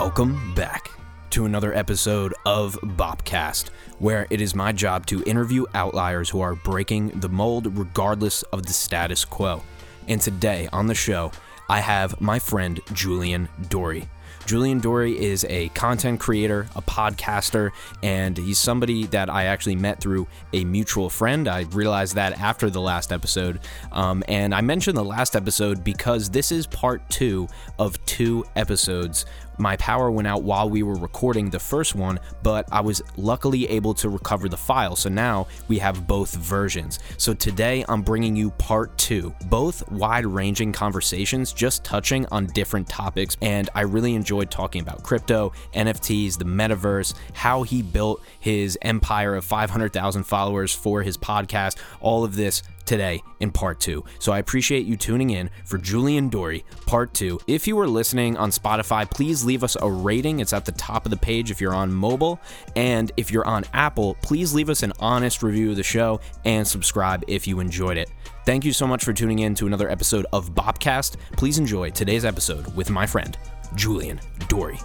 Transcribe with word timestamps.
Welcome 0.00 0.54
back 0.54 0.90
to 1.28 1.44
another 1.44 1.74
episode 1.74 2.32
of 2.46 2.74
Bopcast, 2.80 3.68
where 3.98 4.26
it 4.30 4.40
is 4.40 4.54
my 4.54 4.72
job 4.72 5.04
to 5.08 5.22
interview 5.24 5.66
outliers 5.74 6.30
who 6.30 6.40
are 6.40 6.54
breaking 6.54 7.08
the 7.20 7.28
mold 7.28 7.76
regardless 7.76 8.42
of 8.44 8.64
the 8.64 8.72
status 8.72 9.26
quo. 9.26 9.62
And 10.08 10.18
today 10.18 10.70
on 10.72 10.86
the 10.86 10.94
show, 10.94 11.32
I 11.68 11.80
have 11.80 12.18
my 12.18 12.38
friend 12.38 12.80
Julian 12.94 13.50
Dorey. 13.68 14.08
Julian 14.46 14.80
Dorey 14.80 15.16
is 15.16 15.44
a 15.48 15.68
content 15.68 16.18
creator, 16.18 16.66
a 16.74 16.82
podcaster, 16.82 17.70
and 18.02 18.36
he's 18.36 18.58
somebody 18.58 19.06
that 19.08 19.28
I 19.28 19.44
actually 19.44 19.76
met 19.76 20.00
through 20.00 20.26
a 20.52 20.64
mutual 20.64 21.10
friend. 21.10 21.46
I 21.46 21.60
realized 21.70 22.14
that 22.16 22.40
after 22.40 22.70
the 22.70 22.80
last 22.80 23.12
episode. 23.12 23.60
Um, 23.92 24.24
and 24.28 24.54
I 24.54 24.60
mentioned 24.60 24.96
the 24.96 25.04
last 25.04 25.36
episode 25.36 25.84
because 25.84 26.30
this 26.30 26.50
is 26.50 26.66
part 26.66 27.08
two 27.10 27.48
of 27.78 28.04
two 28.06 28.44
episodes 28.56 29.26
my 29.60 29.76
power 29.76 30.10
went 30.10 30.26
out 30.26 30.42
while 30.42 30.68
we 30.68 30.82
were 30.82 30.96
recording 30.96 31.50
the 31.50 31.60
first 31.60 31.94
one, 31.94 32.18
but 32.42 32.66
I 32.72 32.80
was 32.80 33.02
luckily 33.16 33.68
able 33.68 33.94
to 33.94 34.08
recover 34.08 34.48
the 34.48 34.56
file. 34.56 34.96
So 34.96 35.08
now 35.08 35.46
we 35.68 35.78
have 35.78 36.06
both 36.06 36.34
versions. 36.34 36.98
So 37.18 37.34
today 37.34 37.84
I'm 37.88 38.02
bringing 38.02 38.34
you 38.34 38.50
part 38.52 38.96
two, 38.98 39.34
both 39.46 39.88
wide 39.90 40.26
ranging 40.26 40.72
conversations, 40.72 41.52
just 41.52 41.84
touching 41.84 42.26
on 42.32 42.46
different 42.46 42.88
topics. 42.88 43.36
And 43.42 43.68
I 43.74 43.82
really 43.82 44.14
enjoyed 44.14 44.50
talking 44.50 44.80
about 44.80 45.02
crypto, 45.02 45.52
NFTs, 45.74 46.38
the 46.38 46.44
metaverse, 46.44 47.14
how 47.34 47.62
he 47.62 47.82
built 47.82 48.22
his 48.38 48.78
empire 48.82 49.34
of 49.34 49.44
500,000 49.44 50.24
followers 50.24 50.74
for 50.74 51.02
his 51.02 51.18
podcast, 51.18 51.76
all 52.00 52.24
of 52.24 52.34
this 52.34 52.62
today 52.90 53.22
in 53.38 53.52
part 53.52 53.78
two. 53.78 54.04
So 54.18 54.32
I 54.32 54.40
appreciate 54.40 54.84
you 54.84 54.96
tuning 54.96 55.30
in 55.30 55.48
for 55.64 55.78
Julian 55.78 56.28
Dorey, 56.28 56.64
part 56.86 57.14
two. 57.14 57.38
If 57.46 57.68
you 57.68 57.78
are 57.78 57.86
listening 57.86 58.36
on 58.36 58.50
Spotify, 58.50 59.08
please 59.08 59.44
leave 59.44 59.62
us 59.62 59.76
a 59.80 59.88
rating. 59.88 60.40
It's 60.40 60.52
at 60.52 60.64
the 60.64 60.72
top 60.72 61.06
of 61.06 61.10
the 61.10 61.16
page 61.16 61.52
if 61.52 61.60
you're 61.60 61.72
on 61.72 61.92
mobile. 61.92 62.40
And 62.74 63.12
if 63.16 63.30
you're 63.30 63.46
on 63.46 63.64
Apple, 63.72 64.16
please 64.22 64.52
leave 64.52 64.68
us 64.68 64.82
an 64.82 64.92
honest 64.98 65.44
review 65.44 65.70
of 65.70 65.76
the 65.76 65.84
show 65.84 66.20
and 66.44 66.66
subscribe 66.66 67.22
if 67.28 67.46
you 67.46 67.60
enjoyed 67.60 67.96
it. 67.96 68.10
Thank 68.44 68.64
you 68.64 68.72
so 68.72 68.88
much 68.88 69.04
for 69.04 69.12
tuning 69.12 69.38
in 69.38 69.54
to 69.54 69.68
another 69.68 69.88
episode 69.88 70.26
of 70.32 70.52
Bopcast. 70.52 71.16
Please 71.36 71.58
enjoy 71.58 71.90
today's 71.90 72.24
episode 72.24 72.74
with 72.74 72.90
my 72.90 73.06
friend, 73.06 73.38
Julian 73.76 74.20
Dorey. 74.48 74.80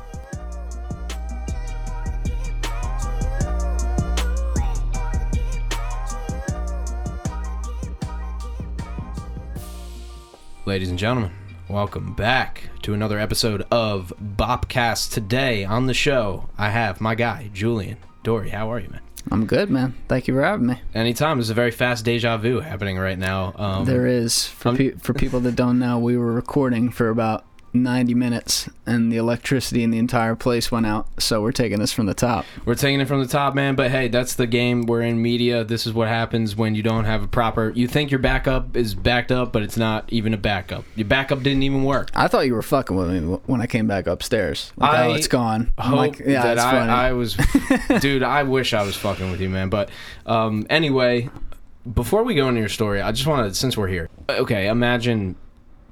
Ladies 10.65 10.89
and 10.89 10.97
gentlemen, 10.97 11.31
welcome 11.69 12.13
back 12.15 12.69
to 12.81 12.93
another 12.95 13.19
episode 13.19 13.63
of 13.69 14.11
Bopcast. 14.19 15.13
Today 15.13 15.63
on 15.63 15.85
the 15.85 15.93
show, 15.93 16.49
I 16.57 16.69
have 16.71 16.99
my 16.99 17.13
guy, 17.13 17.51
Julian 17.53 17.97
Dorey. 18.23 18.49
How 18.49 18.71
are 18.71 18.79
you, 18.79 18.89
man? 18.89 19.01
I'm 19.31 19.45
good, 19.45 19.69
man. 19.69 19.93
Thank 20.07 20.27
you 20.27 20.33
for 20.33 20.41
having 20.41 20.67
me. 20.67 20.81
Anytime. 20.93 21.37
There's 21.37 21.49
a 21.51 21.55
very 21.55 21.71
fast 21.71 22.03
deja 22.03 22.37
vu 22.37 22.59
happening 22.61 22.97
right 22.97 23.17
now. 23.17 23.53
Um, 23.55 23.85
there 23.85 24.07
is. 24.07 24.47
For, 24.47 24.75
pe- 24.75 24.91
for 24.91 25.13
people 25.13 25.39
that 25.41 25.55
don't 25.55 25.77
know, 25.79 25.99
we 25.99 26.17
were 26.17 26.31
recording 26.33 26.91
for 26.91 27.09
about 27.09 27.45
90 27.75 28.13
minutes 28.13 28.69
and 28.85 29.11
the 29.11 29.17
electricity 29.17 29.83
in 29.83 29.91
the 29.91 29.97
entire 29.97 30.35
place 30.35 30.71
went 30.71 30.85
out. 30.85 31.07
So 31.21 31.41
we're 31.41 31.51
taking 31.51 31.79
this 31.79 31.91
from 31.91 32.05
the 32.05 32.13
top. 32.13 32.45
We're 32.65 32.75
taking 32.75 33.01
it 33.01 33.07
from 33.07 33.21
the 33.21 33.27
top, 33.27 33.55
man. 33.55 33.75
But 33.75 33.91
hey, 33.91 34.07
that's 34.07 34.35
the 34.35 34.47
game. 34.47 34.83
We're 34.83 35.01
in 35.01 35.21
media. 35.21 35.63
This 35.63 35.85
is 35.85 35.93
what 35.93 36.07
happens 36.07 36.55
when 36.55 36.75
you 36.75 36.83
don't 36.83 37.05
have 37.05 37.23
a 37.23 37.27
proper. 37.27 37.71
You 37.75 37.87
think 37.87 38.11
your 38.11 38.19
backup 38.19 38.75
is 38.75 38.95
backed 38.95 39.31
up, 39.31 39.51
but 39.51 39.63
it's 39.63 39.77
not 39.77 40.05
even 40.11 40.33
a 40.33 40.37
backup. 40.37 40.85
Your 40.95 41.07
backup 41.07 41.43
didn't 41.43 41.63
even 41.63 41.83
work. 41.83 42.09
I 42.13 42.27
thought 42.27 42.45
you 42.45 42.53
were 42.53 42.61
fucking 42.61 42.95
with 42.95 43.09
me 43.09 43.19
when 43.45 43.61
I 43.61 43.67
came 43.67 43.87
back 43.87 44.07
upstairs. 44.07 44.71
Like, 44.77 44.91
I 44.91 45.07
oh, 45.07 45.13
it's 45.13 45.27
gone. 45.27 45.73
I'm 45.77 45.93
like, 45.93 46.19
yeah, 46.19 46.43
that 46.43 46.57
it's 46.57 46.63
funny. 46.63 46.91
I, 46.91 47.09
I 47.09 47.13
was, 47.13 47.37
dude. 47.99 48.23
I 48.23 48.43
wish 48.43 48.73
I 48.73 48.83
was 48.83 48.95
fucking 48.95 49.31
with 49.31 49.41
you, 49.41 49.49
man. 49.49 49.69
But 49.69 49.89
um, 50.25 50.65
anyway, 50.69 51.29
before 51.91 52.23
we 52.23 52.35
go 52.35 52.47
into 52.47 52.59
your 52.59 52.69
story, 52.69 53.01
I 53.01 53.11
just 53.11 53.27
want 53.27 53.47
to, 53.47 53.55
since 53.55 53.77
we're 53.77 53.87
here, 53.87 54.09
okay, 54.29 54.67
imagine 54.67 55.35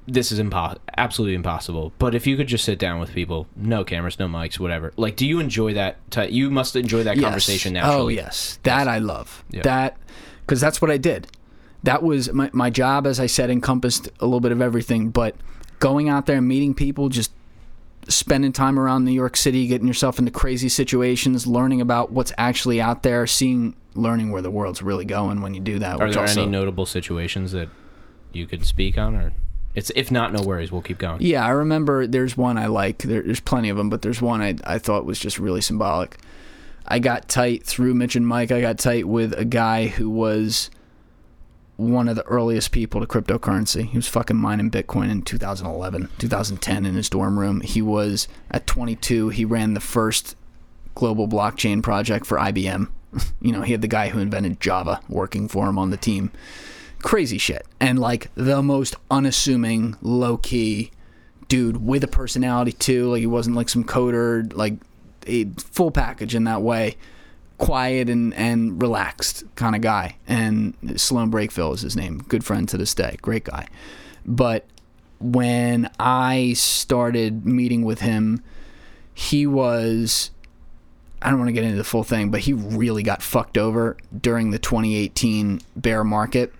this 0.06 0.30
is 0.30 0.38
impo- 0.40 0.76
absolutely 0.96 1.34
impossible. 1.34 1.92
But 1.98 2.14
if 2.14 2.26
you 2.26 2.36
could 2.36 2.46
just 2.46 2.64
sit 2.64 2.78
down 2.78 3.00
with 3.00 3.12
people, 3.12 3.46
no 3.56 3.84
cameras, 3.84 4.18
no 4.18 4.26
mics, 4.28 4.58
whatever. 4.58 4.92
Like, 4.96 5.16
do 5.16 5.26
you 5.26 5.40
enjoy 5.40 5.74
that? 5.74 5.96
T- 6.10 6.28
you 6.28 6.50
must 6.50 6.76
enjoy 6.76 7.04
that 7.04 7.16
Yes. 7.16 7.24
conversation 7.24 7.72
naturally. 7.74 7.98
Oh 8.00 8.08
yes, 8.08 8.58
that 8.64 8.86
I 8.88 8.98
love. 8.98 9.44
Yeah. 9.50 9.62
That 9.62 9.96
because 10.40 10.60
that's 10.60 10.82
what 10.82 10.90
I 10.90 10.96
did. 10.98 11.28
That 11.84 12.02
was 12.02 12.32
my 12.32 12.50
my 12.52 12.70
job, 12.70 13.06
as 13.06 13.18
I 13.20 13.26
said, 13.26 13.50
encompassed 13.50 14.08
a 14.20 14.24
little 14.26 14.40
bit 14.40 14.52
of 14.52 14.60
everything. 14.60 15.10
But 15.10 15.36
going 15.80 16.08
out 16.08 16.26
there 16.26 16.38
and 16.38 16.48
meeting 16.48 16.74
people, 16.74 17.08
just 17.08 17.30
spending 18.08 18.52
time 18.52 18.78
around 18.78 19.04
New 19.04 19.12
York 19.12 19.36
City, 19.36 19.66
getting 19.66 19.86
yourself 19.86 20.18
into 20.18 20.30
crazy 20.30 20.68
situations, 20.68 21.46
learning 21.46 21.80
about 21.80 22.12
what's 22.12 22.32
actually 22.36 22.78
out 22.80 23.02
there, 23.02 23.26
seeing, 23.26 23.74
learning 23.94 24.30
where 24.30 24.42
the 24.42 24.50
world's 24.50 24.82
really 24.82 25.06
going 25.06 25.40
when 25.40 25.54
you 25.54 25.60
do 25.60 25.78
that. 25.78 25.98
Are 26.00 26.10
there 26.10 26.20
also, 26.20 26.42
any 26.42 26.50
notable 26.50 26.84
situations 26.84 27.52
that 27.52 27.70
you 28.32 28.46
could 28.46 28.66
speak 28.66 28.98
on, 28.98 29.14
or 29.14 29.32
it's 29.74 29.90
if 29.96 30.10
not, 30.10 30.32
no 30.32 30.42
worries. 30.42 30.70
We'll 30.70 30.82
keep 30.82 30.98
going. 30.98 31.20
Yeah, 31.20 31.44
I 31.44 31.50
remember 31.50 32.06
there's 32.06 32.36
one 32.36 32.58
I 32.58 32.66
like. 32.66 32.98
There, 32.98 33.22
there's 33.22 33.40
plenty 33.40 33.68
of 33.68 33.76
them, 33.76 33.90
but 33.90 34.02
there's 34.02 34.22
one 34.22 34.40
I, 34.40 34.54
I 34.64 34.78
thought 34.78 35.04
was 35.04 35.18
just 35.18 35.38
really 35.38 35.60
symbolic. 35.60 36.18
I 36.86 36.98
got 36.98 37.28
tight 37.28 37.64
through 37.64 37.94
Mitch 37.94 38.14
and 38.14 38.26
Mike. 38.26 38.52
I 38.52 38.60
got 38.60 38.78
tight 38.78 39.08
with 39.08 39.32
a 39.38 39.44
guy 39.44 39.86
who 39.86 40.10
was 40.10 40.70
one 41.76 42.08
of 42.08 42.14
the 42.14 42.24
earliest 42.24 42.70
people 42.72 43.00
to 43.00 43.06
cryptocurrency. 43.06 43.86
He 43.86 43.98
was 43.98 44.06
fucking 44.06 44.36
mining 44.36 44.70
Bitcoin 44.70 45.10
in 45.10 45.22
2011, 45.22 46.08
2010 46.18 46.86
in 46.86 46.94
his 46.94 47.10
dorm 47.10 47.38
room. 47.38 47.60
He 47.62 47.82
was 47.82 48.28
at 48.50 48.66
22. 48.66 49.30
He 49.30 49.44
ran 49.44 49.74
the 49.74 49.80
first 49.80 50.36
global 50.94 51.26
blockchain 51.26 51.82
project 51.82 52.26
for 52.26 52.38
IBM. 52.38 52.88
You 53.40 53.52
know, 53.52 53.62
he 53.62 53.70
had 53.70 53.80
the 53.80 53.86
guy 53.86 54.08
who 54.08 54.18
invented 54.18 54.60
Java 54.60 55.00
working 55.08 55.46
for 55.46 55.68
him 55.68 55.78
on 55.78 55.90
the 55.90 55.96
team. 55.96 56.32
Crazy 57.04 57.36
shit. 57.36 57.66
And 57.80 57.98
like 57.98 58.30
the 58.34 58.62
most 58.62 58.96
unassuming, 59.10 59.94
low 60.00 60.38
key 60.38 60.90
dude 61.48 61.86
with 61.86 62.02
a 62.02 62.08
personality 62.08 62.72
too. 62.72 63.10
Like 63.10 63.20
he 63.20 63.26
wasn't 63.26 63.56
like 63.56 63.68
some 63.68 63.84
coder, 63.84 64.50
like 64.56 64.74
a 65.26 65.44
full 65.58 65.90
package 65.90 66.34
in 66.34 66.44
that 66.44 66.62
way. 66.62 66.96
Quiet 67.58 68.08
and, 68.08 68.32
and 68.32 68.80
relaxed 68.80 69.44
kind 69.54 69.76
of 69.76 69.82
guy. 69.82 70.16
And 70.26 70.74
Sloan 70.96 71.30
Breakville 71.30 71.74
is 71.74 71.82
his 71.82 71.94
name. 71.94 72.24
Good 72.26 72.42
friend 72.42 72.66
to 72.70 72.78
this 72.78 72.94
day. 72.94 73.18
Great 73.20 73.44
guy. 73.44 73.68
But 74.24 74.64
when 75.20 75.90
I 76.00 76.54
started 76.54 77.44
meeting 77.44 77.84
with 77.84 78.00
him, 78.00 78.42
he 79.12 79.46
was 79.46 80.30
I 81.20 81.28
don't 81.28 81.38
want 81.38 81.48
to 81.48 81.52
get 81.52 81.64
into 81.64 81.76
the 81.76 81.84
full 81.84 82.02
thing, 82.02 82.30
but 82.30 82.40
he 82.40 82.54
really 82.54 83.02
got 83.02 83.22
fucked 83.22 83.58
over 83.58 83.98
during 84.18 84.52
the 84.52 84.58
2018 84.58 85.60
bear 85.76 86.02
market. 86.02 86.54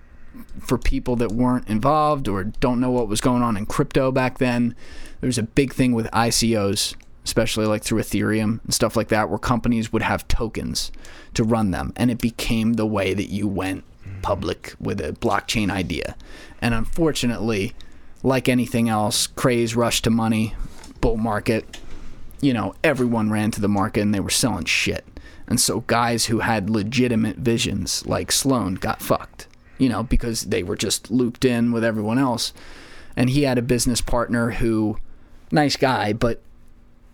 For 0.61 0.79
people 0.79 1.17
that 1.17 1.33
weren't 1.33 1.69
involved 1.69 2.29
or 2.29 2.45
don't 2.45 2.81
know 2.81 2.91
what 2.91 3.09
was 3.09 3.21
going 3.21 3.43
on 3.43 3.57
in 3.57 3.67
crypto 3.67 4.11
back 4.11 4.39
then, 4.39 4.75
there 5.21 5.29
was 5.29 5.39
a 5.39 5.43
big 5.43 5.73
thing 5.73 5.93
with 5.93 6.07
ICOs, 6.11 6.95
especially 7.25 7.67
like 7.67 7.83
through 7.83 8.01
Ethereum 8.01 8.63
and 8.65 8.75
stuff 8.75 8.97
like 8.97 9.09
that, 9.09 9.29
where 9.29 9.39
companies 9.39 9.93
would 9.93 10.03
have 10.03 10.27
tokens 10.29 10.91
to 11.35 11.45
run 11.45 11.71
them. 11.71 11.93
And 11.97 12.11
it 12.11 12.19
became 12.19 12.75
the 12.75 12.87
way 12.87 13.15
that 13.15 13.31
you 13.31 13.49
went 13.49 13.85
public 14.23 14.75
with 14.81 15.01
a 15.01 15.13
blockchain 15.13 15.71
idea. 15.71 16.17
And 16.61 16.75
unfortunately, 16.75 17.75
like 18.23 18.49
anything 18.49 18.89
else, 18.89 19.27
craze, 19.27 19.77
rush 19.77 20.03
to 20.03 20.11
money, 20.11 20.55
bull 21.01 21.17
market, 21.17 21.79
you 22.41 22.53
know, 22.53 22.75
everyone 22.83 23.31
ran 23.31 23.51
to 23.53 23.61
the 23.61 23.69
market 23.69 24.01
and 24.01 24.15
they 24.15 24.21
were 24.21 24.31
selling 24.31 24.65
shit. 24.65 25.05
And 25.47 25.61
so 25.61 25.81
guys 25.81 26.27
who 26.27 26.41
had 26.41 26.71
legitimate 26.71 27.37
visions 27.37 28.07
like 28.07 28.33
Sloan 28.33 28.75
got 28.75 29.03
fucked, 29.03 29.47
you 29.79 29.89
know, 29.89 30.03
because 30.03 30.43
they 30.43 30.63
were 30.63 30.77
just 30.77 31.11
looped 31.11 31.45
in 31.45 31.73
with 31.73 31.85
everyone 31.85 32.19
else. 32.19 32.53
And 33.17 33.31
he 33.31 33.43
had 33.43 33.59
a 33.59 33.63
business 33.63 34.01
partner 34.01 34.51
who, 34.51 34.99
nice 35.51 35.77
guy, 35.77 36.13
but 36.13 36.43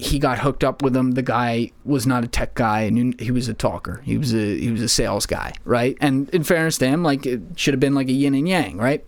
he 0.01 0.19
got 0.19 0.39
hooked 0.39 0.65
up 0.65 0.83
with 0.83 0.97
him. 0.97 1.13
The 1.13 1.23
guy 1.23 1.73
was 1.85 2.07
not 2.07 2.25
a 2.25 2.29
tech 2.29 2.55
guy, 2.55 2.83
and 2.83 3.21
he 3.21 3.31
was 3.31 3.49
a 3.49 3.55
talker. 3.55 4.01
He 4.05 4.17
was 4.17 4.35
a 4.35 4.59
he 4.59 4.71
was 4.71 4.81
a 4.81 4.89
sales 4.89 5.27
guy, 5.27 5.53
right? 5.65 5.97
And 6.01 6.31
in 6.31 6.43
fairness 6.43 6.79
to 6.79 6.89
him, 6.89 7.03
like 7.03 7.27
it 7.27 7.43
should 7.57 7.75
have 7.75 7.81
been 7.81 7.95
like 7.95 8.09
a 8.09 8.13
yin 8.13 8.35
and 8.35 8.49
yang, 8.49 8.79
right? 8.79 9.05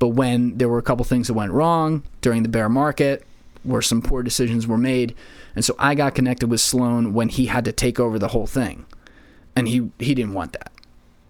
But 0.00 0.08
when 0.08 0.58
there 0.58 0.68
were 0.68 0.78
a 0.78 0.82
couple 0.82 1.04
things 1.04 1.28
that 1.28 1.34
went 1.34 1.52
wrong 1.52 2.02
during 2.22 2.42
the 2.42 2.48
bear 2.48 2.68
market, 2.68 3.24
where 3.62 3.82
some 3.82 4.02
poor 4.02 4.24
decisions 4.24 4.66
were 4.66 4.78
made, 4.78 5.14
and 5.54 5.64
so 5.64 5.76
I 5.78 5.94
got 5.94 6.16
connected 6.16 6.48
with 6.48 6.60
Sloan 6.60 7.12
when 7.12 7.28
he 7.28 7.46
had 7.46 7.64
to 7.66 7.72
take 7.72 8.00
over 8.00 8.18
the 8.18 8.28
whole 8.28 8.48
thing, 8.48 8.84
and 9.54 9.68
he 9.68 9.90
he 10.00 10.12
didn't 10.12 10.34
want 10.34 10.54
that. 10.54 10.72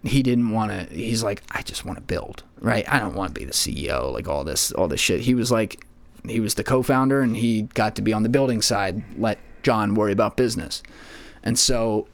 He 0.04 0.22
didn't 0.22 0.50
want 0.50 0.72
to. 0.72 0.94
He's 0.94 1.22
like, 1.22 1.42
I 1.52 1.62
just 1.62 1.84
want 1.84 1.98
to 1.98 2.02
build, 2.02 2.42
right? 2.60 2.84
I 2.92 2.98
don't 2.98 3.14
want 3.14 3.34
to 3.34 3.38
be 3.38 3.44
the 3.44 3.52
CEO, 3.52 4.12
like 4.12 4.28
all 4.28 4.44
this 4.44 4.72
all 4.72 4.88
this 4.88 5.00
shit. 5.00 5.20
He 5.20 5.34
was 5.34 5.52
like, 5.52 5.86
he 6.26 6.40
was 6.40 6.54
the 6.54 6.64
co-founder, 6.64 7.20
and 7.20 7.36
he 7.36 7.62
got 7.62 7.94
to 7.96 8.02
be 8.02 8.12
on 8.12 8.22
the 8.22 8.28
building 8.28 8.62
side. 8.62 9.02
Let 9.16 9.38
John 9.62 9.94
worry 9.94 10.12
about 10.12 10.36
business, 10.36 10.82
and 11.42 11.58
so 11.58 12.08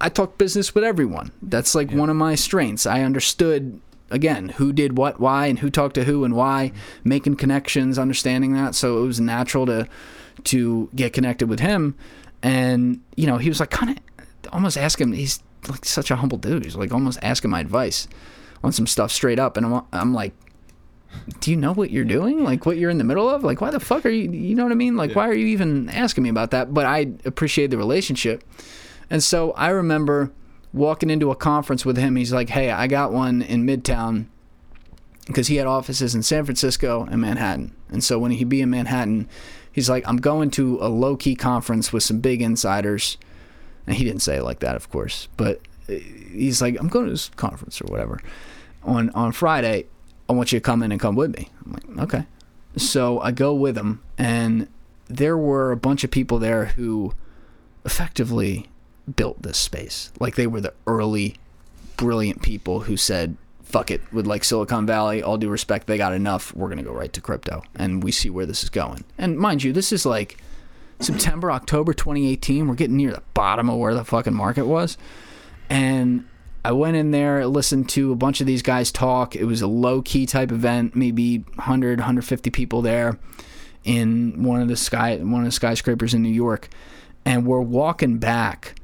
I 0.00 0.08
talk 0.08 0.38
business 0.38 0.74
with 0.74 0.84
everyone. 0.84 1.32
That's 1.40 1.74
like 1.74 1.92
one 1.92 2.10
of 2.10 2.16
my 2.16 2.34
strengths. 2.34 2.84
I 2.86 3.02
understood 3.02 3.80
again 4.10 4.50
who 4.50 4.72
did 4.72 4.96
what, 4.96 5.20
why, 5.20 5.46
and 5.46 5.58
who 5.58 5.70
talked 5.70 5.94
to 5.94 6.04
who 6.04 6.24
and 6.24 6.34
why, 6.34 6.72
mm-hmm. 6.72 7.08
making 7.08 7.36
connections, 7.36 7.98
understanding 7.98 8.52
that. 8.54 8.74
So 8.74 9.02
it 9.02 9.06
was 9.06 9.20
natural 9.20 9.66
to 9.66 9.86
to 10.44 10.88
get 10.94 11.12
connected 11.12 11.48
with 11.48 11.60
him, 11.60 11.94
and 12.42 13.00
you 13.16 13.26
know 13.26 13.38
he 13.38 13.48
was 13.48 13.60
like 13.60 13.70
kind 13.70 13.90
of 13.90 14.52
almost 14.52 14.76
asking. 14.76 15.12
He's 15.12 15.42
like 15.68 15.84
such 15.84 16.10
a 16.10 16.16
humble 16.16 16.38
dude. 16.38 16.64
He's 16.64 16.76
like 16.76 16.92
almost 16.92 17.18
asking 17.22 17.50
my 17.50 17.60
advice 17.60 18.08
on 18.62 18.72
some 18.72 18.86
stuff 18.86 19.10
straight 19.12 19.38
up, 19.38 19.56
and 19.56 19.66
I'm 19.66 19.84
I'm 19.92 20.14
like 20.14 20.34
do 21.40 21.50
you 21.50 21.56
know 21.56 21.72
what 21.72 21.90
you're 21.90 22.04
doing? 22.04 22.44
Like 22.44 22.66
what 22.66 22.76
you're 22.76 22.90
in 22.90 22.98
the 22.98 23.04
middle 23.04 23.28
of? 23.28 23.44
Like 23.44 23.60
why 23.60 23.70
the 23.70 23.80
fuck 23.80 24.04
are 24.04 24.10
you 24.10 24.30
you 24.30 24.54
know 24.54 24.64
what 24.64 24.72
I 24.72 24.76
mean? 24.76 24.96
Like 24.96 25.14
why 25.14 25.28
are 25.28 25.34
you 25.34 25.46
even 25.46 25.88
asking 25.90 26.24
me 26.24 26.30
about 26.30 26.50
that? 26.50 26.74
But 26.74 26.86
I 26.86 27.12
appreciate 27.24 27.68
the 27.68 27.78
relationship. 27.78 28.44
And 29.10 29.22
so 29.22 29.52
I 29.52 29.68
remember 29.68 30.32
walking 30.72 31.10
into 31.10 31.30
a 31.30 31.36
conference 31.36 31.84
with 31.84 31.96
him. 31.96 32.16
He's 32.16 32.32
like, 32.32 32.50
"Hey, 32.50 32.70
I 32.70 32.86
got 32.86 33.12
one 33.12 33.42
in 33.42 33.66
Midtown." 33.66 34.26
Because 35.26 35.48
he 35.48 35.56
had 35.56 35.66
offices 35.66 36.14
in 36.14 36.22
San 36.22 36.46
Francisco 36.46 37.06
and 37.10 37.20
Manhattan. 37.20 37.74
And 37.90 38.02
so 38.02 38.18
when 38.18 38.30
he'd 38.30 38.48
be 38.48 38.62
in 38.62 38.70
Manhattan, 38.70 39.28
he's 39.70 39.90
like, 39.90 40.08
I'm 40.08 40.16
going 40.16 40.50
to 40.52 40.78
a 40.80 40.88
low 40.88 41.16
key 41.16 41.36
conference 41.36 41.92
with 41.92 42.02
some 42.02 42.20
big 42.20 42.40
insiders. 42.40 43.18
And 43.88 43.96
he 43.96 44.04
didn't 44.04 44.20
say 44.22 44.36
it 44.36 44.44
like 44.44 44.60
that, 44.60 44.76
of 44.76 44.90
course. 44.90 45.28
But 45.36 45.60
uh, 45.88 45.94
he's 45.94 46.62
like, 46.62 46.78
I'm 46.78 46.88
going 46.88 47.06
to 47.06 47.10
this 47.10 47.30
conference 47.30 47.80
or 47.80 47.86
whatever 47.86 48.20
on, 48.82 49.10
on 49.10 49.32
Friday 49.32 49.86
I 50.28 50.32
want 50.32 50.52
you 50.52 50.58
to 50.58 50.62
come 50.62 50.82
in 50.82 50.92
and 50.92 51.00
come 51.00 51.16
with 51.16 51.36
me. 51.36 51.48
I'm 51.64 51.72
like, 51.72 52.04
okay. 52.04 52.26
So 52.76 53.18
I 53.20 53.30
go 53.32 53.54
with 53.54 53.76
him, 53.78 54.02
and 54.18 54.68
there 55.06 55.38
were 55.38 55.72
a 55.72 55.76
bunch 55.76 56.04
of 56.04 56.10
people 56.10 56.38
there 56.38 56.66
who 56.66 57.14
effectively 57.84 58.66
built 59.16 59.42
this 59.42 59.56
space. 59.56 60.12
Like 60.20 60.36
they 60.36 60.46
were 60.46 60.60
the 60.60 60.74
early, 60.86 61.36
brilliant 61.96 62.42
people 62.42 62.80
who 62.80 62.96
said, 62.96 63.36
fuck 63.62 63.90
it, 63.90 64.02
with 64.12 64.26
like 64.26 64.44
Silicon 64.44 64.86
Valley, 64.86 65.22
all 65.22 65.38
due 65.38 65.48
respect, 65.48 65.86
they 65.86 65.96
got 65.96 66.12
enough. 66.12 66.54
We're 66.54 66.68
going 66.68 66.78
to 66.78 66.84
go 66.84 66.92
right 66.92 67.12
to 67.14 67.20
crypto, 67.22 67.62
and 67.74 68.02
we 68.04 68.12
see 68.12 68.28
where 68.28 68.46
this 68.46 68.62
is 68.62 68.68
going. 68.68 69.04
And 69.16 69.38
mind 69.38 69.62
you, 69.62 69.72
this 69.72 69.92
is 69.92 70.04
like 70.04 70.36
September, 71.00 71.50
October 71.52 71.92
2018. 71.92 72.66
We're 72.66 72.74
getting 72.74 72.96
near 72.96 73.12
the 73.12 73.22
bottom 73.34 73.70
of 73.70 73.78
where 73.78 73.94
the 73.94 74.04
fucking 74.04 74.34
market 74.34 74.66
was. 74.66 74.98
And 75.70 76.26
I 76.64 76.72
went 76.72 76.96
in 76.96 77.12
there, 77.12 77.46
listened 77.46 77.88
to 77.90 78.12
a 78.12 78.16
bunch 78.16 78.40
of 78.40 78.46
these 78.46 78.62
guys 78.62 78.90
talk. 78.90 79.36
It 79.36 79.44
was 79.44 79.62
a 79.62 79.66
low 79.66 80.02
key 80.02 80.26
type 80.26 80.50
event, 80.50 80.96
maybe 80.96 81.38
100, 81.38 82.00
150 82.00 82.50
people 82.50 82.82
there 82.82 83.18
in 83.84 84.42
one 84.42 84.60
of 84.60 84.68
the 84.68 84.76
sky 84.76 85.16
one 85.16 85.42
of 85.42 85.46
the 85.46 85.52
skyscrapers 85.52 86.14
in 86.14 86.22
New 86.22 86.28
York. 86.28 86.68
And 87.24 87.46
we're 87.46 87.60
walking 87.60 88.18
back 88.18 88.80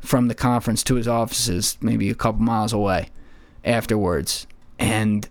from 0.00 0.28
the 0.28 0.34
conference 0.34 0.82
to 0.84 0.96
his 0.96 1.06
offices, 1.06 1.78
maybe 1.80 2.10
a 2.10 2.14
couple 2.14 2.42
miles 2.42 2.72
away 2.72 3.10
afterwards. 3.64 4.46
And 4.78 5.28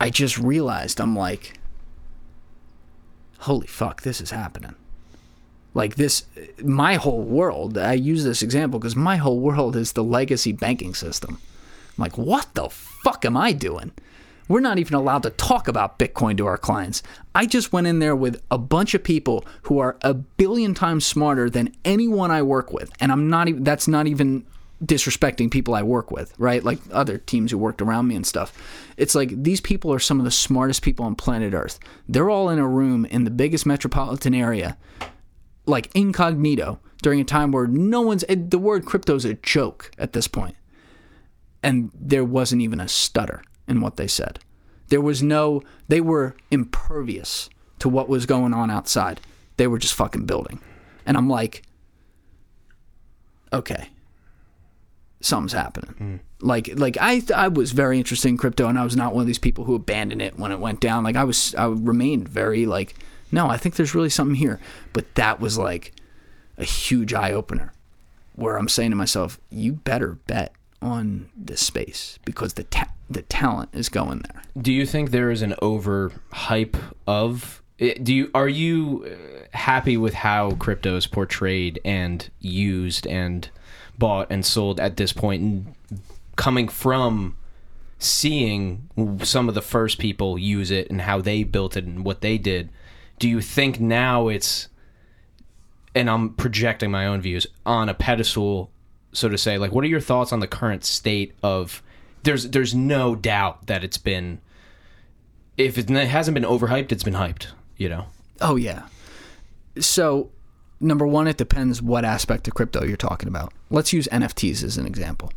I 0.00 0.10
just 0.10 0.38
realized 0.38 1.00
I'm 1.00 1.14
like, 1.14 1.60
holy 3.38 3.68
fuck, 3.68 4.02
this 4.02 4.20
is 4.20 4.30
happening 4.30 4.74
like 5.76 5.96
this 5.96 6.24
my 6.64 6.94
whole 6.94 7.22
world 7.22 7.76
i 7.76 7.92
use 7.92 8.24
this 8.24 8.42
example 8.42 8.80
because 8.80 8.96
my 8.96 9.16
whole 9.16 9.38
world 9.38 9.76
is 9.76 9.92
the 9.92 10.02
legacy 10.02 10.50
banking 10.50 10.94
system. 10.94 11.38
I'm 11.96 12.02
like 12.02 12.18
what 12.18 12.48
the 12.54 12.68
fuck 12.70 13.24
am 13.24 13.36
i 13.36 13.52
doing? 13.52 13.92
We're 14.48 14.60
not 14.60 14.78
even 14.78 14.94
allowed 14.94 15.24
to 15.24 15.30
talk 15.30 15.66
about 15.68 15.98
bitcoin 15.98 16.36
to 16.38 16.46
our 16.46 16.56
clients. 16.56 17.02
I 17.34 17.46
just 17.46 17.72
went 17.72 17.88
in 17.88 17.98
there 17.98 18.14
with 18.14 18.40
a 18.48 18.58
bunch 18.58 18.94
of 18.94 19.02
people 19.02 19.44
who 19.62 19.78
are 19.80 19.96
a 20.02 20.14
billion 20.14 20.72
times 20.72 21.04
smarter 21.04 21.50
than 21.50 21.74
anyone 21.84 22.30
i 22.30 22.40
work 22.42 22.72
with. 22.72 22.90
And 22.98 23.12
i'm 23.12 23.28
not 23.28 23.48
even 23.48 23.62
that's 23.62 23.86
not 23.86 24.06
even 24.06 24.46
disrespecting 24.84 25.50
people 25.50 25.74
i 25.74 25.82
work 25.82 26.10
with 26.10 26.32
right? 26.38 26.64
Like 26.64 26.78
other 26.90 27.18
teams 27.18 27.50
who 27.50 27.58
worked 27.58 27.82
around 27.82 28.08
me 28.08 28.16
and 28.16 28.26
stuff. 28.26 28.50
It's 28.96 29.14
like 29.14 29.42
these 29.42 29.60
people 29.60 29.92
are 29.92 29.98
some 29.98 30.20
of 30.20 30.24
the 30.24 30.30
smartest 30.30 30.80
people 30.80 31.04
on 31.04 31.16
planet 31.16 31.52
earth. 31.52 31.78
They're 32.08 32.30
all 32.30 32.48
in 32.48 32.58
a 32.58 32.66
room 32.66 33.04
in 33.04 33.24
the 33.24 33.30
biggest 33.30 33.66
metropolitan 33.66 34.34
area 34.34 34.78
like 35.66 35.90
incognito 35.94 36.78
during 37.02 37.20
a 37.20 37.24
time 37.24 37.52
where 37.52 37.66
no 37.66 38.00
one's 38.00 38.24
the 38.28 38.58
word 38.58 38.84
crypto's 38.84 39.24
a 39.24 39.34
joke 39.34 39.90
at 39.98 40.12
this 40.12 40.28
point. 40.28 40.56
And 41.62 41.90
there 41.94 42.24
wasn't 42.24 42.62
even 42.62 42.80
a 42.80 42.88
stutter 42.88 43.42
in 43.66 43.80
what 43.80 43.96
they 43.96 44.06
said. 44.06 44.38
There 44.88 45.00
was 45.00 45.22
no 45.22 45.62
they 45.88 46.00
were 46.00 46.36
impervious 46.50 47.50
to 47.80 47.88
what 47.88 48.08
was 48.08 48.26
going 48.26 48.54
on 48.54 48.70
outside. 48.70 49.20
They 49.56 49.66
were 49.66 49.78
just 49.78 49.94
fucking 49.94 50.26
building. 50.26 50.60
And 51.04 51.16
i'm 51.16 51.28
like 51.28 51.62
okay 53.52 53.90
something's 55.20 55.52
happening. 55.52 55.94
Mm. 55.98 56.20
like 56.40 56.70
like 56.74 56.96
i 57.00 57.22
i 57.34 57.48
was 57.48 57.72
very 57.72 57.98
interested 57.98 58.28
in 58.28 58.36
crypto 58.36 58.68
and 58.68 58.78
i 58.78 58.84
was 58.84 58.96
not 58.96 59.14
one 59.14 59.22
of 59.22 59.26
these 59.26 59.38
people 59.38 59.64
who 59.64 59.74
abandoned 59.74 60.22
it 60.22 60.38
when 60.38 60.52
it 60.52 60.60
went 60.60 60.80
down. 60.80 61.04
Like 61.04 61.16
i 61.16 61.24
was 61.24 61.54
i 61.54 61.66
remained 61.66 62.28
very 62.28 62.66
like 62.66 62.94
no, 63.32 63.48
I 63.48 63.56
think 63.56 63.76
there's 63.76 63.94
really 63.94 64.10
something 64.10 64.36
here. 64.36 64.60
But 64.92 65.14
that 65.16 65.40
was 65.40 65.58
like 65.58 65.92
a 66.58 66.64
huge 66.64 67.12
eye 67.12 67.32
opener 67.32 67.72
where 68.34 68.56
I'm 68.56 68.68
saying 68.68 68.90
to 68.90 68.96
myself, 68.96 69.40
you 69.50 69.74
better 69.74 70.18
bet 70.26 70.52
on 70.82 71.30
this 71.36 71.60
space 71.60 72.18
because 72.24 72.54
the 72.54 72.64
ta- 72.64 72.92
the 73.08 73.22
talent 73.22 73.70
is 73.72 73.88
going 73.88 74.20
there. 74.20 74.42
Do 74.60 74.72
you 74.72 74.86
think 74.86 75.10
there 75.10 75.30
is 75.30 75.42
an 75.42 75.54
over 75.62 76.12
hype 76.32 76.76
of 77.06 77.62
eh, 77.80 77.94
do 78.02 78.14
you 78.14 78.30
are 78.34 78.48
you 78.48 79.06
eh, 79.06 79.46
happy 79.56 79.96
with 79.96 80.14
how 80.14 80.52
crypto 80.52 80.96
is 80.96 81.06
portrayed 81.06 81.80
and 81.84 82.28
used 82.40 83.06
and 83.06 83.48
bought 83.98 84.26
and 84.30 84.44
sold 84.44 84.78
at 84.78 84.96
this 84.96 85.12
point 85.12 85.68
coming 86.36 86.68
from 86.68 87.36
seeing 87.98 88.90
some 89.22 89.48
of 89.48 89.54
the 89.54 89.62
first 89.62 89.98
people 89.98 90.38
use 90.38 90.70
it 90.70 90.90
and 90.90 91.00
how 91.00 91.20
they 91.20 91.42
built 91.42 91.76
it 91.76 91.84
and 91.84 92.04
what 92.04 92.20
they 92.20 92.36
did 92.36 92.68
do 93.18 93.28
you 93.28 93.40
think 93.40 93.80
now 93.80 94.28
it's 94.28 94.68
and 95.94 96.10
I'm 96.10 96.34
projecting 96.34 96.90
my 96.90 97.06
own 97.06 97.22
views 97.22 97.46
on 97.64 97.88
a 97.88 97.94
pedestal 97.94 98.70
so 99.12 99.28
to 99.28 99.38
say? 99.38 99.56
Like 99.58 99.72
what 99.72 99.84
are 99.84 99.88
your 99.88 100.00
thoughts 100.00 100.32
on 100.32 100.40
the 100.40 100.46
current 100.46 100.84
state 100.84 101.34
of 101.42 101.82
there's 102.22 102.50
there's 102.50 102.74
no 102.74 103.14
doubt 103.14 103.66
that 103.66 103.82
it's 103.82 103.98
been 103.98 104.40
if 105.56 105.78
it 105.78 105.88
hasn't 105.88 106.34
been 106.34 106.44
overhyped 106.44 106.92
it's 106.92 107.02
been 107.02 107.14
hyped 107.14 107.48
you 107.76 107.88
know? 107.88 108.06
Oh 108.40 108.56
yeah. 108.56 108.86
So 109.78 110.30
number 110.80 111.06
one 111.06 111.26
it 111.26 111.38
depends 111.38 111.80
what 111.80 112.04
aspect 112.04 112.46
of 112.46 112.54
crypto 112.54 112.84
you're 112.84 112.96
talking 112.96 113.28
about. 113.28 113.52
Let's 113.70 113.92
use 113.92 114.06
nfts 114.12 114.62
as 114.62 114.76
an 114.76 114.86
example. 114.86 115.32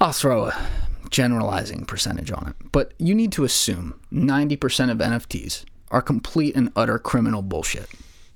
I'll 0.00 0.12
throw 0.12 0.46
a 0.46 0.68
generalizing 1.10 1.86
percentage 1.86 2.30
on 2.30 2.48
it 2.48 2.70
but 2.70 2.92
you 2.98 3.14
need 3.14 3.32
to 3.32 3.44
assume 3.44 3.98
90% 4.12 4.90
of 4.90 4.98
nfts 4.98 5.64
are 5.90 6.02
complete 6.02 6.54
and 6.56 6.70
utter 6.76 6.98
criminal 6.98 7.42
bullshit. 7.42 7.88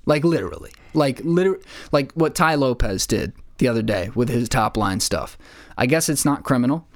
Like 0.05 0.23
literally. 0.23 0.71
Like 0.93 1.21
liter 1.23 1.59
like 1.91 2.11
what 2.13 2.35
Tai 2.35 2.55
Lopez 2.55 3.07
did 3.07 3.33
the 3.57 3.67
other 3.67 3.81
day 3.81 4.09
with 4.15 4.29
his 4.29 4.49
top 4.49 4.77
line 4.77 4.99
stuff. 4.99 5.37
I 5.77 5.85
guess 5.85 6.09
it's 6.09 6.25
not 6.25 6.43
criminal, 6.43 6.87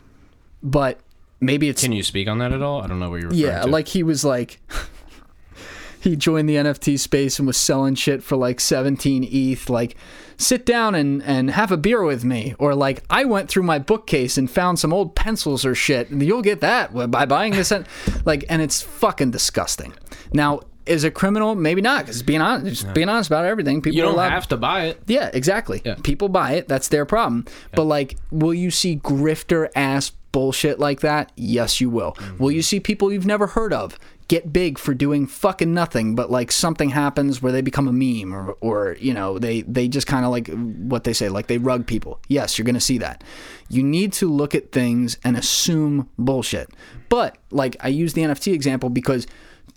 but 0.61 0.99
maybe 1.39 1.69
it's 1.69 1.81
Can 1.81 1.91
you 1.91 2.03
speak 2.03 2.27
on 2.27 2.39
that 2.39 2.51
at 2.51 2.61
all? 2.61 2.81
I 2.81 2.87
don't 2.87 2.99
know 2.99 3.09
what 3.09 3.21
you're 3.21 3.33
Yeah, 3.33 3.61
to. 3.61 3.67
like 3.67 3.87
he 3.87 4.03
was 4.03 4.23
like 4.25 4.59
he 5.99 6.15
joined 6.15 6.47
the 6.47 6.55
NFT 6.55 6.99
space 6.99 7.39
and 7.39 7.47
was 7.47 7.57
selling 7.57 7.95
shit 7.95 8.23
for 8.23 8.35
like 8.35 8.59
17 8.59 9.27
ETH. 9.29 9.69
Like, 9.69 9.95
sit 10.37 10.65
down 10.65 10.95
and, 10.95 11.21
and 11.23 11.51
have 11.51 11.71
a 11.71 11.77
beer 11.77 12.03
with 12.03 12.23
me. 12.23 12.55
Or 12.59 12.75
like, 12.75 13.03
I 13.09 13.25
went 13.25 13.49
through 13.49 13.63
my 13.63 13.79
bookcase 13.79 14.37
and 14.37 14.49
found 14.49 14.79
some 14.79 14.93
old 14.93 15.15
pencils 15.15 15.65
or 15.65 15.75
shit. 15.75 16.09
And 16.09 16.21
you'll 16.21 16.41
get 16.41 16.61
that 16.61 16.93
by 17.11 17.25
buying 17.25 17.53
this. 17.53 17.71
And, 17.71 17.87
like, 18.25 18.45
and 18.49 18.61
it's 18.61 18.81
fucking 18.81 19.31
disgusting. 19.31 19.93
Now, 20.33 20.61
is 20.85 21.03
it 21.03 21.13
criminal? 21.13 21.53
Maybe 21.55 21.81
not. 21.81 22.05
Because 22.05 22.23
being 22.23 22.41
honest, 22.41 22.83
just 22.83 22.93
being 22.93 23.09
honest 23.09 23.29
about 23.29 23.45
everything, 23.45 23.81
people 23.81 23.97
you 23.97 24.03
don't 24.03 24.13
allowed, 24.13 24.29
have 24.29 24.47
to 24.49 24.57
buy 24.57 24.85
it. 24.85 25.01
Yeah, 25.07 25.29
exactly. 25.33 25.81
Yeah. 25.83 25.95
People 26.03 26.29
buy 26.29 26.53
it. 26.53 26.67
That's 26.67 26.87
their 26.87 27.05
problem. 27.05 27.45
Yeah. 27.47 27.53
But 27.75 27.83
like, 27.83 28.17
will 28.31 28.53
you 28.53 28.71
see 28.71 28.97
grifter 28.97 29.69
ass 29.75 30.13
bullshit 30.37 30.77
like 30.77 30.99
that? 30.99 31.31
Yes, 31.35 31.81
you 31.81 31.89
will. 31.89 32.11
Mm-hmm. 32.11 32.43
Will 32.43 32.51
you 32.51 32.61
see 32.61 32.79
people 32.79 33.11
you've 33.11 33.25
never 33.25 33.47
heard 33.47 33.73
of 33.73 33.97
get 34.27 34.53
big 34.53 34.77
for 34.77 34.93
doing 34.93 35.25
fucking 35.25 35.73
nothing, 35.73 36.13
but 36.13 36.29
like 36.29 36.51
something 36.51 36.91
happens 36.91 37.41
where 37.41 37.51
they 37.51 37.61
become 37.61 37.87
a 37.87 37.91
meme 37.91 38.31
or, 38.31 38.51
or 38.61 38.97
you 38.99 39.15
know, 39.15 39.39
they, 39.39 39.63
they 39.63 39.87
just 39.87 40.05
kind 40.05 40.25
of 40.25 40.29
like 40.29 40.47
what 40.49 41.05
they 41.05 41.13
say, 41.13 41.27
like 41.27 41.47
they 41.47 41.57
rug 41.57 41.87
people. 41.87 42.19
Yes, 42.27 42.55
you're 42.55 42.65
going 42.65 42.75
to 42.75 42.79
see 42.79 42.99
that. 42.99 43.23
You 43.67 43.81
need 43.81 44.13
to 44.13 44.27
look 44.31 44.53
at 44.53 44.71
things 44.71 45.17
and 45.23 45.35
assume 45.35 46.07
bullshit. 46.19 46.69
But 47.09 47.39
like 47.49 47.75
I 47.79 47.87
use 47.87 48.13
the 48.13 48.21
NFT 48.21 48.53
example 48.53 48.91
because 48.91 49.25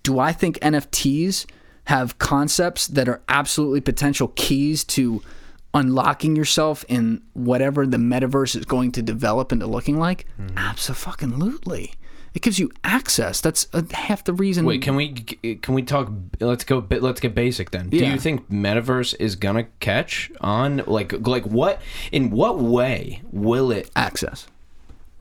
do 0.02 0.18
I 0.18 0.30
think 0.30 0.58
NFTs 0.58 1.46
have 1.84 2.18
concepts 2.18 2.86
that 2.88 3.08
are 3.08 3.22
absolutely 3.30 3.80
potential 3.80 4.28
keys 4.36 4.84
to 4.84 5.22
unlocking 5.74 6.36
yourself 6.36 6.84
in 6.88 7.22
whatever 7.34 7.86
the 7.86 7.96
metaverse 7.96 8.56
is 8.56 8.64
going 8.64 8.92
to 8.92 9.02
develop 9.02 9.52
into 9.52 9.66
looking 9.66 9.98
like? 9.98 10.26
Mm-hmm. 10.40 10.58
Absolutely. 10.58 11.94
It 12.32 12.42
gives 12.42 12.58
you 12.60 12.70
access. 12.84 13.40
That's 13.40 13.66
uh, 13.72 13.82
half 13.92 14.22
the 14.22 14.32
reason. 14.32 14.64
Wait, 14.64 14.82
can 14.82 14.94
we 14.94 15.12
can 15.14 15.74
we 15.74 15.82
talk? 15.82 16.12
Let's 16.38 16.62
go. 16.62 16.86
Let's 16.88 17.18
get 17.20 17.34
basic 17.34 17.72
then. 17.72 17.88
Yeah. 17.90 18.00
Do 18.00 18.06
you 18.06 18.18
think 18.18 18.48
metaverse 18.48 19.16
is 19.18 19.34
gonna 19.34 19.64
catch 19.80 20.30
on? 20.40 20.82
Like 20.86 21.26
like 21.26 21.44
what? 21.44 21.80
In 22.12 22.30
what 22.30 22.58
way 22.60 23.22
will 23.32 23.72
it 23.72 23.90
access? 23.96 24.46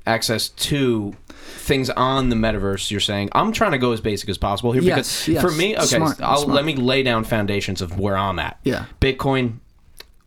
access 0.07 0.49
to 0.49 1.13
things 1.29 1.89
on 1.91 2.29
the 2.29 2.35
metaverse. 2.35 2.89
You're 2.89 2.99
saying 2.99 3.29
I'm 3.33 3.51
trying 3.51 3.73
to 3.73 3.77
go 3.77 3.91
as 3.91 4.01
basic 4.01 4.27
as 4.29 4.37
possible 4.39 4.71
here 4.71 4.81
Yes, 4.81 4.95
because 5.25 5.27
yes. 5.27 5.41
for 5.43 5.51
me, 5.51 5.75
okay, 5.75 5.85
Smart, 5.85 6.19
I'll, 6.21 6.37
smart. 6.37 6.55
let 6.55 6.65
me 6.65 6.75
lay 6.75 7.03
down 7.03 7.23
foundations 7.23 7.79
of 7.81 7.99
where 7.99 8.17
I'm 8.17 8.39
at. 8.39 8.59
Yeah. 8.63 8.85
Bitcoin. 8.99 9.59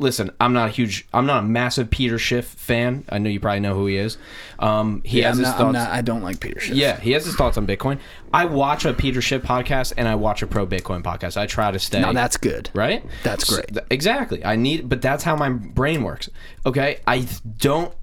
Listen, 0.03 0.31
I'm 0.41 0.53
not 0.53 0.69
a 0.69 0.73
huge, 0.73 1.07
I'm 1.15 1.25
not 1.27 1.45
a 1.45 1.47
massive 1.47 1.89
Peter 1.91 2.19
Schiff 2.19 2.45
fan. 2.47 3.05
I 3.09 3.19
know 3.19 3.31
you 3.31 3.41
probably 3.41 3.61
know 3.61 3.75
who 3.75 3.87
he 3.87 3.97
is. 3.97 4.19
Um, 4.59 5.01
he 5.05 5.21
Yeah, 5.21 5.29
has 5.29 5.39
I'm 5.39 5.45
his 5.45 5.49
not, 5.51 5.59
thoughts. 5.59 5.73
Not, 5.75 5.91
I 5.91 6.03
don't 6.03 6.23
like 6.23 6.41
Peter 6.41 6.61
Schiff. 6.61 6.75
Yeah, 6.77 6.99
he 7.01 7.13
has 7.13 7.25
his 7.25 7.37
thoughts 7.37 7.57
on 7.57 7.67
Bitcoin. 7.67 7.99
I 8.35 8.45
watch 8.47 8.85
a 8.85 8.93
Peter 8.93 9.23
Schiff 9.23 9.43
podcast 9.43 9.93
and 9.97 10.09
I 10.09 10.17
watch 10.17 10.43
a 10.43 10.47
pro 10.47 10.67
Bitcoin 10.67 11.03
podcast. 11.03 11.37
I 11.37 11.47
try 11.47 11.71
to 11.71 11.79
stay. 11.79 12.01
Now 12.01 12.13
that's 12.13 12.37
good. 12.37 12.69
right. 12.75 13.05
That's 13.23 13.47
So- 13.47 13.55
great. 13.57 13.69
th- 13.69 13.87
exactly. 13.91 14.45
I 14.45 14.57
need, 14.57 14.89
but 14.89 15.01
that's 15.01 15.23
how 15.25 15.37
my 15.37 15.49
brain 15.51 16.03
works. 16.03 16.29
Okay, 16.67 16.99
I 17.07 17.27
don't 17.59 17.95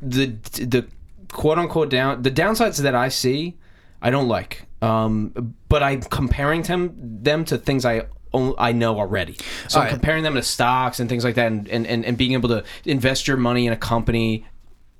the 0.00 0.26
the 0.54 0.86
quote 1.30 1.58
unquote 1.58 1.90
down 1.90 2.22
the 2.22 2.30
downsides 2.30 2.78
that 2.78 2.94
I 2.94 3.08
see, 3.08 3.56
I 4.00 4.10
don't 4.10 4.28
like. 4.28 4.64
Um, 4.80 5.54
but 5.68 5.82
I'm 5.82 6.00
comparing 6.02 6.62
them 6.62 6.94
them 6.96 7.44
to 7.46 7.58
things 7.58 7.84
I. 7.84 8.06
I 8.34 8.72
know 8.72 8.98
already, 8.98 9.36
so 9.68 9.78
I'm 9.80 9.84
right. 9.86 9.90
comparing 9.92 10.22
them 10.24 10.34
to 10.34 10.42
stocks 10.42 11.00
and 11.00 11.08
things 11.08 11.24
like 11.24 11.34
that, 11.34 11.46
and, 11.52 11.68
and, 11.68 12.04
and, 12.04 12.16
being 12.16 12.32
able 12.32 12.48
to 12.50 12.64
invest 12.84 13.28
your 13.28 13.36
money 13.36 13.66
in 13.66 13.72
a 13.72 13.76
company 13.76 14.46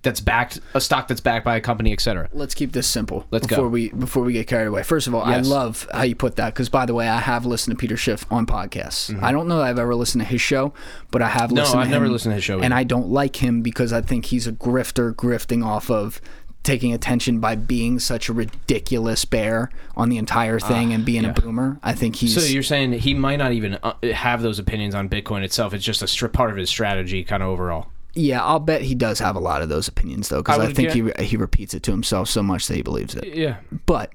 that's 0.02 0.20
backed, 0.20 0.58
a 0.74 0.80
stock 0.80 1.06
that's 1.06 1.20
backed 1.20 1.44
by 1.44 1.54
a 1.54 1.60
company, 1.60 1.92
etc. 1.92 2.28
Let's 2.32 2.54
keep 2.54 2.72
this 2.72 2.88
simple. 2.88 3.24
Let's 3.30 3.46
go. 3.46 3.54
before 3.54 3.68
we 3.68 3.88
before 3.90 4.24
we 4.24 4.32
get 4.32 4.48
carried 4.48 4.66
away. 4.66 4.82
First 4.82 5.06
of 5.06 5.14
all, 5.14 5.24
Yes. 5.28 5.46
I 5.46 5.48
love 5.48 5.86
how 5.92 6.02
you 6.02 6.16
put 6.16 6.34
that 6.36 6.52
because, 6.52 6.68
by 6.68 6.86
the 6.86 6.92
way, 6.94 7.08
I 7.08 7.18
have 7.20 7.46
listened 7.46 7.78
to 7.78 7.80
Peter 7.80 7.96
Schiff 7.96 8.26
on 8.28 8.44
podcasts. 8.44 9.16
I 9.22 9.30
don't 9.30 9.46
know 9.46 9.58
that 9.58 9.66
I've 9.68 9.78
ever 9.78 9.94
listened 9.94 10.22
to 10.22 10.28
his 10.28 10.40
show, 10.40 10.74
but 11.12 11.22
I 11.22 11.28
have 11.28 11.42
Mm-hmm. 11.50 11.54
No, 11.54 11.62
listened. 11.62 11.80
I've 11.80 11.86
to 11.86 11.90
never 11.92 12.04
him, 12.06 12.12
listened 12.12 12.32
to 12.32 12.36
his 12.36 12.44
show 12.44 12.60
and. 12.60 12.74
I 12.74 12.82
don't 12.82 13.10
like 13.10 13.36
him 13.36 13.62
because 13.62 13.92
I 13.92 14.00
think 14.00 14.26
he's 14.26 14.48
a 14.48 14.52
grifter, 14.52 15.14
grifting 15.14 15.64
off 15.64 15.88
of 15.88 16.20
taking 16.62 16.92
attention 16.94 17.40
by 17.40 17.54
being 17.56 17.98
such 17.98 18.28
a 18.28 18.32
ridiculous 18.32 19.24
bear 19.24 19.68
on 19.96 20.08
the 20.08 20.16
entire 20.18 20.60
thing 20.60 20.92
and 20.92 21.04
being 21.04 21.24
a 21.24 21.32
boomer. 21.32 21.78
I 21.82 21.92
think 21.92 22.16
he's 22.16 22.36
Ah, 22.36 22.40
So 22.40 22.46
you're 22.46 22.62
saying 22.62 22.92
he 22.92 23.14
might 23.14 23.36
not 23.36 23.52
even 23.52 23.78
uh, 23.82 23.94
have 24.14 24.42
those 24.42 24.58
opinions 24.60 24.94
on 24.94 25.08
Bitcoin 25.08 25.42
itself. 25.42 25.74
It's 25.74 25.84
just 25.84 26.02
a 26.02 26.06
stri- 26.06 26.32
part 26.32 26.50
of 26.50 26.56
his 26.56 26.70
strategy, 26.70 27.24
kind 27.24 27.42
of 27.42 27.48
overall. 27.48 27.88
yeah. 28.14 28.44
I'll 28.44 28.60
bet 28.60 28.82
he 28.82 28.94
does 28.94 29.18
have 29.18 29.34
a 29.34 29.40
lot 29.40 29.62
of 29.62 29.68
those 29.68 29.88
opinions 29.88 30.28
though, 30.28 30.42
because 30.42 30.58
I 30.60 30.66
I, 30.66 30.72
think 30.72 30.90
he 30.90 31.00
get- 31.02 31.20
he 31.20 31.36
repeats 31.36 31.74
it 31.74 31.82
to 31.84 31.90
himself 31.90 32.28
so 32.28 32.42
much 32.42 32.68
that 32.68 32.76
he 32.76 32.82
believes 32.82 33.14
it. 33.16 33.34
Yeah. 33.34 33.56
but 33.86 34.12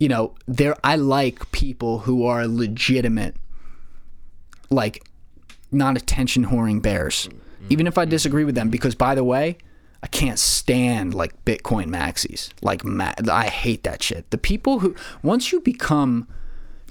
you 0.00 0.08
know 0.08 0.32
there 0.46 0.76
i 0.84 0.94
like 0.94 1.50
people 1.50 1.98
who 2.00 2.24
are 2.24 2.46
legitimate 2.46 3.34
like 4.70 5.02
not 5.72 5.96
attention 5.96 6.46
whoring 6.46 6.80
bears 6.80 7.28
even 7.68 7.84
if 7.86 7.98
i 7.98 8.04
disagree 8.04 8.44
with 8.44 8.54
them 8.54 8.68
because 8.70 8.94
by 8.94 9.14
the 9.16 9.24
way 9.24 9.58
i 10.02 10.06
can't 10.06 10.38
stand 10.38 11.14
like 11.14 11.44
bitcoin 11.44 11.86
maxis. 11.86 12.50
Like 12.62 12.84
ma- 12.84 13.14
i 13.30 13.46
hate 13.46 13.84
that 13.84 14.02
shit. 14.02 14.30
The 14.30 14.38
people 14.38 14.80
who 14.80 14.94
once 15.22 15.52
you 15.52 15.60
become 15.60 16.28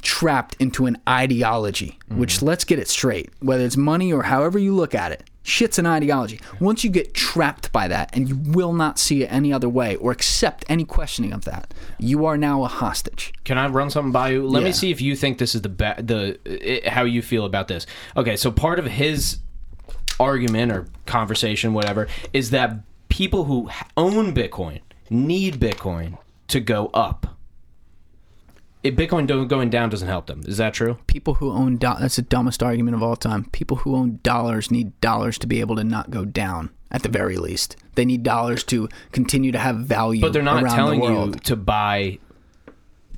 trapped 0.02 0.56
into 0.60 0.86
an 0.86 0.98
ideology 1.10 1.98
mm-hmm. 2.06 2.20
which 2.20 2.42
let's 2.42 2.64
get 2.64 2.80
it 2.80 2.88
straight 2.88 3.32
whether 3.40 3.66
it's 3.66 3.76
money 3.76 4.14
or 4.14 4.24
however 4.24 4.60
you 4.60 4.74
look 4.74 4.94
at 4.94 5.12
it 5.12 5.24
shit's 5.42 5.80
an 5.80 5.86
ideology. 5.86 6.42
Once 6.60 6.84
you 6.84 6.90
get 6.90 7.14
trapped 7.14 7.72
by 7.72 7.88
that 7.88 8.10
and 8.14 8.28
you 8.28 8.36
will 8.36 8.74
not 8.74 9.00
see 9.00 9.24
it 9.24 9.32
any 9.32 9.54
other 9.54 9.70
way 9.70 9.96
or 9.96 10.12
accept 10.12 10.66
any 10.68 10.84
questioning 10.84 11.32
of 11.32 11.46
that 11.46 11.74
you 12.00 12.26
are 12.26 12.38
now 12.38 12.64
a 12.64 12.68
hostage. 12.68 13.34
Can 13.44 13.58
I 13.58 13.68
run 13.68 13.90
something 13.90 14.12
by 14.12 14.30
you? 14.30 14.48
Let 14.48 14.64
me 14.64 14.72
see 14.72 14.92
if 14.92 15.02
you 15.02 15.16
think 15.16 15.38
this 15.38 15.56
is 15.56 15.62
the 15.62 15.70
be- 15.70 16.02
the 16.02 16.38
it, 16.46 16.88
how 16.88 17.04
you 17.04 17.22
feel 17.22 17.46
about 17.46 17.68
this. 17.68 17.86
Okay, 18.16 18.36
so 18.36 18.52
part 18.52 18.80
of 18.80 18.86
his 18.86 19.40
argument 20.20 20.72
or 20.72 20.88
conversation, 21.06 21.74
whatever, 21.74 22.08
is 22.34 22.52
that 22.52 22.78
people 23.18 23.46
who 23.46 23.68
own 23.98 24.32
Bitcoin 24.32 24.80
need 25.10 25.56
Bitcoin 25.60 26.20
to 26.48 26.60
go 26.60 26.86
up. 26.94 27.36
If 28.84 28.96
Bitcoin 28.96 29.26
going 29.50 29.72
down 29.72 29.90
doesn't 29.90 30.08
help 30.08 30.28
them, 30.28 30.44
is 30.46 30.58
that 30.58 30.76
true? 30.76 31.00
people 31.08 31.34
who 31.34 31.52
own 31.52 31.78
do- 31.78 31.96
that's 32.00 32.18
the 32.18 32.22
dumbest 32.22 32.62
argument 32.62 32.94
of 32.96 33.02
all 33.02 33.16
time 33.16 33.46
people 33.46 33.78
who 33.78 33.96
own 33.96 34.20
dollars 34.22 34.70
need 34.70 35.02
dollars 35.02 35.40
to 35.40 35.48
be 35.48 35.60
able 35.62 35.76
to 35.76 35.84
not 35.84 36.12
go 36.12 36.26
down 36.26 36.70
at 36.92 37.02
the 37.02 37.10
very 37.10 37.38
least 37.38 37.76
they 37.96 38.06
need 38.06 38.22
dollars 38.22 38.64
to 38.64 38.88
continue 39.12 39.52
to 39.52 39.58
have 39.58 39.78
value 39.78 40.22
But 40.22 40.32
they're 40.34 40.44
not 40.44 40.70
telling 40.70 41.02
the 41.02 41.08
you 41.08 41.32
to 41.32 41.56
buy 41.56 42.20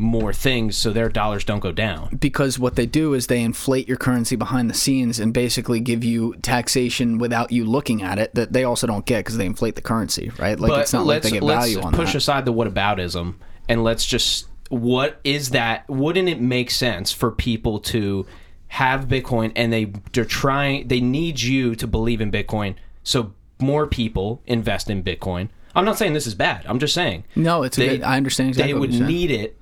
more 0.01 0.31
things 0.31 0.77
so 0.77 0.91
their 0.93 1.09
dollars 1.09 1.43
don't 1.43 1.59
go 1.59 1.71
down. 1.73 2.15
because 2.19 2.57
what 2.57 2.75
they 2.77 2.85
do 2.85 3.13
is 3.13 3.27
they 3.27 3.41
inflate 3.41 3.85
your 3.87 3.97
currency 3.97 4.35
behind 4.37 4.69
the 4.69 4.73
scenes 4.73 5.19
and 5.19 5.33
basically 5.33 5.79
give 5.81 6.03
you 6.05 6.33
taxation 6.41 7.17
without 7.17 7.51
you 7.51 7.65
looking 7.65 8.01
at 8.01 8.17
it 8.17 8.33
that 8.33 8.53
they 8.53 8.63
also 8.63 8.87
don't 8.87 9.05
get 9.05 9.19
because 9.19 9.35
they 9.37 9.45
inflate 9.45 9.75
the 9.75 9.81
currency, 9.81 10.31
right? 10.39 10.57
Like 10.57 10.69
but 10.69 10.79
it's 10.79 10.93
not 10.93 11.05
like 11.05 11.21
they 11.23 11.31
get 11.31 11.43
value 11.43 11.81
on 11.81 11.91
push 11.93 12.13
that. 12.13 12.17
aside 12.19 12.45
the 12.45 12.53
whataboutism 12.53 13.35
and 13.67 13.83
let's 13.83 14.05
just 14.05 14.47
what 14.69 15.19
is 15.25 15.49
that 15.49 15.87
wouldn't 15.89 16.29
it 16.29 16.39
make 16.39 16.71
sense 16.71 17.11
for 17.11 17.29
people 17.31 17.79
to 17.79 18.25
have 18.67 19.07
bitcoin 19.07 19.51
and 19.55 19.73
they 19.73 19.91
they're 20.13 20.23
trying 20.23 20.87
they 20.87 21.01
need 21.01 21.41
you 21.41 21.75
to 21.75 21.87
believe 21.87 22.21
in 22.21 22.31
bitcoin 22.31 22.75
so 23.03 23.33
more 23.59 23.87
people 23.87 24.41
invest 24.45 24.87
in 24.89 25.03
bitcoin 25.03 25.49
i'm 25.75 25.83
not 25.85 25.97
saying 25.97 26.13
this 26.13 26.27
is 26.27 26.35
bad 26.35 26.63
i'm 26.67 26.77
just 26.77 26.93
saying 26.93 27.23
no, 27.35 27.63
it's 27.63 27.77
a 27.77 27.81
they- 27.81 27.87
good, 27.97 28.03
I 28.03 28.15
understand 28.17 28.49
exactly 28.49 28.73
they 28.73 28.79
would 28.79 28.91
need 28.93 29.31
it 29.31 29.58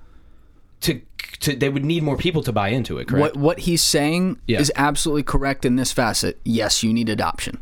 to 0.81 1.01
to 1.39 1.55
they 1.55 1.69
would 1.69 1.85
need 1.85 2.03
more 2.03 2.17
people 2.17 2.41
to 2.43 2.51
buy 2.51 2.69
into 2.69 2.97
it 2.97 3.07
correct 3.07 3.35
What 3.35 3.37
what 3.37 3.59
he's 3.59 3.81
saying 3.81 4.39
Yeah. 4.47 4.59
is 4.59 4.71
absolutely 4.75 5.23
correct 5.23 5.65
in 5.65 5.75
this 5.75 5.91
facet. 5.91 6.39
Yes, 6.43 6.83
you 6.83 6.93
need 6.93 7.09
adoption, 7.09 7.59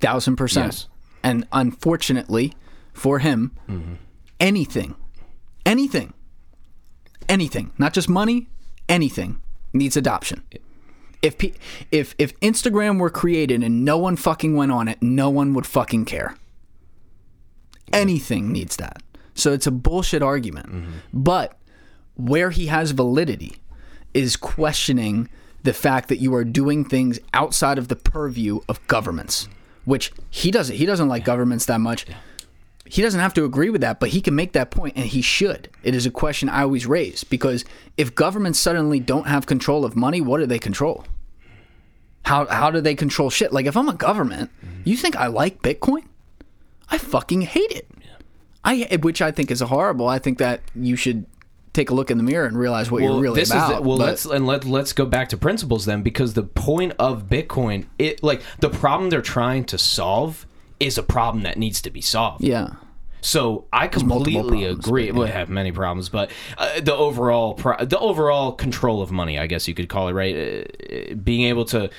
thousand 0.00 0.36
percent. 0.36 0.72
Yes. 0.72 0.88
And 1.22 1.46
unfortunately, 1.52 2.54
for 2.92 3.18
him, 3.18 3.52
Mm-hmm. 3.68 3.94
anything, 4.40 4.94
anything, 5.66 6.14
anything, 7.28 7.72
not 7.78 7.92
just 7.92 8.08
money, 8.08 8.48
anything 8.88 9.40
needs 9.72 9.96
adoption. 9.96 10.42
If 11.22 11.36
pe- 11.36 11.52
if 11.90 12.14
if 12.18 12.38
Instagram 12.40 12.98
were 12.98 13.10
created 13.10 13.62
and 13.62 13.84
no 13.84 13.98
one 13.98 14.16
fucking 14.16 14.56
went 14.56 14.72
on 14.72 14.88
it, 14.88 15.02
no 15.02 15.28
one 15.28 15.52
would 15.54 15.66
fucking 15.66 16.06
care. 16.06 16.34
Anything 17.92 18.52
needs 18.52 18.76
that. 18.76 19.02
So 19.34 19.52
it's 19.52 19.66
a 19.66 19.70
bullshit 19.70 20.22
argument. 20.22 20.68
But 21.12 21.56
where 22.28 22.50
he 22.50 22.66
has 22.66 22.90
validity 22.92 23.56
is 24.14 24.36
questioning 24.36 25.28
the 25.62 25.72
fact 25.72 26.08
that 26.08 26.18
you 26.18 26.34
are 26.34 26.44
doing 26.44 26.84
things 26.84 27.18
outside 27.34 27.78
of 27.78 27.88
the 27.88 27.96
purview 27.96 28.60
of 28.68 28.84
governments, 28.86 29.48
which 29.84 30.12
he 30.30 30.50
doesn't. 30.50 30.76
He 30.76 30.86
doesn't 30.86 31.08
like 31.08 31.24
governments 31.24 31.66
that 31.66 31.80
much. 31.80 32.06
He 32.86 33.02
doesn't 33.02 33.20
have 33.20 33.34
to 33.34 33.44
agree 33.44 33.70
with 33.70 33.82
that, 33.82 34.00
but 34.00 34.08
he 34.08 34.20
can 34.20 34.34
make 34.34 34.52
that 34.52 34.70
point, 34.70 34.96
and 34.96 35.04
he 35.04 35.22
should. 35.22 35.68
It 35.82 35.94
is 35.94 36.06
a 36.06 36.10
question 36.10 36.48
I 36.48 36.62
always 36.62 36.86
raise 36.86 37.22
because 37.24 37.64
if 37.96 38.14
governments 38.14 38.58
suddenly 38.58 38.98
don't 38.98 39.28
have 39.28 39.46
control 39.46 39.84
of 39.84 39.94
money, 39.94 40.20
what 40.20 40.38
do 40.38 40.46
they 40.46 40.58
control? 40.58 41.04
How 42.24 42.46
how 42.46 42.70
do 42.70 42.80
they 42.80 42.94
control 42.94 43.30
shit? 43.30 43.52
Like 43.52 43.66
if 43.66 43.76
I'm 43.76 43.88
a 43.88 43.94
government, 43.94 44.50
mm-hmm. 44.64 44.82
you 44.84 44.96
think 44.96 45.16
I 45.16 45.28
like 45.28 45.62
Bitcoin? 45.62 46.04
I 46.90 46.98
fucking 46.98 47.42
hate 47.42 47.70
it. 47.70 47.88
I 48.64 48.98
which 49.00 49.22
I 49.22 49.30
think 49.30 49.50
is 49.50 49.60
horrible. 49.60 50.08
I 50.08 50.18
think 50.18 50.38
that 50.38 50.60
you 50.74 50.96
should 50.96 51.26
take 51.72 51.90
a 51.90 51.94
look 51.94 52.10
in 52.10 52.18
the 52.18 52.24
mirror 52.24 52.46
and 52.46 52.58
realize 52.58 52.90
what 52.90 53.02
you're 53.02 53.20
really 53.20 53.40
this 53.40 53.50
about. 53.50 53.70
Is 53.72 53.76
the, 53.78 53.82
well, 53.82 53.98
but- 53.98 54.06
let's 54.06 54.24
and 54.24 54.46
let 54.46 54.64
let's 54.64 54.92
go 54.92 55.06
back 55.06 55.28
to 55.30 55.36
principles 55.36 55.84
then, 55.84 56.02
because 56.02 56.34
the 56.34 56.42
point 56.42 56.92
of 56.98 57.28
Bitcoin, 57.28 57.86
it 57.98 58.22
like 58.22 58.42
the 58.60 58.70
problem 58.70 59.10
they're 59.10 59.22
trying 59.22 59.64
to 59.66 59.78
solve 59.78 60.46
is 60.78 60.96
a 60.98 61.02
problem 61.02 61.42
that 61.44 61.58
needs 61.58 61.80
to 61.82 61.90
be 61.90 62.00
solved. 62.00 62.42
yeah. 62.42 62.74
So 63.22 63.66
I 63.70 63.86
completely 63.86 64.32
problems, 64.62 64.86
agree. 64.86 65.10
but 65.10 65.18
Well, 65.18 65.26
have 65.28 65.50
many 65.50 65.72
problems, 65.72 66.08
but 66.08 66.30
uh, 66.56 66.80
the 66.80 66.94
overall 66.94 67.52
pro- 67.52 67.84
the 67.84 67.98
overall 67.98 68.52
control 68.52 69.02
of 69.02 69.10
money, 69.12 69.38
I 69.38 69.46
guess 69.46 69.68
you 69.68 69.74
could 69.74 69.90
call 69.90 70.08
it, 70.08 70.12
right? 70.12 70.34
Uh, 70.34 71.14
being 71.16 71.42
able 71.42 71.66
to. 71.66 71.90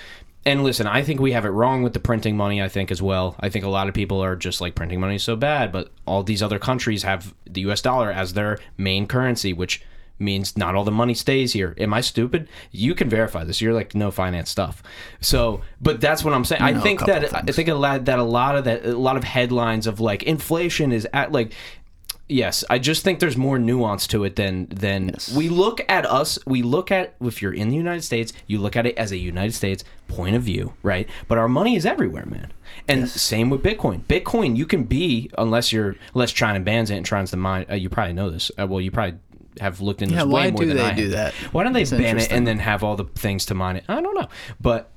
And 0.45 0.63
listen, 0.63 0.87
I 0.87 1.03
think 1.03 1.19
we 1.19 1.33
have 1.33 1.45
it 1.45 1.49
wrong 1.49 1.83
with 1.83 1.93
the 1.93 1.99
printing 1.99 2.35
money. 2.35 2.61
I 2.61 2.67
think 2.67 2.89
as 2.91 3.01
well. 3.01 3.35
I 3.39 3.49
think 3.49 3.63
a 3.63 3.69
lot 3.69 3.87
of 3.87 3.93
people 3.93 4.23
are 4.23 4.35
just 4.35 4.59
like 4.59 4.73
printing 4.73 4.99
money 4.99 5.15
is 5.15 5.23
so 5.23 5.35
bad, 5.35 5.71
but 5.71 5.91
all 6.05 6.23
these 6.23 6.41
other 6.41 6.57
countries 6.57 7.03
have 7.03 7.33
the 7.45 7.61
U.S. 7.61 7.81
dollar 7.81 8.11
as 8.11 8.33
their 8.33 8.57
main 8.77 9.05
currency, 9.05 9.53
which 9.53 9.83
means 10.21 10.55
not 10.55 10.75
all 10.75 10.83
the 10.83 10.91
money 10.91 11.13
stays 11.13 11.53
here. 11.53 11.75
Am 11.77 11.93
I 11.93 12.01
stupid? 12.01 12.47
You 12.71 12.95
can 12.95 13.09
verify 13.09 13.43
this. 13.43 13.59
You're 13.59 13.73
like 13.73 13.93
no 13.93 14.11
finance 14.11 14.49
stuff. 14.49 14.81
So, 15.19 15.61
but 15.81 15.99
that's 15.99 16.23
what 16.23 16.33
I'm 16.33 16.45
saying. 16.45 16.61
I 16.61 16.71
know 16.71 16.79
a 16.79 16.81
think 16.81 17.05
that 17.05 17.35
I 17.35 17.41
think 17.51 17.67
a 17.67 17.73
lot 17.73 18.05
that 18.05 18.19
a 18.19 18.23
lot 18.23 18.55
of 18.55 18.63
that 18.65 18.85
a 18.85 18.97
lot 18.97 19.17
of 19.17 19.23
headlines 19.23 19.87
of 19.87 19.99
like 19.99 20.23
inflation 20.23 20.91
is 20.91 21.07
at 21.13 21.31
like 21.31 21.53
yes 22.31 22.63
i 22.69 22.79
just 22.79 23.03
think 23.03 23.19
there's 23.19 23.37
more 23.37 23.59
nuance 23.59 24.07
to 24.07 24.23
it 24.23 24.35
than 24.35 24.65
than 24.69 25.11
we 25.35 25.49
look 25.49 25.81
at 25.89 26.05
us 26.05 26.39
we 26.45 26.61
look 26.61 26.91
at 26.91 27.13
if 27.21 27.41
you're 27.41 27.53
in 27.53 27.69
the 27.69 27.75
united 27.75 28.01
states 28.03 28.31
you 28.47 28.57
look 28.57 28.75
at 28.75 28.85
it 28.85 28.97
as 28.97 29.11
a 29.11 29.17
united 29.17 29.53
states 29.53 29.83
point 30.07 30.35
of 30.35 30.43
view 30.43 30.73
right? 30.83 31.07
But 31.29 31.37
our 31.37 31.47
money 31.47 31.75
is 31.77 31.85
everywhere 31.85 32.25
man. 32.25 32.51
And 32.87 33.09
same 33.09 33.49
with 33.49 33.63
bitcoin. 33.63 34.03
Bitcoin 34.03 34.57
you 34.57 34.65
can 34.65 34.83
be 34.83 35.29
unless 35.37 35.71
you're 35.71 35.95
unless 36.13 36.31
china 36.33 36.59
bans 36.59 36.89
it 36.91 36.97
and 36.97 37.05
tries 37.05 37.31
to 37.31 37.37
mine 37.37 37.65
uh, 37.69 37.75
you 37.75 37.89
probably 37.89 38.13
know 38.13 38.29
this 38.29 38.51
uh, 38.59 38.67
well 38.67 38.81
you 38.81 38.91
probably 38.91 39.17
have 39.59 39.81
looked 39.81 40.01
into 40.01 40.15
Yeah, 40.15 40.25
this 40.25 40.33
way 40.33 40.51
more 40.51 40.61
do 40.61 40.67
than 40.67 40.77
they 40.77 40.83
I 40.83 40.93
do 40.93 41.03
have. 41.03 41.11
that? 41.11 41.33
why 41.53 41.63
don't 41.63 41.73
they 41.73 41.81
It's 41.83 41.91
ban 41.91 42.17
it 42.17 42.31
and 42.31 42.45
then 42.45 42.59
have 42.59 42.83
all 42.83 42.95
the 42.95 43.05
things 43.05 43.45
to 43.47 43.53
mine 43.53 43.77
it? 43.77 43.83
I 43.89 44.01
don't 44.01 44.15
know. 44.15 44.27
But 44.59 44.90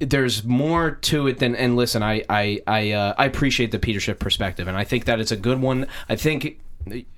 there's 0.00 0.44
more 0.44 0.92
to 1.02 1.26
it 1.26 1.38
than 1.38 1.54
and 1.56 1.76
listen 1.76 2.02
i 2.02 2.24
i 2.28 2.60
i, 2.66 2.90
uh, 2.92 3.14
I 3.16 3.26
appreciate 3.26 3.70
the 3.70 3.78
peter 3.78 4.00
schiff 4.00 4.18
perspective 4.18 4.66
and 4.68 4.76
i 4.76 4.84
think 4.84 5.04
that 5.06 5.20
it's 5.20 5.30
a 5.32 5.36
good 5.36 5.60
one 5.60 5.86
i 6.08 6.16
think 6.16 6.60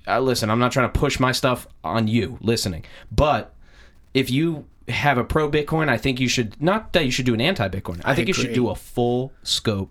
uh, 0.07 0.19
listen 0.19 0.49
i'm 0.49 0.59
not 0.59 0.71
trying 0.71 0.91
to 0.91 0.99
push 0.99 1.19
my 1.19 1.31
stuff 1.31 1.67
on 1.83 2.07
you 2.07 2.37
listening 2.41 2.85
but 3.11 3.53
if 4.13 4.29
you 4.29 4.65
have 4.87 5.17
a 5.17 5.23
pro 5.23 5.49
bitcoin 5.49 5.89
i 5.89 5.97
think 5.97 6.19
you 6.19 6.27
should 6.29 6.59
not 6.61 6.93
that 6.93 7.03
you 7.05 7.11
should 7.11 7.25
do 7.25 7.33
an 7.33 7.41
anti 7.41 7.67
bitcoin 7.67 8.01
i, 8.05 8.15
think 8.15 8.27
you 8.27 8.33
should 8.33 8.53
do 8.53 8.69
a 8.69 8.75
full 8.75 9.31
scope 9.43 9.89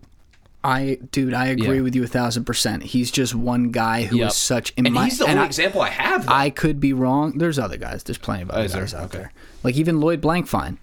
I, 0.65 0.99
dude, 1.13 1.33
I 1.33 1.47
agree 1.47 1.77
Yeah. 1.77 1.83
with 1.83 1.95
you 1.95 2.03
a 2.03 2.09
thousand 2.09 2.43
percent. 2.45 2.83
He's 2.83 3.13
just 3.13 3.37
one 3.37 3.71
guy 3.71 4.03
who 4.03 4.17
is 4.17 4.21
Yep. 4.21 4.33
such. 4.33 4.73
In 4.77 4.87
and 4.87 4.97
my, 4.97 5.05
he's 5.05 5.19
the 5.19 5.27
only 5.27 5.39
I, 5.39 5.45
example 5.45 5.81
i 5.81 5.91
have 5.91 6.27
though. 6.27 6.33
I 6.33 6.51
could 6.51 6.81
be 6.81 6.93
wrong. 6.93 7.39
There's 7.39 7.57
other 7.57 7.77
guys. 7.77 8.03
There's 8.03 8.19
plenty 8.19 8.43
of 8.43 8.51
other 8.51 8.65
is 8.65 8.73
there? 8.73 8.83
guys 8.83 8.93
out 8.95 9.05
Okay. 9.05 9.19
there. 9.19 9.33
Like 9.63 9.77
even 9.77 10.01
Lloyd 10.01 10.21
Blankfein, 10.21 10.79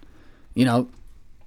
you 0.54 0.64
know, 0.64 0.88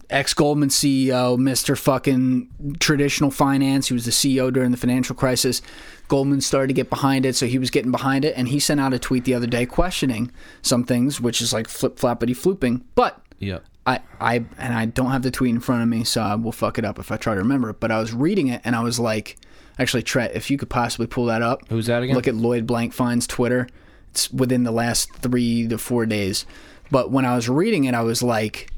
ex 0.10 0.34
Goldman 0.34 0.70
CEO, 0.70 1.38
Mister 1.38 1.76
fucking 1.76 2.76
traditional 2.80 3.32
finance. 3.32 3.88
He 3.88 3.94
was 3.94 4.06
the 4.06 4.12
CEO 4.12 4.52
during 4.52 4.72
the 4.72 4.78
financial 4.78 5.16
crisis. 5.16 5.62
Goldman 6.08 6.42
started 6.42 6.68
to 6.68 6.74
get 6.74 6.90
behind 6.90 7.26
it, 7.26 7.36
so 7.36 7.46
he 7.46 7.60
was 7.60 7.70
getting 7.70 7.92
behind 7.92 8.24
it, 8.24 8.34
and 8.38 8.48
he 8.48 8.60
sent 8.60 8.80
out 8.80 8.94
a 8.94 9.00
tweet 9.00 9.26
the 9.26 9.34
other 9.34 9.48
day 9.48 9.66
questioning 9.66 10.32
some 10.62 10.84
things, 10.84 11.20
which 11.20 11.42
is 11.42 11.52
like 11.52 11.68
flip 11.68 11.98
flappity 11.98 12.36
flooping. 12.36 12.84
But 12.96 13.22
yep 13.40 13.64
I, 13.88 14.02
I 14.20 14.36
and 14.58 14.74
I 14.74 14.86
don't 14.86 15.12
have 15.12 15.24
the 15.24 15.32
tweet 15.32 15.56
in 15.56 15.62
front 15.62 15.82
of 15.82 15.88
me, 15.88 16.04
so 16.04 16.22
I 16.22 16.36
will 16.36 16.52
fuck 16.52 16.78
it 16.78 16.84
up 16.84 17.00
if 17.00 17.10
I 17.10 17.16
try 17.16 17.34
to 17.34 17.40
remember 17.40 17.70
it. 17.70 17.80
But 17.80 17.90
I 17.90 18.00
was 18.00 18.14
reading 18.14 18.48
it 18.48 18.62
and 18.66 18.76
I 18.76 18.84
was 18.84 19.00
like, 19.00 19.38
actually, 19.80 20.04
Trent, 20.04 20.34
if 20.36 20.52
you 20.52 20.58
could 20.58 20.70
possibly 20.70 21.08
pull 21.08 21.26
that 21.28 21.42
up. 21.42 21.62
Who's 21.70 21.86
that 21.86 22.04
again? 22.04 22.14
Look 22.14 22.28
at 22.28 22.36
Lloyd 22.36 22.68
Blankfein's 22.68 23.26
Twitter. 23.26 23.70
It's 24.12 24.30
within 24.30 24.64
the 24.64 24.72
last 24.72 25.16
three 25.16 25.68
to 25.70 25.78
four 25.78 26.06
days. 26.06 26.46
But 26.92 27.12
when 27.12 27.24
I 27.24 27.36
was 27.36 27.48
reading 27.48 27.86
it, 27.86 27.96
I 27.96 28.02
was 28.02 28.22
like, 28.22 28.70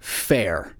fair. 0.00 0.72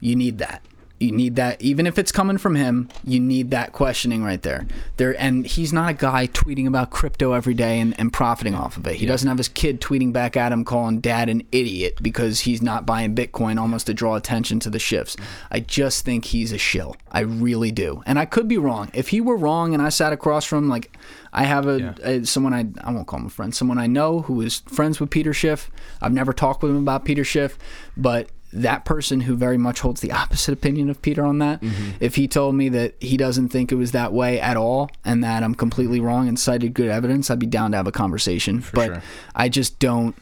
You 0.00 0.16
need 0.16 0.38
that. 0.38 0.64
You 1.02 1.10
need 1.12 1.36
that, 1.36 1.60
even 1.60 1.86
if 1.86 1.98
it's 1.98 2.12
coming 2.12 2.38
from 2.38 2.54
him. 2.54 2.88
You 3.04 3.18
need 3.18 3.50
that 3.50 3.72
questioning 3.72 4.22
right 4.22 4.40
there. 4.40 4.66
There, 4.98 5.20
and 5.20 5.44
he's 5.44 5.72
not 5.72 5.90
a 5.90 5.94
guy 5.94 6.28
tweeting 6.28 6.66
about 6.66 6.90
crypto 6.90 7.32
every 7.32 7.54
day 7.54 7.80
and, 7.80 7.98
and 7.98 8.12
profiting 8.12 8.54
off 8.54 8.76
of 8.76 8.86
it. 8.86 8.94
He 8.94 9.06
doesn't 9.06 9.28
have 9.28 9.38
his 9.38 9.48
kid 9.48 9.80
tweeting 9.80 10.12
back 10.12 10.36
at 10.36 10.52
him, 10.52 10.64
calling 10.64 11.00
dad 11.00 11.28
an 11.28 11.42
idiot 11.50 11.98
because 12.00 12.40
he's 12.40 12.62
not 12.62 12.86
buying 12.86 13.16
Bitcoin, 13.16 13.60
almost 13.60 13.86
to 13.86 13.94
draw 13.94 14.14
attention 14.14 14.60
to 14.60 14.70
the 14.70 14.78
Schiffs. 14.78 15.16
I 15.50 15.58
just 15.60 16.04
think 16.04 16.26
he's 16.26 16.52
a 16.52 16.58
shill. 16.58 16.96
I 17.10 17.20
really 17.20 17.72
do, 17.72 18.02
and 18.06 18.18
I 18.18 18.24
could 18.24 18.46
be 18.46 18.58
wrong. 18.58 18.90
If 18.94 19.08
he 19.08 19.20
were 19.20 19.36
wrong, 19.36 19.74
and 19.74 19.82
I 19.82 19.88
sat 19.88 20.12
across 20.12 20.44
from 20.44 20.58
him, 20.64 20.68
like 20.68 20.96
I 21.32 21.44
have 21.44 21.66
a, 21.66 21.94
a 22.02 22.24
someone 22.24 22.54
I 22.54 22.66
I 22.82 22.92
won't 22.92 23.08
call 23.08 23.18
him 23.18 23.26
a 23.26 23.30
friend, 23.30 23.54
someone 23.54 23.78
I 23.78 23.86
know 23.86 24.20
who 24.22 24.40
is 24.40 24.60
friends 24.60 25.00
with 25.00 25.10
Peter 25.10 25.34
Schiff. 25.34 25.70
I've 26.00 26.12
never 26.12 26.32
talked 26.32 26.62
with 26.62 26.70
him 26.70 26.78
about 26.78 27.04
Peter 27.04 27.24
Schiff, 27.24 27.58
but 27.96 28.28
that 28.52 28.84
person 28.84 29.22
who 29.22 29.36
very 29.36 29.58
much 29.58 29.80
holds 29.80 30.00
the 30.00 30.12
opposite 30.12 30.52
opinion 30.52 30.90
of 30.90 31.00
Peter 31.02 31.24
on 31.24 31.38
that, 31.38 31.60
mm-hmm. 31.60 31.90
if 32.00 32.16
he 32.16 32.28
told 32.28 32.54
me 32.54 32.68
that 32.70 32.94
he 33.00 33.16
doesn't 33.16 33.48
think 33.48 33.72
it 33.72 33.76
was 33.76 33.92
that 33.92 34.12
way 34.12 34.40
at 34.40 34.56
all 34.56 34.90
and 35.04 35.24
that 35.24 35.42
I'm 35.42 35.54
completely 35.54 36.00
wrong 36.00 36.28
and 36.28 36.38
cited 36.38 36.74
good 36.74 36.88
evidence, 36.88 37.30
I'd 37.30 37.38
be 37.38 37.46
down 37.46 37.70
to 37.72 37.76
have 37.78 37.86
a 37.86 37.92
conversation. 37.92 38.64
but 38.72 38.86
sure. 38.86 39.02
I 39.34 39.48
just 39.48 39.78
don't. 39.78 40.14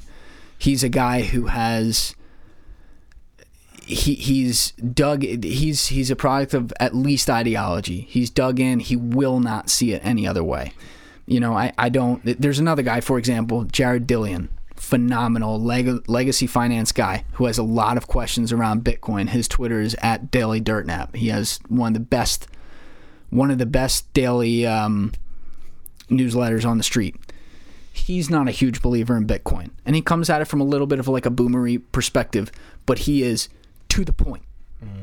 He's 0.59 0.85
a 0.85 0.89
guy 0.89 1.23
who 1.23 1.47
has. 1.47 2.15
He, 3.87 4.15
he's 4.15 4.71
dug 4.73 5.25
he's 5.25 5.89
he's 5.89 6.13
a 6.13 6.17
product 6.17 6.55
of 6.55 6.73
at 6.79 6.95
least 6.95 7.29
ideology 7.29 8.03
he's 8.09 8.31
dug 8.31 8.61
in 8.61 8.79
he 8.79 8.95
will 8.95 9.41
not 9.41 9.69
see 9.69 9.93
it 9.93 10.01
any 10.05 10.29
other 10.29 10.45
way 10.45 10.75
you 11.27 11.41
know 11.41 11.55
i, 11.55 11.73
I 11.77 11.89
don't 11.89 12.23
there's 12.25 12.61
another 12.61 12.83
guy 12.83 13.01
for 13.01 13.19
example 13.19 13.65
jared 13.65 14.07
dillian 14.07 14.47
phenomenal 14.91 15.61
leg- 15.61 16.09
legacy 16.09 16.47
finance 16.47 16.91
guy 16.91 17.25
who 17.35 17.47
has 17.47 17.59
a 17.59 17.63
lot 17.63 17.97
of 17.97 18.07
questions 18.09 18.53
around 18.53 18.85
bitcoin 18.85 19.29
his 19.29 19.47
twitter 19.47 19.81
is 19.81 19.95
at 20.03 20.31
daily 20.31 20.61
dirtnap 20.61 21.15
he 21.15 21.29
has 21.29 21.61
one 21.69 21.89
of 21.89 21.95
the 21.95 22.01
best 22.01 22.49
one 23.31 23.51
of 23.51 23.59
the 23.59 23.67
best 23.67 24.13
daily 24.13 24.67
um, 24.67 25.13
newsletters 26.11 26.67
on 26.67 26.77
the 26.77 26.83
street 26.83 27.15
he's 27.93 28.31
not 28.31 28.49
a 28.49 28.51
huge 28.51 28.83
believer 28.83 29.17
in 29.17 29.27
Bitcoin. 29.27 29.71
And 29.85 29.95
he 29.95 30.03
comes 30.03 30.31
at 30.31 30.41
it 30.41 30.47
from 30.47 30.61
a 30.61 30.65
little 30.65 30.87
bit 30.87 30.99
of 30.99 31.09
like 31.09 31.27
a 31.27 31.31
boomery 31.31 31.83
perspective, 31.93 32.51
but 32.87 33.01
he 33.01 33.23
is 33.23 33.49
to 33.91 34.05
the 34.05 34.13
point. 34.13 34.43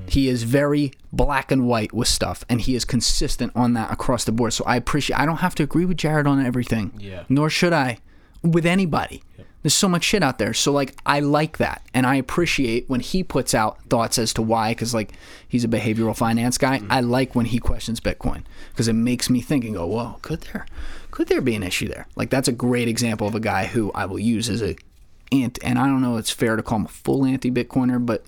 He 0.07 0.27
is 0.27 0.41
very 0.43 0.91
black 1.13 1.51
and 1.51 1.67
white 1.67 1.93
with 1.93 2.07
stuff, 2.07 2.43
and 2.49 2.61
he 2.61 2.75
is 2.75 2.83
consistent 2.83 3.51
on 3.55 3.73
that 3.73 3.91
across 3.91 4.23
the 4.23 4.31
board. 4.31 4.53
So 4.53 4.63
I 4.65 4.75
appreciate. 4.75 5.19
I 5.19 5.25
don't 5.25 5.37
have 5.37 5.53
to 5.55 5.63
agree 5.63 5.85
with 5.85 5.97
Jared 5.97 6.25
on 6.25 6.43
everything. 6.43 6.93
Yeah. 6.97 7.25
Nor 7.29 7.49
should 7.51 7.73
I, 7.73 7.99
with 8.41 8.65
anybody. 8.65 9.21
There's 9.63 9.73
so 9.73 9.89
much 9.89 10.03
shit 10.03 10.23
out 10.23 10.37
there. 10.37 10.53
So 10.53 10.71
like, 10.71 10.95
I 11.05 11.19
like 11.19 11.57
that, 11.57 11.81
and 11.93 12.05
I 12.05 12.15
appreciate 12.15 12.89
when 12.89 12.99
he 12.99 13.23
puts 13.23 13.53
out 13.53 13.81
thoughts 13.83 14.17
as 14.17 14.33
to 14.33 14.41
why. 14.41 14.71
Because 14.71 14.93
like, 14.93 15.13
he's 15.47 15.63
a 15.63 15.67
behavioral 15.67 16.15
finance 16.15 16.57
guy. 16.57 16.79
Mm-hmm. 16.79 16.91
I 16.91 17.01
like 17.01 17.35
when 17.35 17.47
he 17.47 17.59
questions 17.59 17.99
Bitcoin 17.99 18.43
because 18.71 18.87
it 18.87 18.93
makes 18.93 19.29
me 19.29 19.41
think 19.41 19.65
and 19.65 19.75
go, 19.75 19.85
"Whoa, 19.85 20.19
could 20.21 20.41
there, 20.41 20.65
could 21.11 21.27
there 21.27 21.41
be 21.41 21.55
an 21.55 21.63
issue 21.63 21.87
there?" 21.87 22.07
Like 22.15 22.29
that's 22.29 22.47
a 22.47 22.53
great 22.53 22.87
example 22.87 23.27
of 23.27 23.35
a 23.35 23.39
guy 23.39 23.65
who 23.65 23.91
I 23.93 24.05
will 24.05 24.19
use 24.19 24.49
as 24.49 24.61
a 24.61 24.75
ant. 25.31 25.59
And 25.63 25.77
I 25.77 25.87
don't 25.87 26.01
know, 26.01 26.17
it's 26.17 26.31
fair 26.31 26.55
to 26.55 26.63
call 26.63 26.79
him 26.79 26.85
a 26.85 26.89
full 26.89 27.25
anti-Bitcoiner, 27.25 28.05
but 28.05 28.23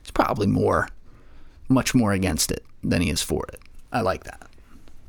it's 0.00 0.10
probably 0.10 0.46
more, 0.46 0.88
much 1.68 1.94
more 1.94 2.12
against 2.12 2.50
it 2.50 2.64
than 2.82 3.02
he 3.02 3.10
is 3.10 3.22
for 3.22 3.46
it. 3.52 3.60
I 3.92 4.00
like 4.00 4.24
that. 4.24 4.48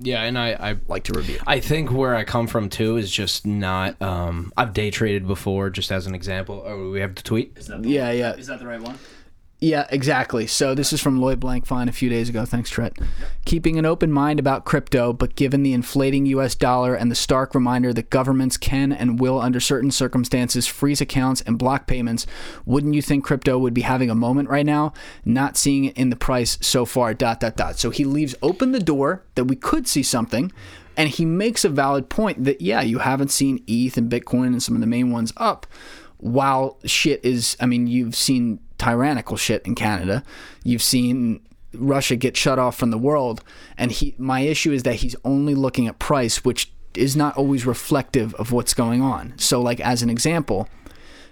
Yeah 0.03 0.23
and 0.23 0.37
i 0.37 0.51
i 0.53 0.77
Like 0.87 1.05
to 1.05 1.13
review. 1.13 1.39
I 1.47 1.59
think 1.59 1.91
where 1.91 2.15
I 2.15 2.23
come 2.23 2.45
from 2.47 2.69
too 2.69 2.97
is 2.97 3.09
just 3.11 3.45
not. 3.47 3.99
Um, 4.01 4.51
I've 4.55 4.73
day 4.73 4.91
traded 4.91 5.25
before, 5.27 5.69
just 5.69 5.91
as 5.91 6.05
an 6.05 6.13
example. 6.13 6.63
Oh, 6.65 6.91
we 6.91 6.99
have 6.99 7.15
the 7.15 7.23
tweet. 7.23 7.57
Yeah, 7.81 8.11
yeah. 8.11 8.33
Is 8.35 8.47
that 8.47 8.59
the 8.59 8.67
right 8.67 8.81
one? 8.81 8.97
Yeah, 9.63 9.87
exactly. 9.91 10.45
So 10.45 10.75
this 10.75 10.91
is 10.91 10.99
from 10.99 11.21
Lloyd 11.21 11.39
Blankfein 11.39 11.87
a 11.87 11.93
few 11.93 12.09
days 12.09 12.27
ago. 12.27 12.43
Thanks, 12.43 12.69
Trent. 12.69 12.97
Keeping 13.45 13.79
an 13.79 13.85
open 13.85 14.11
mind 14.11 14.37
about 14.37 14.65
crypto, 14.65 15.13
but 15.13 15.37
given 15.37 15.63
the 15.63 15.71
inflating 15.71 16.25
U.S. 16.25 16.53
dollar 16.53 16.95
and 16.95 17.09
the 17.09 17.15
stark 17.15 17.55
reminder 17.55 17.93
that 17.93 18.09
governments 18.09 18.57
can 18.57 18.91
and 18.91 19.21
will, 19.21 19.39
under 19.39 19.61
certain 19.61 19.89
circumstances, 19.89 20.67
freeze 20.67 20.99
accounts 20.99 21.39
and 21.43 21.57
block 21.57 21.87
payments, 21.87 22.27
wouldn't 22.65 22.93
you 22.93 23.01
think 23.01 23.23
crypto 23.23 23.57
would 23.57 23.73
be 23.73 23.83
having 23.83 24.09
a 24.09 24.15
moment 24.15 24.49
right 24.49 24.65
now? 24.65 24.91
Not 25.23 25.55
seeing 25.55 25.85
it 25.85 25.97
in 25.97 26.09
the 26.09 26.17
price 26.17 26.57
so 26.59 26.83
far. 26.83 27.13
Dot 27.13 27.39
dot 27.39 27.55
dot. 27.55 27.79
So 27.79 27.89
he 27.89 28.03
leaves 28.03 28.35
open 28.41 28.73
the 28.73 28.81
door 28.81 29.23
that 29.35 29.45
we 29.45 29.55
could 29.55 29.87
see 29.87 30.03
something. 30.03 30.51
And 30.97 31.07
he 31.07 31.23
makes 31.23 31.63
a 31.63 31.69
valid 31.69 32.09
point 32.09 32.43
that, 32.43 32.59
yeah, 32.59 32.81
you 32.81 32.99
haven't 32.99 33.31
seen 33.31 33.63
ETH 33.65 33.95
and 33.95 34.11
Bitcoin 34.11 34.47
and 34.47 34.61
some 34.61 34.75
of 34.75 34.81
the 34.81 34.87
main 34.87 35.09
ones 35.09 35.31
up 35.37 35.67
while 36.23 36.79
shit 36.85 37.19
is, 37.25 37.57
I 37.59 37.65
mean, 37.65 37.85
you've 37.85 38.15
seen 38.15 38.59
tyrannical 38.83 39.37
shit 39.37 39.65
in 39.65 39.75
Canada. 39.75 40.23
You've 40.63 40.83
seen 40.83 41.41
Russia 41.73 42.15
get 42.15 42.37
shut 42.37 42.59
off 42.59 42.75
from 42.77 42.91
the 42.91 42.97
world. 42.97 43.43
And 43.77 43.91
he, 43.91 44.15
my 44.17 44.41
issue 44.41 44.71
is 44.71 44.83
that 44.83 44.95
he's 44.95 45.15
only 45.23 45.55
looking 45.55 45.87
at 45.87 45.99
price, 45.99 46.43
which 46.43 46.71
is 46.95 47.15
not 47.15 47.35
always 47.37 47.65
reflective 47.65 48.33
of 48.35 48.51
what's 48.51 48.73
going 48.73 49.01
on. 49.01 49.33
So, 49.37 49.61
like, 49.61 49.79
as 49.79 50.03
an 50.03 50.09
example, 50.09 50.67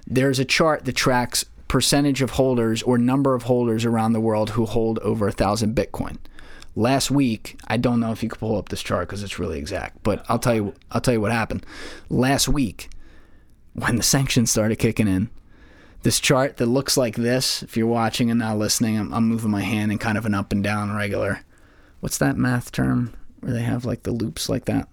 there's 0.08 0.40
a 0.40 0.46
chart 0.46 0.86
that 0.86 0.96
tracks 0.96 1.46
percentage 1.68 2.22
of 2.22 2.32
holders 2.32 2.82
or 2.84 2.98
number 2.98 3.34
of 3.34 3.44
holders 3.44 3.86
around 3.86 4.14
the 4.14 4.20
world 4.20 4.52
who 4.52 4.66
hold 4.66 5.00
over 5.00 5.28
a 5.28 5.32
thousand 5.32 5.76
Bitcoin. 5.76 6.18
Last 6.76 7.12
week, 7.12 7.60
I 7.68 7.78
don't 7.78 8.00
know 8.00 8.12
if 8.12 8.24
you 8.24 8.30
could 8.30 8.40
pull 8.40 8.58
up 8.58 8.70
this 8.70 8.82
chart 8.82 9.08
because 9.08 9.24
it's 9.24 9.40
really 9.40 9.60
exact, 9.60 10.04
but 10.04 10.26
I'll 10.30 10.40
tell 10.40 10.56
you, 10.56 10.74
I'll 10.92 11.02
tell 11.02 11.14
you 11.14 11.22
what 11.22 11.32
happened. 11.32 11.66
Last 12.10 12.48
week, 12.48 12.90
when 13.74 13.98
the 13.98 14.04
sanctions 14.04 14.52
started 14.52 14.80
kicking 14.80 15.08
in, 15.08 15.30
this 16.04 16.20
chart 16.20 16.58
that 16.58 16.66
looks 16.66 16.98
like 16.98 17.16
this, 17.16 17.62
if 17.64 17.78
you're 17.78 17.88
watching 17.88 18.30
and 18.32 18.40
not 18.40 18.58
listening, 18.58 18.98
I'm, 18.98 19.14
I'm 19.14 19.28
moving 19.28 19.52
my 19.52 19.62
hand 19.62 19.92
in 19.92 19.98
kind 19.98 20.18
of 20.18 20.26
an 20.26 20.34
up 20.34 20.52
and 20.52 20.64
down 20.64 20.96
regular. 20.96 21.42
What's 22.00 22.18
that 22.18 22.38
math 22.38 22.72
term 22.72 23.14
where 23.42 23.54
they 23.54 23.62
have 23.62 23.86
like 23.86 24.04
the 24.04 24.12
loops 24.12 24.50
like 24.50 24.66
that? 24.66 24.88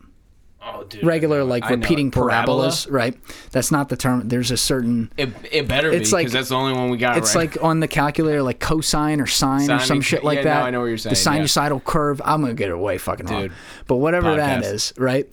Oh, 0.61 0.85
dude. 0.85 1.03
Regular, 1.03 1.45
like 1.45 1.67
repeating 1.71 2.11
Parabola? 2.11 2.65
parabolas, 2.65 2.87
right? 2.89 3.17
That's 3.53 3.71
not 3.71 3.89
the 3.89 3.97
term. 3.97 4.29
There's 4.29 4.51
a 4.51 4.57
certain. 4.59 5.11
It, 5.17 5.31
it 5.51 5.69
better 5.69 5.91
It's 5.91 6.11
be 6.11 6.17
like- 6.17 6.23
because 6.27 6.33
that's 6.35 6.49
the 6.51 6.57
only 6.57 6.75
one 6.75 6.91
we 6.91 6.99
got. 6.99 7.11
Right. 7.11 7.19
It's 7.19 7.35
right? 7.35 7.55
like 7.55 7.63
on 7.65 7.81
the 7.81 7.89
calculator, 7.89 8.43
like 8.43 8.61
cosine 8.61 9.21
or 9.21 9.27
sine 9.27 9.71
or 9.71 9.79
some 9.79 10.03
shit 10.03 10.25
like 10.25 10.39
yeah, 10.39 10.45
that. 10.45 10.61
no, 10.61 10.67
I 10.67 10.71
know 10.71 10.81
what 10.81 10.87
you're 10.87 10.99
saying, 10.99 11.15
The 11.15 11.21
yeah. 11.37 11.39
sinusoidal 11.45 11.83
curve. 11.85 12.21
I'm 12.25 12.43
gonna 12.43 12.53
get 12.55 12.69
it 12.69 12.77
way 12.77 12.99
fucking 12.99 13.27
wrong. 13.27 13.43
Dude, 13.45 13.53
But 13.87 13.97
whatever 13.97 14.37
that 14.37 14.63
podcast. 14.63 14.73
is, 14.75 14.93
right? 14.99 15.27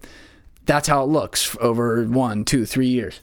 That's 0.66 0.88
how 0.88 1.04
it 1.04 1.08
looks 1.08 1.58
over 1.60 2.06
one, 2.06 2.46
two, 2.46 2.66
three 2.66 2.88
years. 2.88 3.20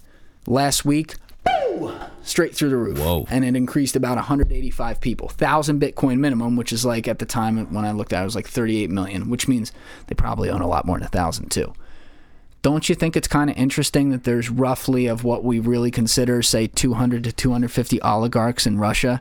Last 0.46 0.84
week, 0.84 1.14
boo, 1.44 1.92
straight 2.22 2.55
through 2.55 2.70
the 2.70 2.76
roof. 2.76 2.98
Whoa. 2.98 3.26
And 3.31 3.44
it 3.44 3.57
increased 3.57 3.96
about 3.96 4.16
185 4.16 5.00
people. 5.00 5.28
Thousand 5.28 5.81
Bitcoin 5.81 6.18
minimum, 6.18 6.57
which 6.57 6.72
is 6.72 6.85
like 6.85 7.09
at 7.09 7.18
the 7.18 7.26
time 7.26 7.72
when 7.72 7.85
I 7.85 7.92
looked 7.92 8.12
at 8.12 8.20
it, 8.20 8.22
it 8.22 8.26
was 8.26 8.37
like 8.37 8.48
38 8.48 8.90
million, 8.90 9.31
which 9.31 9.48
means 9.48 9.72
they 10.07 10.14
probably 10.14 10.50
own 10.50 10.61
a 10.61 10.68
lot 10.68 10.85
more 10.85 10.98
than 10.98 11.07
a 11.07 11.11
thousand 11.11 11.50
too. 11.50 11.72
Don't 12.62 12.88
you 12.88 12.94
think 12.94 13.16
it's 13.16 13.26
kind 13.26 13.50
of 13.50 13.57
interesting 13.57 14.11
that 14.11 14.22
there's 14.22 14.48
roughly 14.48 15.09
of 15.09 15.24
what 15.24 15.42
we 15.42 15.59
really 15.59 15.90
consider, 15.90 16.42
say, 16.42 16.68
200 16.68 17.24
to 17.24 17.33
250 17.33 18.00
oligarchs 18.02 18.68
in 18.68 18.78
Russia, 18.78 19.18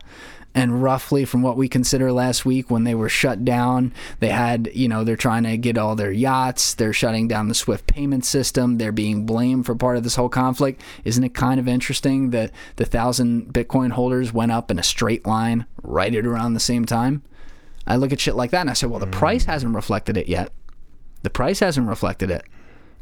And 0.54 0.84
roughly 0.84 1.24
from 1.24 1.42
what 1.42 1.56
we 1.56 1.70
consider 1.70 2.12
last 2.12 2.46
week 2.46 2.70
when 2.70 2.84
they 2.84 2.94
were 2.94 3.08
shut 3.08 3.46
down, 3.46 3.94
they 4.20 4.30
had, 4.30 4.70
you 4.74 4.90
know, 4.90 5.04
they're 5.04 5.16
trying 5.16 5.44
to 5.44 5.56
get 5.56 5.78
all 5.78 5.96
their 5.96 6.12
yachts, 6.12 6.74
they're 6.74 6.92
shutting 6.92 7.30
down 7.30 7.48
the 7.48 7.56
Swift 7.56 7.88
payment 7.88 8.26
system, 8.26 8.78
they're 8.78 8.92
being 8.92 9.26
blamed 9.26 9.66
for 9.66 9.76
part 9.76 9.96
of 9.96 10.04
this 10.04 10.16
whole 10.16 10.28
conflict. 10.28 10.82
Isn't 11.06 11.24
it 11.24 11.34
kind 11.34 11.60
of 11.60 11.70
interesting 11.70 12.32
that 12.32 12.52
the 12.76 12.86
thousand 12.86 13.54
Bitcoin 13.54 13.92
holders 13.92 14.34
went 14.34 14.52
up 14.52 14.70
in 14.70 14.78
a 14.78 14.84
straight 14.84 15.26
line 15.26 15.66
right 15.84 16.14
at 16.14 16.26
around 16.26 16.54
the 16.54 16.60
same 16.60 16.86
time? 16.86 17.24
I 17.88 17.96
look 17.96 18.12
at 18.12 18.20
shit 18.20 18.36
like 18.36 18.52
that 18.52 18.62
and 18.62 18.70
I 18.70 18.74
say, 18.74 18.88
well, 18.88 19.00
the 19.00 19.08
mm. 19.08 19.12
price 19.12 19.46
hasn't 19.46 19.74
reflected 19.74 20.18
it 20.18 20.28
yet. 20.28 20.52
The 21.24 21.30
price 21.30 21.62
hasn't 21.62 21.88
reflected 21.88 22.30
it. 22.30 22.44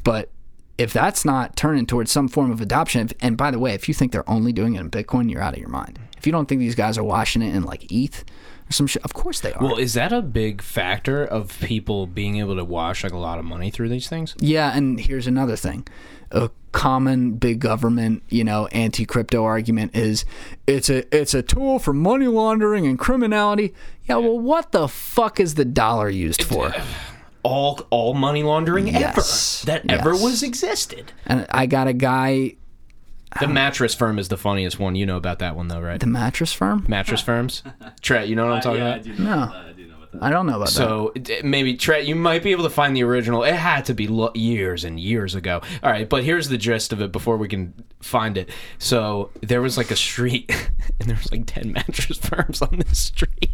But 0.03 0.29
if 0.77 0.93
that's 0.93 1.25
not 1.25 1.55
turning 1.57 1.85
towards 1.85 2.11
some 2.11 2.27
form 2.27 2.51
of 2.51 2.61
adoption, 2.61 3.09
and 3.19 3.35
by 3.35 3.51
the 3.51 3.59
way, 3.59 3.73
if 3.73 3.87
you 3.87 3.93
think 3.93 4.11
they're 4.11 4.29
only 4.29 4.53
doing 4.53 4.75
it 4.75 4.79
in 4.79 4.89
Bitcoin, 4.89 5.29
you're 5.29 5.41
out 5.41 5.53
of 5.53 5.59
your 5.59 5.69
mind. 5.69 5.99
If 6.19 6.27
you 6.27 6.31
don't 6.31 6.47
think 6.47 6.59
these 6.59 6.75
guys 6.75 6.97
are 6.97 7.03
washing 7.03 7.41
it 7.41 7.55
in 7.55 7.63
like 7.63 7.91
ETH 7.91 8.23
or 8.69 8.71
some 8.73 8.85
shit, 8.87 9.03
of 9.03 9.13
course 9.13 9.39
they 9.39 9.53
are. 9.53 9.63
Well, 9.63 9.77
is 9.77 9.93
that 9.95 10.11
a 10.13 10.21
big 10.21 10.61
factor 10.61 11.23
of 11.25 11.57
people 11.61 12.05
being 12.05 12.37
able 12.37 12.55
to 12.57 12.63
wash 12.65 13.03
like 13.03 13.13
a 13.13 13.17
lot 13.17 13.39
of 13.39 13.45
money 13.45 13.71
through 13.71 13.89
these 13.89 14.07
things? 14.09 14.35
yeah, 14.39 14.75
and 14.77 14.99
here's 14.99 15.25
another 15.27 15.55
thing. 15.55 15.87
A 16.31 16.51
common 16.73 17.31
big 17.37 17.59
government, 17.59 18.21
you 18.29 18.43
know, 18.43 18.67
anti-crypto 18.67 19.43
argument 19.43 19.95
is 19.95 20.25
it's 20.67 20.87
a 20.89 21.03
it's 21.17 21.33
a 21.33 21.41
tool 21.41 21.79
for 21.79 21.93
money 21.93 22.27
laundering 22.27 22.85
and 22.85 22.99
criminality. 22.99 23.73
Yeah, 24.07 24.17
well, 24.17 24.37
what 24.37 24.71
the 24.71 24.87
fuck 24.87 25.39
is 25.39 25.55
the 25.55 25.65
dollar 25.65 26.07
used 26.09 26.43
for? 26.43 26.71
All 27.41 27.79
all 27.89 28.13
money 28.13 28.43
laundering 28.43 28.87
Yes. 28.89 29.63
ever 29.65 29.71
that 29.81 29.89
ever 29.91 30.11
was 30.11 30.43
existed. 30.43 31.13
And 31.25 31.47
I 31.49 31.65
got 31.65 31.87
a 31.87 31.93
guy, 31.93 32.57
The 33.39 33.45
um, 33.45 33.53
mattress 33.53 33.93
firm 33.93 34.17
is 34.17 34.29
the 34.29 34.37
funniest 34.37 34.79
one. 34.79 34.95
You 34.95 35.05
know 35.05 35.17
about 35.17 35.37
that 35.39 35.55
one 35.55 35.67
though, 35.67 35.79
right? 35.81 35.99
the 35.99 36.07
mattress 36.07 36.51
firm. 36.51 36.85
Mattress 36.87 37.21
firms. 37.21 37.61
Trent, 38.01 38.27
you 38.27 38.35
know 38.35 38.45
what 38.47 38.53
I'm 38.55 38.61
talking 38.61 38.79
yeah, 38.81 38.87
I 38.87 38.95
about? 38.95 39.03
do 39.03 39.13
know 39.23 39.23
No. 39.23 39.45
that. 39.45 39.78
I 40.13 40.17
do 40.17 40.21
know 40.21 40.21
about 40.21 40.21
that. 40.21 40.23
I 40.25 40.29
don't 40.29 40.45
know 40.47 40.55
about 40.55 40.67
that. 40.69 41.39
So 41.39 41.43
maybe 41.43 41.75
Trent, 41.75 42.05
you 42.07 42.15
might 42.15 42.43
be 42.43 42.51
able 42.51 42.63
to 42.63 42.69
find 42.69 42.95
the 42.95 43.03
original. 43.03 43.43
It 43.43 43.53
had 43.55 43.85
to 43.85 43.93
be 43.93 44.07
lo- 44.07 44.31
years 44.33 44.83
and 44.83 44.99
years 44.99 45.35
ago. 45.35 45.61
All 45.83 45.91
right, 45.91 46.07
but 46.07 46.23
here's 46.23 46.49
the 46.49 46.57
gist 46.57 46.93
of 46.93 47.01
it 47.01 47.11
before 47.11 47.37
we 47.37 47.47
can 47.47 47.73
find 48.01 48.37
it. 48.37 48.49
So 48.77 49.29
there 49.41 49.61
was 49.61 49.77
like 49.77 49.91
a 49.91 49.95
street, 49.95 50.49
and 50.99 51.09
there 51.09 51.17
was 51.17 51.31
like 51.31 51.45
ten 51.45 51.71
mattress 51.71 52.17
firms 52.21 52.61
on 52.61 52.79
this 52.79 52.99
street. 52.99 53.51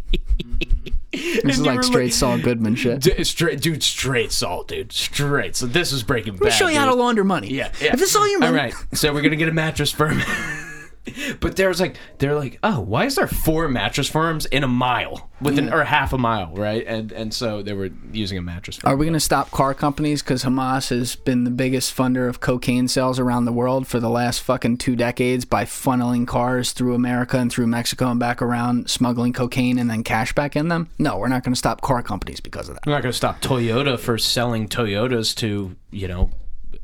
This 1.11 1.59
is 1.59 1.65
like 1.65 1.83
straight 1.83 2.13
Saul 2.13 2.39
Goodman 2.39 2.75
shit. 2.75 3.01
D- 3.01 3.23
straight, 3.23 3.61
dude, 3.61 3.83
straight 3.83 4.31
salt, 4.31 4.67
dude, 4.67 4.91
straight. 4.91 5.55
So 5.55 5.65
this 5.65 5.91
is 5.93 6.03
breaking 6.03 6.33
bad. 6.33 6.41
Let 6.41 6.47
me 6.47 6.57
show 6.57 6.67
you 6.67 6.77
how 6.77 6.85
to 6.85 6.93
launder 6.93 7.23
money. 7.23 7.49
Yeah, 7.53 7.71
yeah. 7.81 7.93
If 7.93 7.99
this 7.99 8.09
is 8.09 8.15
all 8.15 8.27
you 8.27 8.35
All 8.35 8.51
money, 8.51 8.57
right, 8.57 8.73
so 8.93 9.13
we're 9.13 9.21
gonna 9.21 9.35
get 9.37 9.47
a 9.49 9.53
mattress 9.53 9.91
firm. 9.91 10.21
but 11.39 11.55
there's 11.55 11.79
like, 11.79 11.97
they're 12.17 12.35
like, 12.35 12.59
oh, 12.63 12.79
why 12.79 13.05
is 13.05 13.15
there 13.15 13.27
four 13.27 13.67
mattress 13.67 14.09
firms 14.09 14.45
in 14.47 14.63
a 14.63 14.67
mile 14.67 15.29
within 15.41 15.71
or 15.71 15.83
half 15.83 16.13
a 16.13 16.17
mile, 16.17 16.53
right? 16.55 16.85
And 16.87 17.11
and 17.11 17.33
so 17.33 17.61
they 17.61 17.73
were 17.73 17.89
using 18.11 18.37
a 18.37 18.41
mattress 18.41 18.77
firm. 18.77 18.91
Are 18.91 18.95
we 18.95 19.05
going 19.05 19.13
to 19.13 19.19
stop 19.19 19.51
car 19.51 19.73
companies 19.73 20.21
because 20.21 20.43
Hamas 20.43 20.89
has 20.89 21.15
been 21.15 21.43
the 21.43 21.51
biggest 21.51 21.95
funder 21.95 22.27
of 22.27 22.39
cocaine 22.39 22.87
sales 22.87 23.19
around 23.19 23.45
the 23.45 23.51
world 23.51 23.87
for 23.87 23.99
the 23.99 24.09
last 24.09 24.41
fucking 24.41 24.77
two 24.77 24.95
decades 24.95 25.45
by 25.45 25.65
funneling 25.65 26.27
cars 26.27 26.71
through 26.71 26.95
America 26.95 27.37
and 27.37 27.51
through 27.51 27.67
Mexico 27.67 28.09
and 28.09 28.19
back 28.19 28.41
around, 28.41 28.89
smuggling 28.89 29.33
cocaine 29.33 29.77
and 29.77 29.89
then 29.89 30.03
cash 30.03 30.33
back 30.33 30.55
in 30.55 30.69
them? 30.69 30.89
No, 30.97 31.17
we're 31.17 31.27
not 31.27 31.43
going 31.43 31.53
to 31.53 31.59
stop 31.59 31.81
car 31.81 32.01
companies 32.01 32.39
because 32.39 32.69
of 32.69 32.75
that. 32.75 32.85
We're 32.85 32.93
not 32.93 33.03
going 33.03 33.11
to 33.11 33.17
stop 33.17 33.41
Toyota 33.41 33.99
for 33.99 34.17
selling 34.17 34.67
Toyotas 34.67 35.35
to 35.35 35.75
you 35.91 36.07
know 36.07 36.31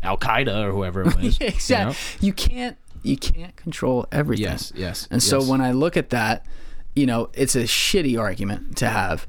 Al 0.03 0.17
Qaeda 0.17 0.65
or 0.65 0.71
whoever 0.71 1.01
it 1.01 1.15
was. 1.21 1.37
exactly. 1.39 1.75
You 1.75 1.85
know? 1.85 1.95
You 2.27 2.33
can't 2.33 2.77
you 3.03 3.17
can't 3.17 3.55
control 3.55 4.05
everything. 4.11 4.43
Yes, 4.43 4.71
yes. 4.75 5.07
And 5.11 5.21
so 5.21 5.43
when 5.43 5.61
I 5.61 5.71
look 5.71 5.97
at 5.97 6.09
that, 6.11 6.45
you 6.95 7.05
know, 7.05 7.29
it's 7.33 7.55
a 7.55 7.63
shitty 7.63 8.19
argument 8.19 8.77
to 8.77 8.89
have. 8.89 9.27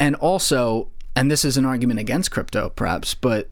And 0.00 0.14
also, 0.16 0.88
and 1.16 1.30
this 1.30 1.44
is 1.44 1.56
an 1.56 1.64
argument 1.64 2.00
against 2.00 2.30
crypto, 2.30 2.70
perhaps, 2.70 3.14
but 3.14 3.48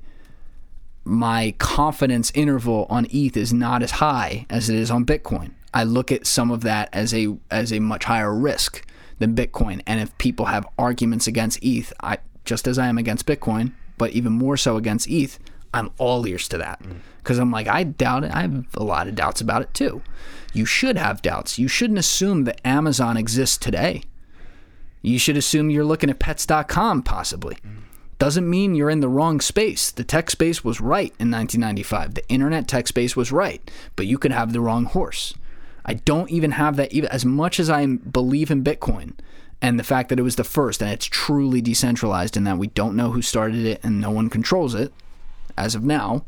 my 1.03 1.53
confidence 1.57 2.31
interval 2.35 2.85
on 2.89 3.07
ETH 3.11 3.35
is 3.37 3.53
not 3.53 3.83
as 3.83 3.91
high 3.91 4.45
as 4.49 4.69
it 4.69 4.75
is 4.75 4.91
on 4.91 5.05
Bitcoin. 5.05 5.51
I 5.73 5.83
look 5.83 6.11
at 6.11 6.25
some 6.25 6.51
of 6.51 6.61
that 6.61 6.89
as 6.93 7.13
a 7.13 7.35
as 7.51 7.71
a 7.71 7.79
much 7.79 8.05
higher 8.05 8.33
risk 8.33 8.85
than 9.19 9.35
Bitcoin. 9.35 9.81
And 9.85 9.99
if 9.99 10.17
people 10.17 10.45
have 10.45 10.67
arguments 10.77 11.27
against 11.27 11.59
ETH, 11.61 11.93
I 12.01 12.19
just 12.45 12.67
as 12.67 12.79
I 12.79 12.87
am 12.87 12.97
against 12.97 13.25
Bitcoin, 13.25 13.73
but 13.97 14.11
even 14.11 14.31
more 14.31 14.57
so 14.57 14.77
against 14.77 15.09
ETH, 15.09 15.37
I'm 15.73 15.91
all 15.97 16.25
ears 16.27 16.47
to 16.49 16.57
that. 16.57 16.81
Mm. 16.81 16.97
Because 17.17 17.39
I'm 17.39 17.51
like, 17.51 17.67
I 17.67 17.83
doubt 17.83 18.23
it. 18.23 18.31
I 18.33 18.41
have 18.41 18.65
a 18.75 18.83
lot 18.83 19.07
of 19.07 19.15
doubts 19.15 19.41
about 19.41 19.61
it 19.61 19.73
too. 19.73 20.01
You 20.53 20.65
should 20.65 20.97
have 20.97 21.21
doubts. 21.21 21.59
You 21.59 21.67
shouldn't 21.67 21.99
assume 21.99 22.45
that 22.45 22.65
Amazon 22.65 23.17
exists 23.17 23.57
today. 23.57 24.03
You 25.01 25.19
should 25.19 25.37
assume 25.37 25.69
you're 25.69 25.85
looking 25.85 26.09
at 26.09 26.19
pets.com 26.19 27.03
possibly 27.03 27.55
mm. 27.55 27.81
doesn't 28.17 28.49
mean 28.49 28.75
you're 28.75 28.89
in 28.89 29.01
the 29.01 29.09
wrong 29.09 29.41
space. 29.41 29.91
The 29.91 30.03
tech 30.03 30.29
space 30.31 30.63
was 30.63 30.81
right 30.81 31.13
in 31.19 31.29
1995. 31.31 32.13
The 32.13 32.27
internet 32.29 32.67
tech 32.67 32.87
space 32.87 33.15
was 33.15 33.31
right, 33.31 33.69
but 33.95 34.07
you 34.07 34.17
could 34.17 34.31
have 34.31 34.53
the 34.53 34.61
wrong 34.61 34.85
horse. 34.85 35.33
I 35.87 35.93
don't 35.93 36.29
even 36.29 36.51
have 36.51 36.75
that 36.75 36.91
even 36.91 37.09
as 37.09 37.25
much 37.25 37.59
as 37.59 37.69
I 37.69 37.85
believe 37.85 38.51
in 38.51 38.63
Bitcoin 38.63 39.13
and 39.61 39.79
the 39.79 39.83
fact 39.83 40.09
that 40.09 40.19
it 40.19 40.23
was 40.23 40.35
the 40.35 40.43
first 40.43 40.81
and 40.81 40.91
it's 40.91 41.05
truly 41.05 41.61
decentralized 41.61 42.37
in 42.37 42.43
that 42.43 42.57
we 42.57 42.67
don't 42.67 42.95
know 42.95 43.11
who 43.11 43.21
started 43.21 43.65
it 43.65 43.79
and 43.83 43.99
no 43.99 44.11
one 44.11 44.29
controls 44.29 44.75
it 44.75 44.93
as 45.57 45.75
of 45.75 45.83
now. 45.83 46.25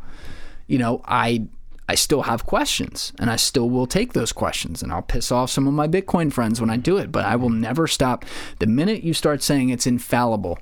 You 0.68 0.78
know, 0.78 1.02
I 1.06 1.48
I 1.88 1.96
still 1.96 2.24
have 2.24 2.46
questions 2.46 3.14
and 3.20 3.30
I 3.30 3.36
still 3.36 3.70
will 3.70 3.88
take 3.88 4.14
those 4.14 4.32
questions 4.32 4.82
and 4.82 4.92
I'll 4.92 5.02
piss 5.02 5.32
off 5.32 5.50
some 5.50 5.68
of 5.68 5.74
my 5.74 5.88
Bitcoin 5.88 6.32
friends 6.32 6.62
when 6.62 6.70
I 6.70 6.78
do 6.78 6.98
it, 6.98 7.12
but 7.12 7.26
I 7.26 7.36
will 7.36 7.50
never 7.50 7.88
stop. 7.88 8.26
The 8.60 8.68
minute 8.68 9.04
you 9.04 9.14
start 9.14 9.42
saying 9.42 9.70
it's 9.70 9.88
infallible, 9.88 10.60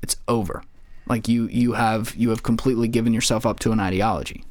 it's 0.00 0.16
over. 0.28 0.62
Like 1.06 1.26
you 1.26 1.48
you 1.48 1.72
have 1.72 2.14
you 2.14 2.30
have 2.30 2.44
completely 2.44 2.86
given 2.86 3.12
yourself 3.12 3.44
up 3.44 3.58
to 3.60 3.72
an 3.72 3.80
ideology. 3.80 4.44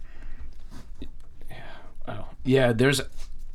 Oh, 2.07 2.25
yeah. 2.43 2.73
There's. 2.73 3.01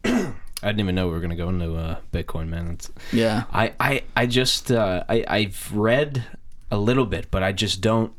I 0.62 0.68
didn't 0.68 0.80
even 0.80 0.94
know 0.94 1.06
we 1.06 1.12
were 1.12 1.20
gonna 1.20 1.36
go 1.36 1.48
into 1.48 1.76
uh, 1.76 1.98
Bitcoin, 2.12 2.48
man. 2.48 2.70
It's, 2.72 2.90
Yeah. 3.12 3.44
I, 3.52 3.72
I, 3.78 4.02
I 4.16 4.26
just 4.26 4.70
uh, 4.70 5.04
I, 5.08 5.24
I've 5.28 5.70
read 5.74 6.24
a 6.70 6.78
little 6.78 7.06
bit, 7.06 7.30
but 7.30 7.42
I 7.42 7.52
just 7.52 7.80
don't. 7.80 8.12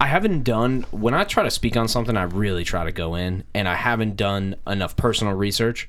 I 0.00 0.06
haven't 0.06 0.42
done 0.42 0.86
when 0.90 1.14
I 1.14 1.24
try 1.24 1.44
to 1.44 1.50
speak 1.50 1.76
on 1.76 1.86
something. 1.86 2.16
I 2.16 2.24
really 2.24 2.64
try 2.64 2.84
to 2.84 2.92
go 2.92 3.14
in, 3.14 3.44
and 3.54 3.68
I 3.68 3.76
haven't 3.76 4.16
done 4.16 4.56
enough 4.66 4.96
personal 4.96 5.34
research. 5.34 5.88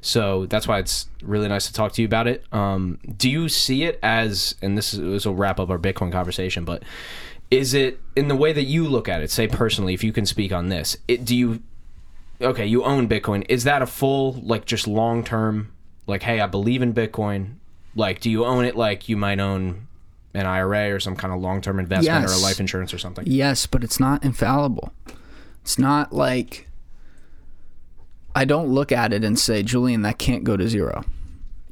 So 0.00 0.46
that's 0.46 0.66
why 0.66 0.80
it's 0.80 1.06
really 1.22 1.48
nice 1.48 1.68
to 1.68 1.72
talk 1.72 1.92
to 1.92 2.02
you 2.02 2.06
about 2.06 2.26
it. 2.26 2.44
Um, 2.52 2.98
do 3.16 3.30
you 3.30 3.48
see 3.48 3.84
it 3.84 4.00
as, 4.02 4.56
and 4.60 4.76
this, 4.76 4.92
is, 4.92 4.98
this 4.98 5.26
will 5.26 5.36
wrap 5.36 5.60
up 5.60 5.70
our 5.70 5.78
Bitcoin 5.78 6.10
conversation, 6.10 6.64
but 6.64 6.82
is 7.52 7.72
it 7.72 8.00
in 8.16 8.26
the 8.26 8.34
way 8.34 8.52
that 8.52 8.64
you 8.64 8.88
look 8.88 9.08
at 9.08 9.22
it? 9.22 9.30
Say 9.30 9.46
personally, 9.46 9.94
if 9.94 10.02
you 10.02 10.12
can 10.12 10.26
speak 10.26 10.52
on 10.52 10.70
this, 10.70 10.96
it, 11.06 11.24
do 11.24 11.36
you 11.36 11.62
okay, 12.42 12.66
you 12.66 12.84
own 12.84 13.08
Bitcoin. 13.08 13.44
Is 13.48 13.64
that 13.64 13.82
a 13.82 13.86
full, 13.86 14.32
like, 14.42 14.64
just 14.66 14.86
long 14.86 15.22
term, 15.24 15.72
like, 16.06 16.22
hey, 16.22 16.40
I 16.40 16.46
believe 16.46 16.82
in 16.82 16.92
Bitcoin? 16.92 17.54
Like, 17.94 18.20
do 18.20 18.30
you 18.30 18.44
own 18.44 18.64
it 18.64 18.74
like 18.76 19.08
you 19.08 19.16
might 19.16 19.38
own 19.40 19.86
an 20.34 20.46
IRA 20.46 20.92
or 20.94 20.98
some 21.00 21.14
kind 21.14 21.32
of 21.32 21.40
long 21.40 21.60
term 21.60 21.78
investment 21.78 22.24
or 22.24 22.32
a 22.32 22.38
life 22.38 22.58
insurance 22.60 22.92
or 22.94 22.98
something? 22.98 23.24
Yes, 23.26 23.66
but 23.66 23.84
it's 23.84 24.00
not 24.00 24.24
infallible. 24.24 24.92
It's 25.62 25.78
not 25.78 26.12
like 26.12 26.66
I 28.34 28.44
don't 28.44 28.68
look 28.68 28.92
at 28.92 29.12
it 29.12 29.24
and 29.24 29.38
say, 29.38 29.62
Julian, 29.62 30.02
that 30.02 30.18
can't 30.18 30.42
go 30.44 30.56
to 30.56 30.68
zero. 30.68 31.04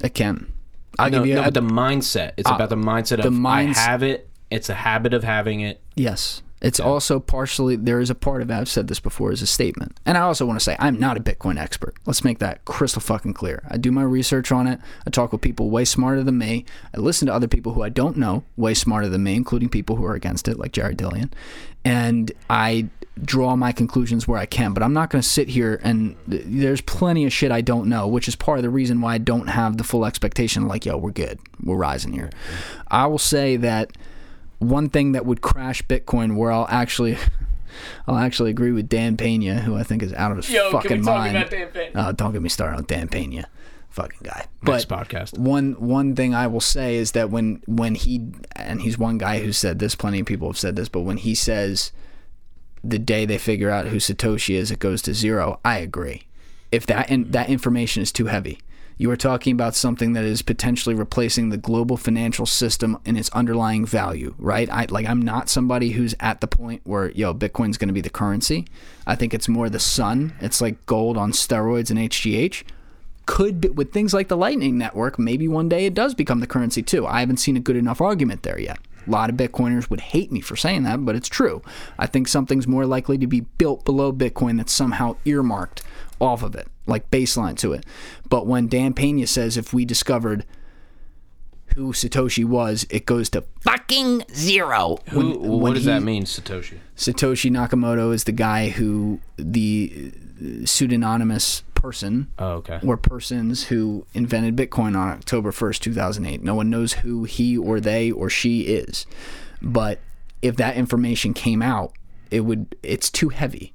It 0.05 0.15
can. 0.15 0.53
I'll 0.99 1.11
no, 1.11 1.19
give 1.19 1.27
you 1.29 1.35
no, 1.37 1.41
a- 1.41 1.45
but 1.45 1.55
the 1.55 1.63
mindset. 1.63 2.33
It's 2.37 2.51
Uh, 2.51 2.55
about 2.55 2.69
the 2.69 2.77
mindset 2.77 3.19
of 3.19 3.23
the 3.25 3.31
minds- 3.31 3.79
I 3.79 3.83
have 3.83 4.03
it. 4.03 4.29
It's 4.51 4.69
a 4.69 4.75
habit 4.75 5.15
of 5.15 5.25
having 5.25 5.61
it. 5.61 5.81
Yes. 5.95 6.43
It's 6.61 6.79
also 6.79 7.20
partially, 7.20 7.77
there 7.77 8.01
is 8.01 8.11
a 8.11 8.14
part 8.14 8.42
of 8.42 8.51
it, 8.51 8.55
I've 8.55 8.68
said 8.68 8.88
this 8.88 9.01
before, 9.01 9.33
as 9.33 9.40
a 9.40 9.46
statement. 9.46 9.99
And 10.05 10.18
I 10.18 10.20
also 10.20 10.44
want 10.44 10.59
to 10.59 10.64
say, 10.64 10.77
I'm 10.79 10.99
not 10.99 11.16
a 11.16 11.20
Bitcoin 11.20 11.59
expert. 11.59 11.94
Let's 12.05 12.23
make 12.23 12.38
that 12.40 12.64
crystal 12.66 13.01
fucking 13.01 13.35
clear. 13.35 13.62
I 13.68 13.79
do 13.79 13.90
my 13.90 14.03
research 14.03 14.53
on 14.53 14.66
it. 14.66 14.79
I 15.07 15.11
talk 15.11 15.33
with 15.33 15.40
people 15.40 15.70
way 15.70 15.87
smarter 15.87 16.23
than 16.23 16.37
me. 16.37 16.66
I 16.94 17.01
listen 17.01 17.27
to 17.27 17.35
other 17.35 17.49
people 17.49 17.73
who 17.73 17.83
I 17.83 17.88
don't 17.88 18.16
know, 18.16 18.44
way 18.57 18.75
smarter 18.75 19.09
than 19.09 19.23
me, 19.23 19.35
including 19.35 19.70
people 19.70 19.96
who 19.96 20.05
are 20.05 20.14
against 20.14 20.49
it, 20.49 20.59
like 20.59 20.73
Jared 20.73 20.99
Dillian. 20.99 21.33
And 21.83 22.31
I 22.51 22.88
draw 23.25 23.57
my 23.57 23.73
conclusions 23.73 24.29
where 24.29 24.38
I 24.38 24.46
can. 24.46 24.73
But 24.75 24.83
I'm 24.83 24.92
not 24.92 25.11
going 25.11 25.23
to 25.23 25.29
sit 25.29 25.49
here 25.49 25.81
and 25.83 26.14
th- 26.29 26.42
there's 26.46 26.81
plenty 26.81 27.25
of 27.25 27.33
shit 27.33 27.51
I 27.51 27.61
don't 27.62 27.88
know, 27.88 28.07
which 28.07 28.29
is 28.29 28.37
part 28.37 28.59
of 28.59 28.62
the 28.62 28.70
reason 28.70 29.01
why 29.01 29.14
I 29.14 29.18
don't 29.18 29.49
have 29.49 29.79
the 29.79 29.85
full 29.85 30.05
expectation 30.05 30.68
like, 30.68 30.85
yo, 30.85 30.96
we're 30.96 31.11
good. 31.11 31.38
We're 31.62 31.77
rising 31.77 32.12
here. 32.12 32.31
I 32.88 33.07
will 33.07 33.18
say 33.18 33.57
that 33.57 33.96
one 34.61 34.88
thing 34.88 35.12
that 35.12 35.27
would 35.27 35.40
crash 35.40 35.83
Bitcoin, 35.83 36.37
where 36.37 36.53
I'll 36.53 36.68
actually, 36.68 37.18
I'll 38.07 38.18
actually 38.18 38.51
agree 38.51 38.70
with 38.70 38.88
Dan 38.88 39.16
Pena, 39.16 39.61
who 39.61 39.75
I 39.75 39.83
think 39.83 40.03
is 40.03 40.12
out 40.12 40.31
of 40.31 40.37
his 40.37 40.57
fucking 40.70 41.03
mind. 41.03 41.53
Oh, 41.96 42.12
don't 42.12 42.33
get 42.33 42.42
me 42.42 42.49
started 42.49 42.77
on 42.77 42.85
Dan 42.85 43.09
Pena, 43.09 43.49
fucking 43.88 44.20
guy. 44.23 44.46
Next 44.62 44.85
But 44.85 45.09
podcast. 45.09 45.38
one 45.38 45.73
one 45.73 46.14
thing 46.14 46.35
I 46.35 46.46
will 46.46 46.61
say 46.61 46.96
is 46.96 47.12
that 47.12 47.31
when 47.31 47.62
when 47.66 47.96
he 47.96 48.29
and 48.55 48.83
he's 48.83 48.99
one 48.99 49.18
guy 49.18 49.40
who 49.40 49.53
said 49.53 49.79
this, 49.79 49.94
plenty 49.94 50.20
of 50.20 50.27
people 50.27 50.49
have 50.49 50.59
said 50.59 50.77
this, 50.77 50.88
but 50.88 51.01
when 51.01 51.16
he 51.16 51.35
says 51.35 51.90
the 52.85 52.99
day 52.99 53.25
they 53.25 53.38
figure 53.38 53.70
out 53.70 53.87
who 53.87 53.96
Satoshi 53.96 54.55
is, 54.55 54.70
it 54.70 54.79
goes 54.79 55.03
to 55.03 55.14
zero. 55.14 55.59
I 55.64 55.79
agree. 55.79 56.25
If 56.70 56.87
that 56.87 57.11
in, 57.11 57.25
mm-hmm. 57.25 57.33
that 57.33 57.49
information 57.49 58.03
is 58.03 58.12
too 58.12 58.27
heavy, 58.27 58.61
you 59.01 59.11
are 59.11 59.17
talking 59.17 59.55
about 59.55 59.75
something 59.75 60.13
that 60.13 60.27
is 60.27 60.43
potentially 60.43 60.95
replacing 60.95 61.49
the 61.49 61.57
global 61.57 61.97
financial 61.97 62.45
system 62.45 62.99
and 63.07 63.17
its 63.17 63.31
underlying 63.31 63.87
value, 63.87 64.35
right? 64.37 64.69
I 64.69 64.89
like 64.91 65.07
I'm 65.07 65.23
not 65.23 65.49
somebody 65.49 65.93
who's 65.93 66.15
at 66.21 66.43
the 66.43 66.47
point 66.47 66.83
where 66.85 67.11
yo 67.13 67.33
Bitcoin's 67.33 67.79
going 67.79 67.89
to 67.89 67.95
be 67.95 68.03
the 68.03 68.11
currency. 68.11 68.67
I 69.07 69.15
think 69.15 69.33
it's 69.33 69.49
more 69.49 69.71
the 69.71 69.81
sun. 69.81 70.35
It's 70.43 70.61
like 70.61 70.85
gold 70.85 71.17
on 71.17 71.33
steroids 71.33 71.89
and 71.89 71.99
HGH 71.99 72.63
could 73.25 73.63
be, 73.63 73.71
with 73.71 73.91
things 73.91 74.13
like 74.13 74.29
the 74.29 74.37
Lightning 74.37 74.77
Network, 74.77 75.19
maybe 75.19 75.49
one 75.49 75.71
day 75.71 75.87
it 75.87 75.95
does 75.95 76.15
become 76.15 76.41
the 76.41 76.47
currency 76.47 76.83
too. 76.83 77.07
I 77.07 77.21
haven't 77.21 77.39
seen 77.39 77.57
a 77.57 77.61
good 77.61 77.77
enough 77.77 78.03
argument 78.03 78.43
there 78.43 78.61
yet. 78.61 78.81
A 79.07 79.11
lot 79.11 79.31
of 79.31 79.37
Bitcoiners 79.37 79.89
would 79.89 80.01
hate 80.01 80.31
me 80.31 80.43
for 80.43 80.57
saying 80.57 80.83
that, 80.83 81.07
but 81.07 81.17
it's 81.17 81.29
true. 81.29 81.63
I 81.99 82.07
think 82.07 82.29
something's 82.29 82.67
more 82.67 82.85
likely 82.85 83.17
to 83.17 83.27
be 83.27 83.41
built 83.41 83.87
below 83.87 84.13
Bitcoin 84.13 84.59
that's 84.59 84.75
somehow 84.75 85.17
earmarked 85.25 85.83
off 86.21 86.43
of 86.43 86.55
it, 86.55 86.69
like 86.87 87.11
baseline 87.11 87.57
to 87.59 87.73
it. 87.73 87.85
But 88.29 88.47
when 88.47 88.69
Dan 88.69 88.93
Pena 88.95 89.27
says 89.27 89.57
if 89.57 89.73
we 89.73 89.85
discovered 89.85 90.45
who 91.77 91.93
Satoshi 91.93 92.45
was, 92.45 92.85
it 92.91 93.07
goes 93.07 93.31
to 93.31 93.45
fucking 93.61 94.25
zero. 94.35 94.99
Who, 95.11 95.19
When- 95.19 95.41
what 95.41 95.61
when 95.61 95.75
does 95.75 95.85
he- 95.85 95.91
that 95.91 96.03
mean, 96.03 96.25
Satoshi? 96.25 96.79
Satoshi 96.97 97.51
Nakamoto 97.51 98.13
is 98.13 98.25
the 98.25 98.33
guy 98.33 98.71
who 98.71 99.21
the 99.37 100.13
uh, 100.43 100.67
pseudonymous 100.67 101.63
person 101.75 102.29
Oh, 102.39 102.55
okay. 102.55 102.81
or 102.85 102.97
persons 102.97 103.65
who 103.65 104.05
invented 104.15 104.57
Bitcoin 104.57 104.97
on 104.99 105.09
October 105.11 105.51
1st, 105.53 105.79
2008. 105.81 106.43
No 106.43 106.55
one 106.55 106.69
knows 106.71 106.95
who 106.95 107.25
he 107.25 107.57
or 107.57 107.81
they 107.81 108.11
or 108.11 108.29
she 108.29 108.63
is. 108.63 109.07
But 109.63 110.01
if 110.43 110.57
that 110.57 110.77
information 110.77 111.33
came 111.35 111.63
out, 111.63 111.93
it 112.31 112.41
would 112.41 112.75
it's 112.83 113.11
too 113.11 113.29
heavy. 113.31 113.73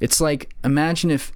It's 0.00 0.20
like 0.20 0.54
imagine 0.64 1.10
if 1.10 1.30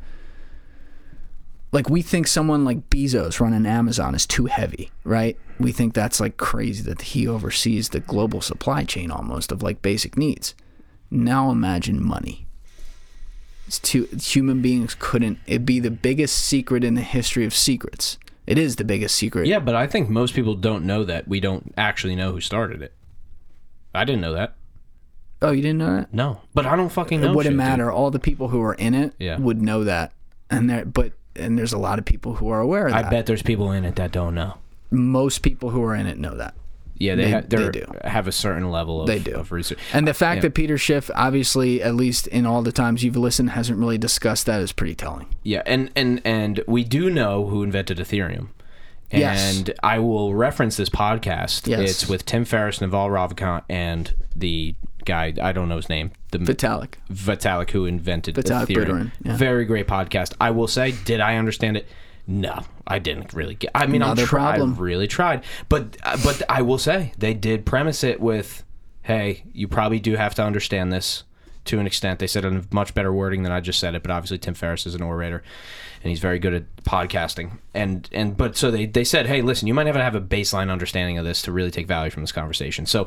like 1.72 1.90
we 1.90 2.02
think 2.02 2.26
someone 2.26 2.64
like 2.64 2.88
Bezos 2.90 3.40
running 3.40 3.66
Amazon 3.66 4.14
is 4.14 4.26
too 4.26 4.46
heavy, 4.46 4.90
right? 5.04 5.36
We 5.60 5.72
think 5.72 5.92
that's 5.94 6.20
like 6.20 6.36
crazy 6.36 6.82
that 6.84 7.02
he 7.02 7.26
oversees 7.26 7.88
the 7.90 8.00
global 8.00 8.40
supply 8.40 8.84
chain 8.84 9.10
almost 9.10 9.52
of 9.52 9.62
like 9.62 9.82
basic 9.82 10.16
needs. 10.16 10.54
Now 11.10 11.50
imagine 11.50 12.02
money. 12.02 12.46
It's 13.66 13.78
too 13.78 14.04
human 14.18 14.62
beings 14.62 14.96
couldn't 14.98 15.38
it 15.46 15.66
be 15.66 15.78
the 15.78 15.90
biggest 15.90 16.38
secret 16.38 16.84
in 16.84 16.94
the 16.94 17.02
history 17.02 17.44
of 17.44 17.54
secrets. 17.54 18.18
It 18.46 18.56
is 18.56 18.76
the 18.76 18.84
biggest 18.84 19.14
secret. 19.14 19.46
Yeah, 19.46 19.58
but 19.58 19.74
I 19.74 19.86
think 19.86 20.08
most 20.08 20.34
people 20.34 20.54
don't 20.54 20.86
know 20.86 21.04
that. 21.04 21.28
We 21.28 21.38
don't 21.38 21.74
actually 21.76 22.16
know 22.16 22.32
who 22.32 22.40
started 22.40 22.80
it. 22.80 22.94
I 23.94 24.04
didn't 24.04 24.22
know 24.22 24.32
that. 24.32 24.54
Oh, 25.42 25.50
you 25.52 25.60
didn't 25.60 25.78
know 25.78 25.96
that? 25.96 26.14
No, 26.14 26.40
but 26.54 26.64
I 26.64 26.74
don't 26.76 26.88
fucking 26.88 27.20
know. 27.20 27.32
it 27.32 27.36
wouldn't 27.36 27.52
shit, 27.52 27.58
dude. 27.60 27.68
matter. 27.68 27.92
All 27.92 28.10
the 28.10 28.18
people 28.18 28.48
who 28.48 28.62
are 28.62 28.72
in 28.74 28.94
it 28.94 29.12
Yeah. 29.18 29.38
would 29.38 29.60
know 29.60 29.84
that. 29.84 30.12
And 30.50 30.70
there 30.70 30.86
but 30.86 31.12
and 31.38 31.58
there's 31.58 31.72
a 31.72 31.78
lot 31.78 31.98
of 31.98 32.04
people 32.04 32.34
who 32.34 32.48
are 32.50 32.60
aware 32.60 32.86
of 32.86 32.92
that. 32.92 32.98
I 32.98 33.02
that. 33.02 33.10
bet 33.10 33.26
there's 33.26 33.42
people 33.42 33.72
in 33.72 33.84
it 33.84 33.96
that 33.96 34.12
don't 34.12 34.34
know. 34.34 34.54
Most 34.90 35.38
people 35.40 35.70
who 35.70 35.82
are 35.82 35.94
in 35.94 36.06
it 36.06 36.18
know 36.18 36.34
that. 36.36 36.54
Yeah, 37.00 37.14
they 37.14 37.24
They- 37.26 37.30
ha- 37.30 37.40
they 37.46 37.70
do. 37.70 37.84
have 38.02 38.26
a 38.26 38.32
certain 38.32 38.70
level 38.72 39.02
of, 39.02 39.06
They 39.06 39.20
do. 39.20 39.34
of 39.36 39.52
research. 39.52 39.78
And 39.92 40.06
the 40.06 40.10
uh, 40.10 40.14
fact 40.14 40.38
yeah. 40.38 40.42
that 40.42 40.54
Peter 40.54 40.76
Schiff, 40.76 41.10
obviously, 41.14 41.80
at 41.80 41.94
least 41.94 42.26
in 42.26 42.44
all 42.44 42.62
the 42.62 42.72
times 42.72 43.04
you've 43.04 43.16
listened, 43.16 43.50
hasn't 43.50 43.78
really 43.78 43.98
discussed 43.98 44.46
that 44.46 44.60
is 44.60 44.72
pretty 44.72 44.96
telling. 44.96 45.26
Yeah, 45.44 45.62
and 45.64 45.90
and 45.94 46.20
and 46.24 46.60
we 46.66 46.82
do 46.82 47.08
know 47.08 47.46
who 47.46 47.62
invented 47.62 47.98
Ethereum. 47.98 48.48
Yes. 49.12 49.56
And 49.58 49.72
I 49.82 50.00
will 50.00 50.34
reference 50.34 50.76
this 50.76 50.90
podcast. 50.90 51.66
Yes. 51.68 51.80
It's 51.88 52.08
with 52.08 52.26
Tim 52.26 52.44
Ferriss, 52.44 52.80
Naval 52.80 53.08
Ravikant, 53.08 53.62
and 53.68 54.12
the 54.36 54.74
guy 55.04 55.32
I 55.40 55.52
don't 55.52 55.68
know 55.68 55.76
his 55.76 55.88
name, 55.88 56.10
the 56.30 56.38
Vitalik. 56.38 56.94
Vitalik 57.10 57.70
who 57.70 57.86
invented 57.86 58.34
Vitalik 58.34 58.66
Ethereum. 58.66 58.86
Buterin, 58.86 59.12
yeah. 59.24 59.36
Very 59.36 59.64
great 59.64 59.86
podcast. 59.86 60.34
I 60.40 60.50
will 60.50 60.68
say, 60.68 60.92
did 61.04 61.20
I 61.20 61.36
understand 61.36 61.76
it? 61.76 61.88
No, 62.26 62.62
I 62.86 62.98
didn't 62.98 63.32
really 63.32 63.54
get. 63.54 63.70
I 63.74 63.86
mean, 63.86 64.02
I'm 64.02 64.08
Another 64.10 64.26
try, 64.26 64.56
problem. 64.56 64.76
Really 64.76 65.06
tried, 65.06 65.44
but 65.70 65.96
uh, 66.02 66.18
but 66.22 66.42
I 66.48 66.60
will 66.60 66.76
say 66.76 67.12
they 67.16 67.32
did 67.32 67.64
premise 67.64 68.04
it 68.04 68.20
with, 68.20 68.64
hey, 69.02 69.44
you 69.54 69.66
probably 69.66 69.98
do 69.98 70.16
have 70.16 70.34
to 70.34 70.44
understand 70.44 70.92
this 70.92 71.24
to 71.64 71.78
an 71.78 71.86
extent. 71.86 72.18
They 72.18 72.26
said 72.26 72.44
it 72.44 72.48
in 72.48 72.66
much 72.70 72.92
better 72.92 73.12
wording 73.12 73.44
than 73.44 73.52
I 73.52 73.60
just 73.60 73.80
said 73.80 73.94
it, 73.94 74.02
but 74.02 74.10
obviously 74.10 74.36
Tim 74.36 74.52
Ferriss 74.52 74.86
is 74.86 74.94
an 74.94 75.02
orator, 75.02 75.42
and 76.02 76.10
he's 76.10 76.20
very 76.20 76.38
good 76.38 76.52
at 76.52 76.76
podcasting. 76.84 77.58
And 77.72 78.06
and 78.12 78.36
but 78.36 78.58
so 78.58 78.70
they 78.70 78.84
they 78.84 79.04
said, 79.04 79.26
hey, 79.26 79.40
listen, 79.40 79.66
you 79.66 79.72
might 79.72 79.86
have 79.86 79.96
to 79.96 80.02
have 80.02 80.14
a 80.14 80.20
baseline 80.20 80.70
understanding 80.70 81.16
of 81.16 81.24
this 81.24 81.40
to 81.42 81.52
really 81.52 81.70
take 81.70 81.86
value 81.86 82.10
from 82.10 82.22
this 82.22 82.32
conversation. 82.32 82.84
So 82.84 83.06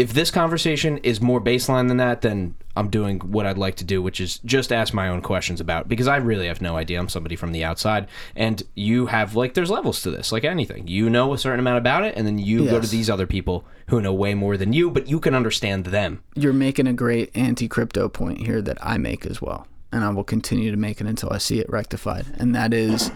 if 0.00 0.14
this 0.14 0.30
conversation 0.30 0.96
is 0.98 1.20
more 1.20 1.42
baseline 1.42 1.88
than 1.88 1.98
that, 1.98 2.22
then 2.22 2.54
I'm 2.74 2.88
doing 2.88 3.18
what 3.18 3.44
I'd 3.44 3.58
like 3.58 3.74
to 3.76 3.84
do, 3.84 4.00
which 4.00 4.18
is 4.18 4.38
just 4.38 4.72
ask 4.72 4.94
my 4.94 5.08
own 5.08 5.20
questions 5.20 5.60
about 5.60 5.88
because 5.88 6.08
I 6.08 6.16
really 6.16 6.46
have 6.46 6.62
no 6.62 6.78
idea. 6.78 6.98
I'm 6.98 7.10
somebody 7.10 7.36
from 7.36 7.52
the 7.52 7.64
outside, 7.64 8.08
and 8.34 8.62
you 8.74 9.06
have 9.06 9.36
like 9.36 9.52
there's 9.52 9.68
levels 9.68 10.00
to 10.00 10.10
this, 10.10 10.32
like 10.32 10.42
anything. 10.42 10.88
You 10.88 11.10
know 11.10 11.34
a 11.34 11.38
certain 11.38 11.60
amount 11.60 11.76
about 11.76 12.04
it, 12.04 12.16
and 12.16 12.26
then 12.26 12.38
you 12.38 12.64
go 12.64 12.80
to 12.80 12.86
these 12.86 13.10
other 13.10 13.26
people 13.26 13.66
who 13.88 14.00
know 14.00 14.14
way 14.14 14.32
more 14.32 14.56
than 14.56 14.72
you, 14.72 14.90
but 14.90 15.06
you 15.06 15.20
can 15.20 15.34
understand 15.34 15.84
them. 15.84 16.22
You're 16.34 16.54
making 16.54 16.86
a 16.86 16.94
great 16.94 17.30
anti 17.36 17.68
crypto 17.68 18.08
point 18.08 18.38
here 18.38 18.62
that 18.62 18.78
I 18.80 18.96
make 18.96 19.26
as 19.26 19.42
well. 19.42 19.66
And 19.92 20.02
I 20.02 20.08
will 20.08 20.24
continue 20.24 20.70
to 20.70 20.78
make 20.78 21.02
it 21.02 21.06
until 21.06 21.30
I 21.30 21.36
see 21.36 21.58
it 21.58 21.68
rectified. 21.68 22.24
And 22.38 22.54
that 22.54 22.72
is 22.72 23.10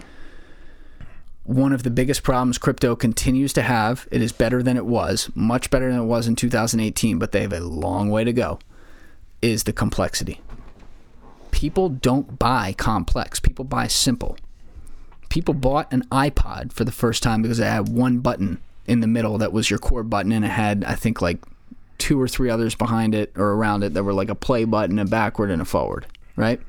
one 1.45 1.71
of 1.73 1.83
the 1.83 1.91
biggest 1.91 2.23
problems 2.23 2.57
crypto 2.57 2.95
continues 2.95 3.53
to 3.53 3.61
have. 3.61 4.07
It 4.11 4.21
is 4.21 4.31
better 4.31 4.63
than 4.63 4.77
it 4.77 4.85
was, 4.85 5.29
much 5.35 5.69
better 5.69 5.91
than 5.91 6.01
it 6.01 6.05
was 6.05 6.27
in 6.27 6.35
2018, 6.35 7.19
but 7.19 7.31
they 7.31 7.41
have 7.41 7.53
a 7.53 7.59
long 7.59 8.09
way 8.09 8.23
to 8.23 8.33
go. 8.33 8.59
Is 9.41 9.63
the 9.63 9.73
complexity. 9.73 10.41
People 11.51 11.89
don't 11.89 12.39
buy 12.39 12.73
complex, 12.73 13.39
people 13.39 13.63
buy 13.63 13.87
simple. 13.87 14.37
People 15.29 15.53
bought 15.53 15.91
an 15.93 16.03
iPod 16.11 16.73
for 16.73 16.83
the 16.83 16.91
first 16.91 17.21
time 17.21 17.41
because 17.41 17.59
it 17.59 17.65
had 17.65 17.89
one 17.89 18.19
button 18.19 18.59
in 18.87 19.01
the 19.01 19.07
middle 19.07 19.37
that 19.37 19.53
was 19.53 19.69
your 19.69 19.79
core 19.79 20.03
button, 20.03 20.31
and 20.31 20.45
it 20.45 20.49
had, 20.49 20.83
I 20.83 20.95
think, 20.95 21.21
like 21.21 21.43
two 21.97 22.19
or 22.19 22.27
three 22.27 22.49
others 22.49 22.75
behind 22.75 23.13
it 23.13 23.31
or 23.35 23.53
around 23.53 23.83
it 23.83 23.93
that 23.93 24.03
were 24.03 24.13
like 24.13 24.29
a 24.29 24.35
play 24.35 24.63
button, 24.65 24.97
a 24.97 25.05
backward, 25.05 25.51
and 25.51 25.61
a 25.61 25.65
forward, 25.65 26.07
right? 26.35 26.59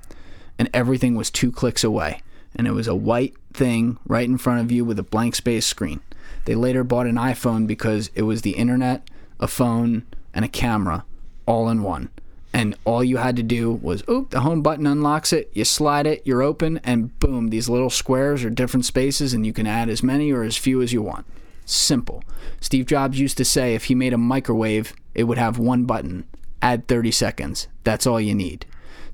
And 0.58 0.68
everything 0.74 1.14
was 1.14 1.30
two 1.30 1.50
clicks 1.50 1.82
away. 1.82 2.20
And 2.56 2.66
it 2.66 2.72
was 2.72 2.88
a 2.88 2.94
white 2.94 3.34
thing 3.52 3.98
right 4.06 4.28
in 4.28 4.38
front 4.38 4.62
of 4.62 4.72
you 4.72 4.84
with 4.84 4.98
a 4.98 5.04
blank 5.04 5.36
space 5.36 5.66
screen. 5.66 6.00
They 6.46 6.54
later 6.54 6.82
bought 6.82 7.06
an 7.06 7.16
iPhone 7.16 7.66
because 7.66 8.10
it 8.14 8.22
was 8.22 8.42
the 8.42 8.52
internet, 8.52 9.08
a 9.38 9.46
phone, 9.46 10.04
and 10.32 10.44
a 10.44 10.48
camera 10.48 11.04
all 11.46 11.68
in 11.68 11.82
one. 11.82 12.10
And 12.52 12.74
all 12.84 13.04
you 13.04 13.18
had 13.18 13.36
to 13.36 13.42
do 13.42 13.70
was, 13.70 14.02
oop, 14.08 14.30
the 14.30 14.40
home 14.40 14.62
button 14.62 14.86
unlocks 14.86 15.32
it, 15.32 15.50
you 15.52 15.64
slide 15.64 16.06
it, 16.06 16.22
you're 16.24 16.42
open, 16.42 16.80
and 16.84 17.18
boom, 17.20 17.48
these 17.48 17.68
little 17.68 17.90
squares 17.90 18.44
are 18.44 18.50
different 18.50 18.86
spaces, 18.86 19.34
and 19.34 19.44
you 19.44 19.52
can 19.52 19.66
add 19.66 19.90
as 19.90 20.02
many 20.02 20.32
or 20.32 20.42
as 20.42 20.56
few 20.56 20.80
as 20.80 20.92
you 20.92 21.02
want. 21.02 21.26
Simple. 21.66 22.24
Steve 22.60 22.86
Jobs 22.86 23.20
used 23.20 23.36
to 23.36 23.44
say 23.44 23.74
if 23.74 23.84
he 23.84 23.94
made 23.94 24.14
a 24.14 24.18
microwave, 24.18 24.94
it 25.14 25.24
would 25.24 25.36
have 25.36 25.58
one 25.58 25.84
button, 25.84 26.24
add 26.62 26.88
30 26.88 27.10
seconds. 27.10 27.68
That's 27.84 28.06
all 28.06 28.20
you 28.20 28.34
need. 28.34 28.64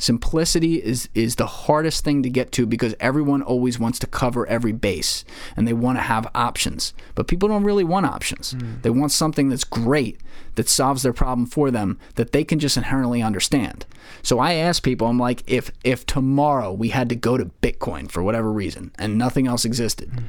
Simplicity 0.03 0.83
is 0.83 1.09
is 1.15 1.37
the 1.37 1.47
hardest 1.47 2.03
thing 2.03 2.25
to 2.25 2.29
get 2.29 2.51
to 2.51 2.67
because 2.67 2.93
everyone 2.99 3.41
always 3.41 3.79
wants 3.79 4.01
to 4.01 4.07
cover 4.09 4.45
every 4.49 4.73
base 4.73 5.25
and 5.57 5.69
they 5.69 5.73
want 5.73 5.97
to 5.97 6.03
have 6.03 6.29
options. 6.35 6.93
But 7.15 7.29
people 7.29 7.49
don't 7.49 7.63
really 7.63 7.85
want 7.85 8.07
options. 8.07 8.51
Hmm. 8.51 8.81
They 8.83 8.91
want 8.91 9.13
something 9.13 9.49
that's 9.49 9.63
great 9.63 10.19
that 10.57 10.69
solves 10.69 11.05
their 11.05 11.13
problem 11.13 11.47
for 11.47 11.71
them 11.71 12.01
that 12.17 12.33
they 12.33 12.43
can 12.43 12.59
just 12.59 12.77
inherently 12.77 13.23
understand. 13.23 13.87
So 14.25 14.41
I 14.41 14.55
ask 14.55 14.83
people, 14.83 15.07
I'm 15.07 15.21
like, 15.21 15.45
if 15.47 15.71
if 15.85 16.05
tomorrow 16.05 16.73
we 16.73 16.89
had 16.89 17.09
to 17.11 17.15
go 17.15 17.37
to 17.37 17.53
Bitcoin 17.63 18.11
for 18.11 18.25
whatever 18.25 18.51
reason 18.51 18.91
and 18.99 19.17
nothing 19.17 19.47
else 19.47 19.65
existed, 19.65 20.11
hmm. 20.11 20.25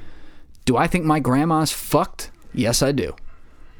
do 0.66 0.78
I 0.78 0.86
think 0.86 1.04
my 1.04 1.20
grandma's 1.20 1.72
fucked? 1.72 2.30
Yes, 2.54 2.84
I 2.84 2.92
do. 2.92 3.16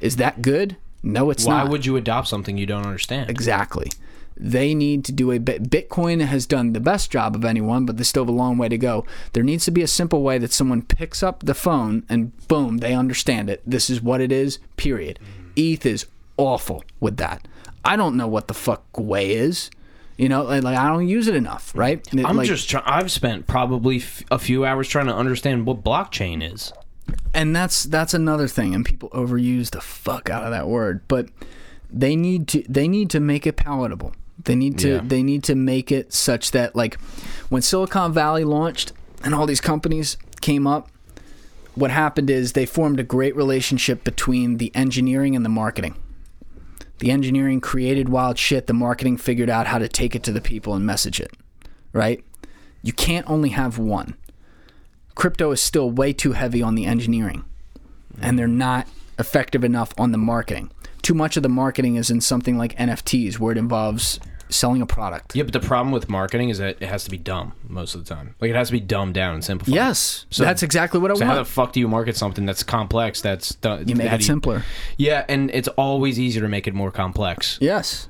Is 0.00 0.16
that 0.16 0.42
good? 0.42 0.76
No, 1.04 1.30
it's 1.30 1.44
Why 1.44 1.58
not. 1.58 1.64
Why 1.66 1.70
would 1.70 1.86
you 1.86 1.94
adopt 1.94 2.26
something 2.26 2.58
you 2.58 2.66
don't 2.66 2.84
understand? 2.84 3.30
Exactly. 3.30 3.92
They 4.36 4.74
need 4.74 5.04
to 5.04 5.12
do 5.12 5.30
a 5.30 5.38
bit. 5.38 5.70
Bitcoin 5.70 6.20
has 6.24 6.44
done 6.46 6.72
the 6.72 6.80
best 6.80 7.10
job 7.10 7.34
of 7.36 7.44
anyone, 7.44 7.86
but 7.86 7.96
they 7.96 8.04
still 8.04 8.24
have 8.24 8.28
a 8.28 8.32
long 8.32 8.58
way 8.58 8.68
to 8.68 8.76
go. 8.78 9.04
There 9.32 9.44
needs 9.44 9.64
to 9.66 9.70
be 9.70 9.82
a 9.82 9.86
simple 9.86 10.22
way 10.22 10.38
that 10.38 10.52
someone 10.52 10.82
picks 10.82 11.22
up 11.22 11.44
the 11.44 11.54
phone 11.54 12.04
and 12.08 12.32
boom, 12.48 12.78
they 12.78 12.94
understand 12.94 13.48
it. 13.48 13.62
This 13.64 13.88
is 13.88 14.02
what 14.02 14.20
it 14.20 14.32
is, 14.32 14.58
period. 14.76 15.18
Mm-hmm. 15.22 15.50
ETH 15.56 15.86
is 15.86 16.06
awful 16.36 16.82
with 16.98 17.16
that. 17.18 17.46
I 17.84 17.94
don't 17.96 18.16
know 18.16 18.26
what 18.26 18.48
the 18.48 18.54
fuck 18.54 18.82
Gwei 18.92 19.28
is. 19.30 19.70
You 20.16 20.28
know, 20.28 20.42
like 20.44 20.64
I 20.64 20.88
don't 20.88 21.08
use 21.08 21.26
it 21.28 21.34
enough, 21.34 21.72
right? 21.74 21.98
It, 22.12 22.24
I'm 22.24 22.36
like- 22.36 22.46
just 22.46 22.68
trying. 22.70 22.84
I've 22.86 23.10
spent 23.10 23.46
probably 23.46 23.96
f- 23.96 24.22
a 24.30 24.38
few 24.38 24.64
hours 24.64 24.88
trying 24.88 25.06
to 25.06 25.14
understand 25.14 25.66
what 25.66 25.82
blockchain 25.84 26.40
is. 26.52 26.72
and 27.34 27.54
that's 27.54 27.82
that's 27.84 28.14
another 28.14 28.48
thing 28.48 28.74
and 28.74 28.84
people 28.84 29.10
overuse 29.10 29.70
the 29.70 29.80
fuck 29.80 30.30
out 30.30 30.42
of 30.44 30.50
that 30.52 30.66
word 30.68 31.02
but 31.06 31.28
they 31.92 32.16
need 32.16 32.48
to 32.48 32.62
they 32.68 32.88
need 32.88 33.10
to 33.10 33.20
make 33.20 33.46
it 33.46 33.56
palatable 33.56 34.14
they 34.42 34.54
need 34.54 34.78
to 34.78 34.88
Yeah. 34.88 35.00
they 35.04 35.22
need 35.22 35.44
to 35.44 35.54
make 35.54 35.92
it 35.92 36.12
such 36.12 36.50
that 36.50 36.74
like 36.74 36.98
when 37.48 37.62
silicon 37.62 38.12
valley 38.12 38.44
launched 38.44 38.92
and 39.22 39.34
all 39.34 39.46
these 39.46 39.60
companies 39.60 40.16
came 40.40 40.66
up 40.66 40.90
what 41.74 41.90
happened 41.90 42.30
is 42.30 42.52
they 42.52 42.66
formed 42.66 43.00
a 43.00 43.04
great 43.04 43.34
relationship 43.34 44.04
between 44.04 44.58
the 44.58 44.70
engineering 44.76 45.34
and 45.34 45.44
the 45.44 45.48
marketing. 45.48 45.96
The 47.00 47.10
engineering 47.10 47.60
created 47.60 48.08
wild 48.08 48.38
shit. 48.38 48.68
The 48.68 48.72
marketing 48.72 49.16
figured 49.16 49.50
out 49.50 49.66
how 49.66 49.78
to 49.78 49.88
take 49.88 50.14
it 50.14 50.22
to 50.22 50.30
the 50.32 50.40
people 50.40 50.74
and 50.74 50.86
message 50.86 51.18
it 51.20 51.32
right? 51.92 52.22
You 52.82 52.92
can't 52.92 53.28
only 53.30 53.50
have 53.50 53.78
one. 53.78 54.14
Crypto 55.14 55.50
is 55.52 55.60
still 55.60 55.90
way 55.90 56.12
too 56.12 56.32
heavy 56.32 56.60
on 56.62 56.74
the 56.74 56.86
engineering 56.86 57.44
and 58.20 58.38
they're 58.38 58.46
not 58.46 58.86
effective 59.18 59.64
enough 59.64 59.92
on 59.98 60.12
the 60.12 60.18
marketing. 60.18 60.70
Too 61.02 61.14
much 61.14 61.36
of 61.36 61.42
the 61.42 61.48
marketing 61.48 61.96
is 61.96 62.10
in 62.10 62.20
something 62.20 62.56
like 62.56 62.76
NFTs 62.76 63.38
where 63.38 63.52
it 63.52 63.58
involves 63.58 64.18
selling 64.48 64.80
a 64.82 64.86
product. 64.86 65.34
Yeah, 65.34 65.42
but 65.42 65.52
the 65.52 65.60
problem 65.60 65.90
with 65.92 66.08
marketing 66.08 66.48
is 66.48 66.58
that 66.58 66.76
it 66.80 66.88
has 66.88 67.04
to 67.04 67.10
be 67.10 67.16
dumb 67.18 67.54
most 67.68 67.94
of 67.94 68.04
the 68.04 68.14
time. 68.14 68.34
Like 68.40 68.50
it 68.50 68.56
has 68.56 68.68
to 68.68 68.72
be 68.72 68.80
dumbed 68.80 69.14
down 69.14 69.34
and 69.34 69.44
simplified. 69.44 69.74
Yes, 69.74 70.26
So- 70.30 70.44
that's 70.44 70.62
exactly 70.62 71.00
what 71.00 71.10
I 71.10 71.14
want. 71.14 71.18
So 71.20 71.26
how 71.26 71.34
the 71.34 71.44
fuck 71.44 71.72
do 71.72 71.80
you 71.80 71.88
market 71.88 72.16
something 72.16 72.46
that's 72.46 72.62
complex? 72.62 73.20
That's 73.20 73.54
done, 73.56 73.88
You 73.88 73.96
make 73.96 74.12
it 74.12 74.18
do 74.18 74.24
simpler. 74.24 74.62
Yeah, 74.96 75.24
and 75.28 75.50
it's 75.50 75.68
always 75.68 76.20
easier 76.20 76.42
to 76.42 76.48
make 76.48 76.66
it 76.66 76.74
more 76.74 76.90
complex. 76.90 77.58
Yes. 77.60 78.08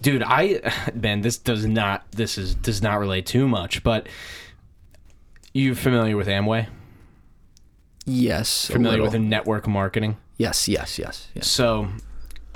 Dude, 0.00 0.22
I 0.24 0.60
man, 0.94 1.22
this 1.22 1.38
does 1.38 1.64
not 1.66 2.10
this 2.12 2.36
is 2.38 2.54
does 2.54 2.82
not 2.82 2.98
relate 2.98 3.24
too 3.26 3.48
much, 3.48 3.82
but 3.82 4.08
you 5.54 5.74
familiar 5.74 6.16
with 6.16 6.26
Amway? 6.28 6.66
Yes. 8.04 8.66
Familiar 8.68 9.02
with 9.02 9.14
network 9.14 9.68
marketing? 9.68 10.16
Yes, 10.42 10.66
yes, 10.66 10.98
yes, 10.98 11.28
yes. 11.36 11.46
So 11.46 11.88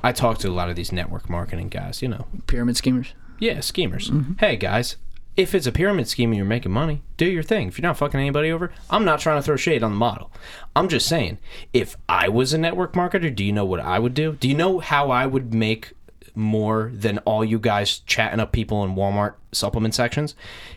I 0.03 0.11
talk 0.11 0.39
to 0.39 0.49
a 0.49 0.51
lot 0.51 0.69
of 0.69 0.75
these 0.75 0.91
network 0.91 1.31
marketing 1.31 1.69
guys, 1.69 2.03
you 2.03 2.09
know. 2.09 2.27
Pyramid 2.49 2.77
schemers. 2.77 3.15
Yeah, 3.39 3.61
schemers. 3.61 4.11
Mm-hmm. 4.11 4.33
Hey 4.41 4.57
guys, 4.57 4.97
if 5.37 5.55
it's 5.55 5.69
a 5.69 5.73
pyramid 5.73 6.09
scheme 6.09 6.31
and 6.31 6.37
you're 6.37 6.47
making 6.47 6.73
money, 6.73 7.05
do 7.17 7.27
your 7.27 7.45
thing. 7.45 7.69
If 7.69 7.79
you're 7.79 7.87
not 7.87 7.97
fucking 7.97 8.19
anybody 8.19 8.51
over, 8.51 8.73
I'm 8.91 9.05
not 9.05 9.21
trying 9.21 9.39
to 9.39 9.43
throw 9.43 9.55
shade 9.55 9.85
on 9.85 9.93
the 9.93 9.97
model. 9.97 10.33
I'm 10.75 10.89
just 10.89 11.07
saying, 11.07 11.39
if 11.73 11.97
I 12.09 12.29
was 12.29 12.53
a 12.53 12.59
network 12.59 12.95
marketer, 12.95 13.33
do 13.33 13.45
you 13.45 13.53
know 13.53 13.65
what 13.65 13.79
I 13.79 14.01
would 14.01 14.15
do? 14.15 14.33
Do 14.33 14.49
you 14.49 14.57
know 14.57 14.81
how 14.81 15.13
I 15.13 15.27
would 15.27 15.55
make 15.55 15.93
more 16.35 16.91
than 16.93 17.19
all 17.19 17.45
you 17.45 17.61
guys 17.61 18.01
chatting 18.01 18.41
up 18.41 18.51
people 18.51 18.83
in 18.83 18.97
Walmart 18.97 19.35
supplement 19.53 19.95
sections? 19.95 20.35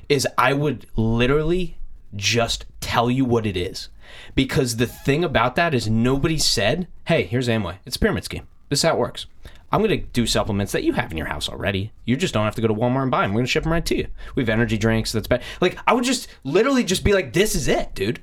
Is 0.09 0.27
I 0.37 0.53
would 0.53 0.85
literally 0.95 1.79
just 2.15 2.67
tell 2.81 3.09
you 3.09 3.25
what 3.25 3.47
it 3.47 3.57
is. 3.57 3.89
Because 4.35 4.77
the 4.77 4.87
thing 4.87 5.23
about 5.23 5.55
that 5.55 5.73
is 5.73 5.89
nobody 5.89 6.37
said, 6.37 6.87
hey, 7.05 7.23
here's 7.23 7.47
Amway. 7.47 7.77
It's 7.85 7.95
a 7.95 7.99
pyramid 7.99 8.23
scheme. 8.23 8.47
This 8.69 8.79
is 8.79 8.83
how 8.83 8.95
it 8.95 8.99
works. 8.99 9.25
I'm 9.71 9.81
going 9.83 10.01
to 10.01 10.05
do 10.07 10.25
supplements 10.25 10.71
that 10.71 10.83
you 10.83 10.93
have 10.93 11.11
in 11.11 11.17
your 11.17 11.27
house 11.27 11.47
already. 11.47 11.91
You 12.05 12.15
just 12.15 12.33
don't 12.33 12.45
have 12.45 12.55
to 12.55 12.61
go 12.61 12.67
to 12.67 12.73
Walmart 12.73 13.03
and 13.03 13.11
buy 13.11 13.21
them. 13.21 13.31
We're 13.31 13.39
going 13.39 13.45
to 13.45 13.51
ship 13.51 13.63
them 13.63 13.71
right 13.71 13.85
to 13.85 13.97
you. 13.97 14.07
We 14.35 14.41
have 14.41 14.49
energy 14.49 14.77
drinks 14.77 15.11
that's 15.11 15.27
bad. 15.27 15.43
Like, 15.61 15.77
I 15.85 15.93
would 15.93 16.03
just 16.03 16.27
literally 16.43 16.83
just 16.83 17.03
be 17.03 17.13
like, 17.13 17.33
this 17.33 17.53
is 17.53 17.67
it, 17.67 17.93
dude. 17.93 18.19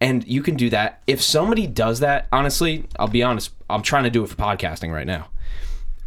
And 0.00 0.26
you 0.26 0.42
can 0.42 0.54
do 0.54 0.70
that. 0.70 1.02
If 1.06 1.20
somebody 1.20 1.66
does 1.66 2.00
that, 2.00 2.28
honestly, 2.30 2.84
I'll 2.98 3.08
be 3.08 3.22
honest, 3.22 3.52
I'm 3.68 3.82
trying 3.82 4.04
to 4.04 4.10
do 4.10 4.22
it 4.22 4.28
for 4.28 4.36
podcasting 4.36 4.92
right 4.92 5.06
now. 5.06 5.28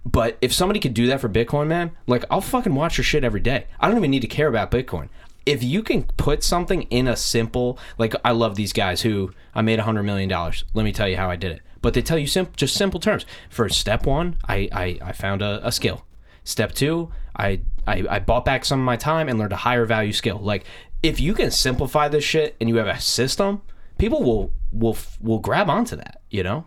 But 0.06 0.38
if 0.42 0.54
somebody 0.54 0.80
could 0.80 0.94
do 0.94 1.08
that 1.08 1.20
for 1.20 1.28
Bitcoin, 1.28 1.68
man, 1.68 1.92
like 2.06 2.24
I'll 2.32 2.40
fucking 2.40 2.74
watch 2.74 2.98
your 2.98 3.04
shit 3.04 3.26
every 3.26 3.42
day. 3.42 3.68
I 3.80 3.88
don't 3.88 3.98
even 3.98 4.12
need 4.12 4.22
to 4.22 4.28
care 4.28 4.48
about 4.48 4.72
Bitcoin. 4.72 5.10
If 5.48 5.64
you 5.64 5.82
can 5.82 6.04
put 6.04 6.44
something 6.44 6.82
in 6.84 7.08
a 7.08 7.16
simple, 7.16 7.80
like 7.98 8.14
I 8.26 8.32
love 8.32 8.56
these 8.56 8.74
guys 8.74 9.02
who 9.02 9.32
I 9.56 9.62
made 9.62 9.80
a 9.80 9.84
hundred 9.84 10.04
million 10.04 10.28
dollars. 10.28 10.66
Let 10.74 10.84
me 10.84 10.92
tell 10.92 11.08
you 11.08 11.16
how 11.16 11.30
I 11.30 11.38
did 11.38 11.54
it. 11.54 11.62
But 11.82 11.94
they 11.94 12.02
tell 12.02 12.18
you 12.18 12.28
sim- 12.28 12.50
just 12.58 12.76
simple 12.76 13.00
terms. 13.00 13.26
For 13.50 13.70
step 13.70 14.06
one, 14.06 14.36
I 14.48 14.68
I, 14.72 15.00
I 15.02 15.12
found 15.14 15.42
a, 15.42 15.66
a 15.66 15.72
skill. 15.72 16.06
Step 16.44 16.74
two, 16.74 17.12
I, 17.36 17.62
I 17.86 18.06
I 18.10 18.20
bought 18.20 18.46
back 18.46 18.66
some 18.66 18.80
of 18.80 18.86
my 18.86 18.98
time 18.98 19.30
and 19.30 19.40
learned 19.40 19.54
a 19.54 19.58
higher 19.58 19.86
value 19.86 20.14
skill. 20.14 20.40
Like 20.40 20.66
if 21.02 21.20
you 21.20 21.34
can 21.34 21.52
simplify 21.52 22.08
this 22.10 22.24
shit 22.26 22.56
and 22.60 22.68
you 22.68 22.76
have 22.76 22.88
a 22.88 23.00
system, 23.00 23.62
people 23.98 24.24
will 24.24 24.52
will 24.74 24.98
will 25.22 25.40
grab 25.40 25.70
onto 25.70 25.96
that. 25.96 26.22
You 26.30 26.44
know. 26.44 26.66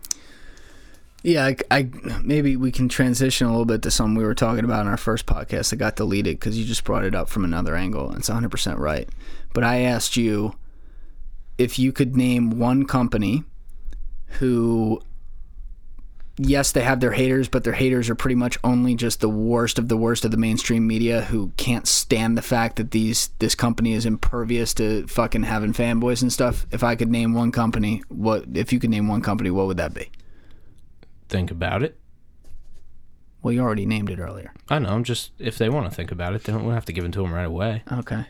Yeah, 1.22 1.46
I, 1.46 1.56
I 1.70 1.88
maybe 2.22 2.56
we 2.56 2.72
can 2.72 2.88
transition 2.88 3.46
a 3.46 3.50
little 3.50 3.66
bit 3.66 3.82
to 3.82 3.90
something 3.90 4.16
we 4.16 4.24
were 4.24 4.34
talking 4.34 4.64
about 4.64 4.82
in 4.82 4.88
our 4.88 4.96
first 4.96 5.26
podcast 5.26 5.70
that 5.70 5.76
got 5.76 5.96
deleted 5.96 6.38
because 6.38 6.58
you 6.58 6.64
just 6.64 6.84
brought 6.84 7.04
it 7.04 7.14
up 7.14 7.28
from 7.28 7.44
another 7.44 7.76
angle. 7.76 8.14
It's 8.14 8.30
100% 8.30 8.78
right. 8.78 9.08
But 9.52 9.64
I 9.64 9.80
asked 9.80 10.16
you 10.16 10.54
if 11.58 11.78
you 11.78 11.92
could 11.92 12.16
name 12.16 12.58
one 12.58 12.86
company 12.86 13.44
who, 14.38 15.02
yes, 16.38 16.72
they 16.72 16.80
have 16.80 17.00
their 17.00 17.12
haters, 17.12 17.50
but 17.50 17.64
their 17.64 17.74
haters 17.74 18.08
are 18.08 18.14
pretty 18.14 18.36
much 18.36 18.56
only 18.64 18.94
just 18.94 19.20
the 19.20 19.28
worst 19.28 19.78
of 19.78 19.88
the 19.88 19.98
worst 19.98 20.24
of 20.24 20.30
the 20.30 20.38
mainstream 20.38 20.86
media 20.86 21.20
who 21.20 21.52
can't 21.58 21.86
stand 21.86 22.38
the 22.38 22.42
fact 22.42 22.76
that 22.76 22.92
these 22.92 23.28
this 23.40 23.54
company 23.54 23.92
is 23.92 24.06
impervious 24.06 24.72
to 24.74 25.06
fucking 25.06 25.42
having 25.42 25.74
fanboys 25.74 26.22
and 26.22 26.32
stuff. 26.32 26.66
If 26.70 26.82
I 26.82 26.96
could 26.96 27.10
name 27.10 27.34
one 27.34 27.52
company, 27.52 28.02
what 28.08 28.44
if 28.54 28.72
you 28.72 28.80
could 28.80 28.88
name 28.88 29.06
one 29.06 29.20
company, 29.20 29.50
what 29.50 29.66
would 29.66 29.76
that 29.76 29.92
be? 29.92 30.08
Think 31.30 31.50
about 31.50 31.82
it. 31.82 31.96
Well, 33.42 33.54
you 33.54 33.60
already 33.62 33.86
named 33.86 34.10
it 34.10 34.18
earlier. 34.18 34.52
I 34.68 34.78
know. 34.80 34.90
I'm 34.90 35.04
just 35.04 35.30
if 35.38 35.56
they 35.56 35.70
want 35.70 35.88
to 35.88 35.94
think 35.94 36.10
about 36.12 36.34
it, 36.34 36.44
they 36.44 36.52
don't 36.52 36.70
have 36.72 36.84
to 36.86 36.92
give 36.92 37.04
it 37.04 37.12
to 37.12 37.22
them 37.22 37.32
right 37.32 37.46
away. 37.46 37.82
Okay. 37.90 38.26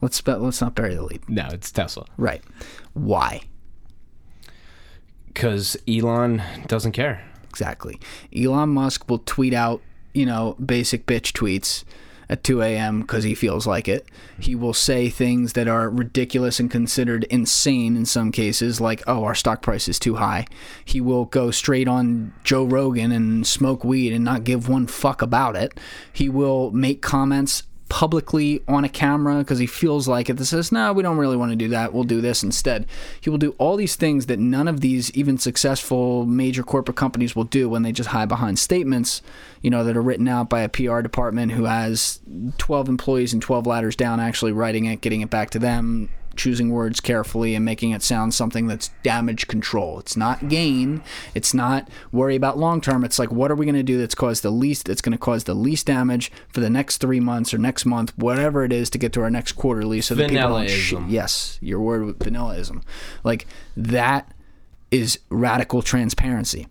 Let's 0.00 0.16
spe- 0.16 0.28
let's 0.40 0.60
not 0.60 0.74
bury 0.74 0.94
the 0.96 1.02
lead. 1.02 1.28
No, 1.28 1.46
it's 1.52 1.70
Tesla 1.70 2.06
Right. 2.16 2.42
Why? 2.94 3.42
because 5.28 5.76
Elon 5.88 6.40
doesn't 6.68 6.92
care. 6.92 7.24
Exactly. 7.48 7.98
Elon 8.36 8.68
Musk 8.70 9.08
will 9.10 9.18
tweet 9.18 9.52
out, 9.52 9.82
you 10.12 10.24
know, 10.24 10.54
basic 10.64 11.06
bitch 11.06 11.32
tweets 11.32 11.82
at 12.28 12.44
2 12.44 12.62
a.m. 12.62 13.02
because 13.02 13.24
he 13.24 13.34
feels 13.34 13.66
like 13.66 13.88
it. 13.88 14.06
He 14.38 14.54
will 14.54 14.74
say 14.74 15.08
things 15.08 15.54
that 15.54 15.68
are 15.68 15.90
ridiculous 15.90 16.60
and 16.60 16.70
considered 16.70 17.24
insane 17.24 17.96
in 17.96 18.06
some 18.06 18.32
cases, 18.32 18.80
like, 18.80 19.02
oh, 19.06 19.24
our 19.24 19.34
stock 19.34 19.62
price 19.62 19.88
is 19.88 19.98
too 19.98 20.16
high. 20.16 20.46
He 20.84 21.00
will 21.00 21.26
go 21.26 21.50
straight 21.50 21.88
on 21.88 22.32
Joe 22.44 22.64
Rogan 22.64 23.12
and 23.12 23.46
smoke 23.46 23.84
weed 23.84 24.12
and 24.12 24.24
not 24.24 24.44
give 24.44 24.68
one 24.68 24.86
fuck 24.86 25.22
about 25.22 25.56
it. 25.56 25.78
He 26.12 26.28
will 26.28 26.70
make 26.70 27.02
comments 27.02 27.64
publicly 27.88 28.62
on 28.66 28.84
a 28.84 28.88
camera 28.88 29.38
because 29.38 29.58
he 29.58 29.66
feels 29.66 30.08
like 30.08 30.30
it 30.30 30.34
that 30.34 30.44
says, 30.46 30.72
no, 30.72 30.92
we 30.92 31.02
don't 31.02 31.18
really 31.18 31.36
want 31.36 31.52
to 31.52 31.56
do 31.56 31.68
that. 31.68 31.92
We'll 31.92 32.04
do 32.04 32.20
this 32.20 32.42
instead. 32.42 32.86
He 33.20 33.30
will 33.30 33.38
do 33.38 33.54
all 33.58 33.76
these 33.76 33.96
things 33.96 34.26
that 34.26 34.38
none 34.38 34.68
of 34.68 34.80
these 34.80 35.10
even 35.12 35.38
successful 35.38 36.24
major 36.24 36.62
corporate 36.62 36.96
companies 36.96 37.36
will 37.36 37.44
do 37.44 37.68
when 37.68 37.82
they 37.82 37.92
just 37.92 38.10
hide 38.10 38.28
behind 38.28 38.58
statements, 38.58 39.22
you 39.60 39.70
know, 39.70 39.84
that 39.84 39.96
are 39.96 40.02
written 40.02 40.28
out 40.28 40.48
by 40.48 40.60
a 40.60 40.68
PR 40.68 41.00
department 41.00 41.52
who 41.52 41.64
has 41.64 42.20
12 42.58 42.88
employees 42.88 43.32
and 43.32 43.42
12 43.42 43.66
ladders 43.66 43.96
down 43.96 44.18
actually 44.18 44.52
writing 44.52 44.86
it, 44.86 45.00
getting 45.00 45.20
it 45.20 45.30
back 45.30 45.50
to 45.50 45.58
them, 45.58 46.08
choosing 46.36 46.70
words 46.70 47.00
carefully 47.00 47.54
and 47.54 47.64
making 47.64 47.90
it 47.90 48.02
sound 48.02 48.34
something 48.34 48.66
that's 48.66 48.90
damage 49.02 49.46
control. 49.46 49.98
It's 49.98 50.16
not 50.16 50.48
gain. 50.48 51.02
It's 51.34 51.54
not 51.54 51.88
worry 52.12 52.36
about 52.36 52.58
long 52.58 52.80
term. 52.80 53.04
It's 53.04 53.18
like 53.18 53.32
what 53.32 53.50
are 53.50 53.54
we 53.54 53.66
going 53.66 53.74
to 53.74 53.82
do 53.82 53.98
that's 53.98 54.14
caused 54.14 54.42
the 54.42 54.50
least 54.50 54.86
that's 54.86 55.00
going 55.00 55.12
to 55.12 55.18
cause 55.18 55.44
the 55.44 55.54
least 55.54 55.86
damage 55.86 56.30
for 56.48 56.60
the 56.60 56.70
next 56.70 56.98
3 56.98 57.20
months 57.20 57.54
or 57.54 57.58
next 57.58 57.84
month, 57.84 58.16
whatever 58.16 58.64
it 58.64 58.72
is 58.72 58.90
to 58.90 58.98
get 58.98 59.12
to 59.14 59.22
our 59.22 59.30
next 59.30 59.52
quarterly 59.52 60.00
so 60.00 60.14
that 60.14 60.30
people 60.30 60.48
don't 60.48 60.70
sh-. 60.70 60.94
Yes, 61.08 61.58
your 61.60 61.80
word 61.80 62.04
with 62.04 62.18
vanillaism. 62.18 62.82
Like 63.22 63.46
that 63.76 64.32
is 64.90 65.18
radical 65.28 65.82
transparency. 65.82 66.66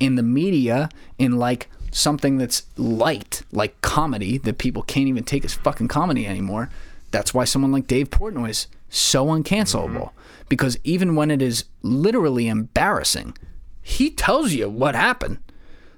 In 0.00 0.16
the 0.16 0.22
media, 0.22 0.88
in 1.18 1.38
like 1.38 1.68
something 1.90 2.38
that's 2.38 2.64
light, 2.76 3.42
like 3.52 3.80
comedy, 3.80 4.38
that 4.38 4.58
people 4.58 4.82
can't 4.82 5.06
even 5.06 5.22
take 5.22 5.44
as 5.44 5.54
fucking 5.54 5.88
comedy 5.88 6.26
anymore. 6.26 6.68
That's 7.12 7.32
why 7.32 7.44
someone 7.44 7.70
like 7.70 7.86
Dave 7.86 8.10
Portnoy's 8.10 8.66
so 8.96 9.26
uncancelable. 9.26 10.10
Because 10.48 10.78
even 10.84 11.14
when 11.16 11.30
it 11.30 11.40
is 11.42 11.64
literally 11.82 12.48
embarrassing, 12.48 13.36
he 13.82 14.10
tells 14.10 14.52
you 14.52 14.68
what 14.68 14.94
happened. 14.94 15.38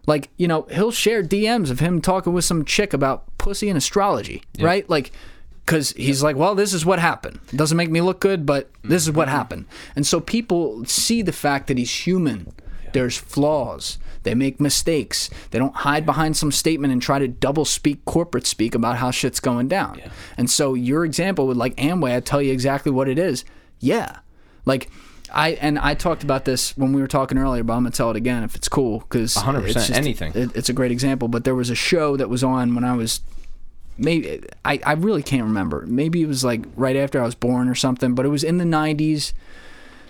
Like, 0.07 0.30
you 0.36 0.47
know, 0.47 0.62
he'll 0.70 0.92
share 0.92 1.22
DMs 1.22 1.70
of 1.70 1.80
him 1.80 2.01
talking 2.01 2.32
with 2.32 2.44
some 2.44 2.64
chick 2.64 2.92
about 2.92 3.24
pussy 3.38 3.68
and 3.68 3.76
astrology, 3.76 4.42
right? 4.61 4.88
Like, 4.88 5.11
because 5.64 5.90
he's 5.92 6.22
like, 6.22 6.36
well, 6.36 6.55
this 6.55 6.72
is 6.72 6.86
what 6.86 7.01
happened. 7.01 7.40
It 7.53 7.57
doesn't 7.57 7.76
make 7.76 7.90
me 7.90 8.01
look 8.01 8.20
good, 8.20 8.47
but 8.47 8.70
this 8.84 9.03
is 9.03 9.11
what 9.11 9.28
happened. 9.28 9.66
And 9.97 10.07
so 10.07 10.20
people 10.20 10.84
see 10.84 11.22
the 11.22 11.32
fact 11.32 11.66
that 11.66 11.76
he's 11.76 12.07
human. 12.07 12.53
There's 12.92 13.18
flaws. 13.18 13.99
They 14.27 14.35
make 14.35 14.61
mistakes. 14.61 15.31
They 15.53 15.61
don't 15.61 15.77
hide 15.77 16.05
behind 16.05 16.37
some 16.37 16.51
statement 16.51 16.93
and 16.93 17.01
try 17.01 17.20
to 17.20 17.29
double 17.29 17.64
speak 17.64 18.05
corporate 18.07 18.45
speak 18.45 18.74
about 18.74 18.97
how 18.97 19.12
shit's 19.12 19.39
going 19.39 19.68
down. 19.68 20.01
And 20.37 20.51
so 20.51 20.74
your 20.74 21.05
example 21.05 21.47
with 21.47 21.57
like 21.57 21.77
Amway, 21.77 22.16
I 22.16 22.18
tell 22.18 22.43
you 22.43 22.53
exactly 22.53 22.91
what 22.91 23.09
it 23.09 23.20
is. 23.20 23.45
Yeah. 23.79 24.18
Like, 24.64 24.91
I 25.33 25.51
and 25.51 25.79
I 25.79 25.95
talked 25.95 26.24
about 26.24 26.45
this 26.45 26.77
when 26.77 26.93
we 26.93 27.01
were 27.01 27.07
talking 27.07 27.39
earlier, 27.39 27.62
but 27.62 27.74
I'm 27.74 27.85
gonna 27.85 27.93
tell 27.93 28.11
it 28.11 28.16
again 28.16 28.43
if 28.43 28.57
it's 28.57 28.68
cool 28.68 28.99
because 28.99 29.35
100%, 29.37 29.93
anything. 29.93 30.33
It, 30.35 30.57
it's 30.57 30.68
a 30.68 30.72
great 30.72 30.91
example. 30.91 31.29
But 31.29 31.45
there 31.45 31.55
was 31.55 31.70
a 31.70 31.77
show 31.77 32.16
that 32.16 32.29
was 32.29 32.43
on 32.43 32.74
when 32.74 32.83
I 32.83 32.97
was 32.97 33.20
maybe 33.97 34.43
I, 34.64 34.81
I 34.85 34.95
really 34.95 35.22
can't 35.22 35.45
remember. 35.45 35.85
Maybe 35.87 36.22
it 36.22 36.27
was 36.27 36.43
like 36.43 36.64
right 36.74 36.97
after 36.97 37.20
I 37.20 37.24
was 37.24 37.37
born 37.37 37.68
or 37.68 37.77
something, 37.77 38.16
but 38.16 38.27
it 38.27 38.31
was 38.31 38.43
in 38.43 38.59
the 38.59 38.64
90s, 38.64 39.33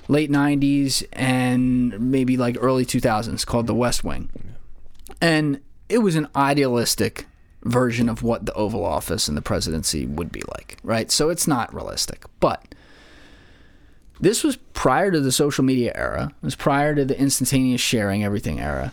late 0.08 0.30
90s, 0.30 1.04
and 1.12 1.98
maybe 2.00 2.36
like 2.36 2.56
early 2.60 2.84
2000s 2.84 3.44
called 3.46 3.66
The 3.66 3.74
West 3.74 4.04
Wing. 4.04 4.30
And 5.20 5.60
it 5.88 5.98
was 5.98 6.16
an 6.16 6.28
idealistic 6.34 7.26
version 7.62 8.08
of 8.08 8.22
what 8.22 8.46
the 8.46 8.52
Oval 8.54 8.84
Office 8.84 9.28
and 9.28 9.36
the 9.36 9.42
presidency 9.42 10.06
would 10.06 10.30
be 10.30 10.42
like, 10.56 10.78
right? 10.82 11.10
So 11.10 11.30
it's 11.30 11.48
not 11.48 11.74
realistic. 11.74 12.24
But 12.40 12.74
this 14.20 14.44
was 14.44 14.56
prior 14.72 15.10
to 15.10 15.20
the 15.20 15.32
social 15.32 15.64
media 15.64 15.92
era, 15.94 16.32
it 16.42 16.44
was 16.44 16.54
prior 16.54 16.94
to 16.94 17.04
the 17.04 17.18
instantaneous 17.18 17.80
sharing 17.80 18.24
everything 18.24 18.60
era. 18.60 18.92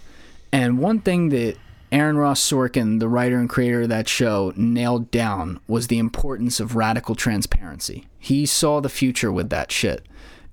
And 0.51 0.79
one 0.79 0.99
thing 0.99 1.29
that 1.29 1.57
Aaron 1.91 2.17
Ross 2.17 2.41
Sorkin, 2.41 2.99
the 2.99 3.07
writer 3.07 3.37
and 3.37 3.49
creator 3.49 3.83
of 3.83 3.89
that 3.89 4.09
show, 4.09 4.51
nailed 4.55 5.11
down 5.11 5.59
was 5.67 5.87
the 5.87 5.99
importance 5.99 6.59
of 6.59 6.75
radical 6.75 7.15
transparency. 7.15 8.07
He 8.19 8.45
saw 8.45 8.79
the 8.79 8.89
future 8.89 9.31
with 9.31 9.49
that 9.51 9.71
shit 9.71 10.05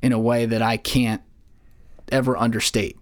in 0.02 0.12
a 0.12 0.18
way 0.18 0.46
that 0.46 0.62
I 0.62 0.76
can't 0.76 1.22
ever 2.10 2.36
understate. 2.36 2.96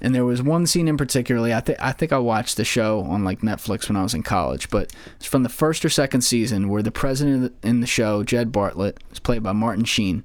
And 0.00 0.14
there 0.14 0.24
was 0.24 0.42
one 0.42 0.66
scene 0.66 0.88
in 0.88 0.96
particularly. 0.96 1.54
I 1.54 1.60
think 1.60 1.78
I 1.80 1.92
think 1.92 2.12
I 2.12 2.18
watched 2.18 2.56
the 2.56 2.64
show 2.64 3.00
on 3.00 3.24
like 3.24 3.40
Netflix 3.40 3.88
when 3.88 3.96
I 3.96 4.02
was 4.02 4.14
in 4.14 4.22
college, 4.22 4.68
but 4.70 4.92
it's 5.16 5.26
from 5.26 5.42
the 5.42 5.48
first 5.48 5.84
or 5.84 5.88
second 5.88 6.22
season 6.22 6.68
where 6.68 6.82
the 6.82 6.90
president 6.90 7.54
in 7.62 7.80
the 7.80 7.86
show, 7.86 8.22
Jed 8.22 8.52
Bartlet, 8.52 8.98
is 9.12 9.18
played 9.18 9.42
by 9.42 9.52
Martin 9.52 9.84
Sheen, 9.84 10.24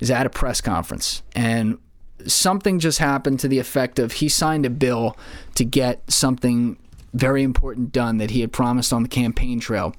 is 0.00 0.10
at 0.10 0.26
a 0.26 0.30
press 0.30 0.60
conference 0.60 1.22
and 1.34 1.78
something 2.26 2.78
just 2.78 2.98
happened 2.98 3.40
to 3.40 3.48
the 3.48 3.58
effect 3.58 3.98
of 3.98 4.12
he 4.12 4.28
signed 4.28 4.66
a 4.66 4.70
bill 4.70 5.16
to 5.54 5.64
get 5.64 6.10
something 6.10 6.76
very 7.14 7.42
important 7.42 7.92
done 7.92 8.18
that 8.18 8.30
he 8.30 8.40
had 8.40 8.52
promised 8.52 8.92
on 8.92 9.02
the 9.02 9.08
campaign 9.08 9.60
trail. 9.60 9.94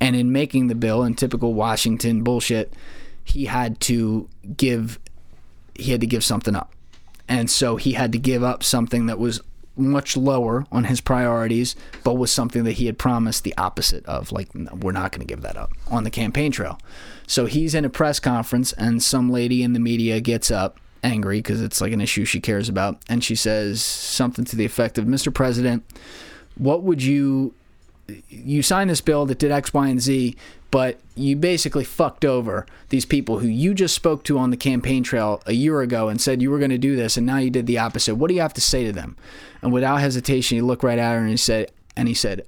And 0.00 0.16
in 0.16 0.32
making 0.32 0.66
the 0.66 0.74
bill, 0.74 1.04
in 1.04 1.14
typical 1.14 1.54
Washington 1.54 2.22
bullshit, 2.22 2.74
he 3.24 3.46
had 3.46 3.80
to 3.82 4.28
give 4.56 4.98
he 5.74 5.92
had 5.92 6.00
to 6.00 6.06
give 6.06 6.24
something 6.24 6.54
up. 6.54 6.72
And 7.28 7.50
so 7.50 7.76
he 7.76 7.92
had 7.92 8.12
to 8.12 8.18
give 8.18 8.42
up 8.42 8.62
something 8.62 9.06
that 9.06 9.18
was 9.18 9.40
much 9.76 10.16
lower 10.16 10.66
on 10.70 10.84
his 10.84 11.00
priorities, 11.00 11.74
but 12.04 12.14
was 12.14 12.30
something 12.30 12.64
that 12.64 12.72
he 12.72 12.86
had 12.86 12.98
promised 12.98 13.44
the 13.44 13.56
opposite 13.56 14.04
of. 14.06 14.32
Like, 14.32 14.54
no, 14.54 14.72
we're 14.74 14.92
not 14.92 15.12
going 15.12 15.26
to 15.26 15.32
give 15.32 15.42
that 15.42 15.56
up 15.56 15.72
on 15.88 16.04
the 16.04 16.10
campaign 16.10 16.52
trail. 16.52 16.78
So 17.26 17.46
he's 17.46 17.74
in 17.74 17.84
a 17.84 17.88
press 17.88 18.20
conference, 18.20 18.72
and 18.74 19.02
some 19.02 19.30
lady 19.30 19.62
in 19.62 19.72
the 19.72 19.80
media 19.80 20.20
gets 20.20 20.50
up 20.50 20.78
angry 21.02 21.38
because 21.38 21.60
it's 21.60 21.80
like 21.80 21.92
an 21.92 22.00
issue 22.00 22.24
she 22.24 22.40
cares 22.40 22.68
about. 22.68 23.02
And 23.08 23.24
she 23.24 23.34
says 23.34 23.82
something 23.82 24.44
to 24.46 24.56
the 24.56 24.64
effect 24.64 24.98
of 24.98 25.06
Mr. 25.06 25.32
President, 25.32 25.84
what 26.56 26.82
would 26.82 27.02
you 27.02 27.54
you 28.28 28.62
signed 28.62 28.90
this 28.90 29.00
bill 29.00 29.24
that 29.26 29.38
did 29.38 29.50
X, 29.50 29.72
Y, 29.72 29.88
and 29.88 30.00
Z, 30.00 30.36
but 30.72 30.98
you 31.14 31.36
basically 31.36 31.84
fucked 31.84 32.24
over 32.24 32.66
these 32.88 33.04
people 33.04 33.38
who 33.38 33.46
you 33.46 33.74
just 33.74 33.94
spoke 33.94 34.24
to 34.24 34.38
on 34.38 34.50
the 34.50 34.56
campaign 34.56 35.02
trail 35.02 35.42
a 35.44 35.52
year 35.52 35.82
ago 35.82 36.08
and 36.08 36.18
said 36.18 36.40
you 36.40 36.50
were 36.50 36.58
going 36.58 36.70
to 36.70 36.78
do 36.78 36.96
this, 36.96 37.18
and 37.18 37.26
now 37.26 37.36
you 37.36 37.50
did 37.50 37.66
the 37.66 37.78
opposite. 37.78 38.14
What 38.16 38.28
do 38.28 38.34
you 38.34 38.40
have 38.40 38.54
to 38.54 38.60
say 38.62 38.84
to 38.86 38.92
them? 38.92 39.16
And 39.60 39.70
without 39.70 40.00
hesitation, 40.00 40.56
he 40.56 40.62
looked 40.62 40.82
right 40.82 40.98
at 40.98 41.12
her 41.12 41.18
and 41.18 41.28
he 41.28 41.36
said, 41.36 41.70
and 41.94 42.08
he 42.08 42.14
said, 42.14 42.46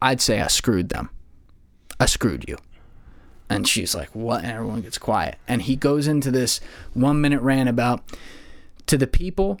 "I'd 0.00 0.22
say 0.22 0.40
I 0.40 0.46
screwed 0.46 0.88
them. 0.88 1.10
I 2.00 2.06
screwed 2.06 2.48
you." 2.48 2.56
And 3.50 3.68
she's 3.68 3.94
like, 3.94 4.08
"What?" 4.14 4.42
And 4.42 4.52
everyone 4.52 4.80
gets 4.80 4.96
quiet. 4.96 5.36
And 5.46 5.60
he 5.60 5.76
goes 5.76 6.08
into 6.08 6.30
this 6.30 6.60
one 6.94 7.20
minute 7.20 7.42
rant 7.42 7.68
about 7.68 8.02
to 8.86 8.96
the 8.96 9.06
people 9.06 9.60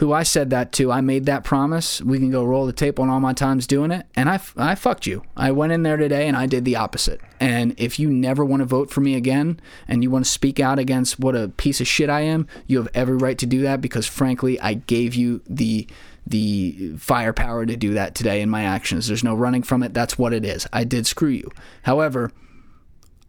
who 0.00 0.14
I 0.14 0.22
said 0.22 0.48
that 0.48 0.72
to, 0.72 0.90
I 0.90 1.02
made 1.02 1.26
that 1.26 1.44
promise. 1.44 2.00
We 2.00 2.18
can 2.18 2.30
go 2.30 2.42
roll 2.42 2.64
the 2.64 2.72
tape 2.72 2.98
on 2.98 3.10
all 3.10 3.20
my 3.20 3.34
times 3.34 3.66
doing 3.66 3.90
it. 3.90 4.06
And 4.14 4.30
I, 4.30 4.40
I 4.56 4.74
fucked 4.74 5.06
you. 5.06 5.22
I 5.36 5.52
went 5.52 5.72
in 5.72 5.82
there 5.82 5.98
today 5.98 6.26
and 6.26 6.38
I 6.38 6.46
did 6.46 6.64
the 6.64 6.76
opposite. 6.76 7.20
And 7.38 7.74
if 7.78 7.98
you 7.98 8.10
never 8.10 8.42
want 8.42 8.60
to 8.60 8.64
vote 8.64 8.90
for 8.90 9.02
me 9.02 9.14
again 9.14 9.60
and 9.86 10.02
you 10.02 10.10
want 10.10 10.24
to 10.24 10.30
speak 10.30 10.58
out 10.58 10.78
against 10.78 11.20
what 11.20 11.36
a 11.36 11.48
piece 11.48 11.82
of 11.82 11.86
shit 11.86 12.08
I 12.08 12.22
am, 12.22 12.46
you 12.66 12.78
have 12.78 12.88
every 12.94 13.18
right 13.18 13.36
to 13.36 13.46
do 13.46 13.60
that 13.60 13.82
because 13.82 14.06
frankly, 14.06 14.58
I 14.60 14.72
gave 14.74 15.14
you 15.14 15.42
the 15.46 15.86
the 16.26 16.94
firepower 16.96 17.66
to 17.66 17.76
do 17.76 17.92
that 17.94 18.14
today 18.14 18.40
in 18.40 18.48
my 18.48 18.62
actions. 18.62 19.08
There's 19.08 19.24
no 19.24 19.34
running 19.34 19.62
from 19.62 19.82
it. 19.82 19.92
That's 19.92 20.16
what 20.16 20.32
it 20.32 20.46
is. 20.46 20.66
I 20.72 20.84
did 20.84 21.06
screw 21.06 21.28
you. 21.28 21.50
However, 21.82 22.30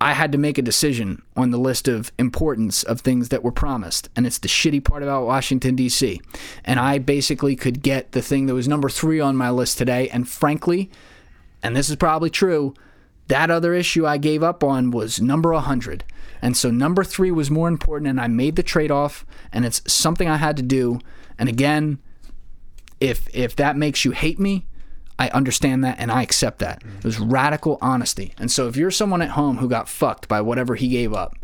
I 0.02 0.14
had 0.14 0.32
to 0.32 0.40
make 0.40 0.58
a 0.58 0.64
decision 0.64 1.22
on 1.38 1.52
the 1.52 1.60
list 1.60 1.88
of 1.88 2.12
importance 2.18 2.82
of 2.82 3.02
things 3.02 3.30
that 3.30 3.44
were 3.44 3.52
promised. 3.52 4.10
And 4.16 4.26
it's 4.26 4.40
the 4.40 4.48
shitty 4.48 4.84
part 4.84 5.04
about 5.04 5.28
Washington, 5.28 5.76
D.C. 5.76 6.20
And 6.66 6.80
I 6.80 6.98
basically 6.98 7.56
could 7.56 7.84
get 7.84 8.14
the 8.14 8.22
thing 8.24 8.48
that 8.48 8.56
was 8.56 8.68
number 8.68 8.90
three 8.90 9.20
on 9.20 9.38
my 9.38 9.52
list 9.52 9.78
today. 9.78 10.10
And 10.10 10.28
frankly, 10.28 10.90
and 11.62 11.76
this 11.76 11.88
is 11.88 11.98
probably 11.98 12.32
true, 12.32 12.74
that 13.28 13.52
other 13.52 13.76
issue 13.76 14.08
I 14.08 14.18
gave 14.18 14.42
up 14.42 14.64
on 14.64 14.90
was 14.90 15.22
number 15.22 15.54
100. 15.54 16.04
And 16.42 16.58
so 16.58 16.72
number 16.72 17.04
three 17.04 17.30
was 17.30 17.52
more 17.52 17.68
important. 17.68 18.10
And 18.10 18.20
I 18.20 18.26
made 18.26 18.56
the 18.56 18.64
trade 18.64 18.90
off. 18.90 19.24
And 19.54 19.66
it's 19.66 19.84
something 19.86 20.28
I 20.28 20.38
had 20.38 20.58
to 20.58 20.64
do. 20.64 21.00
And 21.38 21.48
again, 21.48 22.00
if 23.00 23.28
if 23.36 23.56
that 23.58 23.78
makes 23.78 24.04
you 24.04 24.12
hate 24.12 24.40
me, 24.40 24.66
I 25.22 25.30
understand 25.30 25.84
that 25.84 26.00
and 26.00 26.12
I 26.12 26.24
accept 26.24 26.58
that. 26.60 26.82
It 26.98 27.04
was 27.04 27.20
radical 27.20 27.78
honesty. 27.80 28.34
And 28.40 28.50
so 28.50 28.68
if 28.68 28.76
you're 28.76 28.90
someone 28.90 29.22
at 29.22 29.30
home 29.30 29.58
who 29.58 29.70
got 29.70 29.88
fucked 29.88 30.28
by 30.28 30.42
whatever 30.42 30.74
he 30.74 30.88
gave 30.88 31.14
up, 31.14 31.38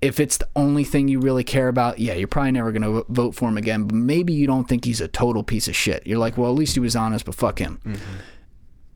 if 0.00 0.20
it's 0.20 0.36
the 0.36 0.46
only 0.54 0.84
thing 0.84 1.08
you 1.08 1.18
really 1.18 1.42
care 1.42 1.66
about, 1.66 1.98
yeah, 1.98 2.14
you're 2.14 2.28
probably 2.28 2.52
never 2.52 2.70
going 2.70 2.82
to 2.82 3.04
vote 3.08 3.34
for 3.34 3.48
him 3.48 3.58
again. 3.58 3.88
But 3.88 3.96
maybe 3.96 4.32
you 4.32 4.46
don't 4.46 4.68
think 4.68 4.84
he's 4.84 5.00
a 5.00 5.08
total 5.08 5.42
piece 5.42 5.66
of 5.66 5.74
shit. 5.74 6.06
You're 6.06 6.20
like, 6.20 6.38
well, 6.38 6.48
at 6.48 6.56
least 6.56 6.74
he 6.74 6.80
was 6.80 6.94
honest, 6.94 7.24
but 7.24 7.34
fuck 7.34 7.58
him. 7.58 7.80
Mm-hmm. 7.84 7.98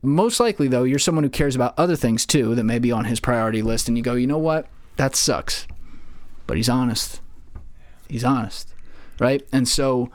Most 0.03 0.39
likely, 0.39 0.69
though, 0.69 0.85
you're 0.85 0.99
someone 0.99 1.25
who 1.25 1.29
cares 1.29 1.57
about 1.57 1.77
other 1.77 1.97
things 1.97 2.25
too 2.25 2.55
that 2.55 2.63
may 2.63 2.79
be 2.79 2.93
on 2.93 3.05
his 3.05 3.19
priority 3.19 3.61
list, 3.61 3.89
and 3.89 3.97
you 3.97 4.03
go, 4.03 4.13
you 4.13 4.27
know 4.27 4.37
what? 4.37 4.67
That 4.95 5.17
sucks. 5.17 5.67
But 6.45 6.55
he's 6.55 6.69
honest. 6.69 7.19
He's 8.07 8.23
honest. 8.23 8.73
Right? 9.19 9.45
And 9.51 9.67
so 9.67 10.11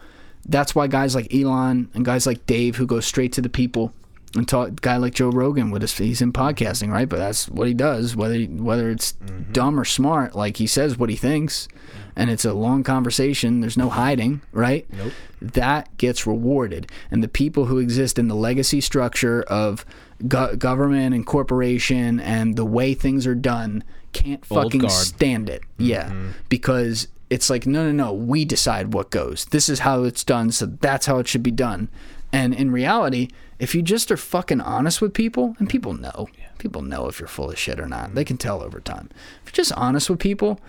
that's 0.47 0.75
why 0.75 0.87
guys 0.87 1.15
like 1.15 1.33
Elon 1.35 1.91
and 1.95 2.05
guys 2.05 2.27
like 2.27 2.47
Dave 2.47 2.77
who 2.77 2.87
go 2.87 3.01
straight 3.01 3.33
to 3.35 3.41
the 3.41 3.49
people 3.49 3.93
and 4.35 4.49
talk 4.49 4.81
guy 4.81 4.97
like 4.97 5.15
Joe 5.15 5.29
Rogan 5.29 5.71
with 5.71 5.83
his 5.83 5.97
he's 5.97 6.23
in 6.23 6.33
podcasting, 6.33 6.91
right? 6.91 7.09
But 7.09 7.19
that's 7.19 7.49
what 7.49 7.69
he 7.69 7.75
does, 7.75 8.17
whether 8.17 8.35
he, 8.35 8.47
whether 8.47 8.91
it's 8.91 9.13
mm-hmm. 9.13 9.53
dumb 9.53 9.79
or 9.79 9.85
smart, 9.85 10.35
like 10.35 10.57
he 10.57 10.67
says 10.67 10.99
what 10.99 11.11
he 11.11 11.17
thinks 11.17 11.69
and 12.17 12.31
it's 12.31 12.45
a 12.45 12.53
long 12.53 12.83
conversation, 12.83 13.61
there's 13.61 13.77
no 13.77 13.89
hiding, 13.89 14.43
right? 14.53 14.87
Nope. 14.93 15.13
That 15.41 15.97
gets 15.97 16.27
rewarded. 16.27 16.91
And 17.11 17.23
the 17.23 17.29
people 17.29 17.67
who 17.67 17.79
exist 17.79 18.19
in 18.19 18.29
the 18.29 18.35
legacy 18.35 18.81
structure 18.81 19.43
of 19.45 19.85
go- 20.29 20.57
government 20.57 21.15
and 21.15 21.27
corporation 21.27 22.21
and 22.21 22.57
the 22.57 22.65
way 22.65 22.95
things 22.95 23.27
are 23.27 23.35
done 23.35 23.83
can't 24.13 24.45
Old 24.51 24.65
fucking 24.65 24.83
guard. 24.83 24.93
stand 24.93 25.49
it. 25.49 25.63
Yeah. 25.79 26.11
Mm-hmm. 26.11 26.31
Because 26.49 27.09
it's 27.33 27.49
like, 27.49 27.67
no, 27.67 27.91
no, 27.91 27.93
no, 27.93 28.13
we 28.13 28.45
decide 28.45 28.93
what 28.93 29.09
goes. 29.09 29.47
This 29.47 29.71
is 29.71 29.79
how 29.79 30.05
it's 30.05 30.23
done, 30.23 30.53
so 30.53 30.67
that's 30.67 31.07
how 31.07 31.19
it 31.19 31.27
should 31.27 31.43
be 31.43 31.51
done. 31.51 31.89
And 32.31 32.53
in 32.53 32.71
reality, 32.71 33.29
if 33.59 33.75
you 33.75 33.81
just 33.81 34.11
are 34.11 34.19
fucking 34.19 34.61
honest 34.61 35.01
with 35.01 35.15
people, 35.15 35.57
and 35.59 35.67
people 35.67 35.95
know, 35.95 36.29
people 36.59 36.83
know 36.83 37.09
if 37.09 37.19
you're 37.19 37.27
full 37.27 37.51
of 37.51 37.59
shit 37.59 37.81
or 37.81 37.89
not. 37.89 38.15
They 38.15 38.21
mm-hmm. 38.21 38.29
can 38.29 38.37
tell 38.37 38.63
over 38.63 38.81
time. 38.81 39.09
If 39.47 39.47
you're 39.47 39.65
just 39.65 39.73
honest 39.73 40.11
with 40.11 40.19
people, 40.19 40.61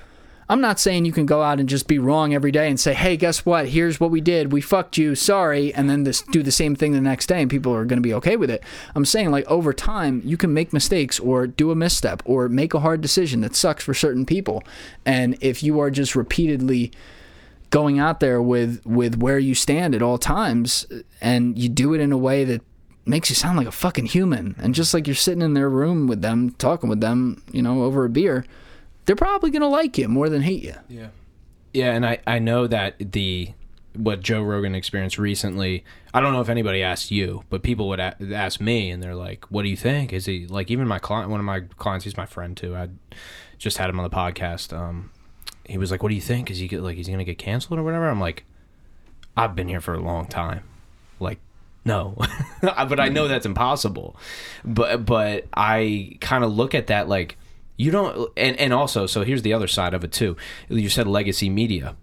I'm 0.54 0.62
not 0.62 0.80
saying 0.80 1.06
you 1.06 1.12
can 1.12 1.26
go 1.26 1.42
out 1.42 1.60
and 1.60 1.68
just 1.68 1.88
be 1.88 1.98
wrong 1.98 2.36
every 2.36 2.52
day 2.52 2.70
and 2.70 2.80
say, 2.80 2.94
"Hey, 2.94 3.18
guess 3.18 3.44
what? 3.44 3.70
Here's 3.70 4.00
what 4.00 4.12
we 4.12 4.22
did. 4.22 4.54
We 4.54 4.62
fucked 4.62 5.00
you. 5.00 5.16
Sorry," 5.16 5.74
and 5.74 5.90
then 5.90 6.04
this, 6.04 6.22
do 6.22 6.44
the 6.44 6.52
same 6.52 6.76
thing 6.76 6.92
the 6.92 7.02
next 7.02 7.26
day, 7.26 7.42
and 7.42 7.50
people 7.50 7.74
are 7.74 7.86
going 7.86 7.98
to 7.98 8.08
be 8.08 8.14
okay 8.14 8.36
with 8.36 8.52
it. 8.52 8.64
I'm 8.94 9.04
saying 9.04 9.32
like 9.32 9.48
over 9.48 9.74
time, 9.74 10.22
you 10.24 10.38
can 10.38 10.54
make 10.54 10.72
mistakes 10.72 11.20
or 11.20 11.48
do 11.48 11.72
a 11.72 11.76
misstep 11.76 12.22
or 12.24 12.50
make 12.50 12.76
a 12.76 12.82
hard 12.82 13.02
decision 13.02 13.42
that 13.42 13.56
sucks 13.56 13.84
for 13.84 13.96
certain 13.96 14.28
people, 14.28 14.64
and 15.08 15.36
if 15.42 15.64
you 15.64 15.80
are 15.80 15.90
just 15.90 16.16
repeatedly 16.16 16.92
going 17.72 17.98
out 17.98 18.20
there 18.20 18.40
with 18.40 18.80
with 18.86 19.18
where 19.18 19.40
you 19.40 19.56
stand 19.56 19.96
at 19.96 20.04
all 20.04 20.20
times, 20.20 20.86
uh, 20.92 21.00
and 21.20 21.58
you 21.58 21.68
do 21.68 21.96
it 21.96 22.00
in 22.00 22.12
a 22.12 22.18
way 22.18 22.44
that 22.44 22.62
makes 23.08 23.28
you 23.28 23.36
sound 23.36 23.58
like 23.58 23.66
a 23.66 23.72
fucking 23.72 24.06
human. 24.06 24.56
And 24.60 24.76
just 24.76 24.94
like 24.94 25.08
you're 25.08 25.16
sitting 25.16 25.42
in 25.42 25.56
their 25.56 25.68
room 25.68 26.06
with 26.06 26.22
them, 26.22 26.52
talking 26.60 26.90
with 26.90 27.02
them, 27.02 27.42
you 27.52 27.64
know, 27.64 27.82
over 27.82 28.06
a 28.06 28.10
beer, 28.10 28.46
they're 29.06 29.16
probably 29.16 29.52
gonna 29.52 29.68
like 29.68 29.98
you 29.98 30.08
more 30.08 30.30
than 30.30 30.42
hate 30.42 30.64
you. 30.64 30.76
Yeah. 30.90 31.08
Yeah, 31.74 31.94
and 31.94 32.06
I 32.06 32.20
I 32.28 32.40
know 32.40 32.68
that 32.68 32.96
the 33.00 33.50
what 33.96 34.22
Joe 34.22 34.42
Rogan 34.42 34.76
experienced 34.76 35.18
recently. 35.18 35.84
I 36.14 36.20
don't 36.20 36.34
know 36.34 36.42
if 36.42 36.50
anybody 36.50 36.84
asked 36.84 37.12
you, 37.12 37.44
but 37.50 37.64
people 37.64 37.88
would 37.90 38.00
ask 38.00 38.60
me, 38.62 38.90
and 38.90 39.02
they're 39.02 39.16
like, 39.16 39.46
"What 39.50 39.64
do 39.64 39.70
you 39.70 39.78
think?" 39.78 40.14
Is 40.14 40.26
he 40.26 40.46
like 40.48 40.70
even 40.72 40.88
my 40.88 41.00
client? 41.00 41.30
One 41.30 41.40
of 41.40 41.46
my 41.46 41.62
clients, 41.78 42.06
he's 42.06 42.18
my 42.18 42.26
friend 42.26 42.56
too. 42.56 42.76
I 42.76 42.90
just 43.58 43.78
had 43.78 43.90
him 43.90 44.00
on 44.00 44.04
the 44.04 44.16
podcast. 44.16 44.76
Um, 44.78 45.12
he 45.66 45.78
was 45.78 45.92
like, 45.92 46.04
"What 46.04 46.10
do 46.10 46.16
you 46.16 46.22
think? 46.22 46.52
Is 46.52 46.60
he 46.60 46.68
get 46.68 46.82
like 46.82 46.98
he's 46.98 47.10
gonna 47.10 47.24
get 47.24 47.38
canceled 47.38 47.80
or 47.80 47.84
whatever?" 47.84 48.10
I'm 48.10 48.20
like, 48.20 48.46
"I've 49.36 49.56
been 49.56 49.68
here 49.68 49.82
for 49.82 49.94
a 49.94 50.00
long 50.00 50.28
time, 50.28 50.64
like." 51.20 51.40
No, 51.86 52.16
but 52.62 52.98
I 53.02 53.10
know 53.10 53.28
that's 53.28 53.46
impossible. 53.46 54.16
But 54.64 55.06
but 55.06 55.48
I 55.54 56.18
kind 56.22 56.46
of 56.46 56.54
look 56.54 56.74
at 56.74 56.88
that 56.88 57.10
like 57.10 57.36
you 57.78 57.92
don't 57.92 58.30
and 58.38 58.58
and 58.60 58.74
also 58.74 59.06
so 59.08 59.24
here's 59.24 59.42
the 59.42 59.54
other 59.54 59.68
side 59.68 59.94
of 59.94 60.04
it 60.04 60.12
too. 60.12 60.38
You 60.70 60.90
said 60.90 61.08
legacy 61.08 61.50
media. 61.50 61.96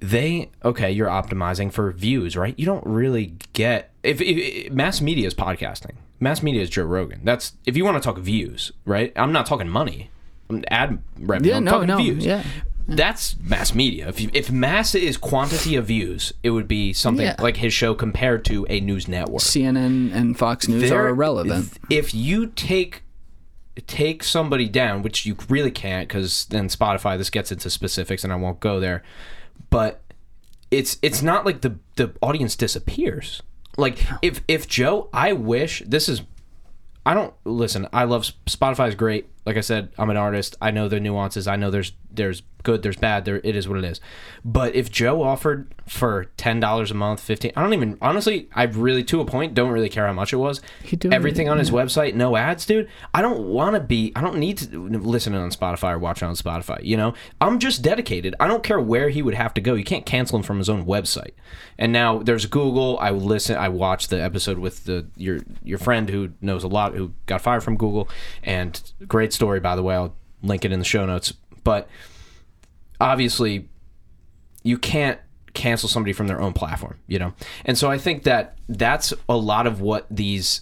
They 0.00 0.50
okay 0.64 0.90
you're 0.90 1.08
optimizing 1.08 1.72
for 1.72 1.90
views 1.92 2.36
right? 2.36 2.54
You 2.58 2.66
don't 2.66 2.86
really 2.86 3.34
get 3.54 3.92
if, 4.02 4.20
if, 4.20 4.70
mass 4.72 5.00
media 5.00 5.26
is 5.26 5.34
podcasting. 5.34 5.92
Mass 6.20 6.42
media 6.42 6.62
is 6.62 6.70
joe 6.70 6.84
rogan. 6.84 7.20
That's 7.24 7.54
if 7.64 7.76
you 7.76 7.84
want 7.84 7.96
to 8.02 8.06
talk 8.06 8.18
views 8.18 8.72
right? 8.84 9.12
I'm 9.16 9.32
not 9.32 9.46
talking 9.46 9.68
money. 9.68 10.10
I'm 10.50 10.62
ad 10.70 10.98
revenue 11.18 11.50
Yeah, 11.50 11.56
i'm 11.56 11.64
no, 11.64 11.70
talking 11.72 11.86
no, 11.88 11.96
views. 11.96 12.24
yeah. 12.26 12.44
that's 12.86 13.36
mass 13.40 13.74
media. 13.74 14.08
If, 14.08 14.20
you, 14.20 14.30
if 14.34 14.50
mass 14.50 14.94
is 14.94 15.16
quantity 15.16 15.74
of 15.76 15.86
views 15.86 16.32
it 16.42 16.50
would 16.50 16.68
be 16.68 16.92
something 16.92 17.24
Yeah. 17.26 17.36
like 17.40 17.56
his 17.56 17.72
show 17.72 17.94
compared 17.94 18.44
to 18.44 18.66
a 18.68 18.80
news 18.80 19.08
network. 19.08 19.40
CNN 19.42 20.14
and 20.14 20.38
Fox 20.38 20.68
News 20.68 20.90
There- 20.90 21.04
are 21.04 21.08
irrelevant. 21.08 21.78
If 21.90 22.14
you 22.14 22.48
take 22.48 23.02
take 23.86 24.22
somebody 24.22 24.68
down, 24.68 25.02
which 25.02 25.26
you 25.26 25.36
really 25.48 25.70
can't, 25.70 26.08
because 26.08 26.46
then 26.46 26.68
Spotify. 26.68 27.18
This 27.18 27.30
gets 27.30 27.52
into 27.52 27.70
specifics, 27.70 28.24
and 28.24 28.32
I 28.32 28.36
won't 28.36 28.60
go 28.60 28.80
there. 28.80 29.02
But 29.70 30.02
it's 30.70 30.98
it's 31.02 31.22
not 31.22 31.44
like 31.44 31.60
the 31.60 31.76
the 31.96 32.14
audience 32.22 32.56
disappears. 32.56 33.42
Like 33.76 33.98
if 34.22 34.40
if 34.48 34.66
Joe, 34.66 35.08
I 35.12 35.32
wish 35.32 35.82
this 35.86 36.08
is. 36.08 36.22
I 37.04 37.14
don't 37.14 37.34
listen. 37.44 37.86
I 37.92 38.04
love 38.04 38.22
Spotify 38.46 38.88
is 38.88 38.96
great. 38.96 39.28
Like 39.44 39.56
I 39.56 39.60
said, 39.60 39.92
I'm 39.96 40.10
an 40.10 40.16
artist. 40.16 40.56
I 40.60 40.72
know 40.72 40.88
the 40.88 40.98
nuances. 40.98 41.46
I 41.46 41.54
know 41.54 41.70
there's 41.70 41.92
there's 42.16 42.42
good, 42.66 42.82
there's 42.82 42.96
bad. 42.96 43.24
There 43.24 43.40
it 43.44 43.54
is 43.56 43.68
what 43.68 43.78
it 43.78 43.84
is. 43.84 44.00
But 44.44 44.74
if 44.74 44.90
Joe 44.90 45.22
offered 45.22 45.72
for 45.86 46.26
ten 46.36 46.58
dollars 46.58 46.90
a 46.90 46.94
month, 46.94 47.20
fifteen, 47.20 47.52
I 47.56 47.62
don't 47.62 47.72
even 47.72 47.96
honestly. 48.02 48.48
I 48.54 48.64
really 48.64 49.04
to 49.04 49.20
a 49.20 49.24
point 49.24 49.54
don't 49.54 49.70
really 49.70 49.88
care 49.88 50.06
how 50.06 50.12
much 50.12 50.32
it 50.32 50.36
was. 50.36 50.60
Everything 51.10 51.46
it, 51.46 51.50
on 51.50 51.58
his 51.58 51.70
website, 51.70 52.14
no 52.14 52.36
ads, 52.36 52.66
dude. 52.66 52.88
I 53.14 53.22
don't 53.22 53.46
want 53.46 53.74
to 53.74 53.80
be. 53.80 54.12
I 54.16 54.20
don't 54.20 54.38
need 54.38 54.58
to 54.58 54.88
listen 54.88 55.34
on 55.34 55.50
Spotify 55.50 55.92
or 55.92 55.98
watch 55.98 56.22
it 56.22 56.26
on 56.26 56.34
Spotify. 56.34 56.82
You 56.82 56.96
know, 56.96 57.14
I'm 57.40 57.58
just 57.58 57.82
dedicated. 57.82 58.34
I 58.40 58.48
don't 58.48 58.64
care 58.64 58.80
where 58.80 59.08
he 59.08 59.22
would 59.22 59.34
have 59.34 59.54
to 59.54 59.60
go. 59.60 59.74
You 59.74 59.84
can't 59.84 60.04
cancel 60.04 60.36
him 60.38 60.42
from 60.42 60.58
his 60.58 60.68
own 60.68 60.84
website. 60.84 61.32
And 61.78 61.92
now 61.92 62.18
there's 62.18 62.46
Google. 62.46 62.98
I 62.98 63.10
listen. 63.10 63.56
I 63.56 63.68
watched 63.68 64.10
the 64.10 64.20
episode 64.20 64.58
with 64.58 64.84
the 64.84 65.06
your 65.16 65.40
your 65.62 65.78
friend 65.78 66.10
who 66.10 66.30
knows 66.40 66.64
a 66.64 66.68
lot 66.68 66.94
who 66.94 67.12
got 67.26 67.42
fired 67.42 67.62
from 67.62 67.76
Google. 67.76 68.08
And 68.42 68.80
great 69.06 69.32
story, 69.32 69.60
by 69.60 69.76
the 69.76 69.82
way. 69.82 69.94
I'll 69.94 70.16
link 70.42 70.64
it 70.64 70.72
in 70.72 70.78
the 70.78 70.84
show 70.84 71.06
notes. 71.06 71.32
But 71.66 71.88
obviously, 73.00 73.68
you 74.62 74.78
can't 74.78 75.18
cancel 75.52 75.88
somebody 75.88 76.12
from 76.12 76.28
their 76.28 76.40
own 76.40 76.52
platform, 76.52 76.98
you 77.08 77.18
know? 77.18 77.34
And 77.64 77.76
so 77.76 77.90
I 77.90 77.98
think 77.98 78.22
that 78.22 78.56
that's 78.68 79.12
a 79.28 79.36
lot 79.36 79.66
of 79.66 79.80
what 79.80 80.06
these, 80.08 80.60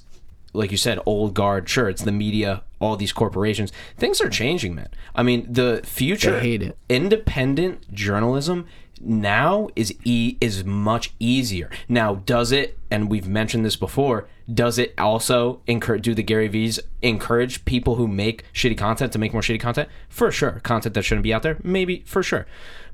like 0.55 0.71
you 0.71 0.79
said, 0.79 0.99
old 1.05 1.35
guard, 1.35 1.69
sure, 1.69 1.91
it's 1.91 2.03
the 2.03 2.13
media, 2.13 2.63
all 2.81 2.97
these 2.97 3.13
corporations. 3.13 3.71
Things 3.99 4.23
are 4.23 4.31
changing, 4.31 4.75
man. 4.75 4.89
I 5.15 5.23
mean, 5.23 5.47
the 5.53 5.83
future, 5.85 6.33
They 6.41 6.41
hate 6.41 6.63
it. 6.63 6.79
independent 6.89 7.93
journalism 7.93 8.67
now 9.01 9.69
is 9.77 9.95
e- 10.05 10.37
is 10.41 10.65
much 10.65 11.13
easier. 11.19 11.71
Now, 11.89 12.17
does 12.17 12.53
it? 12.53 12.79
And 12.91 13.11
we've 13.11 13.27
mentioned 13.29 13.65
this 13.65 13.77
before. 13.77 14.27
Does 14.53 14.79
it 14.79 14.95
also 14.99 15.61
encourage? 15.67 16.03
Do 16.03 16.15
the 16.15 16.23
Gary 16.23 16.49
V's 16.49 16.79
encourage 17.03 17.65
people 17.65 17.97
who 17.97 18.07
make 18.07 18.45
shitty 18.53 18.77
content 18.79 19.13
to 19.13 19.19
make 19.19 19.33
more 19.33 19.43
shitty 19.43 19.61
content? 19.61 19.89
For 20.09 20.31
sure, 20.31 20.61
content 20.63 20.95
that 20.95 21.03
shouldn't 21.03 21.23
be 21.25 21.33
out 21.35 21.43
there, 21.43 21.59
maybe 21.63 22.03
for 22.07 22.23
sure. 22.23 22.47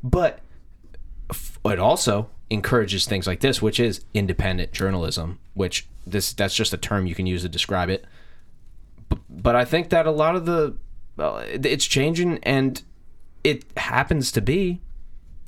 But 0.02 0.40
it 1.64 1.78
also 1.78 2.30
encourages 2.48 3.06
things 3.06 3.26
like 3.26 3.40
this, 3.40 3.60
which 3.62 3.78
is 3.78 4.04
independent 4.14 4.72
journalism. 4.72 5.38
Which 5.54 5.86
this 6.06 6.32
that's 6.32 6.54
just 6.54 6.72
a 6.72 6.76
term 6.78 7.06
you 7.06 7.14
can 7.14 7.26
use 7.26 7.42
to 7.42 7.48
describe 7.48 7.90
it. 7.90 8.04
B- 9.08 9.18
But 9.28 9.54
I 9.56 9.64
think 9.64 9.90
that 9.90 10.06
a 10.06 10.10
lot 10.10 10.36
of 10.36 10.46
the 10.46 10.76
well, 11.16 11.38
it's 11.38 11.84
changing, 11.84 12.38
and 12.44 12.82
it 13.44 13.64
happens 13.76 14.32
to 14.32 14.40
be 14.40 14.80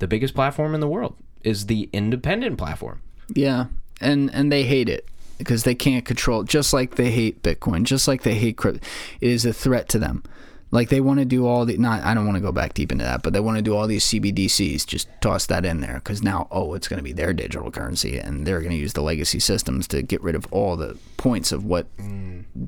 the 0.03 0.09
biggest 0.09 0.35
platform 0.35 0.75
in 0.75 0.81
the 0.81 0.89
world 0.89 1.15
is 1.45 1.67
the 1.67 1.89
independent 1.93 2.59
platform. 2.59 3.01
Yeah, 3.33 3.67
and 4.01 4.35
and 4.35 4.51
they 4.51 4.65
hate 4.65 4.89
it 4.89 5.07
because 5.39 5.63
they 5.63 5.77
can't 5.77 6.05
control. 6.05 6.41
it. 6.41 6.49
Just 6.49 6.73
like 6.73 6.97
they 6.97 7.13
hate 7.13 7.43
Bitcoin, 7.43 7.85
just 7.85 8.09
like 8.09 8.25
they 8.25 8.35
hate 8.35 8.57
crypto, 8.57 8.85
it 9.21 9.31
is 9.31 9.47
a 9.47 9.53
threat 9.53 9.89
to 9.91 10.01
them. 10.01 10.25
Like 10.73 10.89
they 10.89 11.01
want 11.01 11.21
to 11.21 11.25
do 11.25 11.47
all 11.47 11.65
the 11.65 11.79
not. 11.79 12.03
I 12.03 12.15
don't 12.15 12.27
want 12.27 12.35
to 12.37 12.43
go 12.43 12.51
back 12.51 12.75
deep 12.75 12.91
into 12.91 13.05
that, 13.05 13.23
but 13.23 13.33
they 13.33 13.39
want 13.39 13.59
to 13.59 13.63
do 13.63 13.77
all 13.77 13.87
these 13.87 14.05
CBDCs. 14.05 14.85
Just 14.85 15.07
toss 15.21 15.47
that 15.47 15.65
in 15.65 15.81
there 15.81 15.95
because 15.95 16.21
now, 16.21 16.49
oh, 16.51 16.75
it's 16.75 16.89
going 16.89 16.99
to 16.99 17.05
be 17.05 17.13
their 17.13 17.33
digital 17.33 17.71
currency, 17.71 18.19
and 18.19 18.45
they're 18.45 18.61
going 18.61 18.73
to 18.73 18.77
use 18.77 18.95
the 18.95 19.03
legacy 19.03 19.39
systems 19.39 19.87
to 19.89 20.03
get 20.03 20.21
rid 20.21 20.35
of 20.35 20.53
all 20.53 20.77
the 20.77 20.99
points 21.17 21.53
of 21.53 21.65
what 21.65 21.87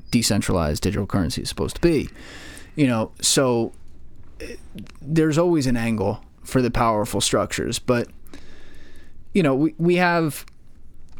decentralized 0.09 0.83
digital 0.83 1.05
currency 1.05 1.41
is 1.41 1.49
supposed 1.49 1.75
to 1.75 1.81
be. 1.81 2.09
You 2.77 2.87
know, 2.87 3.11
so 3.19 3.73
eh, 4.39 4.55
there's 5.01 5.37
always 5.37 5.67
an 5.67 5.75
angle 5.75 6.21
for 6.45 6.61
the 6.61 6.71
powerful 6.71 7.21
structures, 7.21 7.79
but 7.79 8.07
you 9.33 9.43
know, 9.43 9.55
we, 9.55 9.75
we 9.77 9.95
have 9.95 10.45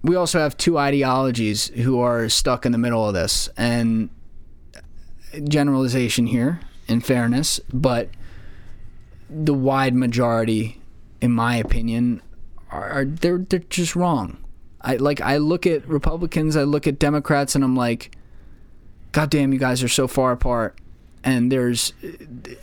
we 0.03 0.15
also 0.15 0.39
have 0.39 0.55
two 0.55 0.78
ideologies 0.78 1.67
who 1.69 1.99
are 1.99 2.30
stuck 2.30 2.65
in 2.65 2.71
the 2.71 2.78
middle 2.78 3.07
of 3.07 3.13
this 3.13 3.49
and 3.57 4.09
generalization 5.49 6.28
here 6.28 6.61
in 6.88 7.01
fairness 7.01 7.59
but 7.73 8.07
the 9.30 9.53
wide 9.53 9.95
majority 9.95 10.80
in 11.19 11.32
my 11.32 11.55
opinion 11.55 12.21
are, 12.71 12.89
are 12.89 13.05
they're 13.05 13.39
they're 13.39 13.59
just 13.59 13.95
wrong. 13.95 14.38
I 14.80 14.95
like 14.97 15.19
i 15.19 15.38
look 15.38 15.65
at 15.65 15.86
republicans 15.88 16.55
i 16.55 16.63
look 16.63 16.88
at 16.88 16.99
democrats 16.99 17.55
and 17.55 17.63
i'm 17.63 17.76
like 17.76 18.15
god 19.15 19.30
damn 19.30 19.53
you 19.53 19.59
guys 19.59 19.82
are 19.82 19.88
so 19.88 20.07
far 20.07 20.34
apart. 20.34 20.78
And 21.23 21.51
there's 21.51 21.93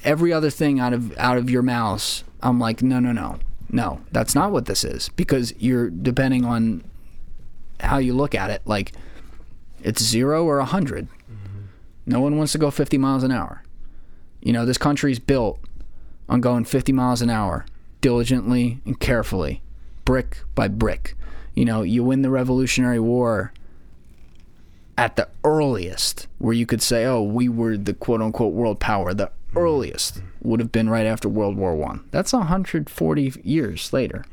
every 0.04 0.32
other 0.32 0.50
thing 0.50 0.78
out 0.78 0.92
of 0.92 1.16
out 1.18 1.38
of 1.38 1.48
your 1.50 1.62
mouths 1.62 2.24
i'm 2.42 2.58
like 2.58 2.82
no 2.82 3.00
no 3.00 3.12
no 3.12 3.38
no 3.72 4.00
that's 4.12 4.34
not 4.34 4.52
what 4.52 4.66
this 4.66 4.84
is. 4.84 5.08
Because 5.10 5.54
you're 5.58 5.90
depending 5.90 6.44
on 6.44 6.84
how 7.80 7.98
you 7.98 8.14
look 8.14 8.34
at 8.34 8.50
it 8.50 8.62
like 8.66 8.92
it's 9.82 10.02
zero 10.02 10.44
or 10.44 10.56
a 10.56 10.68
100 10.68 11.08
no 12.04 12.20
one 12.20 12.36
wants 12.36 12.52
to 12.52 12.58
go 12.58 12.70
50 12.70 12.98
miles 12.98 13.22
an 13.22 13.30
hour. 13.30 13.62
You 14.40 14.52
know 14.52 14.66
this 14.66 14.78
country's 14.78 15.18
built 15.18 15.60
on 16.28 16.40
going 16.40 16.64
50 16.64 16.92
miles 16.92 17.22
an 17.22 17.30
hour 17.30 17.64
diligently 18.00 18.80
and 18.84 18.98
carefully 18.98 19.62
brick 20.04 20.38
by 20.54 20.68
brick. 20.68 21.16
You 21.54 21.64
know 21.64 21.82
you 21.82 22.04
win 22.04 22.22
the 22.22 22.30
revolutionary 22.30 23.00
war 23.00 23.52
at 24.98 25.16
the 25.16 25.28
earliest 25.44 26.26
where 26.38 26.52
you 26.52 26.66
could 26.66 26.82
say 26.82 27.06
oh 27.06 27.22
we 27.22 27.48
were 27.48 27.78
the 27.78 27.94
quote 27.94 28.20
unquote 28.20 28.52
world 28.52 28.78
power 28.78 29.14
the 29.14 29.30
earliest 29.56 30.22
would 30.42 30.60
have 30.60 30.72
been 30.72 30.88
right 30.88 31.06
after 31.06 31.28
world 31.28 31.56
war 31.56 31.74
one. 31.74 32.04
That's 32.10 32.32
140 32.32 33.40
years 33.44 33.92
later 33.92 34.24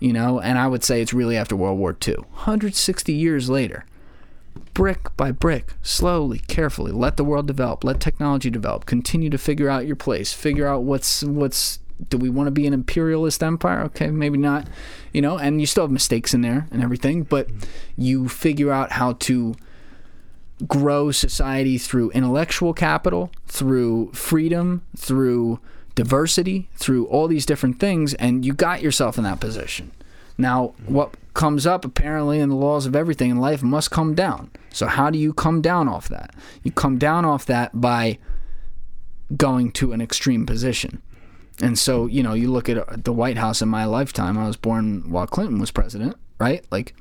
you 0.00 0.12
know 0.12 0.40
and 0.40 0.58
i 0.58 0.66
would 0.66 0.84
say 0.84 1.00
it's 1.00 1.12
really 1.12 1.36
after 1.36 1.56
world 1.56 1.78
war 1.78 1.96
ii 2.06 2.14
160 2.14 3.12
years 3.12 3.50
later 3.50 3.84
brick 4.74 5.16
by 5.16 5.32
brick 5.32 5.74
slowly 5.82 6.38
carefully 6.40 6.92
let 6.92 7.16
the 7.16 7.24
world 7.24 7.46
develop 7.46 7.84
let 7.84 8.00
technology 8.00 8.50
develop 8.50 8.86
continue 8.86 9.30
to 9.30 9.38
figure 9.38 9.68
out 9.68 9.86
your 9.86 9.96
place 9.96 10.32
figure 10.32 10.66
out 10.66 10.82
what's 10.82 11.22
what's 11.24 11.80
do 12.10 12.16
we 12.16 12.30
want 12.30 12.46
to 12.46 12.52
be 12.52 12.64
an 12.64 12.72
imperialist 12.72 13.42
empire? 13.42 13.82
Okay 13.82 14.08
maybe 14.08 14.38
not 14.38 14.68
you 15.12 15.20
know 15.20 15.36
and 15.36 15.60
you 15.60 15.66
still 15.66 15.84
have 15.84 15.90
mistakes 15.90 16.32
in 16.32 16.42
there 16.42 16.68
and 16.70 16.82
everything 16.82 17.24
but 17.24 17.48
you 17.96 18.28
figure 18.28 18.70
out 18.70 18.92
how 18.92 19.14
to 19.14 19.54
grow 20.66 21.10
society 21.10 21.78
through 21.78 22.10
intellectual 22.10 22.74
capital, 22.74 23.30
through 23.46 24.12
freedom, 24.12 24.82
through 24.96 25.60
diversity, 25.94 26.68
through 26.76 27.06
all 27.06 27.28
these 27.28 27.46
different 27.46 27.80
things, 27.80 28.14
and 28.14 28.44
you 28.44 28.52
got 28.52 28.82
yourself 28.82 29.18
in 29.18 29.24
that 29.24 29.40
position. 29.40 29.90
Now, 30.36 30.74
what 30.86 31.14
comes 31.34 31.66
up 31.66 31.84
apparently 31.84 32.38
in 32.38 32.48
the 32.48 32.54
laws 32.54 32.86
of 32.86 32.94
everything 32.94 33.30
in 33.30 33.38
life 33.38 33.62
must 33.62 33.90
come 33.90 34.14
down. 34.14 34.50
So, 34.70 34.86
how 34.86 35.10
do 35.10 35.18
you 35.18 35.32
come 35.32 35.60
down 35.60 35.88
off 35.88 36.08
that? 36.08 36.34
You 36.62 36.70
come 36.70 36.98
down 36.98 37.24
off 37.24 37.46
that 37.46 37.80
by 37.80 38.18
going 39.36 39.72
to 39.72 39.92
an 39.92 40.00
extreme 40.00 40.46
position. 40.46 41.02
And 41.60 41.78
so, 41.78 42.06
you 42.06 42.22
know, 42.22 42.34
you 42.34 42.50
look 42.50 42.68
at 42.68 42.78
uh, 42.78 42.96
the 42.96 43.12
White 43.12 43.36
House 43.36 43.60
in 43.60 43.68
my 43.68 43.84
lifetime, 43.84 44.38
I 44.38 44.46
was 44.46 44.56
born 44.56 45.10
while 45.10 45.26
Clinton 45.26 45.58
was 45.58 45.72
president, 45.72 46.16
right? 46.38 46.64
Like, 46.70 46.94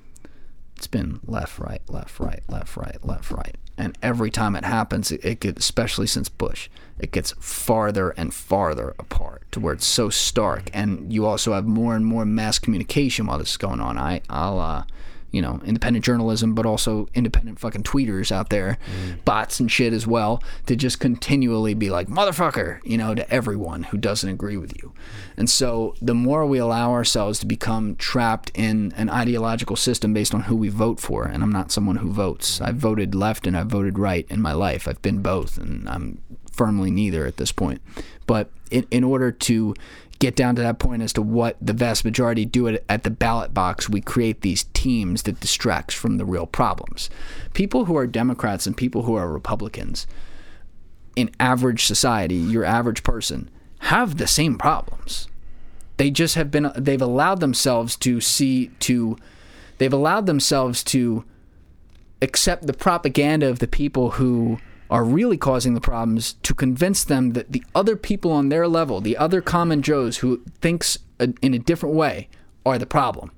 It's 0.78 0.86
been 0.86 1.20
left, 1.26 1.58
right, 1.58 1.82
left, 1.90 2.20
right, 2.20 2.44
left, 2.48 2.78
right, 2.78 3.04
left, 3.04 3.32
right. 3.32 3.56
And 3.80 3.98
every 4.04 4.30
time 4.30 4.56
it 4.56 4.64
happens, 4.64 5.12
it, 5.12 5.40
gets, 5.40 5.60
especially 5.60 6.06
since 6.06 6.30
Bush, 6.30 6.70
it 7.00 7.12
gets 7.12 7.34
farther 7.40 8.12
and 8.12 8.32
farther 8.32 8.94
apart 9.00 9.44
to 9.54 9.60
where 9.60 9.74
it's 9.74 9.88
so 9.88 10.10
stark. 10.10 10.70
And 10.74 11.12
you 11.12 11.26
also 11.26 11.54
have 11.54 11.66
more 11.66 11.96
and 11.96 12.06
more 12.06 12.26
mass 12.26 12.60
communication 12.60 13.26
while 13.26 13.40
this 13.40 13.52
is 13.52 13.58
going 13.58 13.80
on. 13.80 13.98
I, 13.98 14.22
I'll, 14.30 14.60
uh, 14.60 14.84
you 15.32 15.42
know, 15.42 15.60
independent 15.66 16.06
journalism, 16.06 16.56
but 16.56 16.66
also 16.66 17.08
independent 17.14 17.60
fucking 17.60 17.84
tweeters 17.84 18.32
out 18.32 18.50
there, 18.50 18.78
mm. 18.86 19.24
bots 19.26 19.60
and 19.60 19.72
shit 19.72 19.94
as 19.94 20.08
well, 20.08 20.42
to 20.66 20.76
just 20.76 21.00
continually 21.00 21.74
be 21.74 21.90
like, 21.90 22.08
motherfucker, 22.08 22.80
you 22.84 22.98
know, 22.98 23.14
to 23.14 23.30
everyone 23.30 23.84
who 23.84 23.98
doesn't 23.98 24.30
agree 24.30 24.58
with 24.58 24.76
you. 24.82 24.94
And 25.36 25.50
so 25.50 25.96
the 26.02 26.16
more 26.16 26.46
we 26.46 26.58
allow 26.58 26.92
ourselves 26.92 27.40
to 27.40 27.46
become 27.46 27.96
trapped 27.96 28.52
in 28.56 28.94
an 28.96 29.10
ideological 29.10 29.76
system 29.76 30.14
based 30.14 30.34
on 30.34 30.44
who 30.44 30.56
we 30.56 30.70
vote 30.70 31.00
for, 31.00 31.26
and 31.26 31.44
I'm 31.44 31.52
not 31.52 31.72
someone 31.72 31.98
who 31.98 32.12
votes, 32.12 32.62
I've 32.62 32.78
voted 32.78 33.14
left 33.14 33.46
and 33.46 33.58
I've 33.58 33.68
voted 33.68 34.00
right 34.00 34.26
in 34.30 34.42
my 34.42 34.54
life. 34.54 34.88
I've 34.88 35.02
been 35.02 35.22
both, 35.22 35.58
and 35.58 35.88
I'm 35.90 36.22
firmly 36.52 36.90
neither 36.90 37.26
at 37.26 37.38
this 37.38 37.52
point. 37.52 37.82
But 38.26 38.50
in, 38.72 38.88
in 38.92 39.04
order 39.04 39.32
to 39.32 39.74
get 40.20 40.36
down 40.36 40.56
to 40.56 40.62
that 40.62 40.80
point 40.80 41.02
as 41.02 41.14
to 41.14 41.22
what 41.22 41.58
the 41.62 41.74
vast 41.74 42.04
majority 42.04 42.46
do 42.46 42.68
it 42.68 42.84
at 42.90 43.04
the 43.04 43.10
ballot 43.10 43.54
box, 43.54 43.90
we 43.90 44.02
create 44.02 44.42
these 44.42 44.66
teams 44.74 45.24
that 45.24 45.40
distracts 45.40 45.96
from 45.96 46.18
the 46.18 46.26
real 46.26 46.48
problems. 46.48 47.10
People 47.54 47.86
who 47.86 47.96
are 47.96 48.08
Democrats 48.08 48.66
and 48.66 48.76
people 48.76 49.04
who 49.04 49.16
are 49.16 49.32
Republicans 49.32 50.08
in 51.16 51.32
average 51.40 51.86
society, 51.86 52.36
your 52.36 52.64
average 52.64 53.04
person, 53.04 53.50
have 53.80 54.18
the 54.18 54.28
same 54.28 54.58
problems. 54.58 55.28
They 55.98 56.12
just 56.12 56.36
have 56.36 56.52
been 56.52 56.72
they've 56.76 57.02
allowed 57.02 57.40
themselves 57.40 57.96
to 57.98 58.22
see 58.22 58.68
to 58.80 59.18
they've 59.80 59.94
allowed 59.94 60.28
themselves 60.28 60.84
to 60.86 61.26
accept 62.22 62.68
the 62.68 62.74
propaganda 62.74 63.48
of 63.48 63.60
the 63.60 63.68
people 63.68 64.12
who 64.12 64.60
are 64.90 65.04
really 65.04 65.38
causing 65.38 65.74
the 65.74 65.82
problems 65.82 66.34
to 66.44 66.54
convince 66.54 67.04
them 67.04 67.32
that 67.32 67.52
the 67.52 67.64
other 67.76 67.96
people 67.96 68.32
on 68.32 68.50
their 68.50 68.68
level, 68.68 69.02
the 69.02 69.18
other 69.18 69.42
common 69.42 69.82
Joes 69.82 70.18
who 70.18 70.42
thinks 70.62 70.98
in 71.20 71.54
a 71.54 71.60
different 71.60 71.96
way, 71.96 72.30
are 72.66 72.78
the 72.78 72.86
problem, 72.86 73.32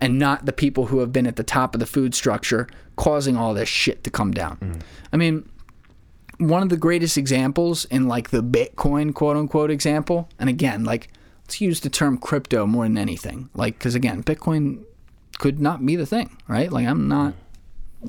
and 0.00 0.18
not 0.18 0.46
the 0.46 0.52
people 0.52 0.86
who 0.86 0.98
have 0.98 1.12
been 1.12 1.26
at 1.26 1.36
the 1.36 1.42
top 1.42 1.74
of 1.74 1.80
the 1.80 1.86
food 1.86 2.14
structure 2.14 2.68
causing 2.96 3.36
all 3.36 3.54
this 3.54 3.68
shit 3.68 4.04
to 4.04 4.10
come 4.10 4.30
down. 4.30 4.56
Mm. 4.58 4.80
I 5.12 5.16
mean, 5.16 5.48
one 6.38 6.62
of 6.62 6.68
the 6.68 6.76
greatest 6.76 7.16
examples 7.16 7.84
in 7.86 8.08
like 8.08 8.30
the 8.30 8.42
Bitcoin 8.42 9.14
quote 9.14 9.36
unquote 9.36 9.70
example, 9.70 10.28
and 10.38 10.48
again, 10.48 10.84
like 10.84 11.08
let's 11.44 11.60
use 11.60 11.80
the 11.80 11.90
term 11.90 12.18
crypto 12.18 12.66
more 12.66 12.84
than 12.84 12.98
anything, 12.98 13.48
like 13.54 13.78
because 13.78 13.94
again, 13.94 14.22
Bitcoin 14.22 14.84
could 15.38 15.60
not 15.60 15.84
be 15.84 15.96
the 15.96 16.06
thing, 16.06 16.36
right? 16.46 16.70
Like 16.70 16.86
I'm 16.86 17.08
not 17.08 17.34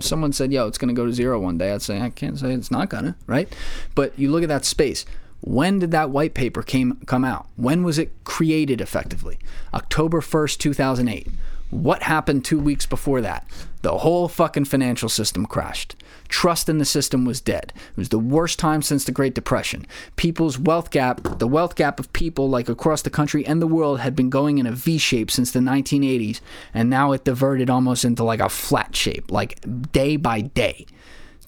someone 0.01 0.33
said, 0.33 0.51
yo, 0.51 0.67
it's 0.67 0.77
going 0.77 0.93
to 0.93 0.99
go 0.99 1.05
to 1.05 1.13
zero 1.13 1.39
one 1.39 1.57
day, 1.57 1.71
I'd 1.71 1.81
say, 1.81 1.99
I 2.01 2.09
can't 2.09 2.37
say 2.39 2.53
it's 2.53 2.71
not 2.71 2.89
going 2.89 3.05
to, 3.05 3.15
right? 3.27 3.53
But 3.93 4.17
you 4.17 4.31
look 4.31 4.43
at 4.43 4.49
that 4.49 4.65
space. 4.65 5.05
When 5.41 5.79
did 5.79 5.91
that 5.91 6.09
white 6.09 6.33
paper 6.33 6.63
came 6.63 6.97
come 7.05 7.23
out? 7.23 7.47
When 7.55 7.83
was 7.83 7.99
it 7.99 8.11
created 8.23 8.81
effectively? 8.81 9.37
October 9.73 10.21
1st, 10.21 10.57
2008. 10.57 11.27
What 11.69 12.03
happened 12.03 12.45
two 12.45 12.59
weeks 12.59 12.85
before 12.85 13.21
that? 13.21 13.45
The 13.85 13.99
whole 13.99 14.27
fucking 14.27 14.65
financial 14.65 15.09
system 15.09 15.45
crashed. 15.45 15.95
Trust 16.27 16.69
in 16.69 16.79
the 16.79 16.85
system 16.85 17.23
was 17.23 17.39
dead. 17.39 17.71
It 17.91 17.97
was 17.97 18.09
the 18.09 18.17
worst 18.17 18.57
time 18.57 18.81
since 18.81 19.03
the 19.03 19.11
Great 19.11 19.35
Depression. 19.35 19.85
People's 20.15 20.57
wealth 20.57 20.89
gap, 20.89 21.37
the 21.37 21.47
wealth 21.47 21.75
gap 21.75 21.99
of 21.99 22.11
people 22.11 22.49
like 22.49 22.67
across 22.67 23.03
the 23.03 23.11
country 23.11 23.45
and 23.45 23.61
the 23.61 23.67
world 23.67 23.99
had 23.99 24.15
been 24.15 24.31
going 24.31 24.57
in 24.57 24.65
a 24.65 24.71
V 24.71 24.97
shape 24.97 25.29
since 25.29 25.51
the 25.51 25.59
1980s, 25.59 26.41
and 26.73 26.89
now 26.89 27.11
it 27.11 27.25
diverted 27.25 27.69
almost 27.69 28.03
into 28.03 28.23
like 28.23 28.39
a 28.39 28.49
flat 28.49 28.95
shape, 28.95 29.29
like 29.29 29.59
day 29.91 30.17
by 30.17 30.41
day. 30.41 30.87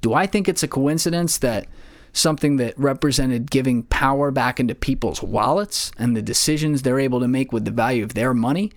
Do 0.01 0.13
I 0.13 0.27
think 0.27 0.47
it's 0.47 0.61
a 0.61 0.67
coincidence 0.67 1.39
that 1.39 1.65
something 2.13 2.57
that 2.57 2.77
represented 2.77 3.49
giving 3.49 3.81
power 3.81 4.29
back 4.29 4.59
into 4.59 4.75
people's 4.75 5.23
wallets 5.23 5.91
and 5.97 6.15
the 6.15 6.21
decisions 6.21 6.83
they're 6.83 6.99
able 6.99 7.19
to 7.19 7.27
make 7.27 7.51
with 7.51 7.65
the 7.65 7.71
value 7.71 8.03
of 8.03 8.13
their 8.13 8.35
money 8.35 8.71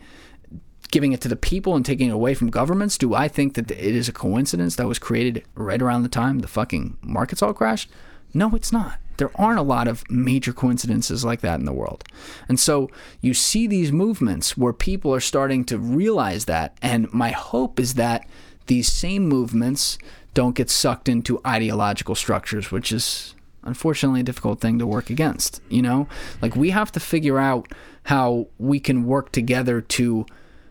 giving 0.91 1.13
it 1.13 1.21
to 1.23 1.29
the 1.29 1.37
people 1.37 1.77
and 1.77 1.85
taking 1.85 2.09
it 2.09 2.15
away 2.15 2.35
from 2.35 2.51
governments? 2.51 2.99
Do 2.99 3.15
I 3.15 3.29
think 3.29 3.55
that 3.55 3.71
it 3.71 3.79
is 3.79 4.09
a 4.09 4.13
coincidence 4.13 4.77
that 4.77 4.87
was 4.87 4.99
created 4.99 5.45
right 5.55 5.81
around 5.81 6.03
the 6.03 6.09
time 6.09 6.41
the 6.41 6.49
fucking 6.49 6.99
markets 7.03 7.43
all 7.43 7.55
crashed? 7.55 7.91
No, 8.35 8.55
it's 8.55 8.73
not. 8.73 8.99
There 9.17 9.31
aren't 9.35 9.59
a 9.59 9.63
lot 9.63 9.87
of 9.87 10.09
major 10.11 10.53
coincidences 10.53 11.25
like 11.25 11.41
that 11.41 11.59
in 11.59 11.67
the 11.67 11.73
world. 11.73 12.05
And 12.49 12.59
so 12.59 12.91
you 13.21 13.35
see 13.35 13.67
these 13.67 13.93
movements 13.93 14.57
where 14.57 14.73
people 14.73 15.15
are 15.15 15.21
starting 15.21 15.65
to 15.65 15.79
realize 15.79 16.47
that. 16.47 16.77
And 16.81 17.13
my 17.13 17.31
hope 17.31 17.79
is 17.79 17.95
that 17.95 18.27
these 18.67 18.91
same 18.91 19.29
movements 19.29 19.99
don't 20.33 20.55
get 20.55 20.71
sucked 20.71 21.09
into 21.09 21.41
ideological 21.47 22.15
structures, 22.15 22.71
which 22.71 22.93
is 22.93 23.35
unfortunately 23.63 24.21
a 24.21 24.25
difficult 24.25 24.61
thing 24.61 24.79
to 24.79 24.87
work 24.87 25.11
against. 25.11 25.61
You 25.69 25.83
know, 25.83 26.09
like 26.41 26.57
we 26.57 26.71
have 26.71 26.93
to 26.93 27.01
figure 27.01 27.39
out 27.39 27.69
how 28.05 28.47
we 28.59 28.81
can 28.81 29.05
work 29.05 29.33
together 29.33 29.81
to 29.81 30.25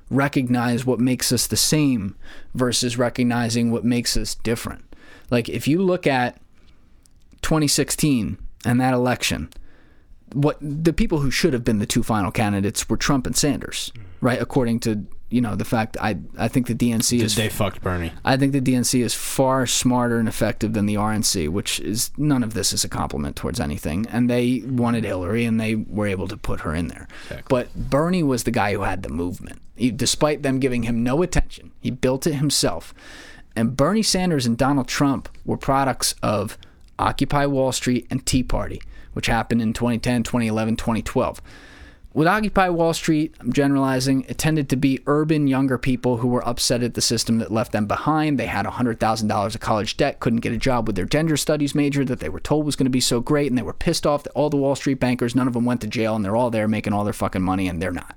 recognize 0.09 0.85
what 0.85 0.99
makes 0.99 1.31
us 1.31 1.47
the 1.47 1.57
same 1.57 2.15
versus 2.53 2.97
recognizing 2.97 3.71
what 3.71 3.83
makes 3.83 4.17
us 4.17 4.35
different. 4.35 4.83
Like 5.29 5.49
if 5.49 5.67
you 5.67 5.81
look 5.81 6.07
at 6.07 6.39
2016 7.41 8.37
and 8.65 8.81
that 8.81 8.93
election, 8.93 9.49
what 10.33 10.57
the 10.61 10.93
people 10.93 11.19
who 11.19 11.31
should 11.31 11.53
have 11.53 11.63
been 11.63 11.79
the 11.79 11.85
two 11.85 12.03
final 12.03 12.31
candidates 12.31 12.87
were 12.89 12.97
Trump 12.97 13.25
and 13.25 13.35
Sanders, 13.35 13.91
right? 14.21 14.41
According 14.41 14.79
to 14.81 15.05
you 15.29 15.41
know 15.41 15.55
the 15.55 15.65
fact 15.65 15.97
I 16.01 16.17
I 16.37 16.47
think 16.47 16.67
the 16.67 16.75
DNC 16.75 17.21
is 17.21 17.35
they 17.35 17.49
fucked 17.49 17.81
Bernie. 17.81 18.11
I 18.25 18.35
think 18.37 18.51
the 18.51 18.61
DNC 18.61 19.03
is 19.03 19.13
far 19.13 19.65
smarter 19.67 20.17
and 20.17 20.27
effective 20.27 20.73
than 20.73 20.85
the 20.85 20.95
RNC, 20.95 21.49
which 21.49 21.79
is 21.79 22.11
none 22.17 22.43
of 22.43 22.53
this 22.53 22.73
is 22.73 22.83
a 22.83 22.89
compliment 22.89 23.35
towards 23.35 23.59
anything. 23.59 24.07
And 24.09 24.29
they 24.29 24.63
wanted 24.65 25.03
Hillary, 25.03 25.45
and 25.45 25.59
they 25.59 25.75
were 25.75 26.07
able 26.07 26.27
to 26.27 26.37
put 26.37 26.61
her 26.61 26.73
in 26.73 26.87
there. 26.87 27.07
Exactly. 27.23 27.45
But 27.47 27.89
Bernie 27.89 28.23
was 28.23 28.43
the 28.43 28.51
guy 28.51 28.73
who 28.73 28.81
had 28.81 29.03
the 29.03 29.09
movement, 29.09 29.61
he, 29.75 29.91
despite 29.91 30.41
them 30.41 30.59
giving 30.59 30.83
him 30.83 31.03
no 31.03 31.21
attention. 31.21 31.71
He 31.79 31.91
built 31.91 32.25
it 32.25 32.33
himself. 32.33 32.93
And 33.55 33.77
Bernie 33.77 34.03
Sanders 34.03 34.45
and 34.45 34.57
Donald 34.57 34.87
Trump 34.87 35.29
were 35.45 35.57
products 35.57 36.15
of 36.23 36.57
Occupy 36.97 37.45
Wall 37.45 37.71
Street 37.71 38.07
and 38.09 38.25
Tea 38.25 38.43
Party, 38.43 38.81
which 39.13 39.27
happened 39.27 39.61
in 39.61 39.73
2010, 39.73 40.23
2011, 40.23 40.75
2012 40.75 41.41
with 42.13 42.27
Occupy 42.27 42.69
Wall 42.69 42.93
Street, 42.93 43.35
I'm 43.39 43.53
generalizing, 43.53 44.25
it 44.27 44.37
tended 44.37 44.67
to 44.69 44.75
be 44.75 44.99
urban 45.05 45.47
younger 45.47 45.77
people 45.77 46.17
who 46.17 46.27
were 46.27 46.47
upset 46.47 46.81
at 46.81 46.95
the 46.95 47.01
system 47.01 47.37
that 47.37 47.51
left 47.51 47.71
them 47.71 47.85
behind. 47.85 48.39
They 48.39 48.47
had 48.47 48.65
$100,000 48.65 49.55
of 49.55 49.61
college 49.61 49.95
debt, 49.95 50.19
couldn't 50.19 50.39
get 50.39 50.51
a 50.51 50.57
job 50.57 50.87
with 50.87 50.95
their 50.95 51.05
gender 51.05 51.37
studies 51.37 51.75
major 51.75 52.03
that 52.05 52.19
they 52.19 52.29
were 52.29 52.39
told 52.39 52.65
was 52.65 52.75
going 52.75 52.85
to 52.85 52.89
be 52.89 52.99
so 52.99 53.19
great, 53.19 53.51
and 53.51 53.57
they 53.57 53.63
were 53.63 53.73
pissed 53.73 54.07
off 54.07 54.23
that 54.23 54.33
all 54.33 54.49
the 54.49 54.57
Wall 54.57 54.75
Street 54.75 54.99
bankers, 54.99 55.35
none 55.35 55.47
of 55.47 55.53
them 55.53 55.65
went 55.65 55.81
to 55.81 55.87
jail, 55.87 56.15
and 56.15 56.25
they're 56.25 56.35
all 56.35 56.49
there 56.49 56.67
making 56.67 56.93
all 56.93 57.03
their 57.03 57.13
fucking 57.13 57.43
money, 57.43 57.67
and 57.67 57.81
they're 57.81 57.91
not. 57.91 58.15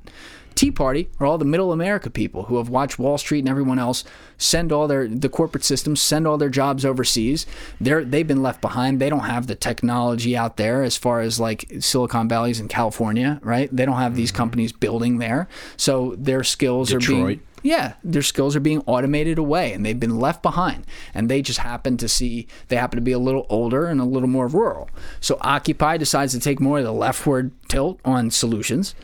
Tea 0.55 0.71
Party 0.71 1.09
are 1.19 1.27
all 1.27 1.39
the 1.39 1.45
middle 1.45 1.73
America 1.73 2.11
people 2.11 2.45
who 2.45 2.59
have 2.59 2.69
watched 2.69 2.99
Wall 2.99 3.19
Street 3.19 3.41
and 3.41 3.49
everyone 3.49 3.79
else 3.79 4.05
send 4.39 4.73
all 4.73 4.87
their 4.87 5.09
the 5.09 5.29
corporate 5.29 5.65
systems 5.65 6.01
send 6.01 6.27
all 6.27 6.39
their 6.39 6.49
jobs 6.49 6.85
overseas. 6.85 7.47
They're 7.81 8.05
they've 8.05 8.27
been 8.27 8.43
left 8.43 8.61
behind. 8.61 9.01
They 9.01 9.11
don't 9.11 9.21
have 9.21 9.47
the 9.47 9.55
technology 9.55 10.37
out 10.37 10.57
there 10.57 10.83
as 10.83 10.97
far 10.97 11.21
as 11.21 11.41
like 11.41 11.71
Silicon 11.81 12.29
Valley's 12.29 12.61
in 12.61 12.69
California, 12.69 13.41
right? 13.43 13.75
They 13.75 13.85
don't 13.85 13.97
have 13.97 14.15
these 14.15 14.31
mm-hmm. 14.31 14.39
companies 14.39 14.73
building 14.73 15.19
there, 15.19 15.49
so 15.77 16.15
their 16.19 16.45
skills 16.45 16.89
Detroit. 16.89 17.21
are 17.21 17.27
being 17.27 17.41
yeah, 17.63 17.95
their 18.03 18.23
skills 18.23 18.57
are 18.57 18.61
being 18.61 18.83
automated 18.87 19.39
away 19.39 19.73
and 19.73 19.87
they've 19.87 19.99
been 19.99 20.19
left 20.19 20.43
behind. 20.43 20.85
And 21.15 21.31
they 21.31 21.43
just 21.43 21.61
happen 21.61 21.97
to 21.99 22.09
see, 22.09 22.47
they 22.69 22.77
happen 22.77 22.97
to 22.97 23.03
be 23.03 23.13
a 23.13 23.19
little 23.19 23.47
older 23.49 23.87
and 23.87 24.01
a 24.01 24.05
little 24.05 24.29
more 24.29 24.49
rural. 24.49 24.91
So 25.21 25.39
Occupy 25.41 25.97
decides 25.97 26.33
to 26.33 26.41
take 26.41 26.61
more 26.61 26.79
of 26.79 26.85
the 26.85 26.93
leftward 26.93 27.53
tilt 27.69 28.01
on 28.05 28.31
solutions. 28.31 28.95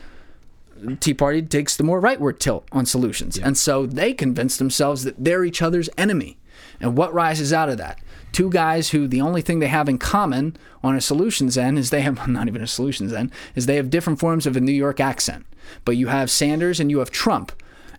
Tea 0.99 1.13
Party 1.13 1.41
takes 1.41 1.75
the 1.75 1.83
more 1.83 2.01
rightward 2.01 2.39
tilt 2.39 2.67
on 2.71 2.85
solutions. 2.85 3.37
Yeah. 3.37 3.47
And 3.47 3.57
so 3.57 3.85
they 3.85 4.13
convince 4.13 4.57
themselves 4.57 5.03
that 5.03 5.23
they're 5.23 5.43
each 5.43 5.61
other's 5.61 5.89
enemy. 5.97 6.37
And 6.79 6.97
what 6.97 7.13
rises 7.13 7.53
out 7.53 7.69
of 7.69 7.77
that? 7.77 7.99
Two 8.31 8.49
guys 8.49 8.91
who 8.91 9.07
the 9.07 9.21
only 9.21 9.41
thing 9.41 9.59
they 9.59 9.67
have 9.67 9.89
in 9.89 9.97
common 9.97 10.55
on 10.83 10.95
a 10.95 11.01
solutions 11.01 11.57
end 11.57 11.77
is 11.77 11.89
they 11.89 12.01
have 12.01 12.27
not 12.27 12.47
even 12.47 12.61
a 12.61 12.67
solutions 12.67 13.13
end 13.13 13.31
is 13.55 13.65
they 13.65 13.75
have 13.75 13.89
different 13.89 14.19
forms 14.19 14.45
of 14.45 14.55
a 14.55 14.61
New 14.61 14.71
York 14.71 14.99
accent. 14.99 15.45
But 15.85 15.97
you 15.97 16.07
have 16.07 16.31
Sanders 16.31 16.79
and 16.79 16.89
you 16.89 16.99
have 16.99 17.11
Trump, 17.11 17.51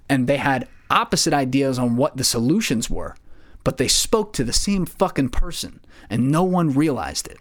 and 0.09 0.27
they 0.27 0.39
had 0.39 0.69
opposite 0.91 1.33
ideas 1.33 1.79
on 1.79 1.97
what 1.97 2.17
the 2.17 2.25
solutions 2.25 2.91
were, 2.91 3.17
but 3.63 3.77
they 3.77 3.89
spoke 3.89 4.33
to 4.33 4.45
the 4.45 4.53
same 4.53 4.87
fucking 4.87 5.29
person, 5.29 5.81
and 6.09 6.31
no 6.31 6.43
one 6.43 6.73
realized 6.73 7.29
it. 7.29 7.39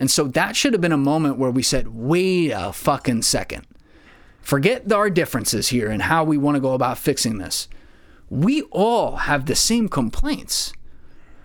And 0.00 0.10
so 0.10 0.24
that 0.24 0.56
should 0.56 0.72
have 0.72 0.82
been 0.82 0.92
a 0.92 0.96
moment 0.96 1.38
where 1.38 1.50
we 1.50 1.62
said, 1.62 1.88
wait 1.88 2.50
a 2.50 2.72
fucking 2.72 3.22
second. 3.22 3.66
Forget 4.48 4.90
our 4.90 5.10
differences 5.10 5.68
here 5.68 5.90
and 5.90 6.00
how 6.00 6.24
we 6.24 6.38
want 6.38 6.54
to 6.54 6.60
go 6.62 6.72
about 6.72 6.96
fixing 6.96 7.36
this. 7.36 7.68
We 8.30 8.62
all 8.70 9.16
have 9.16 9.44
the 9.44 9.54
same 9.54 9.90
complaints. 9.90 10.72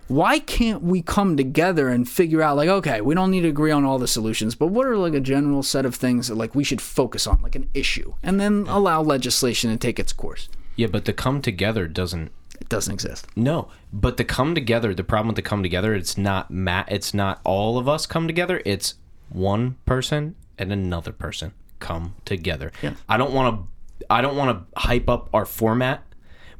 Why 0.08 0.38
can't 0.38 0.82
we 0.82 1.02
come 1.02 1.36
together 1.36 1.90
and 1.90 2.08
figure 2.08 2.40
out 2.40 2.56
like 2.56 2.70
okay, 2.70 3.02
we 3.02 3.14
don't 3.14 3.30
need 3.30 3.42
to 3.42 3.48
agree 3.48 3.72
on 3.72 3.84
all 3.84 3.98
the 3.98 4.08
solutions, 4.08 4.54
but 4.54 4.68
what 4.68 4.86
are 4.86 4.96
like 4.96 5.12
a 5.12 5.20
general 5.20 5.62
set 5.62 5.84
of 5.84 5.94
things 5.94 6.28
that 6.28 6.36
like 6.36 6.54
we 6.54 6.64
should 6.64 6.80
focus 6.80 7.26
on, 7.26 7.42
like 7.42 7.54
an 7.54 7.68
issue, 7.74 8.14
and 8.22 8.40
then 8.40 8.64
allow 8.68 9.02
legislation 9.02 9.70
to 9.70 9.76
take 9.76 9.98
its 9.98 10.14
course? 10.14 10.48
Yeah, 10.74 10.86
but 10.86 11.04
the 11.04 11.12
come 11.12 11.42
together 11.42 11.86
doesn't 11.86 12.32
It 12.58 12.70
doesn't 12.70 12.94
exist. 12.94 13.26
No, 13.36 13.68
but 13.92 14.16
the 14.16 14.24
come 14.24 14.54
together, 14.54 14.94
the 14.94 15.04
problem 15.04 15.26
with 15.26 15.36
the 15.36 15.42
come 15.42 15.62
together, 15.62 15.94
it's 15.94 16.16
not 16.16 16.50
ma- 16.50 16.88
it's 16.88 17.12
not 17.12 17.42
all 17.44 17.76
of 17.76 17.86
us 17.86 18.06
come 18.06 18.26
together. 18.26 18.62
It's 18.64 18.94
one 19.28 19.76
person 19.84 20.36
and 20.56 20.72
another 20.72 21.12
person 21.12 21.52
come 21.84 22.14
together. 22.24 22.72
Yeah. 22.82 22.94
I 23.08 23.16
don't 23.16 23.32
want 23.32 23.56
to 23.56 24.06
I 24.10 24.20
don't 24.22 24.36
want 24.36 24.58
to 24.74 24.80
hype 24.80 25.08
up 25.08 25.30
our 25.32 25.44
format, 25.44 26.02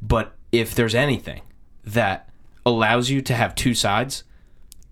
but 0.01 0.35
if 0.53 0.75
there's 0.75 0.95
anything 0.95 1.43
that 1.85 2.29
allows 2.65 3.11
you 3.11 3.21
to 3.23 3.35
have 3.35 3.55
two 3.55 3.75
sides, 3.75 4.25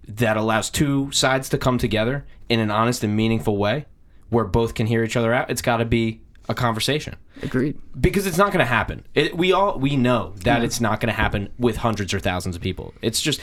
that 0.09 0.37
allows 0.37 0.71
two 0.71 1.11
sides 1.13 1.49
to 1.51 1.59
come 1.59 1.79
together 1.79 2.27
in 2.49 2.59
an 2.59 2.71
honest 2.71 3.05
and 3.05 3.17
meaningful 3.17 3.57
way 3.57 3.87
where 4.29 4.45
both 4.45 4.75
can 4.75 4.87
hear 4.87 5.05
each 5.05 5.17
other 5.17 5.33
out, 5.33 5.51
it's 5.51 5.63
got 5.63 5.77
to 5.77 5.85
be 5.85 6.21
a 6.49 6.55
conversation 6.55 7.17
Agreed. 7.43 7.79
because 8.01 8.27
it's 8.27 8.39
not 8.39 8.53
going 8.53 8.59
to 8.59 8.65
happen. 8.65 9.05
It, 9.15 9.37
we 9.37 9.53
all 9.53 9.79
we 9.79 9.97
know 9.97 10.35
that 10.39 10.65
it's 10.65 10.81
not 10.81 11.01
going 11.01 11.15
to 11.15 11.21
happen 11.21 11.51
with 11.59 11.77
hundreds 11.77 12.13
or 12.13 12.19
thousands 12.21 12.57
of 12.57 12.63
people. 12.63 12.95
It's 13.03 13.21
just 13.21 13.41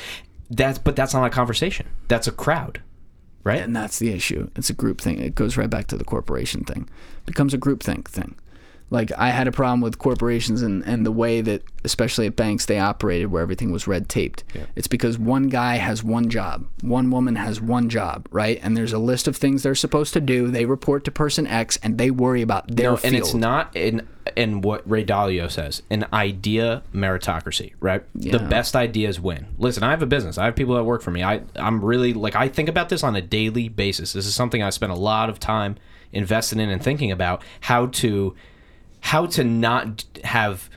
that's 0.50 0.78
but 0.78 0.96
that's 0.96 1.14
not 1.14 1.26
a 1.26 1.30
conversation. 1.30 1.88
That's 2.08 2.28
a 2.28 2.32
crowd, 2.32 2.82
right? 3.50 3.62
And 3.62 3.76
that's 3.76 3.98
the 4.00 4.12
issue. 4.12 4.50
It's 4.56 4.70
a 4.70 4.74
group 4.74 5.02
thing. 5.02 5.20
It 5.20 5.34
goes 5.34 5.58
right 5.58 5.70
back 5.70 5.88
to 5.88 5.98
the 5.98 6.04
corporation 6.04 6.64
thing. 6.64 6.88
becomes 7.26 7.54
a 7.54 7.58
group 7.58 7.82
think 7.82 8.10
thing. 8.10 8.36
Like 8.92 9.12
I 9.18 9.30
had 9.30 9.48
a 9.48 9.52
problem 9.52 9.82
with 9.82 10.00
corporations 10.00 10.62
and, 10.62 10.84
and 10.86 11.06
the 11.06 11.12
way 11.12 11.42
that 11.42 11.62
especially 11.84 12.26
at 12.28 12.36
banks 12.36 12.66
they 12.66 12.80
operated 12.80 13.32
where 13.32 13.42
everything 13.42 13.72
was 13.72 13.88
red 13.88 14.10
taped. 14.10 14.44
It's 14.76 14.88
because 14.88 15.18
one 15.18 15.48
guy 15.48 15.76
has 15.76 16.04
one 16.04 16.30
job. 16.30 16.66
One 16.82 17.10
woman 17.12 17.36
has 17.36 17.62
one 17.62 17.90
job, 17.90 18.28
right? 18.32 18.60
And 18.62 18.76
there's 18.76 18.92
a 18.92 18.98
list 19.00 19.28
of 19.28 19.38
things 19.38 19.64
they're 19.64 19.76
supposed 19.76 20.14
to 20.14 20.22
do. 20.22 20.48
They 20.48 20.66
report 20.66 21.04
to 21.06 21.12
person 21.12 21.46
X 21.48 21.78
and 21.84 21.98
they 21.98 22.10
worry 22.12 22.42
about 22.42 22.68
their 22.76 22.92
No, 22.92 22.98
field. 22.98 23.14
and 23.14 23.22
it's 23.24 23.34
not 23.34 23.76
in 23.76 24.08
in 24.36 24.62
what 24.62 24.88
Ray 24.88 25.04
Dalio 25.04 25.50
says, 25.50 25.82
an 25.90 26.06
idea 26.14 26.84
meritocracy, 26.94 27.74
right? 27.80 28.04
The 28.14 28.38
best 28.40 28.76
ideas 28.76 29.20
win. 29.20 29.48
Listen, 29.58 29.82
I 29.84 29.90
have 29.92 30.02
a 30.04 30.06
business. 30.08 30.38
I 30.38 30.46
have 30.46 30.56
people 30.56 30.76
that 30.76 30.84
work 30.84 31.02
for 31.02 31.12
me. 31.12 31.24
I 31.24 31.42
I'm 31.56 31.84
really 31.84 32.14
like 32.14 32.36
I 32.36 32.48
think 32.48 32.70
about 32.70 32.90
this 32.90 33.04
on 33.04 33.16
a 33.16 33.22
daily 33.22 33.70
basis. 33.70 34.14
This 34.14 34.26
is 34.26 34.36
something 34.36 34.62
I 34.64 34.70
spend 34.72 34.92
a 34.92 34.96
lot 34.96 35.30
of 35.30 35.40
time 35.40 35.78
invested 36.12 36.60
in 36.60 36.70
and 36.70 36.82
thinking 36.84 37.12
about 37.12 37.42
how 37.62 37.86
to 37.88 38.36
how 39.02 39.26
to 39.28 39.44
not 39.44 40.06
have 40.24 40.70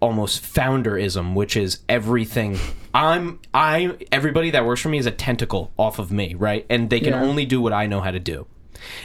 almost 0.00 0.42
founderism, 0.42 1.34
which 1.34 1.56
is 1.56 1.80
everything. 1.88 2.58
I'm 2.94 3.40
I 3.52 3.96
everybody 4.12 4.50
that 4.50 4.64
works 4.64 4.80
for 4.80 4.88
me 4.88 4.98
is 4.98 5.06
a 5.06 5.10
tentacle 5.10 5.72
off 5.78 5.98
of 5.98 6.12
me, 6.12 6.34
right? 6.34 6.66
And 6.70 6.90
they 6.90 7.00
can 7.00 7.12
Yeah. 7.14 7.22
only 7.22 7.44
do 7.46 7.60
what 7.60 7.72
I 7.72 7.86
know 7.86 8.00
how 8.00 8.10
to 8.10 8.20
do. 8.20 8.46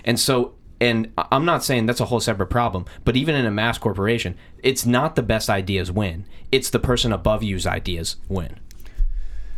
And 0.05 0.19
so 0.19 0.53
and 0.79 1.11
I'm 1.31 1.45
not 1.45 1.63
saying 1.63 1.88
that's 1.88 1.99
a 1.99 2.05
whole 2.05 2.19
separate 2.19 2.47
problem, 2.51 2.85
but 3.03 3.15
even 3.15 3.33
in 3.33 3.45
a 3.47 3.51
mass 3.51 3.79
corporation, 3.79 4.35
it's 4.61 4.85
not 4.85 5.15
the 5.15 5.23
best 5.23 5.49
ideas 5.49 5.91
win. 5.91 6.25
It's 6.51 6.69
the 6.69 6.77
person 6.79 7.11
above 7.11 7.41
you's 7.41 7.65
ideas 7.65 8.17
win. 8.29 8.59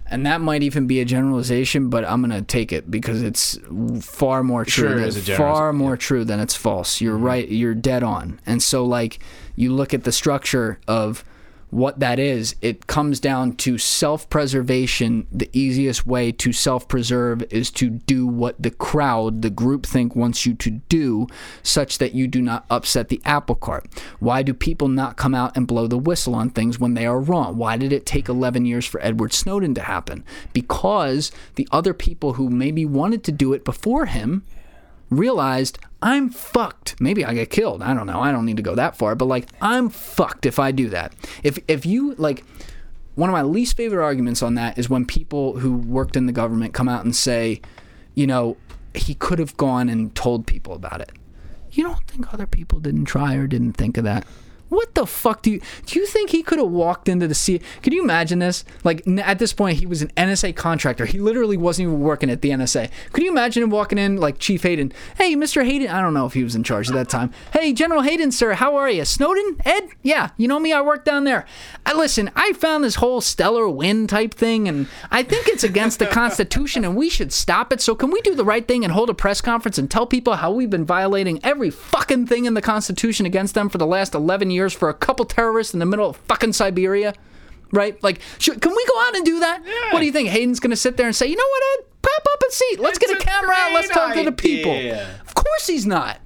And 0.09 0.25
that 0.25 0.41
might 0.41 0.63
even 0.63 0.87
be 0.87 0.99
a 0.99 1.05
generalization, 1.05 1.89
but 1.89 2.03
I'm 2.05 2.21
gonna 2.21 2.41
take 2.41 2.71
it 2.71 2.89
because 2.89 3.21
it's 3.21 3.57
far 4.01 4.43
more 4.43 4.65
true. 4.65 4.89
Sure, 4.99 5.09
than, 5.09 5.37
far 5.37 5.73
more 5.73 5.97
true 5.97 6.25
than 6.25 6.39
it's 6.39 6.55
false. 6.55 7.01
You're 7.01 7.17
right. 7.17 7.47
You're 7.47 7.75
dead 7.75 8.03
on. 8.03 8.39
And 8.45 8.61
so, 8.61 8.85
like, 8.85 9.19
you 9.55 9.73
look 9.73 9.93
at 9.93 10.03
the 10.03 10.11
structure 10.11 10.79
of 10.87 11.23
what 11.69 11.99
that 11.99 12.19
is. 12.19 12.55
It 12.61 12.87
comes 12.87 13.19
down 13.19 13.55
to 13.57 13.77
self-preservation. 13.77 15.27
The 15.31 15.49
easiest 15.53 16.05
way 16.05 16.31
to 16.31 16.51
self-preserve 16.51 17.43
is 17.51 17.71
to 17.71 17.89
do 17.89 18.25
what 18.25 18.61
the 18.61 18.71
crowd, 18.71 19.41
the 19.41 19.51
groupthink, 19.51 20.15
wants 20.15 20.45
you 20.45 20.53
to 20.55 20.71
do, 20.71 21.27
such 21.63 21.97
that 21.99 22.13
you 22.13 22.27
do 22.27 22.41
not 22.41 22.65
upset 22.69 23.09
the 23.09 23.21
apple 23.25 23.55
cart. 23.55 23.87
Why 24.19 24.43
do 24.43 24.53
people 24.53 24.87
not 24.87 25.17
come 25.17 25.35
out 25.35 25.55
and 25.55 25.67
blow 25.67 25.87
the 25.87 25.97
whistle 25.97 26.35
on 26.35 26.49
things 26.49 26.79
when 26.79 26.93
they 26.93 27.05
are 27.05 27.19
wrong? 27.19 27.57
Why 27.57 27.77
did 27.77 27.93
it 27.93 28.05
take 28.05 28.29
11 28.29 28.65
years 28.65 28.85
for 28.85 29.03
Edward 29.03 29.33
Snowden 29.33 29.73
to 29.75 29.81
happen? 29.81 30.23
Because 30.53 31.31
the 31.55 31.67
other 31.71 31.93
people 31.93 32.33
who 32.33 32.49
maybe 32.49 32.85
wanted 32.85 33.23
to 33.25 33.31
do 33.31 33.53
it 33.53 33.63
before 33.63 34.05
him 34.05 34.43
realized 35.09 35.79
I'm 36.01 36.29
fucked. 36.29 36.99
Maybe 37.01 37.25
I 37.25 37.33
get 37.33 37.49
killed. 37.49 37.81
I 37.81 37.93
don't 37.93 38.07
know. 38.07 38.21
I 38.21 38.31
don't 38.31 38.45
need 38.45 38.57
to 38.57 38.63
go 38.63 38.75
that 38.75 38.95
far, 38.95 39.15
but 39.15 39.25
like 39.25 39.47
I'm 39.61 39.89
fucked 39.89 40.45
if 40.45 40.59
I 40.59 40.71
do 40.71 40.89
that. 40.89 41.13
If 41.43 41.59
if 41.67 41.85
you 41.85 42.15
like 42.15 42.43
one 43.15 43.29
of 43.29 43.33
my 43.33 43.41
least 43.41 43.75
favorite 43.75 44.03
arguments 44.03 44.41
on 44.41 44.55
that 44.55 44.77
is 44.77 44.89
when 44.89 45.05
people 45.05 45.59
who 45.59 45.73
worked 45.73 46.15
in 46.15 46.25
the 46.25 46.31
government 46.31 46.73
come 46.73 46.87
out 46.87 47.03
and 47.03 47.15
say, 47.15 47.61
you 48.15 48.25
know, 48.25 48.55
he 48.93 49.13
could 49.13 49.39
have 49.39 49.57
gone 49.57 49.89
and 49.89 50.15
told 50.15 50.47
people 50.47 50.73
about 50.73 51.01
it. 51.01 51.11
You 51.71 51.83
don't 51.83 52.07
think 52.07 52.33
other 52.33 52.47
people 52.47 52.79
didn't 52.79 53.05
try 53.05 53.35
or 53.35 53.45
didn't 53.45 53.73
think 53.73 53.97
of 53.97 54.03
that? 54.05 54.25
What 54.69 54.95
the 54.95 55.05
fuck 55.05 55.41
do 55.41 55.51
you 55.51 55.61
do? 55.85 55.99
You 55.99 56.05
think 56.05 56.29
he 56.29 56.43
could 56.43 56.59
have 56.59 56.69
walked 56.69 57.09
into 57.09 57.27
the 57.27 57.35
sea? 57.35 57.59
Can 57.81 57.93
you 57.93 58.03
imagine 58.03 58.39
this? 58.39 58.63
Like 58.83 59.05
at 59.07 59.39
this 59.39 59.51
point, 59.51 59.79
he 59.79 59.85
was 59.85 60.01
an 60.01 60.09
NSA 60.15 60.55
contractor. 60.55 61.05
He 61.05 61.19
literally 61.19 61.57
wasn't 61.57 61.87
even 61.87 61.99
working 61.99 62.29
at 62.29 62.41
the 62.41 62.49
NSA. 62.51 62.89
Could 63.11 63.23
you 63.23 63.31
imagine 63.31 63.63
him 63.63 63.69
walking 63.69 63.97
in 63.97 64.17
like 64.17 64.39
Chief 64.39 64.63
Hayden? 64.63 64.93
Hey, 65.17 65.35
Mr. 65.35 65.65
Hayden. 65.65 65.89
I 65.89 66.01
don't 66.01 66.13
know 66.13 66.25
if 66.25 66.33
he 66.33 66.43
was 66.43 66.55
in 66.55 66.63
charge 66.63 66.87
at 66.89 66.95
that 66.95 67.09
time. 67.09 67.33
Hey, 67.51 67.73
General 67.73 68.03
Hayden, 68.03 68.31
sir. 68.31 68.53
How 68.53 68.75
are 68.75 68.89
you? 68.89 69.05
Snowden? 69.05 69.57
Ed? 69.65 69.89
Yeah, 70.03 70.29
you 70.37 70.47
know 70.47 70.59
me. 70.59 70.71
I 70.71 70.81
work 70.81 71.03
down 71.03 71.23
there. 71.23 71.45
I 71.85 71.93
listen. 71.93 72.29
I 72.35 72.53
found 72.53 72.83
this 72.83 72.95
whole 72.95 73.21
Stellar 73.21 73.67
Wind 73.67 74.09
type 74.09 74.33
thing, 74.33 74.67
and 74.67 74.87
I 75.09 75.23
think 75.23 75.47
it's 75.47 75.63
against 75.63 75.99
the 75.99 76.05
Constitution, 76.05 76.85
and 76.85 76.95
we 76.95 77.09
should 77.09 77.33
stop 77.33 77.73
it. 77.73 77.81
So 77.81 77.95
can 77.95 78.11
we 78.11 78.21
do 78.21 78.35
the 78.35 78.45
right 78.45 78.67
thing 78.67 78.83
and 78.83 78.93
hold 78.93 79.09
a 79.09 79.13
press 79.13 79.41
conference 79.41 79.77
and 79.77 79.89
tell 79.89 80.05
people 80.05 80.35
how 80.35 80.51
we've 80.51 80.69
been 80.69 80.85
violating 80.85 81.43
every 81.43 81.69
fucking 81.69 82.27
thing 82.27 82.45
in 82.45 82.53
the 82.53 82.61
Constitution 82.61 83.25
against 83.25 83.55
them 83.55 83.69
for 83.69 83.77
the 83.77 83.87
last 83.87 84.13
11 84.13 84.51
years 84.51 84.58
for 84.67 84.89
a 84.89 84.93
couple 84.93 85.25
terrorists 85.25 85.73
in 85.73 85.79
the 85.79 85.85
middle 85.85 86.09
of 86.09 86.17
fucking 86.17 86.53
Siberia? 86.53 87.13
Right? 87.71 88.01
Like, 88.03 88.19
should, 88.39 88.61
can 88.61 88.71
we 88.71 88.85
go 88.87 88.99
out 89.01 89.15
and 89.15 89.23
do 89.25 89.39
that? 89.41 89.61
What 89.91 89.99
do 89.99 90.05
you 90.05 90.11
think? 90.11 90.29
Hayden's 90.29 90.59
going 90.59 90.71
to 90.71 90.75
sit 90.75 90.97
there 90.97 91.05
and 91.05 91.15
say, 91.15 91.27
you 91.27 91.35
know 91.35 91.43
what, 91.49 91.63
Ed? 91.79 91.85
Pop 92.01 92.25
up 92.33 92.41
and 92.43 92.51
see. 92.51 92.75
Let's 92.79 92.97
It's 92.97 93.07
get 93.07 93.15
a 93.15 93.21
a 93.21 93.23
camera 93.23 93.55
out. 93.55 93.73
Let's 93.73 93.89
talk 93.89 94.13
to 94.15 94.23
the 94.23 94.31
people. 94.31 94.71
Of 95.27 95.35
course 95.35 95.67
he's 95.67 95.85
not. 95.85 96.19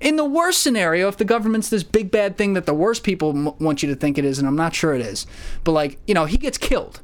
In 0.00 0.16
the 0.16 0.24
worst 0.24 0.60
scenario, 0.62 1.06
if 1.06 1.16
the 1.16 1.24
government's 1.24 1.68
this 1.68 1.84
big 1.84 2.10
bad 2.10 2.36
thing 2.36 2.54
that 2.54 2.66
the 2.66 2.74
worst 2.74 3.04
people 3.04 3.30
m- 3.30 3.56
want 3.60 3.84
you 3.84 3.88
to 3.90 3.94
think 3.94 4.18
it 4.18 4.24
is, 4.24 4.40
and 4.40 4.48
I'm 4.48 4.56
not 4.56 4.74
sure 4.74 4.94
it 4.94 5.00
is, 5.00 5.26
but 5.62 5.70
like, 5.72 5.98
you 6.08 6.14
know, 6.14 6.24
he 6.24 6.36
gets 6.36 6.58
killed. 6.58 7.00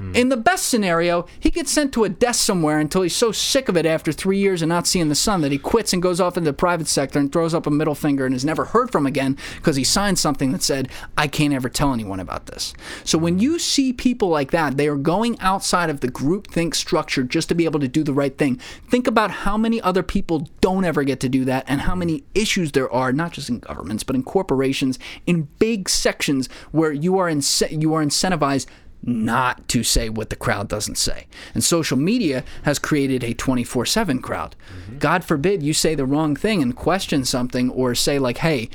Hmm. 0.00 0.16
In 0.16 0.30
the 0.30 0.36
best 0.38 0.66
scenario, 0.66 1.26
he 1.38 1.50
gets 1.50 1.70
sent 1.70 1.92
to 1.92 2.04
a 2.04 2.08
desk 2.08 2.40
somewhere 2.40 2.78
until 2.78 3.02
he's 3.02 3.14
so 3.14 3.32
sick 3.32 3.68
of 3.68 3.76
it 3.76 3.84
after 3.84 4.12
three 4.12 4.38
years 4.38 4.62
of 4.62 4.68
not 4.68 4.86
seeing 4.86 5.10
the 5.10 5.14
sun 5.14 5.42
that 5.42 5.52
he 5.52 5.58
quits 5.58 5.92
and 5.92 6.02
goes 6.02 6.22
off 6.22 6.38
into 6.38 6.50
the 6.50 6.56
private 6.56 6.88
sector 6.88 7.18
and 7.18 7.30
throws 7.30 7.52
up 7.52 7.66
a 7.66 7.70
middle 7.70 7.94
finger 7.94 8.24
and 8.24 8.34
is 8.34 8.42
never 8.42 8.64
heard 8.64 8.90
from 8.90 9.04
again 9.04 9.36
because 9.56 9.76
he 9.76 9.84
signed 9.84 10.18
something 10.18 10.52
that 10.52 10.62
said, 10.62 10.88
I 11.18 11.28
can't 11.28 11.52
ever 11.52 11.68
tell 11.68 11.92
anyone 11.92 12.18
about 12.18 12.46
this. 12.46 12.72
So 13.04 13.18
when 13.18 13.38
you 13.38 13.58
see 13.58 13.92
people 13.92 14.28
like 14.28 14.52
that, 14.52 14.78
they 14.78 14.88
are 14.88 14.96
going 14.96 15.38
outside 15.40 15.90
of 15.90 16.00
the 16.00 16.10
groupthink 16.10 16.74
structure 16.74 17.22
just 17.22 17.50
to 17.50 17.54
be 17.54 17.66
able 17.66 17.80
to 17.80 17.88
do 17.88 18.02
the 18.02 18.14
right 18.14 18.38
thing. 18.38 18.56
Think 18.88 19.06
about 19.06 19.30
how 19.30 19.58
many 19.58 19.82
other 19.82 20.02
people 20.02 20.48
don't 20.62 20.86
ever 20.86 21.04
get 21.04 21.20
to 21.20 21.28
do 21.28 21.44
that 21.44 21.64
and 21.68 21.82
how 21.82 21.94
many 21.94 22.24
issues 22.34 22.72
there 22.72 22.90
are, 22.90 23.12
not 23.12 23.32
just 23.32 23.50
in 23.50 23.58
governments, 23.58 24.02
but 24.02 24.16
in 24.16 24.22
corporations, 24.22 24.98
in 25.26 25.48
big 25.58 25.90
sections 25.90 26.48
where 26.70 26.92
you 26.92 27.18
are, 27.18 27.28
ince- 27.28 27.82
you 27.82 27.92
are 27.92 28.02
incentivized 28.02 28.64
not 29.02 29.66
to 29.68 29.82
say 29.82 30.08
what 30.08 30.30
the 30.30 30.36
crowd 30.36 30.68
doesn't 30.68 30.96
say. 30.96 31.26
And 31.54 31.64
social 31.64 31.96
media 31.96 32.44
has 32.64 32.78
created 32.78 33.24
a 33.24 33.34
24 33.34 33.86
7 33.86 34.20
crowd. 34.20 34.56
Mm-hmm. 34.72 34.98
God 34.98 35.24
forbid 35.24 35.62
you 35.62 35.72
say 35.72 35.94
the 35.94 36.06
wrong 36.06 36.36
thing 36.36 36.62
and 36.62 36.76
question 36.76 37.24
something 37.24 37.70
or 37.70 37.94
say, 37.94 38.18
like, 38.18 38.38
hey, 38.38 38.68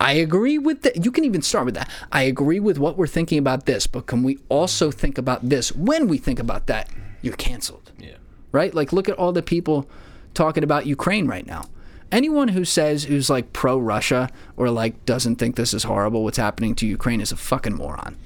I 0.00 0.12
agree 0.12 0.58
with 0.58 0.82
that. 0.82 1.04
You 1.04 1.12
can 1.12 1.24
even 1.24 1.42
start 1.42 1.66
with 1.66 1.74
that. 1.74 1.90
I 2.10 2.22
agree 2.22 2.58
with 2.58 2.78
what 2.78 2.96
we're 2.96 3.06
thinking 3.06 3.38
about 3.38 3.66
this, 3.66 3.86
but 3.86 4.06
can 4.06 4.22
we 4.22 4.38
also 4.48 4.90
think 4.90 5.18
about 5.18 5.48
this? 5.48 5.72
When 5.72 6.08
we 6.08 6.16
think 6.16 6.38
about 6.38 6.66
that, 6.66 6.88
you're 7.20 7.36
canceled. 7.36 7.92
Yeah. 7.98 8.16
Right? 8.50 8.74
Like, 8.74 8.92
look 8.92 9.08
at 9.08 9.16
all 9.16 9.32
the 9.32 9.42
people 9.42 9.88
talking 10.32 10.64
about 10.64 10.86
Ukraine 10.86 11.26
right 11.26 11.46
now. 11.46 11.66
Anyone 12.10 12.48
who 12.48 12.64
says, 12.64 13.04
who's 13.04 13.30
like 13.30 13.52
pro 13.52 13.78
Russia 13.78 14.30
or 14.56 14.70
like 14.70 15.04
doesn't 15.04 15.36
think 15.36 15.54
this 15.54 15.72
is 15.74 15.84
horrible, 15.84 16.24
what's 16.24 16.38
happening 16.38 16.74
to 16.76 16.86
Ukraine 16.86 17.20
is 17.20 17.30
a 17.30 17.36
fucking 17.36 17.74
moron. 17.74 18.16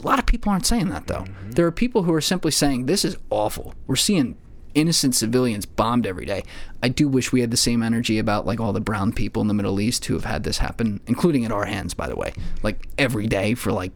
A 0.00 0.06
lot 0.06 0.18
of 0.18 0.26
people 0.26 0.50
aren't 0.50 0.66
saying 0.66 0.88
that 0.88 1.06
though. 1.06 1.22
Mm-hmm. 1.22 1.50
There 1.52 1.66
are 1.66 1.72
people 1.72 2.04
who 2.04 2.14
are 2.14 2.20
simply 2.20 2.50
saying 2.50 2.86
this 2.86 3.04
is 3.04 3.16
awful. 3.28 3.74
We're 3.86 3.96
seeing 3.96 4.36
innocent 4.74 5.14
civilians 5.14 5.66
bombed 5.66 6.06
every 6.06 6.24
day. 6.24 6.44
I 6.82 6.88
do 6.88 7.08
wish 7.08 7.32
we 7.32 7.40
had 7.40 7.50
the 7.50 7.56
same 7.56 7.82
energy 7.82 8.18
about 8.18 8.46
like 8.46 8.60
all 8.60 8.72
the 8.72 8.80
brown 8.80 9.12
people 9.12 9.42
in 9.42 9.48
the 9.48 9.54
Middle 9.54 9.80
East 9.80 10.04
who 10.06 10.14
have 10.14 10.24
had 10.24 10.44
this 10.44 10.58
happen, 10.58 11.00
including 11.06 11.44
at 11.44 11.52
our 11.52 11.66
hands, 11.66 11.94
by 11.94 12.08
the 12.08 12.16
way, 12.16 12.32
like 12.62 12.88
every 12.96 13.26
day 13.26 13.54
for 13.54 13.72
like 13.72 13.92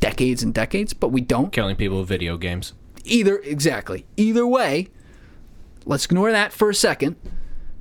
decades 0.00 0.42
and 0.42 0.52
decades. 0.52 0.92
But 0.92 1.08
we 1.08 1.20
don't. 1.20 1.52
Killing 1.52 1.76
people 1.76 1.98
with 1.98 2.08
video 2.08 2.36
games. 2.36 2.74
Either 3.04 3.38
exactly. 3.38 4.06
Either 4.16 4.46
way, 4.46 4.88
let's 5.86 6.04
ignore 6.04 6.32
that 6.32 6.52
for 6.52 6.68
a 6.68 6.74
second. 6.74 7.16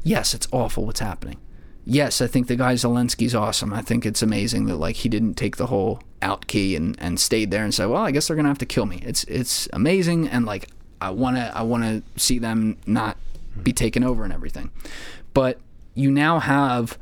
Yes, 0.04 0.34
it's 0.34 0.48
awful 0.52 0.86
what's 0.86 1.02
happening. 1.02 1.40
Yes, 1.84 2.22
I 2.22 2.28
think 2.28 2.48
the 2.48 2.56
guy 2.56 2.76
Zelensky's 2.76 3.34
awesome. 3.34 3.74
I 3.74 3.82
think 3.82 4.06
it's 4.06 4.22
amazing 4.22 4.66
that 4.66 4.76
like 4.76 4.98
he 4.98 5.10
didn't 5.10 5.36
take 5.36 5.58
the 5.58 5.68
whole 5.68 6.02
out 6.22 6.48
key 6.48 6.76
and, 6.76 6.96
and 7.00 7.20
stayed 7.20 7.52
there 7.52 7.64
and 7.64 7.74
said, 7.74 7.86
well, 7.86 8.04
I 8.04 8.12
guess 8.12 8.28
they're 8.28 8.36
gonna 8.36 8.48
have 8.48 8.58
to 8.60 8.66
kill 8.66 8.86
me. 8.86 9.02
It's 9.04 9.24
it's 9.26 9.68
amazing 9.74 10.28
and 10.28 10.46
like 10.46 10.70
I 11.00 11.12
wanna 11.12 11.52
I 11.54 11.64
wanna 11.64 12.04
see 12.16 12.40
them 12.40 12.78
not 12.86 13.18
be 13.62 13.74
taken 13.74 14.04
over 14.04 14.24
and 14.24 14.34
everything. 14.34 14.72
But 15.34 15.60
you 15.94 16.12
now 16.12 16.40
have 16.40 16.98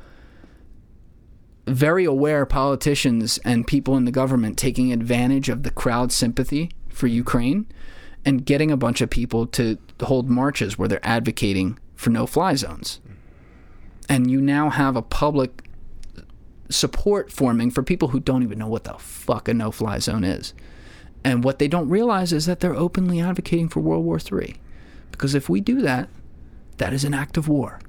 very 1.68 2.06
aware 2.06 2.46
politicians 2.46 3.40
and 3.40 3.66
people 3.66 3.98
in 3.98 4.06
the 4.06 4.12
government 4.12 4.58
taking 4.58 4.94
advantage 4.94 5.50
of 5.50 5.64
the 5.64 5.72
crowd 5.72 6.12
sympathy 6.12 6.72
for 6.90 7.08
Ukraine 7.08 7.66
and 8.24 8.46
getting 8.46 8.72
a 8.72 8.78
bunch 8.78 9.02
of 9.02 9.10
people 9.10 9.46
to 9.48 9.78
hold 10.02 10.30
marches 10.30 10.78
where 10.78 10.88
they're 10.88 11.06
advocating 11.06 11.78
for 11.96 12.10
no 12.10 12.26
fly 12.26 12.56
zones. 12.56 13.00
And 14.08 14.30
you 14.30 14.42
now 14.42 14.70
have 14.70 14.96
a 14.96 15.02
public 15.02 15.65
support 16.70 17.32
forming 17.32 17.72
for 17.72 17.84
people 17.84 18.10
who 18.10 18.20
don't 18.20 18.44
even 18.44 18.60
know 18.60 18.68
what 18.68 18.86
the 18.86 18.94
fuck 18.94 19.48
a 19.48 19.54
no 19.54 19.72
fly 19.72 20.00
zone 20.00 20.24
is. 20.24 20.54
And 21.24 21.44
what 21.44 21.60
they 21.60 21.68
don't 21.68 21.90
realize 21.90 22.32
is 22.32 22.46
that 22.46 22.60
they're 22.60 22.76
openly 22.76 23.20
advocating 23.20 23.70
for 23.70 23.80
World 23.80 24.06
War 24.06 24.20
III. 24.20 24.56
Because 25.12 25.34
if 25.34 25.50
we 25.50 25.62
do 25.62 25.82
that, 25.82 26.10
that 26.78 26.94
is 26.94 27.04
an 27.04 27.14
act 27.14 27.38
of 27.38 27.48
war. 27.48 27.80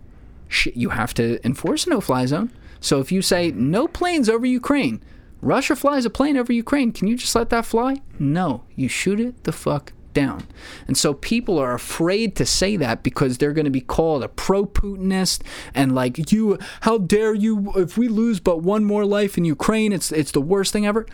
Shit, 0.49 0.77
you 0.77 0.91
have 0.91 1.13
to 1.15 1.45
enforce 1.45 1.87
a 1.87 1.91
no 1.91 2.01
fly 2.01 2.27
zone. 2.27 2.53
So 2.81 3.01
if 3.01 3.11
you 3.11 3.21
say 3.21 3.51
no 3.51 3.89
planes 3.89 4.29
over 4.29 4.47
Ukraine, 4.47 5.03
Russia 5.43 5.77
flies 5.77 6.05
a 6.05 6.11
plane 6.11 6.37
over 6.37 6.53
Ukraine, 6.53 6.93
can 6.93 7.09
you 7.09 7.17
just 7.17 7.35
let 7.35 7.51
that 7.51 7.67
fly? 7.67 8.01
No, 8.19 8.65
you 8.75 8.89
shoot 8.89 9.21
it 9.21 9.45
the 9.45 9.53
fuck 9.53 9.93
down. 10.17 10.47
And 10.89 10.97
so 10.97 11.13
people 11.13 11.59
are 11.59 11.75
afraid 11.75 12.35
to 12.37 12.47
say 12.47 12.77
that 12.77 13.03
because 13.03 13.37
they're 13.37 13.53
going 13.53 13.67
to 13.67 13.71
be 13.71 13.83
called 13.83 14.25
a 14.25 14.29
pro 14.29 14.65
Putinist 14.65 15.43
and 15.75 15.95
like 15.95 16.33
you 16.33 16.59
how 16.81 16.97
dare 16.97 17.35
you 17.35 17.71
if 17.77 17.99
we 17.99 18.09
lose 18.09 18.41
but 18.41 18.63
one 18.63 18.83
more 18.83 19.05
life 19.05 19.37
in 19.37 19.45
Ukraine 19.45 19.93
it's 19.93 20.11
it's 20.11 20.33
the 20.33 20.41
worst 20.41 20.73
thing 20.73 20.87
ever. 20.87 21.07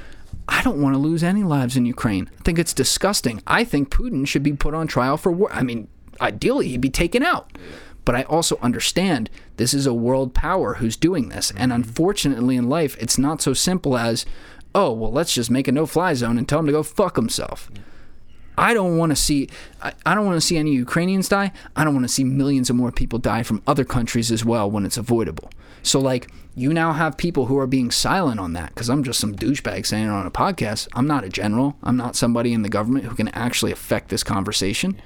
I 0.48 0.62
don't 0.62 0.80
want 0.80 0.94
to 0.94 0.98
lose 0.98 1.24
any 1.24 1.42
lives 1.42 1.76
in 1.76 1.84
Ukraine. 1.84 2.30
I 2.38 2.42
think 2.42 2.58
it's 2.60 2.72
disgusting. 2.72 3.42
I 3.46 3.64
think 3.64 3.90
Putin 3.90 4.26
should 4.26 4.44
be 4.44 4.52
put 4.52 4.74
on 4.74 4.86
trial 4.86 5.16
for 5.16 5.32
war. 5.32 5.52
I 5.52 5.62
mean, 5.62 5.88
ideally 6.20 6.68
he'd 6.68 6.80
be 6.80 6.90
taken 6.90 7.22
out. 7.24 7.50
But 8.04 8.16
I 8.16 8.22
also 8.24 8.58
understand 8.62 9.30
this 9.56 9.74
is 9.74 9.86
a 9.86 9.94
world 9.94 10.34
power 10.34 10.74
who's 10.74 10.96
doing 10.96 11.28
this. 11.28 11.50
And 11.52 11.70
mm-hmm. 11.70 11.82
unfortunately 11.82 12.56
in 12.56 12.68
life, 12.68 12.96
it's 13.00 13.18
not 13.18 13.40
so 13.40 13.52
simple 13.54 13.96
as, 13.96 14.26
oh, 14.74 14.92
well, 14.92 15.12
let's 15.12 15.34
just 15.34 15.50
make 15.50 15.68
a 15.68 15.72
no 15.72 15.86
fly 15.86 16.14
zone 16.14 16.38
and 16.38 16.48
tell 16.48 16.60
him 16.60 16.66
to 16.66 16.72
go 16.72 16.82
fuck 16.82 17.16
himself. 17.16 17.70
I 18.56 18.74
don't 18.74 18.98
want 18.98 19.10
to 19.10 19.16
see 19.16 19.48
I, 19.80 19.92
I 20.04 20.14
don't 20.14 20.26
want 20.26 20.36
to 20.36 20.46
see 20.46 20.56
any 20.58 20.72
Ukrainians 20.72 21.28
die. 21.28 21.52
I 21.76 21.84
don't 21.84 21.94
want 21.94 22.04
to 22.04 22.12
see 22.12 22.24
millions 22.24 22.70
of 22.70 22.76
more 22.76 22.92
people 22.92 23.18
die 23.18 23.42
from 23.42 23.62
other 23.66 23.84
countries 23.84 24.30
as 24.30 24.44
well 24.44 24.70
when 24.70 24.84
it's 24.84 24.96
avoidable. 24.96 25.50
So 25.82 25.98
like 25.98 26.30
you 26.54 26.72
now 26.72 26.92
have 26.92 27.16
people 27.16 27.46
who 27.46 27.58
are 27.58 27.66
being 27.66 27.90
silent 27.90 28.38
on 28.38 28.52
that 28.52 28.68
because 28.70 28.90
I'm 28.90 29.02
just 29.02 29.18
some 29.20 29.34
douchebag 29.34 29.86
saying 29.86 30.06
it 30.06 30.10
on 30.10 30.26
a 30.26 30.30
podcast. 30.30 30.88
I'm 30.94 31.06
not 31.06 31.24
a 31.24 31.28
general. 31.28 31.76
I'm 31.82 31.96
not 31.96 32.14
somebody 32.14 32.52
in 32.52 32.62
the 32.62 32.68
government 32.68 33.06
who 33.06 33.14
can 33.14 33.28
actually 33.28 33.72
affect 33.72 34.10
this 34.10 34.22
conversation 34.22 35.00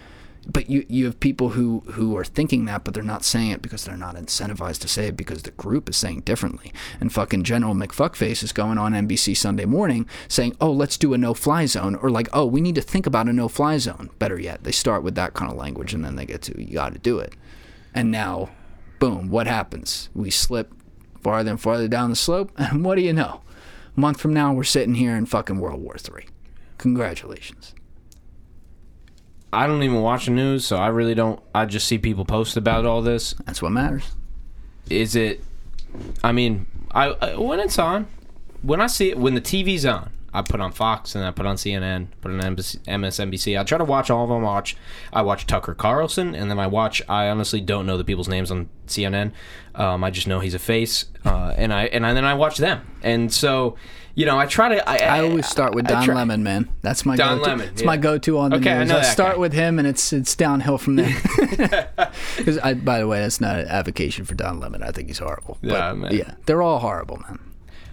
but 0.47 0.71
you 0.71 0.87
you 0.89 1.07
have 1.07 1.19
people 1.19 1.51
who 1.51 1.81
who 1.93 2.17
are 2.17 2.25
thinking 2.25 2.65
that, 2.67 2.85
but 2.85 2.95
they're 2.95 3.03
not 3.03 3.25
saying 3.25 3.51
it 3.51 3.63
because 3.63 3.85
they're 3.85 3.97
not 3.97 4.15
incentivized 4.15 4.79
to 4.81 4.89
say 4.89 5.09
it 5.09 5.17
because 5.17 5.43
the 5.43 5.51
group 5.53 5.89
is 5.89 5.97
saying 5.97 6.21
differently. 6.21 6.73
And 7.01 7.13
fucking 7.13 7.43
General 7.43 7.75
McFuckface 7.75 8.43
is 8.43 8.53
going 8.53 8.79
on 8.79 8.93
NBC 8.93 9.37
Sunday 9.37 9.65
morning 9.65 10.07
saying, 10.29 10.57
"Oh, 10.61 10.71
let's 10.71 10.97
do 10.97 11.15
a 11.15 11.19
no-fly 11.19 11.67
zone," 11.67 11.97
or 11.97 12.11
like, 12.11 12.29
"Oh, 12.33 12.47
we 12.47 12.61
need 12.61 12.77
to 12.77 12.81
think 12.81 13.07
about 13.07 13.29
a 13.29 13.33
no-fly 13.33 13.79
zone." 13.79 14.11
Better 14.19 14.39
yet, 14.39 14.63
they 14.63 14.73
start 14.73 15.03
with 15.03 15.17
that 15.17 15.35
kind 15.35 15.51
of 15.51 15.57
language 15.57 15.93
and 15.93 16.05
then 16.05 16.17
they 16.17 16.27
get 16.27 16.43
to, 16.43 16.63
"You 16.63 16.75
got 16.75 16.93
to 16.93 16.99
do 16.99 17.19
it." 17.19 17.35
And 17.93 18.11
now, 18.11 18.51
boom, 19.01 19.29
what 19.29 19.47
happens? 19.47 20.11
We 20.15 20.31
slip 20.31 20.73
farther 21.23 21.51
and 21.51 21.61
farther 21.61 21.89
down 21.89 22.11
the 22.11 22.17
slope, 22.17 22.53
and 22.57 22.85
what 22.85 22.97
do 22.97 23.03
you 23.03 23.13
know? 23.13 23.41
A 23.97 24.01
month 24.01 24.21
from 24.21 24.33
now, 24.33 24.53
we're 24.53 24.65
sitting 24.65 24.95
here 24.95 25.17
in 25.17 25.27
fucking 25.27 25.59
World 25.59 25.83
War 25.83 25.99
Three. 25.99 26.27
Congratulations. 26.79 27.75
I 29.57 29.67
don't 29.67 29.83
even 29.83 30.03
watch 30.03 30.27
the 30.27 30.33
news, 30.33 30.67
so 30.67 30.77
I 30.77 30.89
really 30.89 31.15
don't. 31.15 31.41
I 31.55 31.65
just 31.65 31.89
see 31.89 31.97
people 31.97 32.27
post 32.27 32.59
about 32.59 32.85
all 32.85 33.01
this. 33.01 33.35
That's 33.47 33.63
what 33.63 33.73
matters. 33.73 34.13
Is 34.91 35.17
it? 35.17 35.43
I 36.23 36.33
mean, 36.33 36.67
I, 36.91 37.07
I 37.07 37.37
when 37.37 37.59
it's 37.59 37.79
on, 37.79 38.07
when 38.61 38.83
I 38.83 38.87
see 38.87 39.09
it, 39.09 39.17
when 39.17 39.35
the 39.35 39.41
TV's 39.41 39.87
on, 39.87 40.11
I 40.35 40.43
put 40.43 40.61
on 40.61 40.73
Fox 40.73 41.15
and 41.15 41.25
I 41.25 41.31
put 41.31 41.47
on 41.47 41.57
CNN, 41.57 42.09
put 42.21 42.33
on 42.33 42.41
MSNBC. 42.41 43.59
I 43.59 43.65
try 43.65 43.79
to 43.79 43.85
watch 43.85 44.11
all 44.11 44.25
of 44.25 44.29
them. 44.29 44.45
I 44.45 44.53
watch, 44.53 44.77
I 45.11 45.23
watch 45.23 45.47
Tucker 45.47 45.75
Carlson, 45.75 46.35
and 46.35 46.51
then 46.51 46.59
I 46.59 46.67
watch. 46.67 47.01
I 47.09 47.31
honestly 47.31 47.63
don't 47.63 47.87
know 47.87 47.97
the 47.97 48.05
people's 48.05 48.29
names 48.29 48.51
on 48.51 48.69
CNN. 48.87 49.33
Um, 49.75 50.05
I 50.05 50.11
just 50.11 50.29
know 50.29 50.41
he's 50.41 50.53
a 50.53 50.59
face, 50.59 51.07
uh, 51.25 51.55
and 51.57 51.73
I 51.73 51.85
and 51.87 52.05
I, 52.05 52.13
then 52.13 52.27
I 52.27 52.35
watch 52.35 52.59
them. 52.59 52.87
And 53.03 53.33
so, 53.33 53.77
you 54.17 54.27
know, 54.27 54.37
I 54.39 54.47
try 54.47 54.71
to. 54.71 54.89
I, 54.89 55.19
I 55.19 55.21
always 55.21 55.47
start 55.47 55.75
with 55.75 55.87
Don 55.87 56.05
Lemon, 56.09 56.43
man. 56.43 56.69
That's 56.83 57.05
my 57.07 57.15
Don 57.15 57.39
go-to. 57.39 57.51
Lemon, 57.51 57.69
It's 57.69 57.83
yeah. 57.83 57.87
my 57.87 57.97
go-to 57.97 58.39
on 58.39 58.51
the 58.51 58.57
Okay, 58.57 58.73
I 58.73 58.79
news. 58.81 58.89
know 58.89 58.99
I 58.99 59.03
start 59.03 59.35
guy. 59.35 59.41
with 59.41 59.53
him, 59.53 59.79
and 59.79 59.87
it's 59.87 60.13
it's 60.13 60.35
downhill 60.35 60.79
from 60.79 60.97
there. 60.97 61.15
Because 62.37 62.59
by 62.83 62.99
the 62.99 63.07
way, 63.07 63.21
that's 63.21 63.41
not 63.41 63.59
an 63.61 63.69
avocation 63.69 64.25
for 64.25 64.35
Don 64.35 64.59
Lemon. 64.59 64.83
I 64.83 64.91
think 64.91 65.09
he's 65.09 65.19
horrible. 65.19 65.59
But, 65.63 65.71
Yeah, 65.71 65.93
man. 65.93 66.13
yeah, 66.15 66.35
they're 66.47 66.63
all 66.63 66.79
horrible, 66.81 67.19
man. 67.19 67.39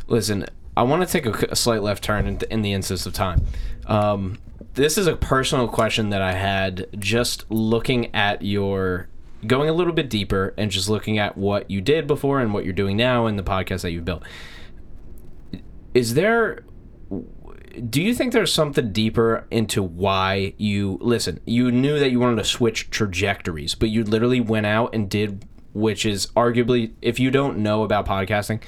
Listen, 0.07 0.45
I 0.75 0.83
want 0.83 1.07
to 1.07 1.11
take 1.11 1.25
a, 1.25 1.47
a 1.51 1.55
slight 1.55 1.83
left 1.83 2.03
turn 2.03 2.25
in, 2.25 2.39
in 2.49 2.61
the 2.61 2.73
instance 2.73 3.05
of 3.05 3.13
time. 3.13 3.45
Um, 3.85 4.39
this 4.75 4.97
is 4.97 5.07
a 5.07 5.15
personal 5.15 5.67
question 5.67 6.09
that 6.09 6.21
I 6.21 6.33
had 6.33 6.87
just 6.97 7.45
looking 7.51 8.13
at 8.15 8.41
your 8.41 9.07
going 9.45 9.67
a 9.69 9.73
little 9.73 9.91
bit 9.93 10.09
deeper 10.09 10.53
and 10.57 10.71
just 10.71 10.87
looking 10.89 11.17
at 11.17 11.37
what 11.37 11.69
you 11.69 11.81
did 11.81 12.07
before 12.07 12.39
and 12.39 12.53
what 12.53 12.63
you're 12.63 12.73
doing 12.73 12.95
now 12.95 13.25
and 13.25 13.37
the 13.37 13.43
podcast 13.43 13.81
that 13.81 13.91
you've 13.91 14.05
built. 14.05 14.23
Is 15.93 16.13
there 16.15 16.63
do 17.89 18.01
you 18.01 18.13
think 18.13 18.33
there's 18.33 18.53
something 18.53 18.91
deeper 18.91 19.47
into 19.49 19.81
why 19.81 20.53
you 20.57 20.97
listen 21.01 21.39
you 21.45 21.71
knew 21.71 21.97
that 21.99 22.11
you 22.11 22.19
wanted 22.19 22.35
to 22.35 22.43
switch 22.43 22.89
trajectories 22.91 23.73
but 23.73 23.89
you 23.89 24.03
literally 24.03 24.39
went 24.39 24.65
out 24.65 24.93
and 24.93 25.09
did 25.09 25.45
which 25.73 26.05
is 26.05 26.27
arguably 26.35 26.93
if 27.01 27.19
you 27.19 27.31
don't 27.31 27.57
know 27.57 27.83
about 27.83 28.05
podcasting 28.05 28.61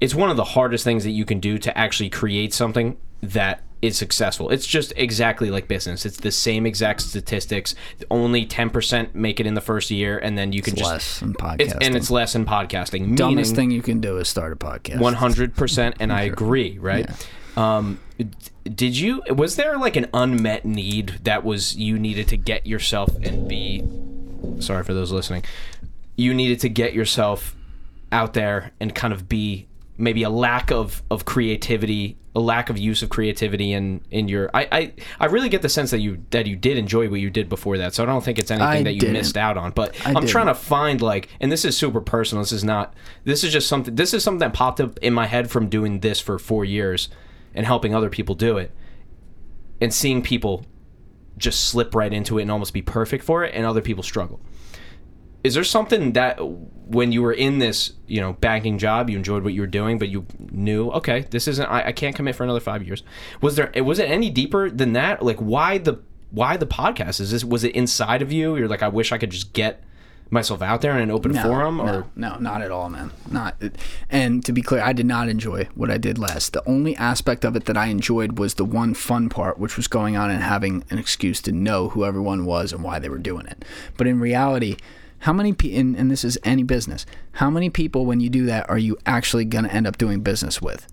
it's 0.00 0.14
one 0.14 0.30
of 0.30 0.36
the 0.36 0.44
hardest 0.44 0.82
things 0.82 1.04
that 1.04 1.10
you 1.10 1.24
can 1.24 1.38
do 1.38 1.56
to 1.58 1.76
actually 1.76 2.10
create 2.10 2.52
something 2.52 2.96
that 3.22 3.62
is 3.80 3.96
successful 3.96 4.50
it's 4.50 4.66
just 4.66 4.92
exactly 4.96 5.50
like 5.50 5.68
business 5.68 6.04
it's 6.04 6.16
the 6.18 6.32
same 6.32 6.66
exact 6.66 7.00
statistics 7.00 7.74
only 8.10 8.44
10% 8.44 9.14
make 9.14 9.38
it 9.38 9.46
in 9.46 9.54
the 9.54 9.60
first 9.60 9.90
year 9.90 10.18
and 10.18 10.36
then 10.36 10.52
you 10.52 10.60
can 10.62 10.72
It's 10.72 10.80
just 10.82 10.92
less 10.92 11.22
in 11.22 11.34
podcasting. 11.34 11.60
it's, 11.60 11.74
and 11.86 11.96
it's 11.96 12.10
less 12.10 12.34
in 12.34 12.44
podcasting 12.44 13.16
dumbest 13.16 13.54
thing 13.54 13.70
you 13.70 13.82
can 13.82 14.00
do 14.00 14.16
is 14.18 14.28
start 14.28 14.52
a 14.52 14.56
podcast. 14.56 14.98
one 14.98 15.14
hundred 15.14 15.54
percent, 15.54 15.96
and 16.00 16.12
I 16.20 16.22
agree. 16.22 16.78
Right? 16.78 17.08
Um, 17.56 18.00
did 18.64 18.96
you? 18.98 19.22
Was 19.30 19.56
there 19.56 19.78
like 19.78 19.96
an 19.96 20.06
unmet 20.12 20.64
need 20.64 21.20
that 21.24 21.44
was 21.44 21.76
you 21.76 21.98
needed 21.98 22.28
to 22.28 22.36
get 22.36 22.66
yourself 22.66 23.14
and 23.22 23.48
be? 23.48 23.84
Sorry 24.60 24.82
for 24.84 24.94
those 24.94 25.12
listening. 25.12 25.44
You 26.16 26.34
needed 26.34 26.60
to 26.60 26.68
get 26.68 26.94
yourself 26.94 27.54
out 28.10 28.34
there 28.34 28.72
and 28.80 28.94
kind 28.94 29.12
of 29.12 29.28
be 29.28 29.66
maybe 29.98 30.22
a 30.22 30.30
lack 30.30 30.70
of 30.70 31.02
of 31.10 31.24
creativity, 31.24 32.16
a 32.34 32.40
lack 32.40 32.70
of 32.70 32.78
use 32.78 33.02
of 33.02 33.10
creativity 33.10 33.72
in 33.72 34.00
in 34.10 34.28
your. 34.28 34.50
I 34.54 34.68
I, 34.72 34.92
I 35.20 35.26
really 35.26 35.48
get 35.48 35.60
the 35.62 35.68
sense 35.68 35.90
that 35.90 35.98
you 35.98 36.24
that 36.30 36.46
you 36.46 36.56
did 36.56 36.78
enjoy 36.78 37.08
what 37.10 37.20
you 37.20 37.28
did 37.30 37.48
before 37.48 37.76
that. 37.78 37.94
So 37.94 38.02
I 38.02 38.06
don't 38.06 38.24
think 38.24 38.38
it's 38.38 38.50
anything 38.50 38.68
I 38.68 38.82
that 38.84 38.94
you 38.94 39.00
didn't. 39.00 39.14
missed 39.14 39.36
out 39.36 39.56
on. 39.56 39.72
But 39.72 39.94
I 40.06 40.10
I'm 40.10 40.14
didn't. 40.14 40.28
trying 40.28 40.46
to 40.46 40.54
find 40.54 41.02
like 41.02 41.28
and 41.40 41.52
this 41.52 41.64
is 41.64 41.76
super 41.76 42.00
personal 42.00 42.42
this 42.42 42.52
is 42.52 42.64
not 42.64 42.94
this 43.24 43.44
is 43.44 43.52
just 43.52 43.68
something 43.68 43.94
this 43.94 44.14
is 44.14 44.22
something 44.24 44.38
that 44.40 44.54
popped 44.54 44.80
up 44.80 44.98
in 45.00 45.12
my 45.12 45.26
head 45.26 45.50
from 45.50 45.68
doing 45.68 46.00
this 46.00 46.20
for 46.20 46.38
four 46.38 46.64
years 46.64 47.08
and 47.54 47.66
helping 47.66 47.94
other 47.94 48.08
people 48.08 48.34
do 48.34 48.56
it 48.56 48.70
and 49.80 49.92
seeing 49.92 50.22
people 50.22 50.64
just 51.36 51.68
slip 51.68 51.94
right 51.94 52.12
into 52.12 52.38
it 52.38 52.42
and 52.42 52.50
almost 52.50 52.72
be 52.72 52.82
perfect 52.82 53.24
for 53.24 53.44
it 53.44 53.54
and 53.54 53.64
other 53.64 53.80
people 53.80 54.02
struggle 54.02 54.40
is 55.44 55.54
there 55.54 55.64
something 55.64 56.12
that 56.12 56.38
when 56.40 57.12
you 57.12 57.22
were 57.22 57.32
in 57.32 57.58
this 57.58 57.92
you 58.06 58.20
know 58.20 58.32
banking 58.34 58.78
job 58.78 59.10
you 59.10 59.16
enjoyed 59.16 59.44
what 59.44 59.52
you 59.52 59.60
were 59.60 59.66
doing 59.66 59.98
but 59.98 60.08
you 60.08 60.26
knew 60.50 60.90
okay 60.90 61.20
this 61.30 61.46
isn't 61.46 61.66
i, 61.66 61.88
I 61.88 61.92
can't 61.92 62.16
commit 62.16 62.34
for 62.34 62.44
another 62.44 62.60
five 62.60 62.82
years 62.82 63.02
was 63.40 63.56
there 63.56 63.70
was 63.82 63.98
it 63.98 64.10
any 64.10 64.30
deeper 64.30 64.70
than 64.70 64.94
that 64.94 65.22
like 65.22 65.38
why 65.38 65.78
the 65.78 66.00
why 66.30 66.56
the 66.56 66.66
podcast 66.66 67.20
is 67.20 67.30
this 67.30 67.44
was 67.44 67.64
it 67.64 67.74
inside 67.74 68.22
of 68.22 68.32
you 68.32 68.56
you're 68.56 68.68
like 68.68 68.82
i 68.82 68.88
wish 68.88 69.12
i 69.12 69.18
could 69.18 69.30
just 69.30 69.52
get 69.52 69.82
myself 70.30 70.62
out 70.62 70.80
there 70.80 70.92
in 70.92 71.02
an 71.02 71.10
open 71.10 71.32
no, 71.32 71.42
forum 71.42 71.80
or 71.80 72.06
no, 72.14 72.34
no, 72.34 72.36
not 72.38 72.62
at 72.62 72.70
all, 72.70 72.88
man. 72.88 73.10
Not. 73.30 73.56
And 74.10 74.44
to 74.44 74.52
be 74.52 74.62
clear, 74.62 74.82
I 74.82 74.92
did 74.92 75.06
not 75.06 75.28
enjoy 75.28 75.68
what 75.74 75.90
I 75.90 75.98
did 75.98 76.18
last. 76.18 76.52
The 76.52 76.66
only 76.68 76.96
aspect 76.96 77.44
of 77.44 77.56
it 77.56 77.64
that 77.64 77.76
I 77.76 77.86
enjoyed 77.86 78.38
was 78.38 78.54
the 78.54 78.64
one 78.64 78.94
fun 78.94 79.28
part, 79.28 79.58
which 79.58 79.76
was 79.76 79.88
going 79.88 80.16
on 80.16 80.30
and 80.30 80.42
having 80.42 80.84
an 80.90 80.98
excuse 80.98 81.40
to 81.42 81.52
know 81.52 81.90
who 81.90 82.04
everyone 82.04 82.44
was 82.44 82.72
and 82.72 82.82
why 82.82 82.98
they 82.98 83.08
were 83.08 83.18
doing 83.18 83.46
it. 83.46 83.64
But 83.96 84.06
in 84.06 84.20
reality, 84.20 84.76
how 85.20 85.32
many 85.32 85.52
people, 85.52 85.80
and, 85.80 85.96
and 85.96 86.10
this 86.10 86.24
is 86.24 86.38
any 86.44 86.62
business, 86.62 87.06
how 87.32 87.50
many 87.50 87.70
people, 87.70 88.06
when 88.06 88.20
you 88.20 88.28
do 88.28 88.46
that, 88.46 88.68
are 88.70 88.78
you 88.78 88.96
actually 89.06 89.44
going 89.44 89.64
to 89.64 89.72
end 89.72 89.86
up 89.86 89.98
doing 89.98 90.20
business 90.20 90.62
with? 90.62 90.86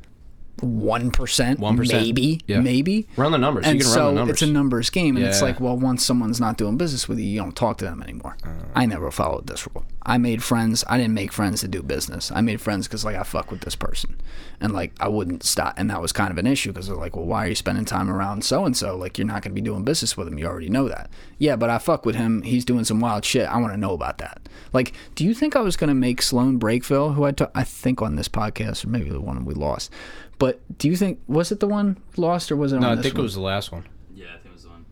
1%, 0.62 1.58
1%. 1.60 1.92
maybe, 1.92 2.42
Yeah. 2.48 2.60
maybe. 2.62 3.08
run 3.18 3.32
the 3.32 3.38
numbers 3.38 3.66
And 3.66 3.76
you 3.78 3.84
can 3.84 3.92
so 3.94 4.00
run 4.06 4.08
the 4.16 4.20
numbers 4.22 4.34
it's 4.34 4.42
a 4.42 4.48
numbers 4.48 4.90
game, 4.90 5.18
and 5.18 5.26
it's 5.26 5.42
like, 5.42 5.60
well, 5.60 5.78
once 5.78 6.04
someone's 6.06 6.40
not 6.40 6.58
doing 6.58 6.78
business 6.78 7.08
with 7.08 7.20
you, 7.20 7.26
you 7.26 7.40
don't 7.40 7.56
talk 7.56 7.78
to 7.80 7.86
them 7.86 8.02
anymore. 8.02 8.38
Uh. 8.44 8.50
I 8.74 8.86
never 8.86 9.12
followed 9.12 9.48
this 9.48 9.68
rule. 9.74 9.86
I 10.08 10.18
made 10.18 10.44
friends. 10.44 10.84
I 10.88 10.98
didn't 10.98 11.16
make 11.16 11.32
friends 11.34 11.62
to 11.62 11.68
do 11.68 11.82
business. 11.82 12.32
I 12.32 12.42
made 12.42 12.62
friends 12.62 12.88
because 12.88 13.04
like 13.04 13.16
I 13.16 13.24
fuck 13.24 13.50
with 13.52 13.62
this 13.62 13.76
person, 13.76 14.16
and 14.62 14.72
like 14.72 14.94
I 15.00 15.08
wouldn't 15.08 15.44
stop. 15.44 15.74
And 15.78 15.90
that 15.90 16.00
was 16.02 16.12
kind 16.12 16.30
of 16.32 16.38
an 16.38 16.46
issue 16.46 16.72
because 16.72 16.88
they're 16.88 16.96
like, 16.96 17.16
well, 17.16 17.26
why 17.26 17.46
are 17.46 17.50
you 17.50 17.56
spending 17.56 17.86
time 17.86 18.10
around 18.10 18.44
so 18.46 18.66
and 18.66 18.78
so? 18.78 18.96
Like 18.96 19.18
you're 19.18 19.26
not 19.26 19.42
gonna 19.42 19.56
be 19.56 19.62
doing 19.62 19.84
business 19.84 20.16
with 20.16 20.28
him. 20.28 20.38
You 20.38 20.46
already 20.46 20.70
know 20.70 20.88
that. 20.90 21.10
Yeah, 21.40 21.56
but 21.56 21.70
I 21.72 21.80
fuck 21.80 22.06
with 22.06 22.16
him. 22.16 22.44
He's 22.44 22.64
doing 22.66 22.84
some 22.86 23.00
wild 23.00 23.26
shit. 23.26 23.48
I 23.48 23.58
want 23.58 23.74
to 23.74 23.80
know 23.80 23.94
about 23.94 24.20
that. 24.20 24.48
Like, 24.74 24.94
do 25.16 25.26
you 25.26 25.34
think 25.34 25.56
I 25.56 25.62
was 25.62 25.76
gonna 25.76 25.96
make 25.96 26.22
Sloan 26.22 26.60
Breakville, 26.60 27.16
who 27.16 27.24
I 27.24 27.32
ta- 27.32 27.50
I 27.56 27.64
think 27.64 28.02
on 28.04 28.16
this 28.16 28.28
podcast, 28.28 28.86
or 28.86 28.90
maybe 28.90 29.10
the 29.10 29.20
one 29.22 29.44
we 29.44 29.56
lost? 29.56 29.92
But 30.38 30.60
do 30.78 30.88
you 30.90 30.96
think 30.98 31.20
was 31.28 31.52
it 31.52 31.60
the 31.60 31.68
one 31.68 31.98
lost 32.18 32.52
or 32.52 32.56
was 32.56 32.74
it? 32.74 32.80
No, 32.80 32.90
on 32.90 33.00
I 33.00 33.02
think 33.02 33.14
one? 33.16 33.22
it 33.22 33.24
was 33.24 33.36
the 33.36 33.42
last 33.42 33.72
one. 33.72 33.86
Yeah, 34.14 34.26
I 34.28 34.38
think 34.38 34.46
it 34.48 34.54
was 34.54 34.64
the 34.64 34.70
one. 34.70 34.86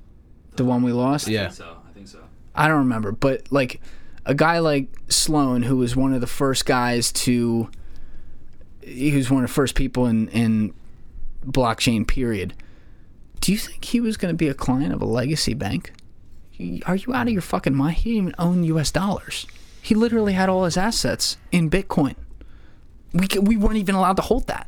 the 0.55 0.65
one 0.65 0.83
we 0.83 0.91
lost. 0.91 1.27
Yeah. 1.27 1.41
I 1.41 1.43
think 1.45 1.53
so. 1.55 1.77
I 1.89 1.91
think 1.93 2.07
so. 2.07 2.19
I 2.55 2.67
don't 2.67 2.79
remember, 2.79 3.11
but 3.11 3.51
like 3.51 3.81
a 4.25 4.33
guy 4.35 4.59
like 4.59 4.87
Sloan, 5.09 5.63
who 5.63 5.77
was 5.77 5.95
one 5.95 6.13
of 6.13 6.21
the 6.21 6.27
first 6.27 6.65
guys 6.65 7.11
to, 7.11 7.69
he 8.81 9.11
was 9.15 9.29
one 9.29 9.43
of 9.43 9.49
the 9.49 9.53
first 9.53 9.75
people 9.75 10.05
in 10.05 10.27
in 10.29 10.73
blockchain. 11.45 12.07
Period. 12.07 12.53
Do 13.41 13.51
you 13.51 13.57
think 13.57 13.83
he 13.83 13.99
was 13.99 14.15
going 14.15 14.33
to 14.33 14.37
be 14.37 14.47
a 14.47 14.53
client 14.53 14.93
of 14.93 15.01
a 15.01 15.05
legacy 15.05 15.53
bank? 15.53 15.91
Are 16.85 16.95
you 16.95 17.13
out 17.13 17.27
of 17.27 17.33
your 17.33 17.41
fucking 17.41 17.75
mind? 17.75 17.97
He 17.97 18.11
didn't 18.11 18.27
even 18.29 18.35
own 18.39 18.63
U.S. 18.65 18.91
dollars. 18.91 19.45
He 19.81 19.95
literally 19.95 20.31
had 20.33 20.47
all 20.47 20.63
his 20.63 20.77
assets 20.77 21.35
in 21.51 21.69
Bitcoin. 21.69 22.15
We 23.11 23.27
c- 23.29 23.39
we 23.39 23.57
weren't 23.57 23.75
even 23.77 23.95
allowed 23.95 24.15
to 24.15 24.21
hold 24.21 24.47
that. 24.47 24.67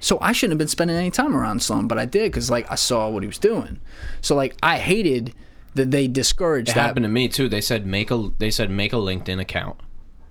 So 0.00 0.18
I 0.20 0.32
shouldn't 0.32 0.52
have 0.52 0.58
been 0.58 0.68
spending 0.68 0.96
any 0.96 1.10
time 1.10 1.36
around 1.36 1.62
Sloan, 1.62 1.86
but 1.86 1.98
I 1.98 2.06
did 2.06 2.32
because 2.32 2.50
like 2.50 2.70
I 2.70 2.74
saw 2.74 3.08
what 3.10 3.22
he 3.22 3.26
was 3.26 3.38
doing. 3.38 3.80
So 4.20 4.34
like 4.34 4.56
I 4.62 4.78
hated 4.78 5.34
that 5.74 5.90
they 5.90 6.08
discouraged 6.08 6.70
It 6.70 6.74
that. 6.74 6.80
happened 6.80 7.04
to 7.04 7.08
me 7.08 7.28
too. 7.28 7.48
They 7.48 7.60
said 7.60 7.86
make 7.86 8.10
a 8.10 8.30
they 8.38 8.50
said 8.50 8.70
make 8.70 8.92
a 8.92 8.96
LinkedIn 8.96 9.38
account 9.40 9.76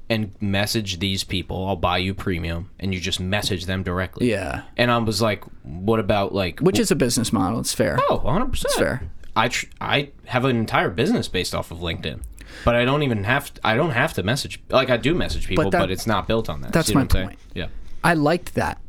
and 0.10 0.34
message 0.42 0.98
these 1.00 1.24
people. 1.24 1.68
I'll 1.68 1.76
buy 1.76 2.00
you 2.00 2.16
premium, 2.16 2.72
and 2.80 2.94
you 2.96 3.00
just 3.00 3.20
message 3.20 3.66
them 3.68 3.84
directly. 3.84 4.32
Yeah, 4.32 4.64
And 4.76 4.90
I 4.90 4.98
was 4.98 5.22
like, 5.22 5.44
what 5.62 6.00
about 6.00 6.34
like? 6.34 6.60
which 6.62 6.80
is 6.80 6.90
a 6.90 6.96
business 6.96 7.32
model. 7.32 7.60
It's 7.60 7.74
fair. 7.76 8.00
oh, 8.10 8.18
100 8.18 8.48
percent. 8.52 8.74
fair. 8.74 9.04
I 9.36 9.50
tr- 9.50 9.68
I 9.80 10.10
have 10.26 10.46
an 10.46 10.56
entire 10.58 10.90
business 10.90 11.28
based 11.28 11.54
off 11.54 11.70
of 11.70 11.78
LinkedIn, 11.78 12.22
but 12.66 12.76
I 12.76 12.84
don't 12.86 13.04
even 13.04 13.24
have 13.26 13.54
to, 13.54 13.62
I 13.64 13.76
don't 13.76 13.92
have 13.92 14.14
to 14.14 14.24
message 14.24 14.60
like 14.70 14.90
I 14.90 14.98
do 14.98 15.14
message 15.14 15.48
people, 15.48 15.70
that- 15.70 15.80
but, 15.80 15.92
it's 15.92 16.08
not 16.08 16.28
built 16.28 16.50
on 16.50 16.62
that. 16.62 16.74
that's 16.74 16.92
my 16.94 17.02
I'm 17.02 17.10
saying? 17.12 17.28
point. 17.28 17.40
Yeah. 17.54 17.68
I 18.04 18.16
liked 18.16 18.56
that. 18.56 18.80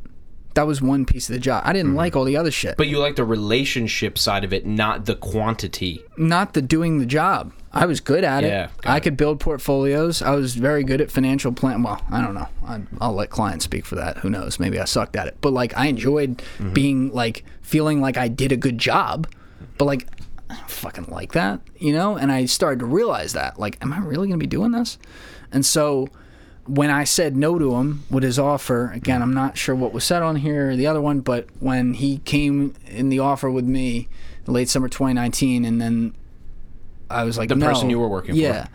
That 0.53 0.67
was 0.67 0.81
one 0.81 1.05
piece 1.05 1.29
of 1.29 1.33
the 1.33 1.39
job. 1.39 1.63
I 1.65 1.71
didn't 1.73 1.95
like 1.95 2.15
all 2.15 2.25
the 2.25 2.35
other 2.37 2.51
shit. 2.51 2.71
Mm-hmm. 2.71 2.77
But 2.77 2.87
you 2.89 2.99
like 2.99 3.15
the 3.15 3.23
relationship 3.23 4.17
side 4.17 4.43
of 4.43 4.51
it, 4.51 4.65
not 4.65 5.05
the 5.05 5.15
quantity. 5.15 6.01
not 6.17 6.53
the 6.53 6.61
doing 6.61 6.99
the 6.99 7.05
job. 7.05 7.53
I 7.73 7.85
was 7.85 8.01
good 8.01 8.25
at 8.25 8.43
Yeah, 8.43 8.65
it. 8.65 8.69
I 8.83 8.97
it. 8.97 9.03
could 9.03 9.15
build 9.15 9.39
portfolios. 9.39 10.21
I 10.21 10.31
was 10.31 10.55
very 10.55 10.83
good 10.83 10.99
at 10.99 11.09
financial 11.09 11.53
plan. 11.53 11.83
Well, 11.83 12.01
I 12.11 12.19
don't 12.21 12.33
know. 12.35 12.49
I, 12.65 12.81
I'll 12.99 13.13
let 13.13 13.29
clients 13.29 13.63
speak 13.63 13.85
for 13.85 13.95
that. 13.95 14.17
Who 14.17 14.29
knows? 14.29 14.59
Maybe 14.59 14.77
I 14.77 14.83
sucked 14.83 15.15
at 15.15 15.27
it. 15.27 15.37
But 15.39 15.53
like, 15.53 15.77
I 15.77 15.85
enjoyed 15.87 16.39
Mm-hmm. 16.57 16.73
being 16.73 17.11
like 17.13 17.45
feeling 17.61 18.01
like 18.01 18.17
I 18.17 18.27
did 18.27 18.51
a 18.51 18.57
good 18.57 18.77
job. 18.77 19.27
But 19.77 19.85
like, 19.85 20.05
I 20.49 20.55
don't 20.57 20.69
fucking 20.69 21.05
like 21.07 21.31
that, 21.31 21.61
you 21.77 21.93
know. 21.93 22.17
And 22.17 22.29
I 22.29 22.43
started 22.45 22.79
to 22.79 22.85
realize 22.85 23.31
that. 23.33 23.57
Like, 23.57 23.77
am 23.81 23.93
I 23.93 23.99
really 23.99 24.27
gonna 24.27 24.37
be 24.37 24.47
doing 24.47 24.71
this? 24.73 24.97
And 25.53 25.65
so 25.65 26.09
when 26.67 26.89
I 26.89 27.03
said 27.03 27.35
no 27.35 27.57
to 27.59 27.75
him 27.75 28.03
with 28.09 28.23
his 28.23 28.37
offer, 28.39 28.91
again, 28.91 29.21
I'm 29.21 29.33
not 29.33 29.57
sure 29.57 29.73
what 29.75 29.93
was 29.93 30.03
said 30.03 30.21
on 30.21 30.35
here 30.37 30.71
or 30.71 30.75
the 30.75 30.87
other 30.87 31.01
one, 31.01 31.21
but 31.21 31.47
when 31.59 31.93
he 31.95 32.19
came 32.19 32.73
in 32.87 33.09
the 33.09 33.19
offer 33.19 33.49
with 33.49 33.65
me, 33.65 34.07
late 34.47 34.69
summer 34.69 34.87
2019, 34.89 35.65
and 35.65 35.81
then 35.81 36.13
I 37.09 37.23
was 37.23 37.37
like, 37.37 37.49
The 37.49 37.55
no. 37.55 37.67
person 37.67 37.89
you 37.89 37.99
were 37.99 38.07
working 38.07 38.35
for. 38.35 38.39
Yeah, 38.41 38.67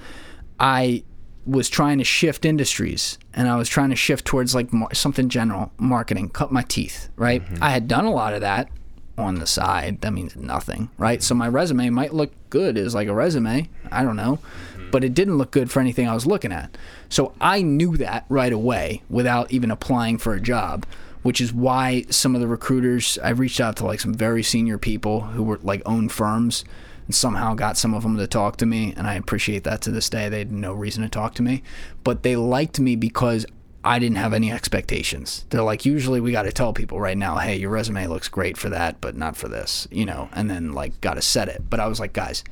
I 0.61 1.05
was 1.47 1.69
trying 1.69 1.99
to 1.99 2.05
shift 2.05 2.45
industries, 2.45 3.19
and 3.33 3.49
I 3.49 3.57
was 3.57 3.69
trying 3.69 3.91
to 3.91 3.97
shift 3.97 4.25
towards 4.25 4.55
like 4.55 4.73
mar- 4.73 4.93
something 4.95 5.29
general, 5.29 5.71
marketing, 5.79 6.29
cut 6.31 6.51
my 6.51 6.63
teeth. 6.63 7.09
Right, 7.17 7.43
Mm-hmm. 7.45 7.63
I 7.63 7.71
had 7.71 7.87
done 7.89 8.05
a 8.05 8.11
lot 8.11 8.35
of 8.35 8.41
that 8.41 8.69
on 9.17 9.37
the 9.37 9.47
side. 9.47 10.01
That 10.03 10.13
means 10.13 10.35
nothing, 10.37 10.91
right? 10.99 11.23
So 11.23 11.35
my 11.35 11.49
resume 11.49 11.89
might 11.91 12.13
look 12.13 12.33
good 12.51 12.77
as 12.77 12.95
like 12.95 13.09
a 13.09 13.15
resume. 13.15 13.69
I 13.93 14.03
don't 14.03 14.17
know. 14.17 14.39
But 14.91 15.05
it 15.05 15.15
didn't 15.15 15.39
look 15.39 15.51
good 15.51 15.71
for 15.71 15.81
anything 15.81 16.09
I 16.09 16.15
was 16.15 16.27
looking 16.27 16.53
at. 16.53 16.77
So 17.09 17.35
I 17.41 17.63
knew 17.63 17.97
that 17.97 18.25
right 18.29 18.53
away 18.53 19.03
without 19.09 19.51
even 19.51 19.71
applying 19.71 20.19
for 20.19 20.35
a 20.35 20.41
job 20.41 20.87
which 21.27 21.41
is 21.41 21.53
why 21.53 22.05
some 22.09 22.37
of 22.37 22.41
the 22.41 22.47
recruiters 22.47 23.19
I 23.19 23.31
reached 23.31 23.59
out 23.59 23.75
to 23.79 23.85
like 23.85 23.99
some 23.99 24.15
very 24.15 24.45
senior 24.45 24.79
people 24.79 25.23
who 25.23 25.43
were 25.43 25.59
like 25.61 25.83
own 25.85 26.09
firms 26.09 26.65
and 27.07 27.17
somehow 27.17 27.55
got 27.55 27.77
some 27.77 27.95
of 27.95 28.05
them 28.05 28.17
to 28.17 28.29
talk 28.29 28.59
to 28.59 28.67
me 28.67 28.95
and 28.97 29.09
I 29.09 29.15
appreciate 29.15 29.65
that 29.65 29.81
to 29.83 29.91
this 29.91 30.09
day 30.09 30.29
they 30.29 30.39
had 30.39 30.53
no 30.53 30.73
reason 30.73 31.03
to 31.03 31.09
talk 31.09 31.35
to 31.35 31.43
me 31.43 31.65
but 32.05 32.23
they 32.23 32.37
liked 32.37 32.79
me 32.79 32.95
because 32.95 33.45
I 33.83 33.99
didn't 33.99 34.19
have 34.19 34.33
any 34.33 34.53
expectations. 34.53 35.47
They're 35.51 35.63
like 35.63 35.85
usually 35.85 36.21
we 36.21 36.31
got 36.31 36.43
to 36.43 36.53
tell 36.53 36.73
people 36.73 37.01
right 37.01 37.17
now, 37.17 37.37
"Hey, 37.37 37.57
your 37.57 37.71
resume 37.71 38.09
looks 38.09 38.27
great 38.27 38.57
for 38.57 38.69
that, 38.69 39.01
but 39.01 39.17
not 39.17 39.37
for 39.37 39.47
this," 39.47 39.87
you 39.93 40.05
know, 40.05 40.29
and 40.33 40.51
then 40.51 40.73
like 40.73 41.01
got 41.01 41.15
to 41.15 41.23
set 41.23 41.49
it. 41.49 41.63
But 41.71 41.79
I 41.79 41.87
was 41.87 42.01
like, 42.01 42.13
"Guys, 42.13 42.43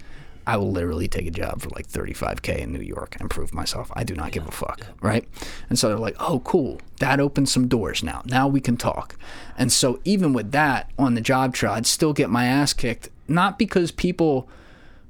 I 0.46 0.56
will 0.56 0.70
literally 0.70 1.08
take 1.08 1.26
a 1.26 1.30
job 1.30 1.62
for 1.62 1.70
like 1.70 1.88
35k 1.88 2.58
in 2.58 2.72
New 2.72 2.80
York 2.80 3.16
and 3.20 3.30
prove 3.30 3.54
myself. 3.54 3.90
I 3.94 4.04
do 4.04 4.14
not 4.14 4.32
give 4.32 4.46
a 4.46 4.50
fuck, 4.50 4.86
right? 5.00 5.26
And 5.68 5.78
so 5.78 5.88
they're 5.88 5.98
like, 5.98 6.16
"Oh, 6.18 6.40
cool. 6.40 6.80
That 7.00 7.20
opens 7.20 7.50
some 7.52 7.68
doors 7.68 8.02
now. 8.02 8.22
Now 8.26 8.48
we 8.48 8.60
can 8.60 8.76
talk." 8.76 9.16
And 9.56 9.72
so 9.72 10.00
even 10.04 10.32
with 10.32 10.52
that 10.52 10.90
on 10.98 11.14
the 11.14 11.20
job 11.20 11.54
trail, 11.54 11.72
I'd 11.72 11.86
still 11.86 12.12
get 12.12 12.30
my 12.30 12.46
ass 12.46 12.72
kicked, 12.72 13.08
not 13.28 13.58
because 13.58 13.90
people 13.90 14.48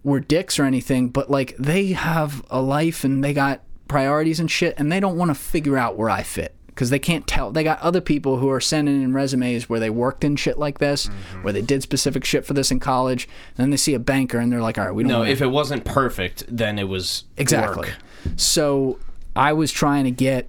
were 0.03 0.21
dicks 0.21 0.59
or 0.59 0.65
anything, 0.65 1.09
but 1.09 1.31
like 1.31 1.57
they 1.59 1.93
have 1.93 2.45
a 2.51 2.61
life 2.61 3.05
and 3.05 3.25
they 3.25 3.33
got 3.33 3.61
priorities 3.89 4.41
and 4.41 4.51
shit, 4.51 4.75
and 4.79 4.91
they 4.91 5.01
don't 5.01 5.17
want 5.17 5.31
to 5.31 5.35
figure 5.35 5.77
out 5.77 5.97
where 5.97 6.11
I 6.11 6.23
fit 6.23 6.55
because 6.75 6.91
they 6.91 6.99
can't 6.99 7.27
tell. 7.27 7.53
They 7.53 7.63
got 7.63 7.79
other 7.81 8.01
people 8.01 8.39
who 8.39 8.49
are 8.51 8.61
sending 8.61 9.03
in 9.03 9.13
resumes 9.13 9.69
where 9.69 9.79
they 9.79 9.91
worked 9.91 10.25
in 10.25 10.35
shit 10.37 10.59
like 10.59 10.79
this, 10.79 11.07
Mm-hmm. 11.07 11.43
where 11.45 11.53
they 11.53 11.63
did 11.63 11.83
specific 11.83 12.25
shit 12.25 12.45
for 12.45 12.53
this 12.55 12.71
in 12.71 12.81
college. 12.81 13.29
And 13.57 13.63
then 13.65 13.71
they 13.71 13.77
see 13.77 13.95
a 13.95 13.99
banker 14.01 14.39
and 14.39 14.53
they're 14.53 14.61
like, 14.61 14.77
all 14.79 14.87
right, 14.87 14.95
we 14.95 15.05
don't 15.05 15.13
No, 15.13 15.23
if 15.23 15.41
it 15.41 15.47
wasn't 15.47 15.85
perfect, 15.85 16.45
then 16.49 16.79
it 16.79 16.89
was 16.89 17.25
Exactly. 17.37 17.89
work. 17.89 17.97
So 18.37 18.99
I 19.37 19.53
was 19.53 19.71
trying 19.71 20.05
to 20.05 20.11
get 20.11 20.49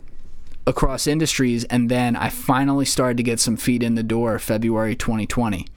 across 0.68 1.06
industries, 1.06 1.64
and 1.66 1.90
then 1.92 2.16
I 2.16 2.30
finally 2.30 2.86
started 2.86 3.18
to 3.18 3.24
get 3.24 3.40
some 3.40 3.56
feet 3.56 3.84
in 3.84 3.94
the 3.94 4.02
door 4.02 4.40
February 4.40 4.96
2020. 4.96 5.68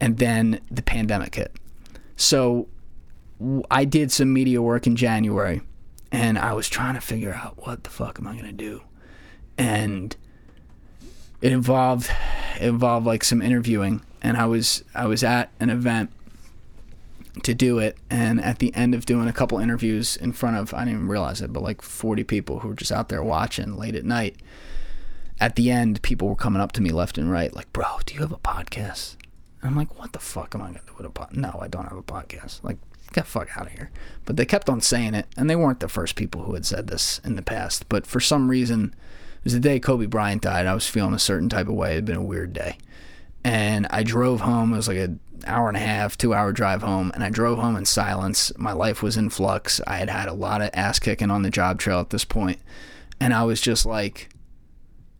And 0.00 0.16
then 0.16 0.60
the 0.70 0.80
pandemic 0.82 1.34
hit. 1.34 1.54
So 2.16 2.68
I 3.70 3.84
did 3.84 4.10
some 4.10 4.32
media 4.32 4.62
work 4.62 4.86
in 4.86 4.96
January, 4.96 5.60
and 6.10 6.38
I 6.38 6.54
was 6.54 6.68
trying 6.70 6.94
to 6.94 7.00
figure 7.02 7.34
out 7.34 7.66
what 7.66 7.84
the 7.84 7.90
fuck 7.90 8.18
am 8.18 8.26
I 8.26 8.32
going 8.32 8.46
to 8.46 8.52
do. 8.52 8.82
And 9.58 10.16
it 11.40 11.52
involved 11.52 12.10
it 12.60 12.66
involved 12.66 13.06
like 13.06 13.24
some 13.24 13.42
interviewing 13.42 14.02
and 14.22 14.36
I 14.36 14.46
was 14.46 14.84
I 14.94 15.06
was 15.06 15.22
at 15.22 15.50
an 15.60 15.70
event 15.70 16.10
to 17.44 17.54
do 17.54 17.78
it 17.78 17.96
and 18.10 18.40
at 18.40 18.58
the 18.58 18.74
end 18.74 18.94
of 18.94 19.06
doing 19.06 19.28
a 19.28 19.32
couple 19.32 19.58
interviews 19.58 20.16
in 20.16 20.32
front 20.32 20.56
of 20.56 20.74
I 20.74 20.80
didn't 20.80 20.94
even 20.94 21.08
realize 21.08 21.40
it 21.40 21.52
but 21.52 21.62
like 21.62 21.82
40 21.82 22.24
people 22.24 22.60
who 22.60 22.68
were 22.68 22.74
just 22.74 22.90
out 22.90 23.08
there 23.08 23.22
watching 23.22 23.76
late 23.76 23.94
at 23.94 24.04
night 24.04 24.36
at 25.40 25.54
the 25.54 25.70
end 25.70 26.02
people 26.02 26.28
were 26.28 26.34
coming 26.34 26.60
up 26.60 26.72
to 26.72 26.82
me 26.82 26.90
left 26.90 27.16
and 27.16 27.30
right 27.30 27.54
like 27.54 27.72
bro 27.72 27.84
do 28.06 28.14
you 28.14 28.20
have 28.20 28.32
a 28.32 28.38
podcast? 28.38 29.16
And 29.60 29.70
I'm 29.70 29.76
like 29.76 29.98
what 29.98 30.12
the 30.12 30.18
fuck 30.18 30.54
am 30.54 30.62
I 30.62 30.66
gonna 30.66 30.80
do 30.86 30.94
with 30.96 31.06
a 31.06 31.10
podcast 31.10 31.36
no 31.36 31.58
I 31.60 31.68
don't 31.68 31.84
have 31.84 31.96
a 31.96 32.02
podcast. 32.02 32.64
Like 32.64 32.78
get 33.12 33.24
the 33.24 33.30
fuck 33.30 33.56
out 33.56 33.66
of 33.68 33.72
here. 33.72 33.90
But 34.24 34.36
they 34.36 34.44
kept 34.44 34.68
on 34.68 34.80
saying 34.80 35.14
it 35.14 35.26
and 35.36 35.48
they 35.48 35.56
weren't 35.56 35.80
the 35.80 35.88
first 35.88 36.16
people 36.16 36.42
who 36.42 36.54
had 36.54 36.66
said 36.66 36.88
this 36.88 37.20
in 37.22 37.36
the 37.36 37.42
past 37.42 37.88
but 37.88 38.04
for 38.06 38.18
some 38.18 38.50
reason 38.50 38.94
it 39.38 39.44
was 39.44 39.52
the 39.54 39.60
day 39.60 39.80
Kobe 39.80 40.06
Bryant 40.06 40.42
died 40.42 40.66
I 40.66 40.74
was 40.74 40.86
feeling 40.86 41.14
a 41.14 41.18
certain 41.18 41.48
type 41.48 41.68
of 41.68 41.74
way 41.74 41.92
it 41.92 41.96
had 41.96 42.04
been 42.04 42.16
a 42.16 42.22
weird 42.22 42.52
day 42.52 42.76
and 43.44 43.86
I 43.90 44.02
drove 44.02 44.40
home. 44.40 44.72
It 44.72 44.76
was 44.76 44.88
like 44.88 44.98
an 44.98 45.20
hour 45.46 45.68
and 45.68 45.76
a 45.76 45.80
half, 45.80 46.18
two 46.18 46.34
hour 46.34 46.52
drive 46.52 46.82
home, 46.82 47.10
and 47.14 47.22
I 47.22 47.30
drove 47.30 47.58
home 47.58 47.76
in 47.76 47.84
silence. 47.84 48.52
My 48.58 48.72
life 48.72 49.02
was 49.02 49.16
in 49.16 49.30
flux. 49.30 49.80
I 49.86 49.96
had 49.96 50.10
had 50.10 50.28
a 50.28 50.34
lot 50.34 50.60
of 50.60 50.70
ass 50.74 50.98
kicking 50.98 51.30
on 51.30 51.42
the 51.42 51.50
job 51.50 51.78
trail 51.78 52.00
at 52.00 52.10
this 52.10 52.24
point, 52.24 52.58
and 53.20 53.32
I 53.32 53.44
was 53.44 53.60
just 53.60 53.86
like, 53.86 54.28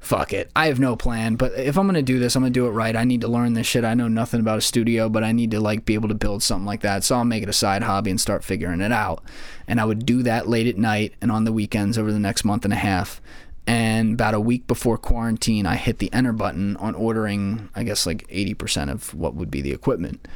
"Fuck 0.01 0.33
it, 0.33 0.51
I 0.55 0.67
have 0.67 0.81
no 0.81 0.97
plan. 0.97 1.37
But 1.37 1.53
if 1.55 1.79
I'm 1.79 1.87
gonna 1.87 2.03
do 2.03 2.19
this, 2.19 2.35
I'm 2.37 2.43
gonna 2.43 2.51
do 2.51 2.67
it 2.67 2.71
right. 2.71 2.97
I 2.97 3.05
need 3.05 3.21
to 3.23 3.29
learn 3.29 3.55
this 3.55 3.67
shit. 3.67 3.85
I 3.85 3.95
know 3.95 4.09
nothing 4.09 4.41
about 4.41 4.59
a 4.59 4.63
studio, 4.63 5.09
but 5.09 5.25
I 5.25 5.33
need 5.33 5.51
to 5.53 5.61
like 5.61 5.85
be 5.85 5.95
able 5.95 6.09
to 6.09 6.15
build 6.15 6.43
something 6.43 6.67
like 6.67 6.81
that. 6.83 7.05
So 7.05 7.17
I'll 7.17 7.25
make 7.25 7.43
it 7.43 7.49
a 7.49 7.55
side 7.55 7.83
hobby 7.83 8.11
and 8.11 8.21
start 8.21 8.45
figuring 8.45 8.81
it 8.81 8.93
out. 8.93 9.23
And 9.67 9.81
I 9.81 9.85
would 9.85 10.05
do 10.05 10.23
that 10.25 10.49
late 10.49 10.67
at 10.67 10.77
night 10.77 11.15
and 11.21 11.31
on 11.31 11.45
the 11.45 11.53
weekends 11.53 11.97
over 11.97 12.13
the 12.13 12.19
next 12.19 12.45
month 12.45 12.65
and 12.65 12.75
a 12.75 12.77
half 12.77 13.21
and 13.69 14.15
about 14.15 14.33
a 14.35 14.41
week 14.41 14.67
before 14.67 14.97
quarantine 14.97 15.67
i 15.67 15.77
hit 15.77 15.99
the 15.99 16.11
enter 16.13 16.33
button 16.33 16.75
on 16.79 16.95
ordering 16.95 17.69
i 17.77 17.85
guess 17.85 18.07
like 18.07 18.27
80% 18.29 18.91
of 18.91 19.15
what 19.15 19.35
would 19.35 19.51
be 19.51 19.61
the 19.61 19.73
equipment. 19.73 20.27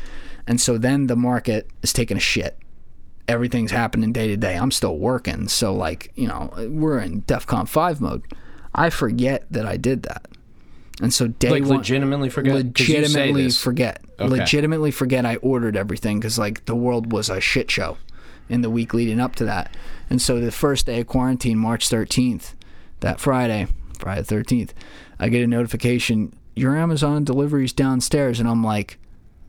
And 0.47 0.61
so 0.61 0.77
then 0.77 1.07
the 1.07 1.15
market 1.15 1.69
is 1.83 1.93
taking 1.93 2.17
a 2.17 2.21
shit. 2.21 2.59
Everything's 3.29 3.71
happening 3.71 4.13
day 4.13 4.27
to 4.27 4.37
day. 4.37 4.57
I'm 4.57 4.73
still 4.73 4.99
working. 4.99 5.47
So 5.47 5.73
like 5.73 6.11
you 6.17 6.27
know 6.27 6.53
we're 6.69 6.99
in 6.99 7.23
defcon 7.23 7.69
5 7.69 8.01
mode. 8.01 8.23
I 8.75 8.91
forget 8.91 9.47
that 9.51 9.67
i 9.67 9.77
did 9.77 10.03
that. 10.03 10.27
And 11.01 11.15
so 11.15 11.29
day 11.29 11.49
Like 11.51 11.63
one 11.63 11.79
legitimately 11.79 12.29
forget. 12.29 12.53
'Cause 12.75 12.89
you 12.89 13.07
say 13.07 13.31
legitimately 13.31 13.51
forget. 13.51 14.05
Okay. 14.19 14.29
legitimately 14.29 14.91
forget 14.91 15.25
i 15.25 15.37
ordered 15.37 15.77
everything 15.77 16.19
because 16.19 16.39
like 16.39 16.65
the 16.65 16.75
world 16.75 17.13
was 17.13 17.31
a 17.31 17.41
shit 17.41 17.71
show 17.71 17.97
in 18.49 18.61
the 18.63 18.71
week 18.71 18.93
leading 18.93 19.21
up 19.21 19.37
to 19.37 19.45
that. 19.45 19.75
And 20.11 20.21
so 20.21 20.41
the 20.41 20.51
first 20.51 20.87
day 20.87 21.01
of 21.01 21.07
quarantine, 21.07 21.57
March 21.57 21.89
13th, 21.89 22.55
that 23.03 23.21
Friday, 23.21 23.69
Friday 23.99 24.23
the 24.23 24.35
13th, 24.35 24.71
I 25.19 25.29
get 25.29 25.45
a 25.45 25.47
notification, 25.47 26.35
your 26.57 26.77
Amazon 26.77 27.25
delivery's 27.25 27.73
downstairs. 27.73 28.41
And 28.41 28.49
I'm 28.49 28.65
like, 28.65 28.99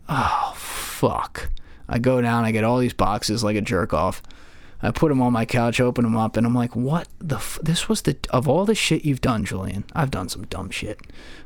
oh, 0.10 0.54
fuck. 0.56 1.50
I 1.88 2.00
go 2.00 2.22
down, 2.22 2.46
I 2.46 2.52
get 2.52 2.64
all 2.64 2.78
these 2.78 2.94
boxes 2.94 3.44
like 3.44 3.56
a 3.56 3.62
jerk 3.62 3.94
off. 3.94 4.22
I 4.82 4.92
put 4.92 5.10
them 5.10 5.22
on 5.22 5.32
my 5.32 5.46
couch, 5.46 5.80
open 5.80 6.04
them 6.04 6.18
up, 6.18 6.36
and 6.36 6.46
I'm 6.46 6.54
like, 6.54 6.76
what 6.76 7.08
the? 7.20 7.38
F-? 7.38 7.60
This 7.64 7.88
was 7.88 8.02
the, 8.02 8.18
of 8.32 8.50
all 8.50 8.66
the 8.66 8.76
shit 8.76 9.06
you've 9.06 9.22
done, 9.22 9.46
Julian, 9.46 9.86
I've 9.94 10.12
done 10.12 10.28
some 10.28 10.44
dumb 10.48 10.70
shit. 10.70 11.00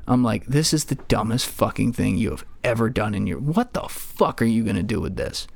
I'm 0.07 0.23
like, 0.23 0.47
this 0.47 0.73
is 0.73 0.85
the 0.85 0.95
dumbest 0.95 1.45
fucking 1.45 1.93
thing 1.93 2.17
you 2.17 2.31
have 2.31 2.43
ever 2.63 2.89
done 2.89 3.13
in 3.13 3.27
your, 3.27 3.37
what 3.37 3.73
the 3.73 3.81
fuck 3.81 4.41
are 4.41 4.45
you 4.45 4.63
to 4.63 4.81
do 4.81 4.99
with 4.99 5.17
this? 5.17 5.47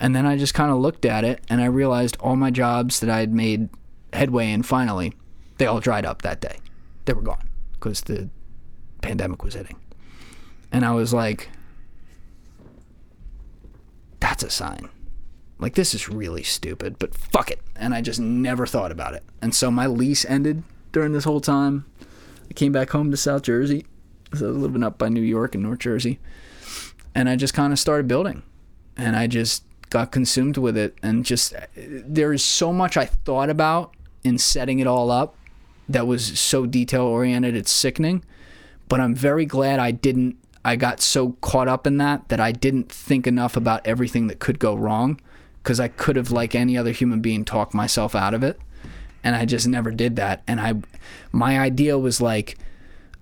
And 0.00 0.16
then 0.16 0.26
I 0.26 0.36
just 0.36 0.54
kind 0.54 0.72
of 0.72 0.78
looked 0.78 1.04
at 1.04 1.22
it 1.22 1.40
and 1.48 1.60
I 1.60 1.66
realized 1.66 2.16
all 2.18 2.34
my 2.34 2.50
jobs 2.50 2.98
that 2.98 3.08
I 3.10 3.20
had 3.20 3.32
made 3.32 3.68
headway 4.12 4.50
in 4.50 4.64
finally, 4.64 5.14
they 5.62 5.68
all 5.68 5.78
dried 5.78 6.04
up 6.04 6.22
that 6.22 6.40
day. 6.40 6.56
They 7.04 7.12
were 7.12 7.22
gone 7.22 7.48
because 7.74 8.00
the 8.00 8.28
pandemic 9.00 9.44
was 9.44 9.54
hitting. 9.54 9.78
And 10.72 10.84
I 10.84 10.90
was 10.90 11.14
like, 11.14 11.50
that's 14.18 14.42
a 14.42 14.50
sign. 14.50 14.88
Like, 15.60 15.76
this 15.76 15.94
is 15.94 16.08
really 16.08 16.42
stupid, 16.42 16.98
but 16.98 17.14
fuck 17.14 17.48
it. 17.48 17.60
And 17.76 17.94
I 17.94 18.00
just 18.00 18.18
never 18.18 18.66
thought 18.66 18.90
about 18.90 19.14
it. 19.14 19.22
And 19.40 19.54
so 19.54 19.70
my 19.70 19.86
lease 19.86 20.24
ended 20.24 20.64
during 20.90 21.12
this 21.12 21.22
whole 21.22 21.40
time. 21.40 21.84
I 22.50 22.54
came 22.54 22.72
back 22.72 22.90
home 22.90 23.12
to 23.12 23.16
South 23.16 23.42
Jersey. 23.42 23.86
So 24.34 24.46
I 24.46 24.48
was 24.48 24.58
living 24.58 24.82
up 24.82 24.98
by 24.98 25.10
New 25.10 25.20
York 25.22 25.54
and 25.54 25.62
North 25.62 25.78
Jersey. 25.78 26.18
And 27.14 27.28
I 27.28 27.36
just 27.36 27.54
kind 27.54 27.72
of 27.72 27.78
started 27.78 28.08
building. 28.08 28.42
And 28.96 29.14
I 29.14 29.28
just 29.28 29.62
got 29.90 30.10
consumed 30.10 30.56
with 30.56 30.76
it. 30.76 30.98
And 31.04 31.24
just, 31.24 31.54
uh, 31.54 31.66
there 31.76 32.32
is 32.32 32.44
so 32.44 32.72
much 32.72 32.96
I 32.96 33.04
thought 33.04 33.48
about 33.48 33.94
in 34.24 34.38
setting 34.38 34.80
it 34.80 34.88
all 34.88 35.12
up 35.12 35.36
that 35.88 36.06
was 36.06 36.38
so 36.38 36.66
detail 36.66 37.02
oriented, 37.02 37.56
it's 37.56 37.70
sickening. 37.70 38.24
But 38.88 39.00
I'm 39.00 39.14
very 39.14 39.46
glad 39.46 39.80
I 39.80 39.90
didn't, 39.90 40.36
I 40.64 40.76
got 40.76 41.00
so 41.00 41.32
caught 41.40 41.68
up 41.68 41.86
in 41.86 41.96
that 41.98 42.28
that 42.28 42.40
I 42.40 42.52
didn't 42.52 42.90
think 42.90 43.26
enough 43.26 43.56
about 43.56 43.86
everything 43.86 44.26
that 44.28 44.38
could 44.38 44.58
go 44.58 44.74
wrong 44.74 45.20
because 45.62 45.80
I 45.80 45.88
could 45.88 46.16
have, 46.16 46.30
like 46.30 46.54
any 46.54 46.76
other 46.76 46.92
human 46.92 47.20
being, 47.20 47.44
talked 47.44 47.74
myself 47.74 48.14
out 48.14 48.34
of 48.34 48.42
it. 48.42 48.60
And 49.24 49.36
I 49.36 49.44
just 49.44 49.68
never 49.68 49.92
did 49.92 50.16
that. 50.16 50.42
And 50.46 50.60
I, 50.60 50.74
my 51.30 51.58
idea 51.58 51.98
was 51.98 52.20
like, 52.20 52.58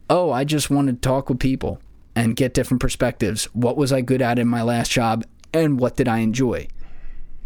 oh, 0.09 0.31
I 0.31 0.45
just 0.45 0.71
wanted 0.71 1.03
to 1.03 1.09
talk 1.09 1.29
with 1.29 1.39
people 1.39 1.81
and 2.17 2.35
get 2.37 2.55
different 2.55 2.81
perspectives. 2.81 3.45
What 3.53 3.77
was 3.77 3.93
I 3.93 4.01
good 4.01 4.23
at 4.23 4.39
in 4.39 4.49
my 4.49 4.63
last 4.63 4.91
job? 4.91 5.25
And 5.53 5.79
what 5.79 5.97
did 5.97 6.09
I 6.09 6.19
enjoy? 6.19 6.69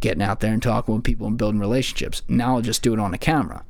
Getting 0.00 0.22
out 0.22 0.40
there 0.40 0.52
and 0.52 0.62
talking 0.62 0.94
with 0.94 1.04
people 1.04 1.26
and 1.26 1.36
building 1.36 1.60
relationships. 1.60 2.22
Now 2.28 2.56
I'll 2.56 2.62
just 2.62 2.82
do 2.82 2.92
it 2.92 3.00
on 3.00 3.12
a 3.12 3.18
camera. 3.18 3.64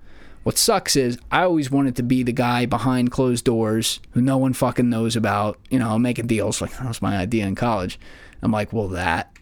What 0.45 0.59
sucks 0.59 0.95
is 0.95 1.19
I 1.31 1.43
always 1.43 1.71
wanted 1.71 1.97
to 1.97 2.03
be 2.03 2.23
the 2.23 2.33
guy 2.33 2.67
behind 2.67 3.11
closed 3.11 3.45
doors 3.45 4.01
who 4.13 4.23
no 4.23 4.39
one 4.39 4.53
fucking 4.53 4.89
knows 4.89 5.17
about, 5.17 5.59
you 5.71 5.79
know, 5.79 5.99
making 5.99 6.27
deals. 6.27 6.61
Like, 6.61 6.77
that 6.79 6.87
was 6.87 7.03
my 7.03 7.17
idea 7.17 7.47
in 7.47 7.55
college. 7.55 7.99
I'm 8.43 8.53
like, 8.53 8.73
well, 8.73 8.89
that 8.89 9.35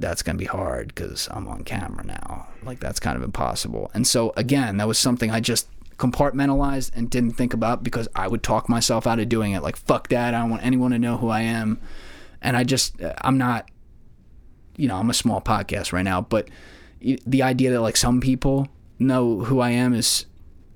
that's 0.00 0.22
going 0.22 0.36
to 0.36 0.38
be 0.38 0.46
hard 0.46 0.88
because 0.88 1.28
I'm 1.30 1.46
on 1.46 1.62
camera 1.62 2.04
now. 2.04 2.48
Like 2.62 2.80
that's 2.80 2.98
kind 2.98 3.16
of 3.16 3.22
impossible. 3.22 3.90
And 3.94 4.06
so 4.06 4.32
again, 4.36 4.78
that 4.78 4.88
was 4.88 4.98
something 4.98 5.30
I 5.30 5.40
just 5.40 5.68
compartmentalized 5.98 6.90
and 6.94 7.10
didn't 7.10 7.32
think 7.32 7.52
about 7.52 7.84
because 7.84 8.08
I 8.14 8.26
would 8.26 8.42
talk 8.42 8.68
myself 8.68 9.06
out 9.06 9.20
of 9.20 9.28
doing 9.28 9.52
it. 9.52 9.62
Like 9.62 9.76
fuck 9.76 10.08
that, 10.08 10.34
I 10.34 10.40
don't 10.40 10.50
want 10.50 10.64
anyone 10.64 10.90
to 10.92 10.98
know 10.98 11.18
who 11.18 11.28
I 11.28 11.42
am. 11.42 11.78
And 12.40 12.56
I 12.56 12.64
just 12.64 12.96
I'm 13.20 13.36
not 13.38 13.70
you 14.76 14.88
know, 14.88 14.96
I'm 14.96 15.10
a 15.10 15.14
small 15.14 15.42
podcast 15.42 15.92
right 15.92 16.02
now, 16.02 16.22
but 16.22 16.48
the 17.00 17.42
idea 17.42 17.70
that 17.70 17.82
like 17.82 17.98
some 17.98 18.20
people 18.20 18.68
know 18.98 19.40
who 19.40 19.60
I 19.60 19.70
am 19.70 19.92
is 19.92 20.24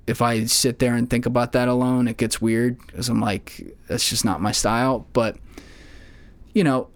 if 0.07 0.21
I 0.21 0.45
sit 0.45 0.79
there 0.79 0.95
and 0.95 1.09
think 1.09 1.25
about 1.25 1.53
that 1.53 1.67
alone, 1.67 2.07
it 2.07 2.17
gets 2.17 2.41
weird 2.41 2.77
because 2.87 3.09
I'm 3.09 3.21
like 3.21 3.75
that's 3.87 4.07
just 4.09 4.25
not 4.25 4.41
my 4.41 4.51
style, 4.51 5.07
but 5.13 5.37
you 6.53 6.63
know, 6.63 6.89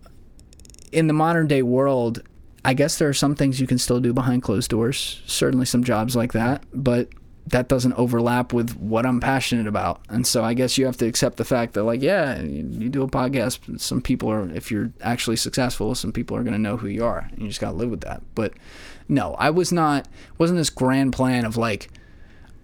in 0.92 1.08
the 1.08 1.14
modern 1.14 1.48
day 1.48 1.62
world, 1.62 2.22
I 2.64 2.74
guess 2.74 2.98
there 2.98 3.10
are 3.10 3.14
some 3.14 3.36
things 3.36 3.60
you 3.60 3.68
can 3.68 3.78
still 3.78 4.00
do 4.00 4.14
behind 4.14 4.44
closed 4.44 4.70
doors. 4.70 5.22
Certainly 5.26 5.66
some 5.66 5.84
jobs 5.84 6.16
like 6.16 6.34
that, 6.34 6.64
but 6.74 7.10
that 7.48 7.68
doesn't 7.68 7.94
overlap 7.94 8.54
with 8.54 8.76
what 8.78 9.06
I'm 9.06 9.20
passionate 9.20 9.66
about. 9.66 10.02
And 10.10 10.26
so 10.26 10.44
I 10.44 10.54
guess 10.54 10.78
you 10.78 10.86
have 10.86 10.98
to 10.98 11.08
accept 11.08 11.38
the 11.38 11.46
fact 11.46 11.74
that 11.74 11.84
like, 11.84 12.02
yeah, 12.02 12.40
you, 12.42 12.90
do 12.90 13.02
a 13.02 13.08
podcast, 13.08 13.80
some 13.80 14.02
people 14.02 14.30
are 14.30 14.48
if 14.52 14.70
you're 14.70 14.92
actually 15.02 15.36
successful, 15.36 15.96
some 15.96 16.12
people 16.12 16.38
are 16.38 16.44
going 16.44 16.54
to 16.54 16.60
know 16.60 16.78
who 16.78 16.88
you 16.88 17.04
are. 17.04 17.28
And 17.32 17.42
you 17.42 17.48
just 17.48 17.60
got 17.60 17.72
to 17.72 17.78
live 17.78 17.90
with 17.90 18.02
that. 18.02 18.22
But 18.36 18.54
no, 19.08 19.34
I 19.36 19.50
was 19.50 19.72
not 19.72 20.08
wasn't 20.38 20.58
this 20.58 20.70
grand 20.70 21.14
plan 21.14 21.44
of 21.44 21.58
like 21.58 21.90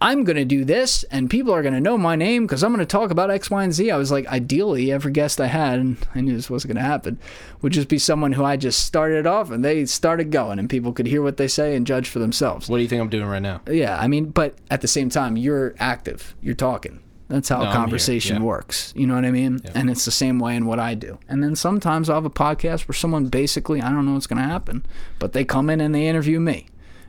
I'm 0.02 0.24
going 0.24 0.36
to 0.36 0.46
do 0.46 0.66
this 0.66 1.04
and 1.06 1.30
people 1.30 1.54
are 1.54 1.62
going 1.62 1.74
to 1.74 1.80
know 1.80 1.98
my 1.98 2.16
name 2.16 2.46
because 2.46 2.64
I'm 2.64 2.72
going 2.72 2.80
to 2.80 2.86
talk 2.86 3.12
about 3.12 3.32
X, 3.32 3.50
Y, 3.50 3.64
and 3.64 3.74
Z. 3.74 3.92
I 3.92 3.98
was 3.98 4.12
like, 4.12 4.28
ideally, 4.28 4.92
every 4.92 5.12
guest 5.12 5.40
I 5.40 5.48
had, 5.48 5.80
and 5.80 5.98
I 6.14 6.22
knew 6.22 6.36
this 6.36 6.50
wasn't 6.50 6.74
going 6.74 6.84
to 6.84 6.90
happen, 6.90 7.18
would 7.62 7.74
just 7.74 7.88
be 7.88 7.98
someone 7.98 8.34
who 8.34 8.44
I 8.44 8.58
just 8.58 8.86
started 8.86 9.26
off 9.26 9.52
and 9.52 9.64
they 9.64 9.86
started 9.86 10.32
going 10.32 10.60
and 10.60 10.70
people 10.70 10.92
could 10.92 11.08
hear 11.08 11.22
what 11.22 11.38
they 11.38 11.48
say 11.48 11.76
and 11.76 11.88
judge 11.88 12.10
for 12.10 12.20
themselves. 12.20 12.68
What 12.70 12.78
do 12.78 12.84
you 12.84 12.90
think 12.90 13.02
I'm 13.02 13.10
doing 13.10 13.28
right 13.28 13.42
now? 13.42 13.62
Yeah, 13.70 13.98
I 13.98 14.08
mean, 14.08 14.26
but 14.26 14.58
at 14.70 14.82
the 14.82 14.88
same 14.88 15.10
time, 15.10 15.38
you're 15.38 15.76
active, 15.80 16.36
you're 16.42 16.56
talking. 16.56 17.02
That's 17.28 17.50
how 17.50 17.64
No, 17.64 17.72
conversation 17.72 18.38
yeah. 18.38 18.44
works. 18.44 18.94
You 18.96 19.08
know 19.08 19.16
what 19.16 19.26
I 19.26 19.32
mean? 19.32 19.60
And 19.74 19.90
it's 19.90 20.06
the 20.06 20.12
same 20.12 20.38
way 20.38 20.56
in 20.56 20.68
what 20.68 20.80
I 20.80 20.94
do. 20.94 21.18
And 21.28 21.42
then 21.44 21.56
sometimes 21.56 22.08
I'll 22.10 22.18
have 22.18 22.26
a 22.26 22.30
podcast 22.30 22.88
where 22.88 22.94
someone 22.94 23.28
basically, 23.28 23.82
I 23.82 23.90
don't 23.90 24.06
know 24.06 24.14
what's 24.14 24.28
going 24.28 24.42
to 24.42 24.48
happen, 24.48 24.86
but 25.18 25.34
they 25.34 25.44
come 25.44 25.70
in 25.72 25.82
and 25.82 25.96
they 25.96 26.08
interview 26.08 26.40
me. 26.40 26.68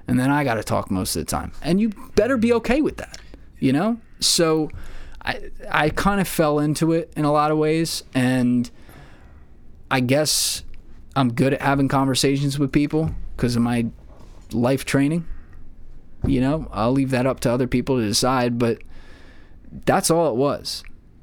And 0.09 0.19
then 0.19 0.31
I 0.31 0.45
got 0.45 0.55
to 0.55 0.63
talk 0.63 0.91
most 0.91 1.17
of 1.17 1.21
the 1.25 1.31
time. 1.31 1.53
And 1.63 1.81
you 1.81 1.91
better 2.15 2.37
be 2.37 2.53
okay 2.55 2.81
with 2.81 2.97
that, 2.99 3.19
you 3.59 3.73
know? 3.73 3.99
So 4.21 4.71
I, 5.23 5.51
I 5.69 5.91
kind 5.91 6.21
of 6.21 6.29
fell 6.29 6.59
into 6.59 6.93
it 6.93 7.13
in 7.17 7.25
a 7.25 7.33
lot 7.33 7.51
of 7.51 7.59
ways. 7.59 8.05
And 8.15 8.71
I 9.91 10.01
guess 10.01 10.63
I'm 11.17 11.33
good 11.33 11.55
at 11.55 11.63
having 11.63 11.89
conversations 11.89 12.59
with 12.59 12.73
people 12.73 13.11
because 13.37 13.57
of 13.57 13.63
my 13.63 13.87
life 14.53 14.85
training. 14.85 15.27
You 16.25 16.41
know, 16.41 16.69
I'll 16.73 16.93
leave 16.93 17.11
that 17.11 17.27
up 17.27 17.41
to 17.41 17.53
other 17.53 17.67
people 17.67 17.99
to 17.99 18.07
decide, 18.07 18.59
but 18.59 18.83
that's 19.85 20.11
all 20.11 20.31
it 20.31 20.37
was. 20.37 20.83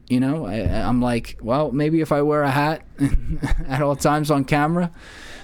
You 0.10 0.20
know, 0.20 0.46
I, 0.46 0.60
I'm 0.60 1.02
like, 1.02 1.38
well, 1.42 1.72
maybe 1.72 2.02
if 2.02 2.12
I 2.12 2.22
wear 2.22 2.44
a 2.44 2.52
hat 2.52 2.86
at 3.68 3.82
all 3.82 3.96
times 3.96 4.30
on 4.30 4.44
camera, 4.46 4.92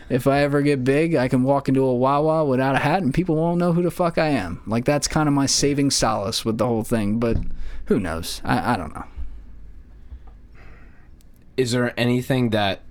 if 0.09 0.27
I 0.27 0.41
ever 0.41 0.61
get 0.61 0.83
big, 0.83 1.15
I 1.15 1.27
can 1.27 1.43
walk 1.43 1.69
into 1.69 1.83
a 1.83 1.93
Wawa 1.93 2.45
without 2.45 2.75
a 2.75 2.79
hat 2.79 3.03
and 3.03 3.13
people 3.13 3.35
won't 3.35 3.59
know 3.59 3.73
who 3.73 3.83
the 3.83 3.91
fuck 3.91 4.17
I 4.17 4.29
am. 4.29 4.61
Like, 4.65 4.85
that's 4.85 5.07
kind 5.07 5.27
of 5.27 5.33
my 5.33 5.45
saving 5.45 5.91
solace 5.91 6.43
with 6.43 6.57
the 6.57 6.65
whole 6.65 6.83
thing, 6.83 7.19
but 7.19 7.37
who 7.85 7.99
knows? 7.99 8.41
I, 8.43 8.73
I 8.73 8.77
don't 8.77 8.93
know. 8.93 9.05
Is 11.57 11.71
there 11.71 11.93
anything 11.99 12.51
that 12.51 12.81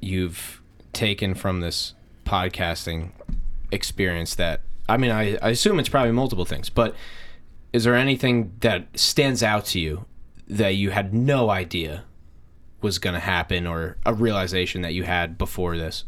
you've 0.00 0.60
taken 0.92 1.34
from 1.34 1.60
this 1.60 1.94
podcasting 2.26 3.10
experience 3.70 4.34
that 4.34 4.60
I 4.88 4.96
mean 4.96 5.10
I, 5.10 5.36
I 5.40 5.50
assume 5.50 5.80
it's 5.80 5.88
probably 5.88 6.12
multiple 6.12 6.44
things, 6.44 6.68
but 6.68 6.94
is 7.72 7.84
there 7.84 7.94
anything 7.94 8.52
that 8.60 8.86
stands 8.98 9.42
out 9.42 9.64
to 9.66 9.80
you 9.80 10.04
that 10.46 10.74
you 10.74 10.90
had 10.90 11.14
no 11.14 11.50
idea 11.50 12.04
was 12.82 12.98
gonna 12.98 13.20
happen 13.20 13.66
or 13.66 13.96
a 14.04 14.12
realization 14.12 14.82
that 14.82 14.92
you 14.92 15.04
had 15.04 15.38
before 15.38 15.76
this? 15.76 16.04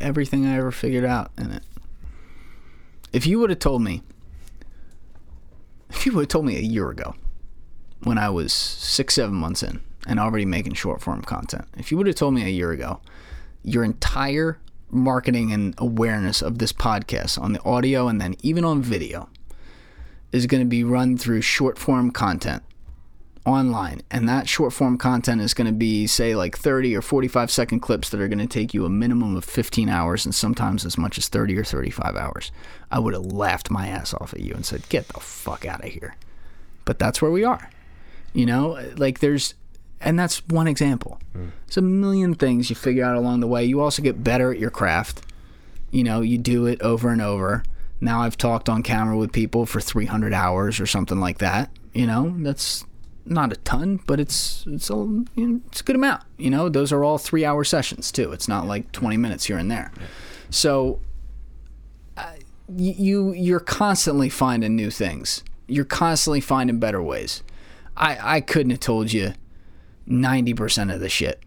Everything 0.00 0.46
I 0.46 0.56
ever 0.56 0.70
figured 0.70 1.04
out 1.04 1.30
in 1.38 1.52
it. 1.52 1.62
If 3.12 3.26
you 3.26 3.38
would 3.38 3.50
have 3.50 3.58
told 3.58 3.82
me, 3.82 4.02
if 5.90 6.04
you 6.06 6.12
would 6.12 6.22
have 6.22 6.28
told 6.28 6.44
me 6.44 6.56
a 6.56 6.60
year 6.60 6.90
ago, 6.90 7.14
when 8.02 8.18
I 8.18 8.28
was 8.30 8.52
six, 8.52 9.14
seven 9.14 9.34
months 9.34 9.62
in 9.62 9.80
and 10.06 10.20
already 10.20 10.44
making 10.44 10.74
short 10.74 11.00
form 11.00 11.22
content, 11.22 11.66
if 11.76 11.90
you 11.90 11.96
would 11.96 12.06
have 12.06 12.16
told 12.16 12.34
me 12.34 12.44
a 12.44 12.48
year 12.48 12.72
ago, 12.72 13.00
your 13.62 13.84
entire 13.84 14.58
marketing 14.90 15.52
and 15.52 15.74
awareness 15.78 16.42
of 16.42 16.58
this 16.58 16.72
podcast 16.72 17.40
on 17.40 17.52
the 17.52 17.62
audio 17.62 18.08
and 18.08 18.20
then 18.20 18.36
even 18.42 18.64
on 18.64 18.82
video 18.82 19.28
is 20.32 20.46
going 20.46 20.62
to 20.62 20.68
be 20.68 20.84
run 20.84 21.16
through 21.16 21.40
short 21.40 21.78
form 21.78 22.10
content 22.10 22.62
online. 23.46 24.02
And 24.10 24.28
that 24.28 24.48
short 24.48 24.72
form 24.72 24.98
content 24.98 25.40
is 25.40 25.54
going 25.54 25.68
to 25.68 25.72
be 25.72 26.06
say 26.06 26.34
like 26.34 26.58
30 26.58 26.96
or 26.96 27.02
45 27.02 27.50
second 27.50 27.80
clips 27.80 28.10
that 28.10 28.20
are 28.20 28.28
going 28.28 28.40
to 28.40 28.46
take 28.46 28.74
you 28.74 28.84
a 28.84 28.90
minimum 28.90 29.36
of 29.36 29.44
15 29.44 29.88
hours 29.88 30.24
and 30.26 30.34
sometimes 30.34 30.84
as 30.84 30.98
much 30.98 31.16
as 31.16 31.28
30 31.28 31.56
or 31.56 31.64
35 31.64 32.16
hours. 32.16 32.50
I 32.90 32.98
would 32.98 33.14
have 33.14 33.26
laughed 33.26 33.70
my 33.70 33.86
ass 33.86 34.12
off 34.14 34.34
at 34.34 34.40
you 34.40 34.52
and 34.54 34.66
said 34.66 34.88
get 34.88 35.08
the 35.08 35.20
fuck 35.20 35.64
out 35.64 35.84
of 35.84 35.90
here. 35.90 36.16
But 36.84 36.98
that's 36.98 37.22
where 37.22 37.30
we 37.30 37.44
are. 37.44 37.70
You 38.32 38.46
know 38.46 38.78
like 38.96 39.20
there's 39.20 39.54
and 40.00 40.18
that's 40.18 40.46
one 40.48 40.66
example. 40.66 41.20
Hmm. 41.32 41.48
There's 41.66 41.78
a 41.78 41.82
million 41.82 42.34
things 42.34 42.68
you 42.68 42.76
figure 42.76 43.04
out 43.04 43.16
along 43.16 43.40
the 43.40 43.46
way. 43.46 43.64
You 43.64 43.80
also 43.80 44.02
get 44.02 44.22
better 44.22 44.52
at 44.52 44.58
your 44.58 44.70
craft. 44.70 45.22
You 45.90 46.02
know 46.02 46.20
you 46.20 46.36
do 46.36 46.66
it 46.66 46.82
over 46.82 47.10
and 47.10 47.22
over. 47.22 47.62
Now 48.00 48.22
i've 48.22 48.36
talked 48.36 48.68
on 48.68 48.82
camera 48.82 49.16
with 49.16 49.32
people 49.32 49.64
for 49.66 49.80
300 49.80 50.34
hours 50.34 50.80
or 50.80 50.86
something 50.86 51.20
like 51.20 51.38
that. 51.38 51.70
You 51.94 52.06
know 52.06 52.34
that's 52.38 52.84
not 53.26 53.52
a 53.52 53.56
ton 53.56 54.00
but 54.06 54.18
it's 54.20 54.64
it's 54.68 54.88
a 54.88 55.24
it's 55.36 55.80
a 55.80 55.84
good 55.84 55.96
amount 55.96 56.22
you 56.38 56.48
know 56.48 56.68
those 56.68 56.92
are 56.92 57.02
all 57.04 57.18
3 57.18 57.44
hour 57.44 57.64
sessions 57.64 58.12
too 58.12 58.32
it's 58.32 58.48
not 58.48 58.66
like 58.66 58.92
20 58.92 59.16
minutes 59.16 59.46
here 59.46 59.58
and 59.58 59.70
there 59.70 59.92
so 60.50 61.00
uh, 62.16 62.32
you 62.68 63.32
you're 63.32 63.60
constantly 63.60 64.28
finding 64.28 64.74
new 64.76 64.90
things. 64.90 65.42
You're 65.66 65.84
constantly 65.84 66.40
finding 66.40 66.78
better 66.78 67.02
ways. 67.02 67.42
I 67.96 68.36
I 68.36 68.40
couldn't 68.40 68.70
have 68.70 68.80
told 68.80 69.12
you 69.12 69.34
90% 70.08 70.94
of 70.94 71.00
the 71.00 71.08
shit 71.08 71.42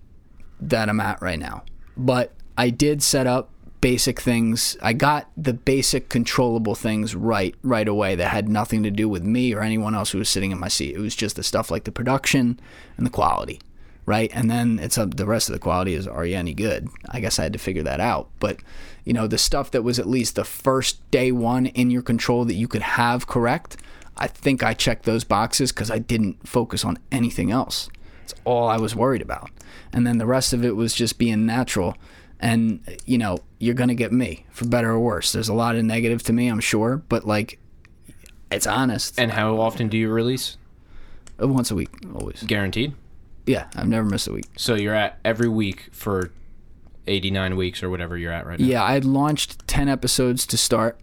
that 0.59 0.89
I'm 0.89 0.99
at 0.99 1.21
right 1.21 1.39
now. 1.39 1.63
But 1.95 2.33
I 2.57 2.69
did 2.69 3.01
set 3.01 3.27
up 3.27 3.49
basic 3.81 4.19
things. 4.19 4.77
I 4.81 4.93
got 4.93 5.29
the 5.37 5.53
basic 5.53 6.09
controllable 6.09 6.75
things 6.75 7.15
right 7.15 7.55
right 7.63 7.87
away 7.87 8.15
that 8.15 8.29
had 8.29 8.49
nothing 8.49 8.83
to 8.83 8.91
do 8.91 9.07
with 9.07 9.23
me 9.23 9.53
or 9.53 9.61
anyone 9.61 9.95
else 9.95 10.11
who 10.11 10.19
was 10.19 10.29
sitting 10.29 10.51
in 10.51 10.59
my 10.59 10.67
seat. 10.67 10.95
It 10.95 10.99
was 10.99 11.15
just 11.15 11.35
the 11.35 11.43
stuff 11.43 11.71
like 11.71 11.85
the 11.85 11.91
production 11.91 12.59
and 12.97 13.05
the 13.05 13.11
quality, 13.11 13.61
right? 14.05 14.29
And 14.33 14.49
then 14.49 14.79
it's 14.79 14.97
up 14.97 15.15
the 15.15 15.25
rest 15.25 15.49
of 15.49 15.53
the 15.53 15.59
quality 15.59 15.93
is 15.93 16.07
are 16.07 16.25
you 16.25 16.35
any 16.35 16.53
good? 16.53 16.89
I 17.09 17.19
guess 17.19 17.39
I 17.39 17.43
had 17.43 17.53
to 17.53 17.59
figure 17.59 17.83
that 17.83 17.99
out. 17.99 18.29
But 18.39 18.57
you 19.05 19.13
know, 19.13 19.27
the 19.27 19.37
stuff 19.37 19.71
that 19.71 19.83
was 19.83 19.99
at 19.99 20.07
least 20.07 20.35
the 20.35 20.43
first 20.43 21.09
day 21.11 21.31
one 21.31 21.67
in 21.67 21.89
your 21.89 22.01
control 22.01 22.45
that 22.45 22.55
you 22.55 22.67
could 22.67 22.81
have 22.81 23.27
correct, 23.27 23.77
I 24.17 24.27
think 24.27 24.61
I 24.61 24.73
checked 24.73 25.05
those 25.05 25.23
boxes 25.23 25.71
cuz 25.71 25.89
I 25.89 25.99
didn't 25.99 26.47
focus 26.47 26.83
on 26.83 26.99
anything 27.11 27.51
else. 27.51 27.89
It's 28.23 28.39
all 28.43 28.67
I 28.67 28.77
was 28.77 28.95
worried 28.95 29.21
about. 29.21 29.49
And 29.91 30.05
then 30.05 30.17
the 30.17 30.25
rest 30.25 30.53
of 30.53 30.63
it 30.63 30.75
was 30.75 30.93
just 30.93 31.17
being 31.17 31.45
natural. 31.45 31.95
And, 32.39 32.79
you 33.05 33.17
know, 33.17 33.39
you're 33.59 33.75
going 33.75 33.89
to 33.89 33.95
get 33.95 34.11
me 34.13 34.45
for 34.51 34.65
better 34.65 34.91
or 34.91 34.99
worse. 34.99 35.31
There's 35.33 35.49
a 35.49 35.53
lot 35.53 35.75
of 35.75 35.83
negative 35.83 36.23
to 36.23 36.33
me, 36.33 36.47
I'm 36.47 36.61
sure, 36.61 36.97
but 37.09 37.25
like, 37.27 37.59
it's 38.51 38.65
honest. 38.65 39.19
And 39.19 39.31
how 39.31 39.59
often 39.59 39.89
do 39.89 39.97
you 39.97 40.09
release? 40.09 40.57
Uh, 41.41 41.47
Once 41.47 41.69
a 41.69 41.75
week, 41.75 41.89
always. 42.13 42.41
Guaranteed. 42.43 42.93
Yeah, 43.45 43.67
I've 43.75 43.87
never 43.87 44.07
missed 44.07 44.27
a 44.27 44.31
week. 44.31 44.45
So 44.57 44.75
you're 44.75 44.95
at 44.95 45.19
every 45.25 45.49
week 45.49 45.89
for 45.91 46.31
89 47.07 47.57
weeks 47.57 47.83
or 47.83 47.89
whatever 47.89 48.17
you're 48.17 48.31
at 48.31 48.45
right 48.45 48.59
now. 48.59 48.65
Yeah, 48.65 48.83
I 48.83 48.99
launched 48.99 49.67
10 49.67 49.89
episodes 49.89 50.45
to 50.47 50.57
start 50.57 50.99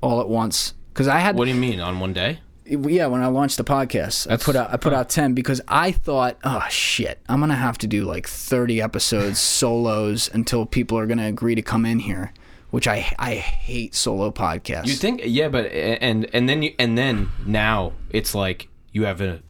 all 0.00 0.20
at 0.20 0.28
once. 0.28 0.74
Because 0.92 1.08
I 1.08 1.20
had 1.20 1.36
What 1.36 1.44
do 1.46 1.52
you 1.52 1.56
mean 1.60 1.80
on 1.80 2.00
one 2.00 2.12
day? 2.12 2.40
Yeah 2.70 3.06
when 3.06 3.22
i 3.22 3.26
launched 3.26 3.56
the 3.56 3.64
podcast 3.64 4.30
i 4.30 4.36
put 4.36 4.54
out 4.54 4.72
i 4.72 4.76
put 4.76 4.92
out 4.92 5.08
10 5.08 5.34
because 5.34 5.60
i 5.68 5.90
thought 5.90 6.36
oh 6.44 6.64
shit 6.70 7.20
i'm 7.28 7.40
gonna 7.40 7.54
have 7.54 7.76
to 7.78 7.86
do 7.86 8.04
like 8.04 8.28
30 8.28 8.80
episodes 8.80 9.38
solos 9.60 10.30
until 10.32 10.64
people 10.64 10.98
are 10.98 11.06
gonna 11.06 11.26
agree 11.26 11.54
to 11.54 11.62
come 11.62 11.84
in 11.84 11.98
here 11.98 12.32
which 12.70 12.86
i 12.86 13.12
i 13.18 13.34
hate 13.34 13.94
solo 13.94 14.30
podcasts. 14.30 14.86
You 14.86 14.94
think 14.94 15.22
yeah, 15.24 15.48
but 15.48 15.66
and 15.66 16.28
and 16.32 16.48
then 16.48 16.62
you 16.62 16.74
and 16.78 16.96
then 16.96 17.30
now 17.44 17.92
it's 18.10 18.34
like 18.34 18.68
you 18.92 19.04
have 19.04 19.20
a, 19.20 19.40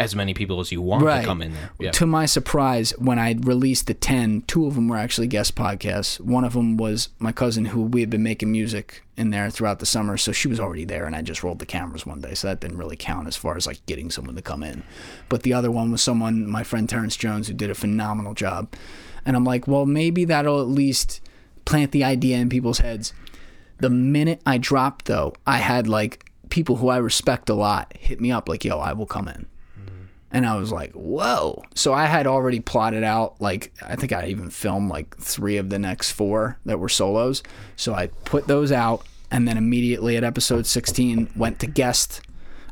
as 0.00 0.16
many 0.16 0.32
people 0.32 0.60
as 0.60 0.72
you 0.72 0.80
want 0.80 1.04
right. 1.04 1.20
to 1.20 1.26
come 1.26 1.42
in 1.42 1.52
there. 1.52 1.70
Yeah. 1.78 1.90
to 1.90 2.06
my 2.06 2.24
surprise 2.24 2.92
when 2.98 3.18
i 3.18 3.36
released 3.38 3.86
the 3.86 3.92
10 3.92 4.42
two 4.46 4.66
of 4.66 4.74
them 4.74 4.88
were 4.88 4.96
actually 4.96 5.26
guest 5.26 5.54
podcasts. 5.54 6.18
One 6.18 6.42
of 6.42 6.54
them 6.54 6.78
was 6.78 7.10
my 7.18 7.32
cousin 7.32 7.66
who 7.66 7.82
we 7.82 8.00
had 8.00 8.08
been 8.08 8.22
making 8.22 8.50
music 8.50 9.04
in 9.18 9.28
there 9.28 9.50
throughout 9.50 9.78
the 9.78 9.86
summer 9.86 10.16
so 10.16 10.32
she 10.32 10.48
was 10.48 10.58
already 10.58 10.86
there 10.86 11.04
and 11.04 11.14
i 11.14 11.20
just 11.20 11.42
rolled 11.42 11.58
the 11.58 11.66
cameras 11.66 12.06
one 12.06 12.22
day 12.22 12.32
so 12.32 12.48
that 12.48 12.60
didn't 12.60 12.78
really 12.78 12.96
count 12.96 13.28
as 13.28 13.36
far 13.36 13.56
as 13.56 13.66
like 13.66 13.84
getting 13.84 14.10
someone 14.10 14.34
to 14.34 14.42
come 14.42 14.62
in. 14.62 14.82
But 15.28 15.42
the 15.42 15.52
other 15.52 15.70
one 15.70 15.92
was 15.92 16.00
someone 16.00 16.48
my 16.48 16.64
friend 16.64 16.88
terrence 16.88 17.16
jones 17.16 17.48
who 17.48 17.54
did 17.54 17.70
a 17.70 17.74
phenomenal 17.74 18.32
job. 18.32 18.72
And 19.26 19.36
i'm 19.36 19.44
like 19.44 19.68
well 19.68 19.84
maybe 19.84 20.24
that'll 20.24 20.62
at 20.62 20.68
least 20.68 21.20
plant 21.66 21.92
the 21.92 22.04
idea 22.04 22.38
in 22.38 22.48
people's 22.48 22.78
heads. 22.78 23.12
The 23.78 23.90
minute 23.90 24.40
i 24.46 24.56
dropped 24.56 25.04
though 25.04 25.34
i 25.46 25.58
had 25.58 25.86
like 25.86 26.24
people 26.48 26.76
who 26.76 26.88
i 26.88 26.96
respect 26.96 27.50
a 27.50 27.54
lot 27.54 27.94
hit 27.96 28.20
me 28.20 28.32
up 28.32 28.48
like 28.48 28.64
yo 28.64 28.78
i 28.78 28.92
will 28.92 29.06
come 29.06 29.28
in 29.28 29.46
and 30.32 30.46
I 30.46 30.56
was 30.56 30.70
like, 30.70 30.92
whoa. 30.92 31.62
So 31.74 31.92
I 31.92 32.06
had 32.06 32.26
already 32.26 32.60
plotted 32.60 33.02
out, 33.02 33.40
like, 33.40 33.72
I 33.82 33.96
think 33.96 34.12
I 34.12 34.26
even 34.26 34.50
filmed 34.50 34.90
like 34.90 35.16
three 35.18 35.56
of 35.56 35.70
the 35.70 35.78
next 35.78 36.12
four 36.12 36.58
that 36.66 36.78
were 36.78 36.88
solos. 36.88 37.42
So 37.76 37.94
I 37.94 38.08
put 38.24 38.46
those 38.46 38.70
out 38.70 39.04
and 39.30 39.46
then 39.46 39.56
immediately 39.56 40.16
at 40.16 40.24
episode 40.24 40.66
16 40.66 41.30
went 41.36 41.58
to 41.60 41.66
guest. 41.66 42.20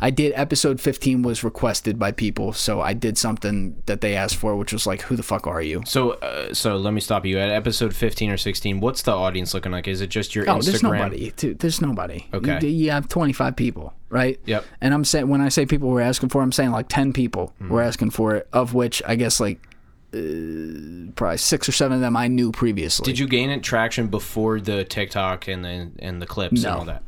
I 0.01 0.11
did 0.11 0.33
episode 0.37 0.81
15 0.81 1.23
was 1.23 1.43
requested 1.43 1.99
by 1.99 2.13
people. 2.13 2.53
So 2.53 2.81
I 2.81 2.93
did 2.93 3.19
something 3.19 3.83
that 3.87 4.01
they 4.01 4.15
asked 4.15 4.37
for, 4.37 4.55
which 4.57 4.73
was 4.73 4.87
like, 4.87 5.03
who 5.03 5.17
the 5.17 5.23
fuck 5.23 5.47
are 5.47 5.61
you? 5.63 5.83
So 5.87 6.11
uh, 6.13 6.55
so 6.55 6.77
let 6.77 6.93
me 6.95 7.01
stop 7.01 7.27
you 7.27 7.39
at 7.39 7.51
episode 7.51 7.95
15 7.95 8.31
or 8.31 8.37
16. 8.37 8.81
What's 8.81 9.03
the 9.03 9.13
audience 9.13 9.55
looking 9.55 9.73
like? 9.73 9.89
Is 9.89 10.01
it 10.01 10.09
just 10.09 10.35
your 10.35 10.49
Oh, 10.49 10.57
Instagram? 10.59 10.65
there's 10.65 10.83
nobody. 10.83 11.31
Dude, 11.37 11.59
there's 11.59 11.81
nobody. 11.81 12.27
Okay. 12.33 12.59
You, 12.63 12.69
you 12.69 12.91
have 12.91 13.09
25 13.09 13.57
people, 13.57 13.93
right? 14.09 14.39
Yep. 14.47 14.65
And 14.81 14.95
I'm 14.95 15.05
saying 15.05 15.29
when 15.29 15.41
I 15.41 15.49
say 15.49 15.67
people 15.67 15.89
we're 15.89 16.01
asking 16.01 16.29
for, 16.29 16.43
I'm 16.43 16.53
saying 16.53 16.71
like 16.71 16.89
10 16.89 17.13
people 17.13 17.53
were 17.69 17.83
asking 17.83 18.11
for 18.11 18.37
it, 18.37 18.49
of 18.53 18.75
which 18.75 19.03
I 19.07 19.17
guess 19.17 19.41
like 19.41 19.61
uh, 20.15 21.11
probably 21.17 21.37
six 21.37 21.69
or 21.69 21.73
seven 21.73 21.97
of 21.97 22.01
them 22.01 22.17
I 22.17 22.29
knew 22.29 22.51
previously. 22.53 23.05
Did 23.05 23.19
you 23.19 23.27
gain 23.29 23.51
it 23.51 23.63
traction 23.63 24.07
before 24.09 24.61
the 24.61 24.85
TikTok 24.85 25.49
and 25.49 25.65
the 25.65 25.91
and 25.99 26.23
the 26.23 26.27
clips 26.27 26.63
No. 26.63 26.71
and 26.71 26.79
all 26.79 26.85
that? 26.87 27.03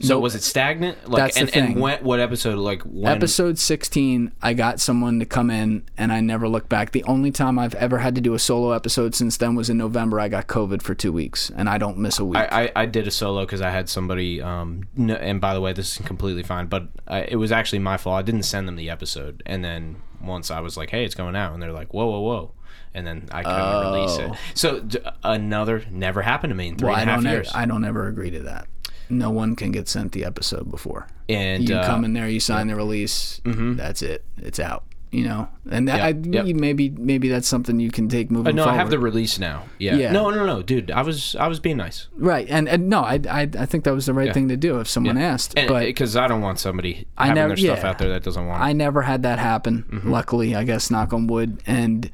So 0.00 0.14
Nope. 0.14 0.22
was 0.22 0.34
it 0.36 0.42
stagnant? 0.44 1.08
Like 1.10 1.34
That's 1.34 1.50
the 1.50 1.58
and, 1.58 1.70
and 1.70 1.80
when, 1.80 2.04
what 2.04 2.20
episode 2.20 2.56
like 2.58 2.82
when 2.82 3.10
Episode 3.12 3.58
16, 3.58 4.30
I 4.40 4.54
got 4.54 4.78
someone 4.78 5.18
to 5.18 5.26
come 5.26 5.50
in 5.50 5.88
and 5.96 6.12
I 6.12 6.20
never 6.20 6.48
looked 6.48 6.68
back. 6.68 6.92
The 6.92 7.02
only 7.04 7.32
time 7.32 7.58
I've 7.58 7.74
ever 7.74 7.98
had 7.98 8.14
to 8.14 8.20
do 8.20 8.34
a 8.34 8.38
solo 8.38 8.70
episode 8.70 9.16
since 9.16 9.36
then 9.36 9.56
was 9.56 9.68
in 9.68 9.76
November. 9.76 10.20
I 10.20 10.28
got 10.28 10.46
COVID 10.46 10.82
for 10.82 10.94
two 10.94 11.12
weeks 11.12 11.50
and 11.50 11.68
I 11.68 11.78
don't 11.78 11.98
miss 11.98 12.20
a 12.20 12.24
week. 12.24 12.38
I, 12.38 12.64
I, 12.66 12.82
I 12.82 12.86
did 12.86 13.08
a 13.08 13.10
solo 13.10 13.44
because 13.44 13.60
I 13.60 13.70
had 13.70 13.88
somebody. 13.88 14.40
Um, 14.40 14.84
no, 14.96 15.14
and 15.16 15.40
by 15.40 15.52
the 15.52 15.60
way, 15.60 15.72
this 15.72 15.98
is 15.98 16.06
completely 16.06 16.44
fine, 16.44 16.66
but 16.66 16.86
I, 17.08 17.22
it 17.22 17.36
was 17.36 17.50
actually 17.50 17.80
my 17.80 17.96
fault. 17.96 18.20
I 18.20 18.22
didn't 18.22 18.44
send 18.44 18.68
them 18.68 18.76
the 18.76 18.90
episode, 18.90 19.42
and 19.46 19.64
then 19.64 19.96
once 20.22 20.50
I 20.52 20.60
was 20.60 20.76
like, 20.76 20.90
"Hey, 20.90 21.04
it's 21.04 21.16
going 21.16 21.34
out," 21.34 21.54
and 21.54 21.60
they're 21.62 21.72
like, 21.72 21.92
"Whoa, 21.92 22.06
whoa, 22.06 22.20
whoa," 22.20 22.52
and 22.94 23.04
then 23.04 23.28
I 23.32 23.42
couldn't 23.42 23.92
release 23.92 24.16
it. 24.18 24.38
So 24.54 24.80
d- 24.80 24.98
another 25.24 25.84
never 25.90 26.22
happened 26.22 26.52
to 26.52 26.54
me 26.54 26.68
in 26.68 26.76
three 26.76 26.88
Oh. 26.88 26.92
well, 26.92 27.00
and 27.00 27.10
a 27.10 27.12
half 27.14 27.22
don't, 27.24 27.32
years. 27.32 27.50
I 27.52 27.66
don't 27.66 27.84
ever 27.84 28.06
agree 28.06 28.30
to 28.30 28.42
that. 28.44 28.68
No 29.10 29.30
one 29.30 29.56
can 29.56 29.72
get 29.72 29.88
sent 29.88 30.12
the 30.12 30.24
episode 30.24 30.70
before. 30.70 31.06
and 31.28 31.68
you 31.68 31.76
uh, 31.76 31.86
come 31.86 32.04
in 32.04 32.12
there, 32.14 32.28
you 32.28 32.40
sign 32.40 32.68
the 32.68 32.76
release. 32.76 33.40
That's 33.44 34.02
it. 34.02 34.24
It's 34.38 34.58
out. 34.60 34.84
You 35.10 35.24
know, 35.24 35.48
and 35.70 35.88
that 35.88 35.96
Yep, 36.16 36.34
I, 36.34 36.42
yep. 36.48 36.56
maybe 36.56 36.90
maybe 36.90 37.30
that's 37.30 37.48
something 37.48 37.80
you 37.80 37.90
can 37.90 38.10
take 38.10 38.30
moving 38.30 38.52
uh, 38.52 38.56
no, 38.56 38.64
forward. 38.64 38.74
I 38.76 38.78
have 38.78 38.90
the 38.90 38.98
release 38.98 39.38
now. 39.38 39.64
Yeah. 39.78 39.96
Yeah. 39.96 40.12
No, 40.12 40.28
no, 40.28 40.44
no, 40.44 40.60
dude. 40.62 40.90
I 40.90 41.00
was 41.00 41.34
I 41.36 41.46
was 41.48 41.60
being 41.60 41.78
nice. 41.78 42.08
right, 42.18 42.46
and, 42.50 42.68
and 42.68 42.90
no, 42.90 43.00
I, 43.00 43.18
I 43.26 43.48
I 43.58 43.64
think 43.64 43.84
that 43.84 43.94
was 43.94 44.04
the 44.04 44.12
right 44.12 44.26
Yeah. 44.26 44.32
thing 44.34 44.48
to 44.48 44.56
do 44.58 44.80
if 44.80 44.86
someone 44.86 45.16
asked. 45.16 45.54
but 45.54 45.86
because 45.86 46.14
I 46.14 46.28
don't 46.28 46.42
want 46.42 46.58
somebody 46.58 47.06
I 47.16 47.28
having 47.28 47.36
never- 47.36 47.48
their 47.56 47.56
stuff 47.56 47.78
yeah. 47.84 47.88
out 47.88 47.98
there 47.98 48.10
that 48.10 48.22
doesn't 48.22 48.46
want. 48.46 48.62
I 48.62 48.74
never 48.74 49.00
had 49.00 49.22
that 49.22 49.38
happen. 49.38 49.84
Mm-hmm. 49.90 50.10
Luckily, 50.10 50.54
I 50.54 50.64
guess 50.64 50.90
knock 50.90 51.14
on 51.14 51.26
wood. 51.26 51.62
And 51.66 52.10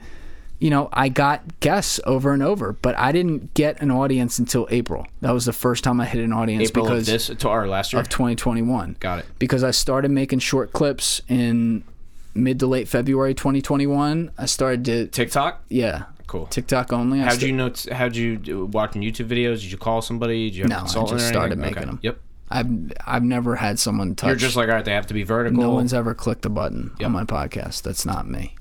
you 0.65 0.71
know, 0.71 0.89
I 0.95 1.11
got 1.11 1.61
guests 1.61 2.01
over 2.07 2.33
and 2.33 2.43
over, 2.43 2.73
but 2.73 2.97
I 2.97 3.13
didn't 3.13 3.53
get 3.53 3.83
an 3.83 3.91
audience 3.91 4.39
until 4.39 4.67
April. 4.71 5.07
That 5.21 5.33
was 5.33 5.45
the 5.45 5.53
first 5.53 5.85
time 5.85 6.01
I 6.01 6.07
hit 6.07 6.25
an 6.25 6.33
audience 6.33 6.71
April 6.71 6.87
because 6.87 7.07
of 7.07 7.13
this 7.13 7.27
to 7.29 7.49
our 7.51 7.69
last 7.69 7.93
year. 7.93 8.01
of 8.01 8.09
2021. 8.09 8.97
Got 8.99 9.19
it. 9.19 9.27
Because 9.39 9.63
I 9.63 9.73
started 9.73 10.11
making 10.11 10.39
short 10.39 10.73
clips 10.73 11.21
in 11.29 11.85
mid 12.35 12.61
to 12.61 12.67
late 12.67 12.89
February 12.89 13.35
2021. 13.35 14.31
I 14.39 14.47
started 14.47 14.87
to 14.87 15.07
TikTok. 15.09 15.65
yeah, 15.69 16.05
Cool. 16.27 16.47
TikTok 16.47 16.95
only. 16.95 17.19
How'd 17.19 17.43
you 17.43 17.53
know? 17.53 17.71
How'd 17.93 18.17
you 18.17 18.65
watching 18.73 19.03
YouTube 19.03 19.29
videos? 19.29 19.61
Did 19.61 19.71
you 19.71 19.77
call 19.77 20.01
somebody? 20.01 20.49
Did 20.49 20.57
you 20.57 20.63
have 20.63 20.71
No, 20.71 21.03
I 21.03 21.05
just 21.11 21.29
started 21.29 21.59
making 21.59 21.77
Okay. 21.77 21.85
them. 21.85 21.99
Yep. 22.01 22.19
I've 22.51 22.93
I've 23.07 23.23
never 23.23 23.57
had 23.57 23.79
someone 23.79 24.15
touch. 24.15 24.29
You're 24.29 24.37
just 24.37 24.57
like, 24.57 24.71
all 24.71 24.77
right, 24.77 24.85
they 24.85 24.93
have 24.95 25.09
to 25.09 25.15
be 25.15 25.25
vertical. 25.25 25.63
no 25.63 25.71
one's 25.73 25.93
ever 25.93 26.15
clicked 26.15 26.47
a 26.47 26.49
button 26.49 26.93
on 27.05 27.13
my 27.13 27.25
podcast. 27.25 27.83
That's 27.83 28.07
not 28.07 28.27
me. 28.27 28.55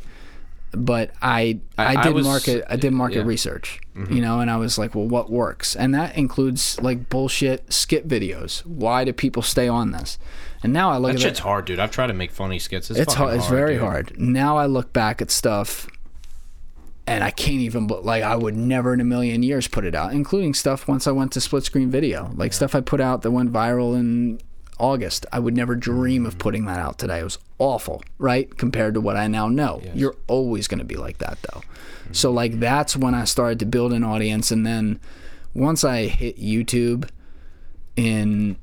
But 0.76 1.12
I 1.22 1.60
I- 1.78 1.95
I, 1.98 2.04
did 2.04 2.14
was- 2.16 2.26
market 2.26 2.66
I 2.70 2.76
did 2.78 2.94
market 2.94 3.16
yeah. 3.18 3.22
Mm-hmm. 3.22 3.30
research, 3.30 3.80
you 4.10 4.22
know, 4.22 4.40
and 4.40 4.50
I 4.50 4.58
was 4.58 4.78
like, 4.78 4.95
well, 4.95 5.08
what 5.08 5.30
works? 5.30 5.76
And 5.76 5.94
that 5.94 6.18
includes 6.18 6.82
like 6.82 7.10
bullshit 7.10 7.72
skit 7.72 8.08
videos. 8.08 8.66
Why 8.66 9.04
do 9.04 9.14
people 9.14 9.44
stay 9.44 9.68
on 9.68 9.91
this? 9.91 10.18
And 10.64 10.74
now 10.74 10.90
I 10.90 10.98
look 10.98 11.12
That 11.12 11.18
at 11.18 11.22
shit's 11.22 11.40
it. 11.40 11.44
hard, 11.44 11.66
dude. 11.66 11.78
I've 11.80 11.91
tried 11.91 12.08
to 12.08 12.14
make 12.14 12.32
funny 12.32 12.58
skits. 12.58 12.90
It's, 12.90 13.00
It's 13.00 13.14
hard. 13.14 13.36
It's 13.36 13.48
very 13.48 13.74
dude. 13.74 13.82
hard. 13.82 14.20
Now 14.20 14.58
I 14.58 14.66
look 14.66 14.94
back 14.94 15.22
at 15.22 15.30
stuff, 15.30 15.88
and 17.06 17.24
I 17.24 17.32
can't 17.32 17.60
even. 17.62 17.86
Like 17.88 18.24
I 18.24 18.36
would 18.36 18.56
never 18.56 18.94
in 18.94 19.02
a 19.02 19.04
million 19.04 19.44
years 19.44 19.68
put 19.68 19.84
it 19.86 19.94
out, 19.94 20.14
including 20.14 20.54
stuff 20.54 20.88
once 20.88 21.06
I 21.06 21.12
went 21.12 21.34
to 21.34 21.41
split 21.41 21.64
screen 21.66 21.91
video, 21.91 22.32
like 22.36 22.54
stuff 22.54 22.74
I 22.76 22.82
put 22.82 23.02
out 23.02 23.22
that 23.24 23.32
went 23.32 23.52
viral 23.52 23.95
in 23.98 24.40
August. 24.84 25.26
I 25.31 25.39
would 25.39 25.55
never 25.55 25.76
dream 25.76 26.26
of 26.26 26.38
putting 26.38 26.65
that 26.65 26.77
out 26.77 26.99
today. 26.99 27.19
It 27.19 27.23
was 27.23 27.39
awful, 27.57 28.03
right? 28.18 28.55
Compared 28.57 28.95
to 28.95 29.01
what 29.01 29.15
I 29.15 29.27
now 29.27 29.47
know. 29.47 29.81
You're 29.93 30.18
always 30.27 30.68
going 30.68 30.80
to 30.80 30.85
be 30.85 30.97
like 30.97 31.19
that, 31.19 31.38
though. 31.41 31.61
So 32.11 32.31
like 32.31 32.60
that's 32.60 32.97
when 32.97 33.14
I 33.14 33.23
started 33.23 33.60
to 33.60 33.65
build 33.65 33.93
an 33.93 34.03
audience, 34.03 34.51
and 34.51 34.65
then 34.65 34.99
once 35.53 35.85
I 35.85 36.07
hit 36.07 36.38
YouTube 36.38 37.10
in 37.95 38.57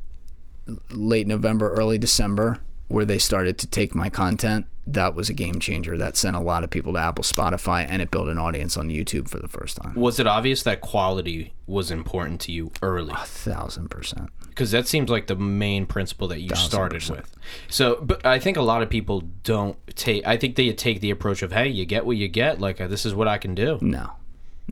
late 0.91 1.27
November, 1.27 1.73
early 1.73 1.97
December, 1.97 2.59
where 2.89 3.07
they 3.07 3.19
started 3.19 3.57
to 3.59 3.67
take 3.67 3.95
my 3.95 4.11
content, 4.11 4.67
that 4.87 5.15
was 5.15 5.31
a 5.31 5.33
game 5.33 5.59
changer. 5.59 5.97
That 5.97 6.17
sent 6.17 6.37
a 6.37 6.41
lot 6.41 6.65
of 6.65 6.71
people 6.71 6.93
to 6.93 6.99
Apple, 6.99 7.25
Spotify, 7.25 7.87
and 7.89 8.03
it 8.03 8.11
built 8.11 8.29
an 8.29 8.39
audience 8.39 8.77
on 8.77 8.89
YouTube 8.89 9.29
for 9.29 9.39
the 9.39 9.49
first 9.49 9.77
time. 9.77 9.95
Was 9.95 10.21
it 10.21 10.27
obvious 10.27 10.63
that 10.65 10.81
quality 10.81 11.55
was 11.67 11.91
important 11.91 12.41
to 12.43 12.53
you 12.53 12.73
early? 12.83 13.15
A 13.15 13.25
thousand 13.25 13.89
percent. 13.89 14.29
Because 14.51 14.71
that 14.73 14.87
seems 14.87 15.09
like 15.09 15.27
the 15.27 15.37
main 15.37 15.87
principle 15.87 16.29
that 16.29 16.41
you 16.41 16.55
started 16.55 17.09
with. 17.09 17.35
So, 17.69 17.99
but 18.03 18.25
I 18.27 18.39
think 18.39 18.57
a 18.57 18.63
lot 18.63 18.83
of 18.83 18.91
people 18.91 19.23
don't 19.43 19.77
take. 19.97 20.27
I 20.27 20.37
think 20.37 20.57
they 20.57 20.73
take 20.73 21.01
the 21.01 21.11
approach 21.11 21.43
of, 21.43 21.53
"Hey, 21.53 21.69
you 21.69 21.87
get 21.87 22.05
what 22.05 22.17
you 22.17 22.29
get. 22.29 22.61
Like 22.61 22.81
uh, 22.81 22.89
this 22.89 23.07
is 23.07 23.15
what 23.15 23.27
I 23.27 23.39
can 23.39 23.55
do." 23.55 23.79
No. 23.81 24.13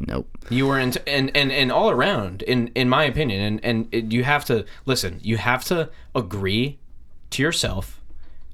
Nope. 0.00 0.28
You 0.48 0.66
were 0.66 0.78
in, 0.78 0.92
and 1.06 1.36
and 1.36 1.50
and 1.50 1.72
all 1.72 1.90
around, 1.90 2.42
in 2.42 2.68
in 2.74 2.88
my 2.88 3.04
opinion, 3.04 3.40
and 3.40 3.64
and 3.64 3.88
it, 3.90 4.12
you 4.12 4.24
have 4.24 4.44
to 4.44 4.64
listen. 4.86 5.18
You 5.22 5.38
have 5.38 5.64
to 5.64 5.90
agree 6.14 6.78
to 7.30 7.42
yourself. 7.42 8.00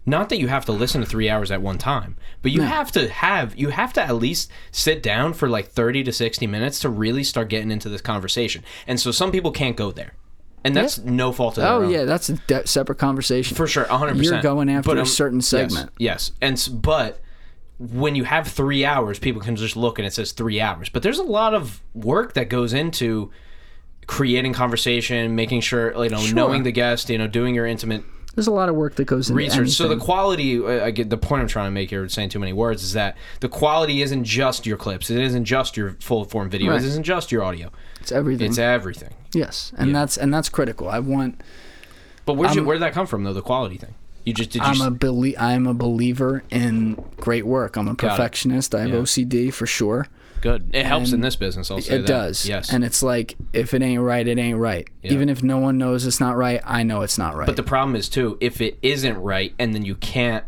Not 0.06 0.28
that 0.28 0.38
you 0.38 0.48
have 0.48 0.66
to 0.66 0.72
listen 0.72 1.00
to 1.00 1.06
three 1.06 1.30
hours 1.30 1.50
at 1.50 1.62
one 1.62 1.78
time, 1.78 2.16
but 2.42 2.52
you 2.52 2.60
have 2.62 2.92
to 2.92 3.08
have 3.08 3.56
you 3.56 3.70
have 3.70 3.92
to 3.94 4.02
at 4.02 4.16
least 4.16 4.50
sit 4.70 5.02
down 5.02 5.32
for 5.32 5.48
like 5.48 5.68
thirty 5.68 6.02
to 6.04 6.12
sixty 6.12 6.46
minutes 6.46 6.78
to 6.80 6.88
really 6.88 7.24
start 7.24 7.48
getting 7.48 7.70
into 7.70 7.88
this 7.88 8.02
conversation. 8.02 8.64
And 8.86 9.00
so 9.00 9.10
some 9.10 9.32
people 9.32 9.50
can't 9.50 9.76
go 9.76 9.90
there, 9.92 10.12
and 10.64 10.74
that's 10.74 10.98
no 10.98 11.30
fault 11.32 11.58
of 11.58 11.62
their 11.62 11.72
Oh 11.72 11.82
own. 11.84 11.90
yeah, 11.90 12.04
that's 12.04 12.28
a 12.30 12.34
de- 12.34 12.66
separate 12.66 12.98
conversation. 12.98 13.56
for 13.56 13.66
sure, 13.66 13.84
hundred 13.84 14.16
percent. 14.16 14.42
You're 14.42 14.42
going 14.42 14.68
after 14.70 14.88
But, 14.90 14.96
a 14.98 15.00
um, 15.02 15.06
certain 15.06 15.38
yes, 15.38 15.46
segment. 15.46 15.90
Yes, 15.98 16.32
and 16.40 16.68
but 16.72 17.20
when 17.78 18.14
you 18.14 18.24
have 18.24 18.46
three 18.48 18.84
hours, 18.84 19.18
people 19.18 19.42
can 19.42 19.56
just 19.56 19.76
look 19.76 19.98
and 19.98 20.06
it 20.06 20.12
says 20.14 20.32
three 20.32 20.60
hours. 20.60 20.88
But 20.88 21.02
there's 21.02 21.18
a 21.18 21.24
lot 21.24 21.54
of 21.54 21.80
work 21.92 22.34
that 22.34 22.48
goes 22.48 22.72
into 22.72 23.30
creating 24.06 24.52
conversation, 24.52 25.34
making 25.34 25.60
sure 25.60 25.92
you 26.04 26.10
know, 26.10 26.18
Sure. 26.18 26.34
knowing 26.34 26.62
the 26.62 26.72
guest, 26.72 27.08
you 27.10 27.18
know, 27.18 27.26
doing 27.26 27.54
your 27.54 27.66
intimate 27.66 28.04
There's 28.34 28.46
a 28.46 28.52
lot 28.52 28.68
of 28.68 28.74
work 28.74 28.96
that 28.96 29.04
goes 29.06 29.30
into 29.30 29.38
research. 29.38 29.70
So 29.70 29.88
the 29.88 29.96
quality, 29.96 30.64
I 30.64 30.90
get 30.90 31.08
the 31.10 31.16
point 31.16 31.42
I'm 31.42 31.48
trying 31.48 31.66
to 31.68 31.70
make 31.70 31.88
here, 31.90 32.08
saying 32.08 32.28
too 32.30 32.38
many 32.38 32.52
words, 32.52 32.82
is 32.82 32.92
that 32.94 33.16
the 33.40 33.48
quality 33.48 34.02
isn't 34.02 34.24
just 34.24 34.66
your 34.66 34.76
clips. 34.76 35.08
It 35.08 35.20
isn't 35.20 35.44
just 35.44 35.76
your 35.76 35.96
full 36.00 36.24
form 36.24 36.50
video. 36.50 36.70
Right. 36.72 36.80
It 36.82 36.86
isn't 36.86 37.04
just 37.04 37.30
your 37.32 37.42
audio. 37.44 37.70
It's 38.04 38.12
everything. 38.12 38.48
It's 38.50 38.58
everything. 38.58 39.10
yes, 39.32 39.72
and 39.76 39.94
that's 39.94 40.16
and 40.16 40.32
that's 40.32 40.48
critical. 40.48 40.88
I 40.88 40.98
want. 41.00 41.40
But 42.26 42.34
where 42.34 42.48
did 42.52 42.80
that 42.82 42.92
come 42.94 43.06
from 43.06 43.24
though? 43.24 43.32
The 43.34 43.42
quality 43.42 43.76
thing. 43.76 43.94
You 44.24 44.32
just 44.32 44.50
did. 44.50 44.62
You 44.62 44.68
I'm 44.68 44.80
a 44.80 44.90
belie- 44.90 45.36
I'm 45.38 45.66
a 45.66 45.74
believer 45.74 46.42
in 46.50 46.94
great 47.18 47.44
work. 47.46 47.76
I'm 47.76 47.88
a 47.88 47.94
perfectionist. 47.94 48.74
I 48.74 48.80
have 48.82 48.90
Yeah. 48.90 48.96
OCD 49.00 49.50
for 49.52 49.66
sure. 49.66 50.06
good. 50.40 50.68
It 50.74 50.84
helps 50.86 51.12
in 51.12 51.20
this 51.22 51.36
business. 51.36 51.70
I'll 51.70 51.80
say 51.80 51.96
It 51.96 51.98
that. 52.00 52.06
does. 52.06 52.46
Yes. 52.48 52.70
And 52.72 52.84
it's 52.84 53.02
like 53.02 53.34
if 53.54 53.72
it 53.74 53.80
ain't 53.82 54.00
right, 54.02 54.26
it 54.26 54.38
ain't 54.38 54.58
right. 54.58 54.86
Even 55.02 55.28
if 55.30 55.42
no 55.42 55.58
one 55.58 55.76
knows 55.78 56.06
it's 56.06 56.20
not 56.20 56.36
right, 56.36 56.60
I 56.64 56.82
know 56.82 57.00
it's 57.02 57.16
not 57.18 57.34
right. 57.36 57.46
But 57.46 57.56
the 57.56 57.62
problem 57.62 57.96
is 57.96 58.08
too, 58.10 58.36
if 58.42 58.60
it 58.62 58.78
isn't 58.82 59.16
right, 59.18 59.54
and 59.58 59.74
then 59.74 59.84
you 59.86 59.94
can't 59.94 60.44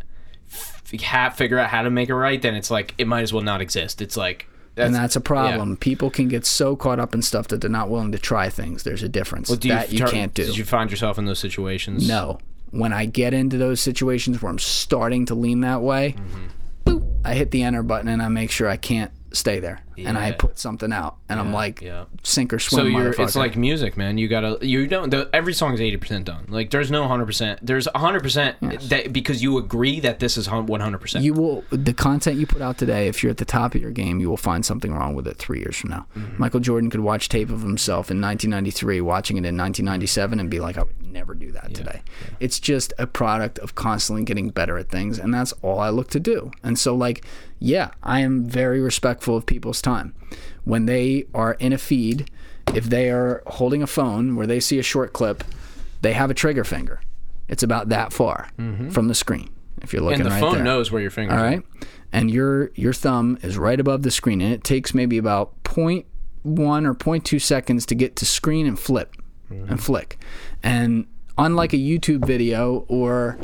f- 0.53 0.83
ha- 1.03 1.31
figure 1.31 1.59
out 1.59 1.69
how 1.71 1.83
to 1.83 1.91
make 1.91 2.09
it 2.11 2.15
right, 2.15 2.41
then 2.41 2.55
it's 2.55 2.71
like 2.71 2.95
it 2.99 3.07
might 3.07 3.23
as 3.23 3.33
well 3.33 3.43
not 3.43 3.61
exist. 3.63 4.01
It's 4.03 4.17
like 4.19 4.49
that's, 4.77 4.87
and 4.87 4.95
that's 4.95 5.17
a 5.17 5.21
problem. 5.21 5.77
People 5.77 6.11
can 6.11 6.29
get 6.29 6.47
so 6.47 6.77
caught 6.77 7.01
up 7.01 7.15
in 7.15 7.23
stuff 7.23 7.49
that 7.49 7.61
they're 7.61 7.69
not 7.71 7.91
willing 7.91 8.13
to 8.13 8.19
try 8.19 8.49
things. 8.49 8.85
There's 8.85 9.03
a 9.03 9.09
difference 9.09 9.49
Do 9.49 9.69
that 9.71 9.93
you 9.93 10.05
can't 10.05 10.33
do. 10.33 10.45
Did 10.47 10.57
you 10.57 10.65
find 10.65 10.91
yourself 10.91 11.19
in 11.19 11.25
those 11.25 11.39
situations? 11.41 12.07
No. 12.07 12.39
When 12.71 12.93
I 12.93 13.07
get 13.07 13.35
into 13.35 13.57
those 13.59 13.81
situations 13.81 14.41
where 14.43 14.51
I'm 14.51 14.59
starting 14.59 15.27
to 15.27 15.35
lean 15.35 15.61
that 15.63 15.83
way, 15.83 16.15
Mm-hmm. 16.19 16.47
boop, 16.99 17.21
I 17.25 17.35
hit 17.35 17.51
the 17.51 17.63
enter 17.65 17.83
button 17.83 18.09
and 18.09 18.23
I 18.23 18.29
make 18.29 18.51
sure 18.53 18.69
I 18.69 18.77
can't 18.77 19.11
stay 19.33 19.59
there. 19.61 19.81
And 19.99 20.19
I 20.19 20.33
put 20.33 20.59
something 20.59 20.93
out. 20.93 21.17
And 21.29 21.41
I'm 21.41 21.53
like, 21.53 21.81
yeah. 21.81 22.05
sink 22.23 22.53
or 22.53 22.59
So 22.59 22.77
swim, 22.79 22.93
you're, 22.93 23.11
it's 23.21 23.37
like 23.37 23.57
music, 23.57 23.97
man. 23.97 24.19
You 24.19 24.29
gotta, 24.29 24.59
you 24.67 24.87
don't. 24.87 25.11
The, 25.11 25.29
every 25.33 25.53
song 25.55 25.75
is 25.75 25.81
eighty 25.81 25.97
percent 25.97 26.25
done. 26.27 26.45
Like 26.49 26.71
there's 26.71 26.91
no 26.91 27.07
hundred 27.09 27.27
percent. 27.27 27.61
There's 27.63 27.89
hundred 27.95 28.23
percent 28.23 28.57
that 28.89 29.13
because 29.13 29.43
you 29.43 29.59
agree 29.59 30.01
that 30.01 30.19
this 30.21 30.37
is 30.37 30.49
one 30.51 30.81
hundred 30.81 30.99
percent. 30.99 31.25
you 31.25 31.33
will 31.35 31.65
the 31.71 31.93
content 31.95 32.39
you 32.39 32.47
put 32.47 32.61
out 32.63 32.79
today 32.79 33.09
if 33.09 33.23
you're 33.23 33.31
at 33.31 33.37
the 33.39 33.45
top 33.45 33.75
of 33.75 33.81
your 33.81 33.91
game 33.91 34.21
you 34.21 34.29
will 34.29 34.37
find 34.37 34.65
something 34.65 34.93
wrong 34.93 35.15
with 35.15 35.27
it 35.27 35.37
three 35.37 35.59
years 35.61 35.77
from 35.77 35.91
now 35.91 36.07
Mm-hmm. 36.17 36.37
michael 36.39 36.61
jordan 36.61 36.91
could 36.91 37.01
watch 37.01 37.29
tape 37.29 37.51
of 37.51 37.63
himself 37.63 38.11
in 38.11 38.21
1993 38.21 39.01
watching 39.01 39.37
it 39.37 39.41
in 39.45 39.57
1997 39.57 40.41
and 40.41 40.51
be 40.51 40.61
like 40.61 40.77
i 40.79 40.83
would 40.83 41.13
never 41.13 41.35
do 41.35 41.51
that 41.53 41.75
today 41.75 42.03
it's 42.41 42.59
just 42.61 42.93
a 42.99 43.07
product 43.07 43.59
of 43.61 43.75
constantly 43.75 44.25
getting 44.25 44.51
better 44.51 44.77
at 44.79 44.89
things 44.89 45.19
and 45.19 45.33
that's 45.33 45.53
all 45.63 45.79
i 45.79 45.89
look 45.89 46.09
to 46.11 46.21
do 46.21 46.51
and 46.63 46.79
so 46.79 46.95
like 46.95 47.25
yeah 47.59 47.91
i 48.03 48.21
am 48.21 48.45
very 48.45 48.81
respectful 48.81 49.37
of 49.37 49.47
people's 49.47 49.81
time 49.93 50.09
when 50.65 50.87
they 50.87 51.25
are 51.35 51.55
in 51.67 51.73
a 51.73 51.79
feed 51.79 52.19
if 52.75 52.85
they 52.95 53.09
are 53.11 53.43
holding 53.59 53.83
a 53.83 53.87
phone 53.87 54.25
where 54.37 54.47
they 54.47 54.61
see 54.61 54.79
a 54.79 54.83
short 54.83 55.13
clip 55.13 55.45
they 56.03 56.13
have 56.13 56.31
a 56.31 56.35
trigger 56.35 56.65
finger 56.65 57.01
it's 57.49 57.63
about 57.63 57.89
that 57.91 58.13
far 58.13 58.49
from 58.91 59.07
the 59.09 59.15
screen 59.15 59.49
if 59.83 59.93
you're 59.93 60.03
looking 60.03 60.21
Mm-hmm. 60.21 60.27
and 60.27 60.31
the 60.31 60.35
right 60.35 60.41
phone 60.41 60.55
there. 60.57 60.65
knows 60.65 60.91
where 60.91 61.03
your 61.03 61.11
finger. 61.19 61.33
All 61.35 61.41
are. 61.43 61.63
And 62.13 62.31
your 62.31 62.71
your 62.75 62.93
thumb 62.95 63.39
is 63.43 63.57
right 63.59 63.79
above 63.79 64.01
the 64.03 64.11
screen 64.11 64.41
and 64.41 64.53
it 64.53 64.65
takes 64.65 64.95
maybe 64.95 65.17
about 65.19 65.47
0.1 65.65 66.05
or 66.87 66.95
0.2 66.95 67.41
seconds 67.41 67.85
to 67.87 67.95
get 67.95 68.17
to 68.17 68.25
screen 68.27 68.67
and 68.67 68.79
flip 68.79 69.15
and 69.51 69.81
flick. 69.83 70.19
And 70.63 71.07
unlike 71.39 71.73
a 71.73 71.77
YouTube 71.77 72.25
video 72.27 72.85
or 72.89 73.39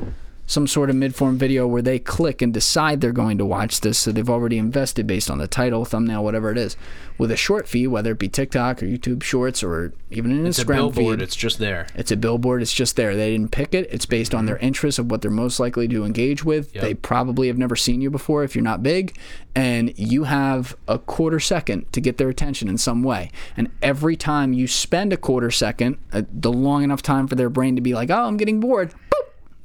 some 0.52 0.66
sort 0.66 0.90
of 0.90 0.96
mid-form 0.96 1.38
video 1.38 1.66
where 1.66 1.80
they 1.82 1.98
click 1.98 2.42
and 2.42 2.52
decide 2.52 3.00
they're 3.00 3.12
going 3.12 3.38
to 3.38 3.44
watch 3.46 3.80
this 3.80 3.98
so 3.98 4.12
they've 4.12 4.28
already 4.28 4.58
invested 4.58 5.06
based 5.06 5.30
on 5.30 5.38
the 5.38 5.48
title, 5.48 5.84
thumbnail, 5.84 6.22
whatever 6.22 6.50
it 6.50 6.58
is. 6.58 6.76
With 7.18 7.30
a 7.30 7.36
short 7.36 7.68
feed, 7.68 7.86
whether 7.88 8.12
it 8.12 8.18
be 8.18 8.28
TikTok 8.28 8.82
or 8.82 8.86
YouTube 8.86 9.22
Shorts 9.22 9.62
or 9.62 9.92
even 10.10 10.30
an 10.32 10.46
It's 10.46 10.58
a 10.58 10.64
Instagram 10.64 10.74
billboard. 10.74 11.18
feed, 11.18 11.22
It's 11.22 11.36
just 11.36 11.58
there. 11.58 11.86
it's 11.94 12.10
a 12.10 12.16
billboard. 12.16 12.62
It's 12.62 12.72
just 12.72 12.96
there. 12.96 13.14
They 13.16 13.30
didn't 13.32 13.52
pick 13.52 13.74
it. 13.74 13.88
It's 13.92 14.06
based 14.06 14.34
on 14.34 14.46
their 14.46 14.56
interests 14.58 14.98
of 14.98 15.10
what 15.10 15.22
they're 15.22 15.30
most 15.30 15.60
likely 15.60 15.86
to 15.88 16.04
engage 16.04 16.44
with. 16.44 16.72
They 16.72 16.94
probably 16.94 17.46
have 17.48 17.58
never 17.58 17.76
seen 17.76 18.00
you 18.00 18.10
before 18.10 18.44
if 18.44 18.54
you're 18.56 18.64
not 18.64 18.82
big, 18.82 19.16
and 19.54 19.96
you 19.98 20.24
have 20.24 20.74
a 20.88 20.98
quarter 20.98 21.38
second 21.38 21.90
to 21.92 22.00
get 22.00 22.16
their 22.18 22.28
attention 22.28 22.68
in 22.68 22.76
some 22.78 23.02
way. 23.02 23.30
And 23.56 23.70
every 23.82 24.16
time 24.16 24.52
you 24.52 24.66
spend 24.66 25.12
a 25.12 25.16
quarter 25.16 25.50
second, 25.50 25.98
uh, 26.12 26.22
the 26.32 26.52
long 26.52 26.82
enough 26.82 27.02
time 27.02 27.26
for 27.28 27.34
their 27.36 27.50
brain 27.50 27.76
to 27.76 27.82
be 27.82 27.94
like, 27.94 28.10
"Oh, 28.10 28.24
I'm 28.26 28.36
getting 28.38 28.58
bored," 28.58 28.92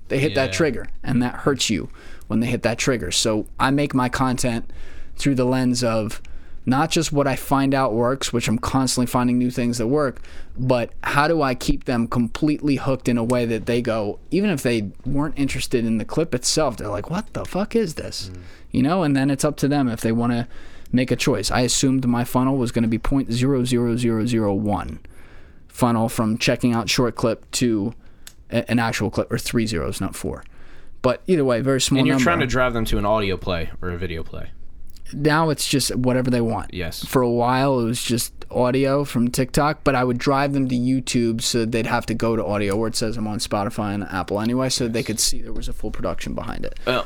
they 0.10 0.20
hit 0.20 0.36
that 0.36 0.54
trigger, 0.54 0.88
and 1.04 1.22
that 1.22 1.36
hurts 1.36 1.70
you 1.70 1.90
when 2.28 2.40
they 2.40 2.48
hit 2.48 2.64
that 2.64 2.78
trigger. 2.78 3.12
So 3.12 3.48
I 3.60 3.72
make 3.72 3.94
my 3.94 4.10
content 4.10 4.72
through 5.16 5.36
the 5.36 5.46
lens 5.46 5.84
of 5.84 6.22
not 6.68 6.92
just 6.92 7.14
what 7.14 7.28
I 7.28 7.38
find 7.38 7.74
out 7.74 7.94
works, 7.94 8.34
which 8.34 8.50
I'm 8.50 8.60
constantly 8.60 9.08
finding 9.08 9.38
new 9.38 9.50
things 9.50 9.78
that 9.78 9.88
work, 9.88 10.22
but 10.58 10.92
how 11.02 11.30
do 11.30 11.42
I 11.42 11.56
keep 11.56 11.86
them 11.86 12.10
completely 12.10 12.76
hooked 12.76 13.08
in 13.08 13.18
a 13.18 13.24
way 13.24 13.46
that 13.46 13.66
they 13.68 13.82
go, 13.82 14.20
even 14.32 14.50
if 14.50 14.64
they 14.64 14.92
weren't 15.06 15.40
interested 15.40 15.86
in 15.86 15.98
the 15.98 16.04
clip 16.04 16.36
itself, 16.36 16.76
they're 16.76 16.90
like, 16.90 17.10
what 17.10 17.32
the 17.34 17.46
fuck 17.46 17.74
is 17.74 17.96
this? 17.96 18.30
Mm. 18.30 18.42
You 18.72 18.84
know, 18.84 19.04
and 19.04 19.16
then 19.16 19.30
it's 19.30 19.46
up 19.46 19.56
to 19.58 19.70
them 19.70 19.88
if 19.88 20.02
they 20.02 20.12
want 20.12 20.34
to 20.34 20.46
make 20.92 21.10
a 21.10 21.16
choice. 21.16 21.50
I 21.52 21.62
assumed 21.62 22.06
my 22.06 22.26
funnel 22.26 22.58
was 22.58 22.74
going 22.74 22.84
to 22.84 22.90
be 22.90 23.00
0.00001 23.00 24.98
funnel 25.70 26.10
from 26.10 26.38
checking 26.38 26.74
out 26.74 26.90
short 26.90 27.16
clip 27.16 27.50
to 27.52 27.94
an 28.50 28.80
actual 28.80 29.10
clip, 29.10 29.32
or 29.32 29.38
three 29.38 29.66
zeros, 29.68 30.00
not 30.02 30.16
four. 30.16 30.44
But 31.02 31.22
either 31.28 31.46
way, 31.46 31.62
very 31.62 31.80
small 31.82 32.00
And 32.00 32.08
you're 32.08 32.16
number. 32.16 32.24
trying 32.24 32.40
to 32.40 32.48
drive 32.48 32.74
them 32.74 32.86
to 32.86 32.98
an 32.98 33.06
audio 33.06 33.38
play 33.38 33.70
or 33.82 33.90
a 33.90 33.98
video 33.98 34.24
play. 34.24 34.50
now 35.14 35.50
it's 35.50 35.68
just 35.68 35.96
whatever 35.96 36.30
they 36.30 36.42
want. 36.42 36.74
Yes. 36.74 37.06
For 37.06 37.22
a 37.22 37.30
while, 37.30 37.80
it 37.80 37.86
was 37.86 38.02
just 38.04 38.34
audio 38.52 39.04
from 39.06 39.30
TikTok, 39.30 39.84
but 39.86 39.96
I 39.96 40.04
would 40.04 40.18
drive 40.18 40.52
them 40.54 40.68
to 40.70 40.76
YouTube 40.76 41.42
so 41.42 41.64
they'd 41.66 41.86
have 41.86 42.06
to 42.08 42.14
go 42.14 42.36
to 42.36 42.46
audio 42.46 42.76
where 42.76 42.88
it 42.90 42.96
says 42.96 43.16
I'm 43.16 43.28
on 43.28 43.40
Spotify 43.40 43.94
and 43.94 44.04
Apple 44.04 44.42
anyway, 44.42 44.68
so 44.70 44.88
they 44.88 45.04
could 45.04 45.20
see 45.20 45.42
there 45.42 45.54
was 45.54 45.70
a 45.70 45.74
full 45.74 45.92
production 45.92 46.34
behind 46.34 46.66
it. 46.66 46.78
Well, 46.86 47.06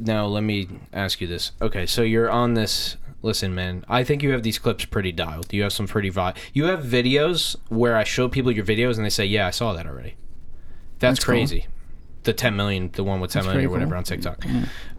now 0.00 0.26
let 0.26 0.42
me 0.44 0.68
ask 0.92 1.20
you 1.20 1.26
this. 1.26 1.52
Okay, 1.60 1.84
so 1.86 2.02
you're 2.02 2.30
on 2.30 2.54
this. 2.54 2.96
Listen, 3.22 3.54
man, 3.54 3.84
I 3.88 4.02
think 4.04 4.22
you 4.22 4.30
have 4.32 4.42
these 4.42 4.58
clips 4.58 4.84
pretty 4.84 5.12
dialed. 5.12 5.52
You 5.52 5.62
have 5.62 5.72
some 5.72 5.86
pretty 5.88 6.10
vi 6.10 6.32
You 6.54 6.64
have 6.66 6.84
videos 6.84 7.56
where 7.68 7.96
I 7.96 8.04
show 8.04 8.28
people 8.28 8.52
your 8.52 8.64
videos 8.64 8.96
and 8.96 9.04
they 9.04 9.10
say, 9.10 9.26
"Yeah, 9.26 9.46
I 9.46 9.50
saw 9.50 9.72
that 9.74 9.86
already." 9.86 10.14
That's, 10.98 11.18
That's 11.18 11.24
cool. 11.24 11.34
crazy. 11.34 11.66
The 12.22 12.32
10 12.32 12.56
million, 12.56 12.90
the 12.92 13.04
one 13.04 13.20
with 13.20 13.30
10 13.30 13.44
million 13.44 13.66
or 13.66 13.70
whatever 13.70 13.90
cool. 13.90 13.98
on 13.98 14.04
TikTok. 14.04 14.44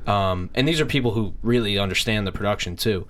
Um, 0.08 0.50
and 0.56 0.68
these 0.68 0.80
are 0.80 0.86
people 0.86 1.12
who 1.12 1.34
really 1.44 1.78
understand 1.78 2.26
the 2.26 2.32
production 2.32 2.76
too, 2.78 3.06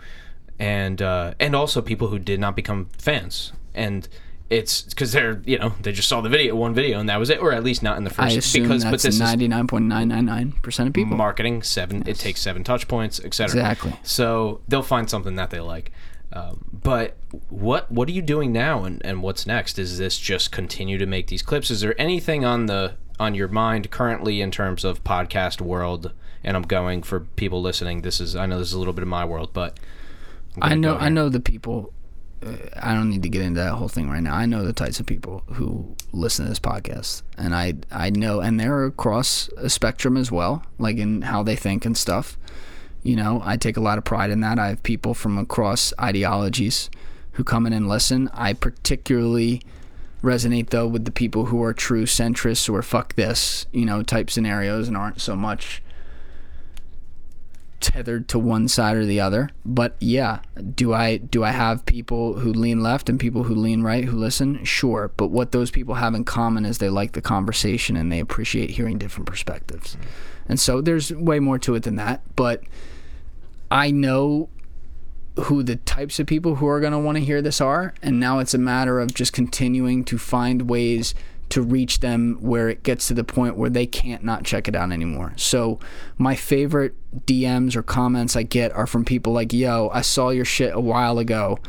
and 0.58 1.00
uh, 1.02 1.36
and 1.40 1.56
also 1.56 1.82
people 1.84 2.08
who 2.08 2.18
did 2.18 2.40
not 2.40 2.56
become 2.56 2.90
fans. 2.98 3.54
And 3.76 4.08
it's 4.50 4.82
because 4.82 5.12
they're 5.12 5.40
you 5.46 5.60
know 5.60 5.74
they 5.82 5.92
just 5.92 6.08
saw 6.10 6.22
the 6.22 6.30
video, 6.30 6.56
one 6.56 6.74
video, 6.74 7.00
and 7.00 7.08
that 7.10 7.20
was 7.20 7.30
it, 7.30 7.40
or 7.40 7.52
at 7.52 7.64
least 7.64 7.84
not 7.84 7.98
in 7.98 8.06
the 8.06 8.10
first 8.10 8.20
I 8.22 8.38
assume 8.38 8.64
because 8.64 8.84
that's 8.84 9.04
but 9.04 9.08
this 9.10 9.20
99.999% 9.22 10.88
of 10.88 10.94
people. 10.94 11.16
marketing 11.18 11.62
seven 11.64 12.04
it 12.08 12.18
takes 12.18 12.42
seven 12.42 12.64
touch 12.64 12.88
points 12.88 13.20
etc 13.20 13.60
Exactly. 13.60 13.94
so 14.04 14.62
they'll 14.68 14.82
find 14.82 15.10
something 15.10 15.36
that 15.36 15.50
they 15.50 15.60
like 15.60 15.92
um, 16.34 16.66
but 16.72 17.18
what 17.50 17.92
what 17.92 18.08
are 18.10 18.12
you 18.12 18.22
doing 18.22 18.52
now 18.52 18.84
and, 18.84 19.04
and 19.06 19.22
what's 19.24 19.48
next? 19.48 19.80
Is 19.80 19.98
this 19.98 20.18
just 20.20 20.52
continue 20.52 20.98
to 20.98 21.06
make 21.06 21.28
these 21.28 21.42
clips? 21.42 21.72
Is 21.72 21.82
there 21.82 22.00
anything 22.00 22.44
on 22.44 22.66
the 22.66 22.96
on 23.20 23.34
your 23.34 23.48
mind 23.48 23.90
currently 23.90 24.42
in 24.42 24.52
terms 24.52 24.84
of 24.84 25.04
podcast 25.04 25.62
world? 25.62 26.14
And 26.44 26.56
i'm 26.56 26.64
going 26.64 27.04
for 27.04 27.22
people 27.22 27.62
listening. 27.62 28.02
This 28.02 28.20
is 28.20 28.36
i 28.36 28.46
know 28.46 28.60
this 28.60 28.70
is 28.70 28.74
a 28.74 28.80
little 28.80 28.94
bit 28.94 29.02
of 29.04 29.08
my 29.08 29.26
world 29.26 29.52
but 29.54 29.80
I 30.62 30.76
know 30.76 30.98
I 30.98 31.10
know 31.10 31.30
the 31.30 31.40
people 31.40 31.94
uh, 32.46 32.54
I 32.82 32.94
don't 32.94 33.10
need 33.10 33.24
to 33.24 33.30
get 33.30 33.42
into 33.42 33.62
that 33.62 33.74
whole 33.74 33.88
thing 33.88 34.10
right 34.10 34.22
now. 34.22 34.36
I 34.36 34.46
know 34.46 34.64
the 34.64 34.74
types 34.74 35.00
of 35.00 35.06
people 35.06 35.44
who 35.54 35.96
listen 36.12 36.46
to 36.46 36.50
this 36.50 36.60
podcast 36.60 37.24
and 37.38 37.56
I 37.56 37.76
I 37.92 38.10
know 38.10 38.40
and 38.42 38.60
they're 38.60 38.86
across 38.86 39.50
a 39.58 39.70
spectrum 39.70 40.18
as 40.18 40.32
well, 40.32 40.64
like 40.78 40.98
in 40.98 41.24
how 41.24 41.44
they 41.44 41.56
think 41.56 41.86
and 41.86 41.98
stuff. 41.98 42.38
You 43.08 43.16
know, 43.16 43.42
I 43.46 43.56
take 43.56 43.78
a 43.78 43.80
lot 43.80 43.98
of 43.98 44.04
pride 44.04 44.32
in 44.32 44.42
that. 44.42 44.60
I 44.60 44.68
have 44.68 44.84
people 44.84 45.14
from 45.14 45.38
across 45.38 45.94
ideologies 45.98 46.90
who 47.32 47.46
come 47.46 47.66
in 47.66 47.72
and 47.72 47.88
listen. 47.88 48.30
I 48.34 48.52
particularly 48.52 49.62
resonate 50.22 50.72
though 50.72 50.88
with 50.88 51.06
the 51.06 51.12
people 51.12 51.46
who 51.46 51.64
are 51.64 51.74
true 51.74 52.06
centrists 52.06 52.70
or 52.70 52.82
fuck 52.82 53.16
this, 53.16 53.66
you 53.72 53.86
know, 53.86 54.04
type 54.04 54.30
scenarios 54.30 54.90
and 54.90 54.98
aren't 54.98 55.22
so 55.22 55.38
much 55.38 55.82
tethered 57.80 58.28
to 58.28 58.40
one 58.40 58.68
side 58.68 58.98
or 58.98 59.06
the 59.06 59.22
other. 59.22 59.52
But 59.64 59.96
yeah, 60.02 60.40
do 60.76 60.94
I 60.94 61.16
do 61.16 61.46
I 61.46 61.52
have 61.52 61.86
people 61.86 62.40
who 62.40 62.52
lean 62.52 62.84
left 62.84 63.08
and 63.08 63.18
people 63.18 63.44
who 63.44 63.56
lean 63.56 63.84
right 63.84 64.04
who 64.04 64.18
listen? 64.18 64.66
Sure. 64.66 65.12
But 65.16 65.28
what 65.28 65.54
those 65.54 65.72
people 65.72 65.96
have 65.96 66.14
in 66.14 66.26
common 66.26 66.66
is 66.66 66.80
they 66.80 66.90
like 66.90 67.14
the 67.14 67.22
conversation 67.22 67.96
and 67.96 68.12
they 68.12 68.20
appreciate 68.20 68.72
hearing 68.72 68.98
different 68.98 69.28
perspectives. 69.28 69.96
And 70.50 70.60
so 70.60 70.82
there's 70.82 71.14
way 71.14 71.40
more 71.40 71.60
to 71.60 71.76
it 71.76 71.84
than 71.84 71.96
that. 71.96 72.22
But 72.36 72.64
I 73.70 73.92
know 73.92 74.50
who 75.40 75.62
the 75.64 75.76
types 75.76 76.20
of 76.20 76.28
people 76.28 76.56
who 76.56 76.68
are 76.68 76.80
going 76.80 76.94
to 76.94 77.00
want 77.00 77.18
to 77.18 77.24
hear 77.24 77.42
this 77.42 77.62
are. 77.62 77.94
And 78.02 78.20
now 78.20 78.40
it's 78.40 78.54
a 78.54 78.60
matter 78.60 79.00
of 79.00 79.14
just 79.14 79.34
continuing 79.34 80.04
to 80.06 80.18
find 80.18 80.70
ways 80.70 81.14
to 81.50 81.62
reach 81.62 82.00
them 82.00 82.38
where 82.42 82.68
it 82.68 82.84
gets 82.84 83.08
to 83.08 83.14
the 83.14 83.24
point 83.24 83.56
where 83.56 83.70
they 83.70 83.86
can't 83.86 84.24
not 84.24 84.44
check 84.44 84.68
it 84.68 84.76
out 84.76 84.92
anymore. 84.92 85.34
So 85.38 85.80
my 86.18 86.36
favorite 86.36 86.94
DMs 87.26 87.76
or 87.76 87.84
comments 87.84 88.36
I 88.36 88.44
get 88.44 88.74
are 88.74 88.88
from 88.88 89.06
people 89.06 89.32
like, 89.32 89.54
"Yo, 89.54 89.90
I 89.94 90.02
saw 90.02 90.30
your 90.30 90.44
shit 90.44 90.76
a 90.76 90.80
while 90.80 91.20
ago." 91.20 91.60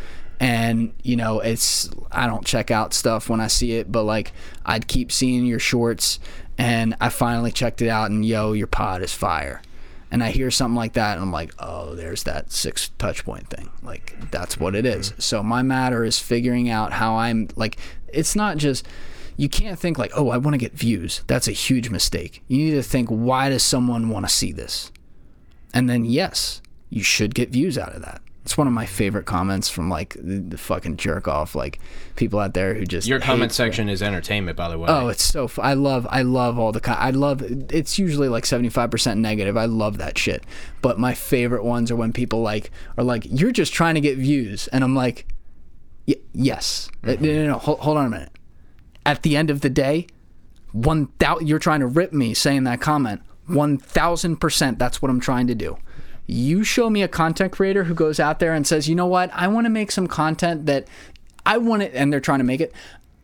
And 0.40 0.92
you 1.02 1.14
know, 1.14 1.38
it's 1.38 1.90
I 2.10 2.26
don't 2.26 2.44
check 2.44 2.72
out 2.72 2.92
stuff 2.92 3.28
when 3.28 3.40
I 3.40 3.46
see 3.46 3.72
it, 3.72 3.92
but 3.92 4.02
like 4.02 4.32
I'd 4.66 4.88
keep 4.88 5.12
seeing 5.12 5.46
your 5.46 5.60
shorts 5.60 6.18
and 6.56 6.96
I 7.00 7.08
finally 7.08 7.52
checked 7.52 7.80
it 7.80 7.88
out 7.88 8.10
and 8.10 8.24
yo, 8.24 8.52
your 8.52 8.66
pod 8.66 9.02
is 9.02 9.12
fire 9.12 9.62
and 10.10 10.22
I 10.22 10.30
hear 10.30 10.50
something 10.50 10.76
like 10.76 10.94
that, 10.94 11.14
and 11.14 11.22
I'm 11.22 11.32
like, 11.32 11.52
oh, 11.58 11.94
there's 11.94 12.22
that 12.24 12.50
six 12.50 12.90
touch 12.98 13.24
point 13.24 13.48
thing. 13.48 13.70
Like, 13.82 14.16
that's 14.30 14.58
what 14.58 14.74
it 14.74 14.86
is. 14.86 15.10
Mm-hmm. 15.10 15.20
So, 15.20 15.42
my 15.42 15.62
matter 15.62 16.04
is 16.04 16.18
figuring 16.18 16.70
out 16.70 16.92
how 16.92 17.16
I'm 17.16 17.48
like, 17.56 17.76
it's 18.08 18.34
not 18.34 18.56
just, 18.56 18.86
you 19.36 19.48
can't 19.48 19.78
think 19.78 19.98
like, 19.98 20.12
oh, 20.14 20.30
I 20.30 20.38
want 20.38 20.54
to 20.54 20.58
get 20.58 20.72
views. 20.72 21.22
That's 21.26 21.48
a 21.48 21.52
huge 21.52 21.90
mistake. 21.90 22.42
You 22.48 22.58
need 22.58 22.70
to 22.72 22.82
think, 22.82 23.08
why 23.08 23.50
does 23.50 23.62
someone 23.62 24.08
want 24.08 24.26
to 24.26 24.32
see 24.32 24.52
this? 24.52 24.90
And 25.74 25.88
then, 25.88 26.04
yes, 26.04 26.62
you 26.90 27.02
should 27.02 27.34
get 27.34 27.50
views 27.50 27.76
out 27.76 27.94
of 27.94 28.02
that. 28.02 28.22
It's 28.48 28.56
one 28.56 28.66
of 28.66 28.72
my 28.72 28.86
favorite 28.86 29.26
comments 29.26 29.68
from 29.68 29.90
like 29.90 30.16
the, 30.18 30.56
fucking 30.56 30.96
jerk 30.96 31.28
off, 31.28 31.54
like 31.54 31.80
people 32.16 32.38
out 32.40 32.54
there 32.54 32.72
who 32.72 32.86
just 32.86 33.06
Your 33.06 33.20
comment 33.20 33.52
section 33.52 33.90
is 33.90 34.02
entertainment, 34.02 34.56
by 34.56 34.70
the 34.70 34.78
way. 34.78 34.86
Oh, 34.88 35.08
it's 35.08 35.22
so. 35.22 35.44
F- 35.44 35.58
I 35.58 35.74
love. 35.74 36.06
I 36.08 36.22
love 36.22 36.58
all 36.58 36.72
the. 36.72 36.80
co- 36.80 36.92
I 36.92 37.10
love. 37.10 37.42
It's 37.70 37.98
usually 37.98 38.30
like 38.30 38.46
seventy 38.46 38.70
five 38.70 38.90
percent 38.90 39.20
negative. 39.20 39.58
I 39.58 39.66
love 39.66 39.98
that 39.98 40.16
shit. 40.16 40.44
But 40.80 40.98
my 40.98 41.12
favorite 41.12 41.62
ones 41.62 41.90
are 41.90 41.96
when 41.96 42.14
people 42.14 42.40
like 42.40 42.70
are 42.96 43.04
like, 43.04 43.26
"You're 43.28 43.52
just 43.52 43.74
trying 43.74 43.96
to 43.96 44.00
get 44.00 44.16
views," 44.16 44.66
and 44.68 44.82
I'm 44.82 44.94
like, 44.94 45.26
"Yes." 46.32 46.88
Uh, 47.06 47.16
No, 47.20 47.32
no, 47.34 47.46
no. 47.48 47.58
Hold, 47.58 47.80
hold 47.80 47.98
on 47.98 48.06
a 48.06 48.10
minute. 48.10 48.30
At 49.04 49.24
the 49.24 49.36
end 49.36 49.50
of 49.50 49.60
the 49.60 49.68
day, 49.68 50.06
one 50.72 51.08
thousand. 51.20 51.48
You're 51.48 51.58
trying 51.58 51.80
to 51.80 51.86
rip 51.86 52.14
me 52.14 52.32
saying 52.32 52.64
that 52.64 52.80
comment. 52.80 53.20
One 53.46 53.76
thousand 53.76 54.36
percent. 54.36 54.78
That's 54.78 55.02
what 55.02 55.10
I'm 55.10 55.20
trying 55.20 55.48
to 55.48 55.54
do. 55.54 55.76
You 56.28 56.62
show 56.62 56.88
me 56.90 57.02
a 57.02 57.08
content 57.08 57.52
creator 57.52 57.84
who 57.84 57.94
goes 57.94 58.20
out 58.20 58.38
there 58.38 58.52
and 58.52 58.66
says, 58.66 58.88
"You 58.88 58.94
know 58.94 59.06
what? 59.06 59.30
I 59.34 59.48
want 59.48 59.64
to 59.64 59.70
make 59.70 59.90
some 59.90 60.06
content 60.06 60.66
that 60.66 60.86
I 61.44 61.58
want 61.58 61.82
it," 61.82 61.92
and 61.94 62.12
they're 62.12 62.20
trying 62.20 62.38
to 62.38 62.44
make 62.44 62.60
it. 62.60 62.72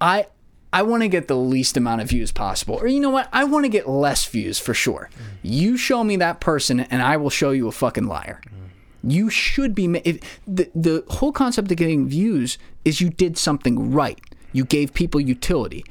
I 0.01 0.27
I 0.75 0.83
want 0.83 1.05
to 1.05 1.09
get 1.09 1.29
the 1.29 1.37
least 1.37 1.77
amount 1.77 2.01
of 2.01 2.09
views 2.09 2.33
possible. 2.33 2.75
Or 2.75 2.89
you 2.89 2.99
know 2.99 3.11
what? 3.11 3.29
I 3.33 3.45
want 3.45 3.65
to 3.65 3.69
get 3.69 3.89
less 3.89 4.27
views 4.27 4.59
for 4.59 4.75
sure. 4.75 5.09
Mm. 5.15 5.21
You 5.43 5.77
show 5.77 6.03
me 6.03 6.17
that 6.17 6.41
person 6.41 6.81
and 6.81 7.01
I 7.01 7.17
will 7.17 7.31
show 7.31 7.53
you 7.53 7.69
a 7.69 7.73
fucking 7.73 8.09
liar. 8.09 8.41
Mm. 8.47 9.13
You 9.13 9.31
should 9.31 9.77
be 9.77 9.85
if, 10.05 10.41
the 10.49 10.69
the 10.75 11.05
whole 11.09 11.31
concept 11.31 11.71
of 11.71 11.77
getting 11.77 12.09
views 12.09 12.59
is 12.85 13.01
you 13.01 13.09
did 13.09 13.39
something 13.39 13.93
right. 13.93 14.19
You 14.53 14.65
gave 14.65 14.93
people 14.95 15.21
utility. 15.21 15.85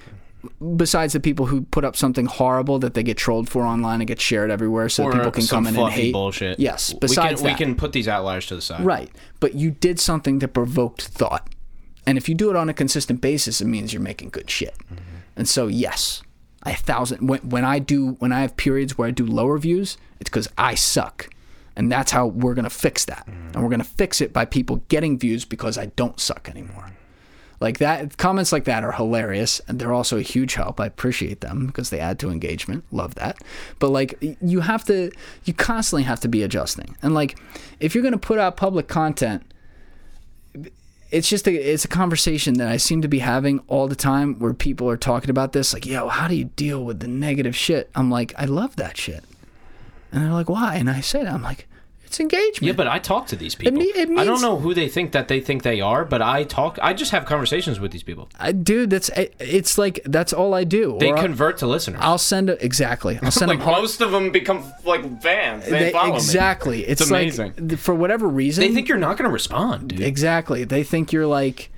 Besides 0.75 1.13
the 1.13 1.19
people 1.19 1.45
who 1.45 1.61
put 1.61 1.85
up 1.85 1.95
something 1.95 2.25
horrible 2.25 2.79
that 2.79 2.93
they 2.93 3.03
get 3.03 3.17
trolled 3.17 3.49
for 3.49 3.63
online 3.63 4.01
and 4.01 4.07
get 4.07 4.19
shared 4.19 4.51
everywhere 4.51 4.89
so 4.89 5.03
that 5.03 5.13
people 5.13 5.31
can 5.31 5.47
come 5.47 5.67
in 5.67 5.75
and 5.75 5.89
hate. 5.91 6.11
bullshit. 6.11 6.59
Yes, 6.59 6.93
we 6.93 6.99
besides 6.99 7.41
can, 7.41 7.51
we 7.51 7.55
can 7.57 7.75
put 7.75 7.93
these 7.93 8.07
outliers 8.07 8.45
to 8.47 8.55
the 8.55 8.61
side. 8.61 8.83
Right. 8.83 9.09
But 9.39 9.55
you 9.55 9.71
did 9.71 9.99
something 9.99 10.39
that 10.39 10.49
provoked 10.49 11.03
thought. 11.03 11.49
And 12.05 12.17
if 12.17 12.27
you 12.27 12.35
do 12.35 12.49
it 12.49 12.55
on 12.55 12.67
a 12.67 12.73
consistent 12.73 13.21
basis, 13.21 13.61
it 13.61 13.65
means 13.65 13.93
you're 13.93 14.01
making 14.01 14.29
good 14.29 14.49
shit. 14.49 14.75
Mm-hmm. 14.85 15.03
And 15.37 15.47
so, 15.47 15.67
yes, 15.67 16.21
I 16.63 16.71
a 16.71 16.75
thousand. 16.75 17.27
When, 17.27 17.39
when 17.41 17.63
I 17.63 17.79
do, 17.79 18.13
when 18.19 18.31
I 18.31 18.41
have 18.41 18.57
periods 18.57 18.97
where 18.97 19.07
I 19.07 19.11
do 19.11 19.25
lower 19.25 19.57
views, 19.57 19.97
it's 20.19 20.29
because 20.29 20.49
I 20.57 20.75
suck. 20.75 21.29
And 21.75 21.91
that's 21.91 22.11
how 22.11 22.27
we're 22.27 22.53
going 22.53 22.63
to 22.63 22.69
fix 22.69 23.05
that. 23.05 23.25
Mm-hmm. 23.25 23.53
And 23.53 23.63
we're 23.63 23.69
going 23.69 23.79
to 23.79 23.85
fix 23.85 24.21
it 24.21 24.33
by 24.33 24.45
people 24.45 24.83
getting 24.89 25.17
views 25.17 25.45
because 25.45 25.77
I 25.77 25.87
don't 25.87 26.19
suck 26.19 26.49
anymore. 26.49 26.91
Like 27.63 27.77
that, 27.77 28.17
comments 28.17 28.51
like 28.51 28.65
that 28.65 28.83
are 28.83 28.91
hilarious, 28.91 29.61
and 29.69 29.79
they're 29.79 29.93
also 29.93 30.17
a 30.17 30.21
huge 30.21 30.55
help. 30.55 30.81
I 30.81 30.85
appreciate 30.85 31.39
them 31.39 31.65
because 31.65 31.91
they 31.91 31.99
add 32.01 32.19
to 32.19 32.29
engagement. 32.29 32.83
Love 32.91 33.15
that. 33.15 33.37
But 33.79 33.91
like, 33.91 34.21
you 34.41 34.59
have 34.59 34.83
to, 34.87 35.11
you 35.45 35.53
constantly 35.53 36.03
have 36.03 36.19
to 36.19 36.27
be 36.27 36.43
adjusting. 36.43 36.97
And 37.01 37.13
like, 37.13 37.39
if 37.79 37.95
you're 37.95 38.03
gonna 38.03 38.17
put 38.17 38.37
out 38.37 38.57
public 38.57 38.89
content, 38.89 39.43
it's 41.09 41.29
just 41.29 41.47
a, 41.47 41.53
it's 41.53 41.85
a 41.85 41.87
conversation 41.87 42.55
that 42.55 42.67
I 42.67 42.75
seem 42.75 43.01
to 43.01 43.07
be 43.07 43.19
having 43.19 43.59
all 43.69 43.87
the 43.87 43.95
time 43.95 44.39
where 44.39 44.53
people 44.53 44.89
are 44.89 44.97
talking 44.97 45.29
about 45.29 45.53
this. 45.53 45.73
Like, 45.73 45.85
yo, 45.85 46.09
how 46.09 46.27
do 46.27 46.35
you 46.35 46.45
deal 46.57 46.83
with 46.83 46.99
the 46.99 47.07
negative 47.07 47.55
shit? 47.55 47.89
I'm 47.95 48.11
like, 48.11 48.33
I 48.37 48.43
love 48.43 48.75
that 48.75 48.97
shit, 48.97 49.23
and 50.11 50.21
they're 50.21 50.33
like, 50.33 50.49
why? 50.49 50.75
And 50.75 50.89
I 50.89 50.99
that 50.99 51.27
I'm 51.27 51.43
like, 51.43 51.69
it's 52.13 52.19
engagement. 52.19 52.61
Yeah, 52.61 52.73
but 52.73 52.87
I 52.87 52.99
talk 52.99 53.27
to 53.27 53.35
these 53.35 53.55
people. 53.55 53.73
me- 53.79 53.85
it 53.85 54.09
I 54.17 54.23
don't 54.23 54.41
know 54.41 54.57
who 54.59 54.73
they 54.73 54.87
think 54.87 55.11
that 55.13 55.27
they 55.27 55.41
think 55.41 55.63
they 55.63 55.81
are, 55.81 56.05
but 56.05 56.21
I 56.21 56.43
talk. 56.43 56.77
I 56.81 56.93
just 56.93 57.11
have 57.11 57.25
conversations 57.25 57.79
with 57.79 57.91
these 57.91 58.03
people. 58.03 58.29
I, 58.39 58.51
dude, 58.51 58.91
that's 58.91 59.09
it's 59.39 59.77
like 59.77 59.99
that's 60.05 60.31
all 60.31 60.53
I 60.53 60.63
do. 60.63 60.97
They 60.99 61.09
Or 61.09 61.17
I'll- 61.17 61.23
convert 61.23 61.57
to 61.59 61.67
listeners. 61.67 61.99
I'll 62.03 62.17
send 62.19 62.49
a, 62.51 62.63
exactly. 62.63 63.17
I'll 63.21 63.31
send 63.31 63.49
like 63.49 63.59
them 63.59 63.67
hard. 63.67 63.81
most 63.81 64.01
of 64.01 64.11
them 64.11 64.31
become 64.31 64.63
like 64.85 65.21
fans. 65.21 65.65
They, 65.65 65.71
They- 65.85 65.91
follow 65.91 66.09
me. 66.11 66.15
exactly. 66.15 66.85
It's, 66.85 67.01
It's 67.01 67.09
amazing. 67.09 67.53
th- 67.53 67.79
for 67.79 67.95
whatever 67.95 68.27
reason. 68.27 68.61
They 68.63 68.73
think 68.73 68.87
you're 68.87 68.97
not 68.99 69.17
going 69.17 69.27
to 69.27 69.33
respond, 69.33 69.89
dude. 69.89 70.01
exactly. 70.01 70.63
They 70.65 70.83
think 70.83 71.11
you're 71.11 71.25
like 71.27 71.71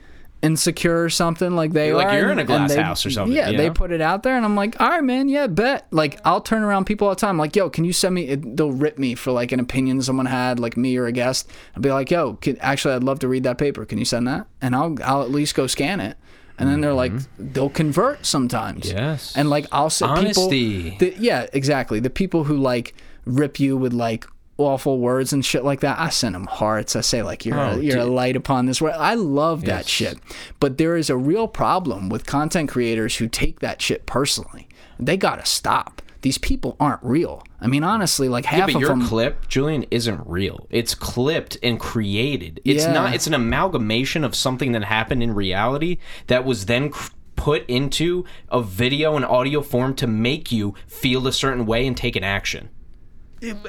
insecure 0.46 1.04
or 1.04 1.10
something. 1.10 1.56
Like 1.56 1.74
they 1.74 1.92
are, 1.92 1.96
Like 1.96 2.14
you're 2.14 2.32
in 2.32 2.40
a 2.40 2.44
glass 2.46 2.74
they- 2.74 2.82
house 2.82 3.06
or 3.06 3.10
something, 3.10 3.36
Yeah, 3.36 3.50
you 3.50 3.58
they 3.58 3.70
put 3.70 3.92
it 3.92 4.02
out 4.02 4.24
there, 4.24 4.36
and 4.38 4.46
I'm 4.46 4.56
like, 4.56 4.80
all 4.80 4.90
right, 4.90 5.04
man, 5.04 5.28
yeah, 5.28 5.48
bet. 5.48 5.88
Like 5.92 6.20
I'll 6.24 6.42
turn 6.42 6.62
around 6.64 6.86
people 6.86 7.08
all 7.08 7.16
the 7.16 7.20
time. 7.20 7.38
Like, 7.38 7.56
yo, 7.56 7.70
can 7.70 7.84
you 7.84 7.94
send 7.94 8.16
me? 8.16 8.28
It, 8.28 8.56
they'll 8.56 8.72
rip 8.72 8.98
me 9.00 9.16
for 9.16 9.32
like 9.32 9.52
an 9.52 9.60
opinion 9.60 10.02
someone 10.02 10.28
had, 10.28 10.60
like 10.60 10.78
me 10.78 10.96
or 10.98 11.06
a 11.08 11.12
guest. 11.12 11.50
I'll 11.76 11.82
be 11.82 11.90
like, 11.92 12.12
yo, 12.12 12.34
can, 12.36 12.58
actually, 12.60 12.94
I'd 12.94 13.04
love 13.04 13.20
to 13.20 13.28
read 13.28 13.44
that 13.44 13.58
paper. 13.58 13.86
Can 13.86 13.98
you 13.98 14.06
send 14.06 14.28
that? 14.28 14.48
And 14.62 14.76
I'll 14.76 14.96
I'll 15.04 15.24
at 15.24 15.32
least 15.32 15.56
go 15.56 15.68
scan 15.68 16.00
it. 16.00 16.18
And 16.58 16.70
then 16.70 16.80
they're 16.80 16.94
like, 16.94 17.12
they'll 17.38 17.70
convert 17.70 18.26
sometimes. 18.26 18.86
Mm-hmm. 18.86 18.98
Yes. 18.98 19.36
And 19.36 19.50
like 19.50 19.66
I'll 19.74 19.90
say 19.90 20.06
Honesty. 20.06 20.92
people. 20.92 20.98
The, 21.00 21.16
yeah, 21.20 21.48
exactly. 21.52 22.00
The 22.00 22.10
people 22.10 22.46
who 22.46 22.56
like 22.56 22.96
rip 23.26 23.60
you 23.60 23.76
with 23.76 23.92
like 23.92 24.26
awful 24.58 25.00
words 25.00 25.34
and 25.34 25.44
shit 25.46 25.64
like 25.64 25.82
that. 25.82 26.00
I 26.00 26.10
send 26.10 26.36
them 26.36 26.46
hearts. 26.48 26.96
I 26.96 27.02
say 27.02 27.22
like 27.24 27.46
you're 27.46 27.60
Oh, 27.60 27.72
a, 27.72 27.80
you're 27.80 28.00
a 28.00 28.06
light 28.06 28.36
upon 28.36 28.66
this 28.66 28.82
world. 28.82 28.96
I 28.98 29.16
love 29.16 29.62
that 29.66 29.86
Yes. 29.86 29.90
shit. 29.90 30.18
But 30.60 30.78
there 30.78 30.96
is 30.96 31.10
a 31.10 31.18
real 31.18 31.48
problem 31.48 32.10
with 32.10 32.26
content 32.26 32.70
creators 32.70 33.18
who 33.18 33.28
take 33.28 33.60
that 33.60 33.82
shit 33.82 34.06
personally. 34.06 34.68
They 35.00 35.18
gotta 35.18 35.46
stop. 35.46 36.02
These 36.22 36.38
people 36.40 36.76
aren't 36.80 37.04
real. 37.04 37.44
I 37.62 37.68
mean, 37.68 37.84
honestly, 37.84 38.28
like 38.30 38.46
half 38.46 38.68
but 38.68 38.76
of 38.76 38.82
your 38.82 38.90
them. 38.92 39.06
clip, 39.06 39.48
Julian, 39.48 39.86
isn't 39.92 40.22
real. 40.26 40.66
It's 40.72 40.96
clipped 40.96 41.58
and 41.62 41.80
created. 41.80 42.62
It's 42.66 42.86
Yeah. 42.86 42.94
not. 42.94 43.14
It's 43.14 43.28
an 43.28 43.34
amalgamation 43.36 44.24
of 44.24 44.34
something 44.36 44.72
that 44.72 44.86
happened 44.86 45.22
in 45.22 45.36
reality 45.36 45.98
that 46.28 46.44
was 46.46 46.66
then 46.66 46.90
cr- 46.90 47.12
put 47.36 47.64
into 47.70 48.24
a 48.50 48.62
video 48.64 49.16
and 49.16 49.26
audio 49.26 49.62
form 49.62 49.94
to 49.96 50.08
make 50.08 50.52
you 50.52 50.74
feel 50.88 51.28
a 51.28 51.34
certain 51.34 51.66
way 51.66 51.86
and 51.86 51.96
take 51.96 52.16
an 52.16 52.24
action. 52.24 52.70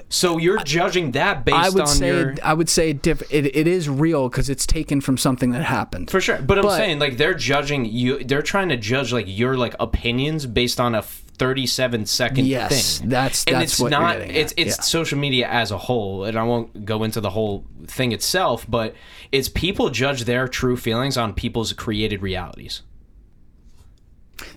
So 0.09 0.39
you're 0.39 0.63
judging 0.63 1.13
that 1.13 1.45
based 1.45 1.57
I 1.57 1.69
would 1.71 1.81
on 1.83 1.87
say 1.89 2.09
your. 2.09 2.35
I 2.43 2.55
would 2.55 2.69
say 2.69 2.93
diff- 2.93 3.23
it, 3.33 3.55
it 3.57 3.67
is 3.67 3.89
real 3.89 4.29
because 4.29 4.49
it's 4.49 4.67
taken 4.67 5.01
from 5.01 5.17
something 5.19 5.51
that 5.53 5.63
happened. 5.65 6.11
For 6.11 6.21
sure, 6.21 6.39
but 6.41 6.59
I'm 6.59 6.63
But- 6.65 6.77
saying 6.77 6.99
like 6.99 7.17
they're 7.17 7.35
judging 7.35 7.85
you. 7.85 8.23
They're 8.25 8.43
trying 8.43 8.69
to 8.71 8.77
judge 8.77 9.13
like 9.13 9.27
your 9.29 9.57
like 9.57 9.75
opinions 9.81 10.47
based 10.47 10.81
on 10.81 10.95
a 10.95 11.03
37 11.03 12.07
second 12.07 12.47
Yes, 12.47 12.99
thing. 12.99 13.11
that's- 13.11 13.45
and 13.47 13.57
that's 13.57 13.73
it's 13.75 13.81
what 13.81 13.91
not. 13.91 14.17
It's 14.21 14.55
it's 14.57 14.77
yeah. 14.79 14.83
social 14.83 15.19
media 15.19 15.49
as 15.49 15.71
a 15.71 15.77
whole, 15.79 16.25
and 16.25 16.39
I 16.39 16.43
won't 16.45 16.85
go 16.87 17.03
into 17.05 17.21
the 17.21 17.31
whole 17.31 17.65
thing 17.87 18.13
itself, 18.13 18.65
but 18.69 18.95
it's 19.33 19.49
people 19.49 19.91
judge 19.91 20.25
their 20.25 20.49
true 20.49 20.77
feelings 20.77 21.17
on 21.19 21.35
people's 21.35 21.73
created 21.75 22.23
realities. 22.23 22.83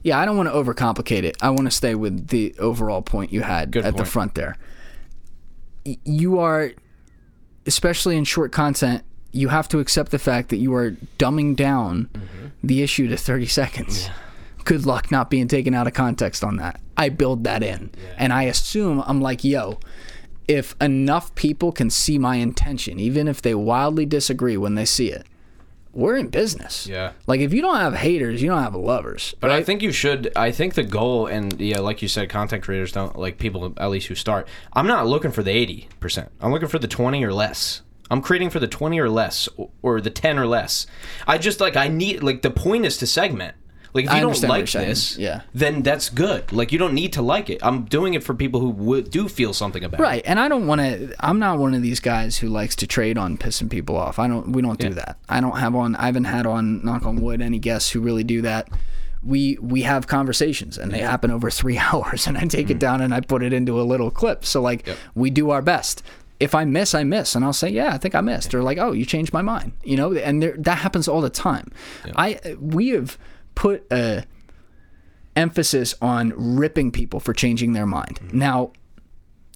Yeah, 0.03 0.19
I 0.19 0.25
don't 0.25 0.37
want 0.37 0.49
to 0.49 0.53
overcomplicate 0.53 1.23
it. 1.23 1.37
I 1.41 1.49
want 1.49 1.65
to 1.65 1.71
stay 1.71 1.95
with 1.95 2.27
the 2.27 2.53
overall 2.59 3.01
point 3.01 3.31
you 3.31 3.41
had 3.41 3.71
Good 3.71 3.85
at 3.85 3.97
the 3.97 4.05
front 4.05 4.35
there. 4.35 4.57
You 6.03 6.39
are, 6.39 6.71
especially 7.65 8.17
in 8.17 8.23
short 8.25 8.51
content, 8.51 9.03
you 9.31 9.49
have 9.49 9.67
to 9.69 9.79
accept 9.79 10.11
the 10.11 10.19
fact 10.19 10.49
that 10.49 10.57
you 10.57 10.73
are 10.73 10.91
dumbing 11.17 11.55
down 11.55 12.09
Mm-hmm. 12.13 12.47
the 12.63 12.81
issue 12.83 13.07
to 13.07 13.15
30 13.17 13.45
seconds. 13.45 14.09
Good 14.65 14.85
luck 14.85 15.11
not 15.11 15.29
being 15.29 15.47
taken 15.47 15.73
out 15.73 15.87
of 15.87 15.93
context 15.93 16.43
on 16.43 16.57
that. 16.57 16.79
I 16.97 17.09
build 17.09 17.43
that 17.45 17.63
in. 17.63 17.91
And 18.17 18.33
I 18.33 18.43
assume, 18.43 19.03
I'm 19.07 19.21
like, 19.21 19.43
yo, 19.43 19.79
if 20.47 20.75
enough 20.81 21.33
people 21.35 21.71
can 21.71 21.89
see 21.89 22.17
my 22.17 22.35
intention, 22.35 22.99
even 22.99 23.27
if 23.27 23.41
they 23.41 23.55
wildly 23.55 24.05
disagree 24.05 24.57
when 24.57 24.75
they 24.75 24.85
see 24.85 25.09
it, 25.11 25.25
we're 25.93 26.17
in 26.17 26.27
business. 26.27 26.87
Yeah. 26.87 27.13
Like 27.27 27.41
if 27.41 27.53
you 27.53 27.61
don't 27.61 27.77
have 27.77 27.95
haters, 27.95 28.41
you 28.41 28.49
don't 28.49 28.61
have 28.61 28.75
lovers. 28.75 29.33
But 29.39 29.51
I 29.51 29.63
think 29.63 29.81
you 29.81 29.91
should. 29.91 30.31
I 30.35 30.51
think 30.51 30.75
the 30.75 30.83
goal, 30.83 31.27
and 31.27 31.59
yeah, 31.59 31.79
like 31.79 32.01
you 32.01 32.07
said, 32.07 32.29
content 32.29 32.63
creators 32.63 32.91
don't 32.91 33.17
like 33.17 33.37
people 33.37 33.73
at 33.77 33.89
least 33.89 34.07
who 34.07 34.15
start. 34.15 34.47
I'm 34.73 34.87
not 34.87 35.07
looking 35.07 35.31
for 35.31 35.43
the 35.43 35.51
eighty 35.51 35.89
percent. 35.99 36.31
I'm 36.39 36.51
looking 36.51 36.69
for 36.69 36.79
the 36.79 36.87
twenty 36.87 37.23
or 37.23 37.33
less. 37.33 37.81
I'm 38.11 38.21
creating 38.21 38.49
for 38.49 38.59
the 38.59 38.67
twenty 38.67 38.99
or 38.99 39.09
less, 39.09 39.47
or, 39.55 39.69
or 39.81 40.01
the 40.01 40.09
ten 40.09 40.39
or 40.39 40.47
less. 40.47 40.87
I 41.27 41.37
just 41.37 41.59
like 41.59 41.75
I 41.75 41.87
need 41.87 42.23
like 42.23 42.41
the 42.41 42.51
point 42.51 42.85
is 42.85 42.97
to 42.97 43.07
segment. 43.07 43.55
Like 43.93 44.05
if 44.05 44.13
you 44.13 44.19
don't 44.21 44.41
like 44.43 44.69
this, 44.71 45.17
Yeah. 45.17 45.41
then 45.53 45.81
that's 45.81 46.09
good. 46.09 46.51
Like 46.51 46.71
you 46.71 46.77
don't 46.77 46.93
need 46.93 47.11
to 47.13 47.21
like 47.21 47.49
it. 47.49 47.59
I'm 47.63 47.85
doing 47.85 48.13
it 48.13 48.23
for 48.23 48.33
people 48.33 48.59
who 48.59 48.69
would, 48.69 49.09
do 49.09 49.27
feel 49.27 49.53
something 49.53 49.83
about 49.83 49.99
it. 49.99 50.03
Right, 50.03 50.21
and 50.25 50.39
I 50.39 50.47
don't 50.47 50.67
want 50.67 50.81
to. 50.81 51.15
I'm 51.19 51.39
not 51.39 51.57
one 51.57 51.73
of 51.73 51.81
these 51.81 51.99
guys 51.99 52.37
who 52.37 52.47
likes 52.49 52.75
to 52.77 52.87
trade 52.87 53.17
on 53.17 53.37
pissing 53.37 53.69
people 53.69 53.97
off. 53.97 54.19
I 54.19 54.27
don't. 54.27 54.51
We 54.51 54.61
don't 54.61 54.79
do 54.79 54.93
that. 54.93 55.17
I 55.27 55.41
don't 55.41 55.57
have 55.57 55.73
on. 55.75 55.95
I 55.95 56.05
haven't 56.05 56.25
had 56.25 56.45
on 56.45 56.83
knock 56.85 57.05
on 57.05 57.21
wood 57.21 57.41
any 57.41 57.57
guests 57.59 57.89
who 57.91 57.99
really 58.01 58.23
do 58.23 58.41
that. 58.43 58.67
We 59.23 59.57
we 59.61 59.81
have 59.81 60.07
conversations 60.07 60.77
and 60.77 60.91
they 60.91 60.99
happen 60.99 61.29
over 61.31 61.49
three 61.59 61.77
hours, 61.77 62.27
and 62.27 62.37
I 62.37 62.45
take 62.45 62.67
Mm. 62.67 62.71
it 62.71 62.79
down 62.79 63.01
and 63.01 63.13
I 63.13 63.19
put 63.21 63.43
it 63.43 63.51
into 63.53 63.81
a 63.81 63.83
little 63.83 64.11
clip. 64.11 64.45
So 64.45 64.61
like 64.61 64.87
we 65.15 65.29
do 65.29 65.49
our 65.49 65.61
best. 65.61 66.03
If 66.39 66.55
I 66.55 66.63
miss, 66.63 66.95
I 66.95 67.03
miss, 67.03 67.35
and 67.35 67.43
I'll 67.43 67.51
say, 67.51 67.67
"Yeah, 67.69 67.93
I 67.93 67.97
think 67.97 68.15
I 68.15 68.21
missed," 68.21 68.53
or 68.55 68.63
like, 68.63 68.77
"Oh, 68.77 68.93
you 68.93 69.03
changed 69.05 69.33
my 69.33 69.41
mind," 69.41 69.73
you 69.83 69.97
know. 69.97 70.13
And 70.13 70.41
there, 70.41 70.55
that 70.59 70.77
happens 70.77 71.09
all 71.09 71.19
the 71.19 71.29
time. 71.29 71.69
I 72.15 72.39
we 72.61 72.89
have 72.89 73.17
put 73.59 73.85
a 73.91 74.23
emphasis 75.35 75.93
on 76.01 76.33
ripping 76.55 76.91
people 76.91 77.19
for 77.19 77.33
changing 77.33 77.73
their 77.73 77.85
mind. 77.85 78.19
Mm-hmm. 78.23 78.39
Now, 78.39 78.71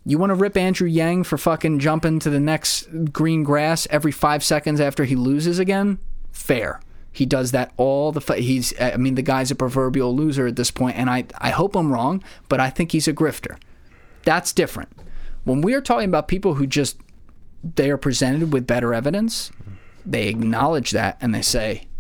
you 0.06 0.18
want 0.18 0.32
to 0.32 0.36
rip 0.36 0.58
Andrew 0.58 0.90
Yang 0.90 1.24
for 1.24 1.38
fucking 1.38 1.80
jumping 1.80 2.20
to 2.20 2.30
the 2.30 2.40
next 2.40 2.90
green 3.14 3.44
grass 3.44 3.88
every 3.90 4.12
five 4.12 4.44
seconds 4.44 4.82
after 4.82 5.06
he 5.06 5.16
loses 5.16 5.58
again? 5.58 6.00
Fair. 6.34 6.82
He 7.14 7.26
does 7.26 7.52
that 7.52 7.72
all 7.78 8.12
the. 8.12 8.20
Fu- 8.20 8.34
he's. 8.34 8.74
I 8.78 8.98
mean, 8.98 9.16
the 9.16 9.22
guy's 9.22 9.52
a 9.52 9.56
proverbial 9.56 10.14
loser 10.14 10.48
at 10.48 10.58
this 10.58 10.72
point, 10.72 10.98
and 10.98 11.10
I. 11.10 11.26
I 11.38 11.52
hope 11.52 11.76
I'm 11.76 11.94
wrong, 11.94 12.22
but 12.50 12.60
I 12.60 12.70
think 12.70 12.92
he's 12.92 13.08
a 13.08 13.14
grifter. 13.14 13.58
That's 14.24 14.52
different. 14.52 14.90
When 15.46 15.62
we 15.62 15.76
are 15.76 15.82
talking 15.82 16.10
about 16.10 16.28
people 16.28 16.56
who 16.56 16.68
just 16.68 16.98
they 17.64 17.90
are 17.90 17.98
presented 17.98 18.52
with 18.52 18.68
better 18.68 18.94
evidence, 18.94 19.50
mm-hmm. 19.50 19.76
they 20.06 20.28
acknowledge 20.28 20.92
that 20.92 21.18
and 21.22 21.36
they 21.36 21.44
say, 21.44 21.84
"Huh, 21.84 21.93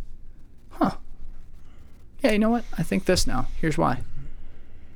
yeah, 2.24 2.32
you 2.32 2.40
know 2.40 2.50
what? 2.50 2.64
I 2.78 2.84
think 2.84 3.06
this 3.06 3.28
now. 3.28 3.48
Here's 3.60 3.78
why." 3.78 4.02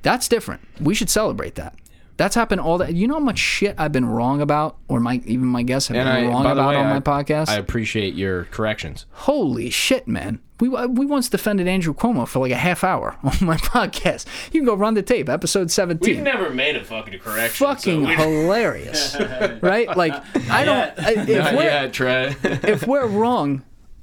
That's 0.04 0.28
different. 0.28 0.62
We 0.80 0.94
should 0.94 1.10
celebrate 1.10 1.56
that. 1.56 1.76
That's 2.16 2.34
happened 2.34 2.62
all 2.62 2.80
that. 2.80 2.96
You 2.96 3.08
know 3.08 3.16
how 3.16 3.20
much 3.20 3.38
shit 3.38 3.76
I've 3.78 3.92
been 3.92 4.06
wrong 4.06 4.42
about, 4.42 4.78
or 4.88 5.00
my 5.00 5.22
even 5.26 5.46
my 5.46 5.62
guests 5.62 5.90
have 5.90 5.98
And 5.98 6.08
been 6.08 6.26
I, 6.26 6.34
wrong 6.34 6.46
about 6.48 6.70
way, 6.70 6.76
on 6.76 6.88
I, 6.88 6.94
my 6.94 7.00
podcast. 7.00 7.50
I 7.50 7.56
appreciate 7.58 8.16
your 8.16 8.46
corrections. 8.46 9.06
Holy 9.12 9.70
shit, 9.70 10.08
man! 10.08 10.40
We 10.60 10.70
uh, 10.76 10.88
we 10.88 11.06
once 11.06 11.30
defended 11.30 11.68
Andrew 11.68 11.94
Cuomo 11.94 12.28
for 12.28 12.40
like 12.40 12.52
a 12.52 12.56
half 12.56 12.84
hour 12.84 13.18
on 13.24 13.36
my 13.42 13.58
podcast. 13.58 14.26
You 14.52 14.62
can 14.62 14.66
go 14.66 14.74
run 14.74 14.96
the 14.96 15.04
tape, 15.04 15.30
episode 15.30 15.70
seventeen. 15.70 16.16
We've 16.16 16.24
never 16.24 16.50
made 16.50 16.76
a 16.76 16.84
fucking 16.84 17.20
correction. 17.20 17.68
Fucking 17.68 18.06
hilarious, 18.18 19.16
right? 19.62 19.96
Like 19.96 20.14
I 20.50 20.66
don't. 20.66 21.00
I- 21.00 21.26
If 21.28 21.54
we're 21.54 22.62
if 22.72 22.88
we're 22.88 23.06
wrong, 23.06 23.62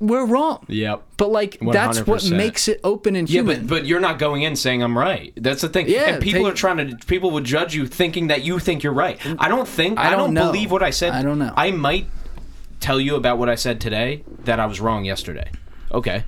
we're 0.08 0.26
wrong. 0.26 0.64
yep. 0.68 1.02
But 1.16 1.30
like 1.30 1.58
that's 1.60 2.06
what 2.06 2.20
100%. 2.20 2.36
makes 2.36 2.68
it 2.68 2.80
open 2.84 3.16
and 3.16 3.28
Yeah, 3.28 3.40
human. 3.40 3.66
but 3.66 3.68
but 3.68 3.86
you're 3.86 4.00
not 4.00 4.18
going 4.18 4.42
in 4.42 4.56
saying 4.56 4.82
I'm 4.82 4.96
right. 4.98 5.32
That's 5.36 5.62
the 5.62 5.68
thing. 5.68 5.88
Yeah, 5.88 6.14
and 6.14 6.22
people 6.22 6.42
take- 6.44 6.52
are 6.52 6.56
trying 6.56 6.76
to. 6.88 7.06
People 7.06 7.30
would 7.32 7.44
judge 7.44 7.74
you 7.74 7.86
thinking 7.86 8.28
that 8.28 8.44
you 8.44 8.58
think 8.58 8.82
you're 8.82 8.92
right. 8.92 9.18
I 9.38 9.48
don't 9.48 9.68
think. 9.68 9.98
I 9.98 10.08
I, 10.08 10.10
don't 10.10 10.18
don't, 10.18 10.34
know. 10.34 10.46
believe 10.52 10.70
what 10.70 10.82
I 10.82 10.90
said. 10.90 11.12
I 11.12 11.22
don't 11.22 11.38
know. 11.38 11.52
I 11.56 11.70
might 11.70 12.06
tell 12.80 13.00
you 13.00 13.16
about 13.16 13.38
what 13.38 13.48
I 13.48 13.54
said 13.54 13.80
today 13.80 14.24
that 14.44 14.60
I 14.60 14.66
was 14.66 14.80
wrong 14.80 15.04
yesterday. 15.04 15.50
Okay. 15.92 16.24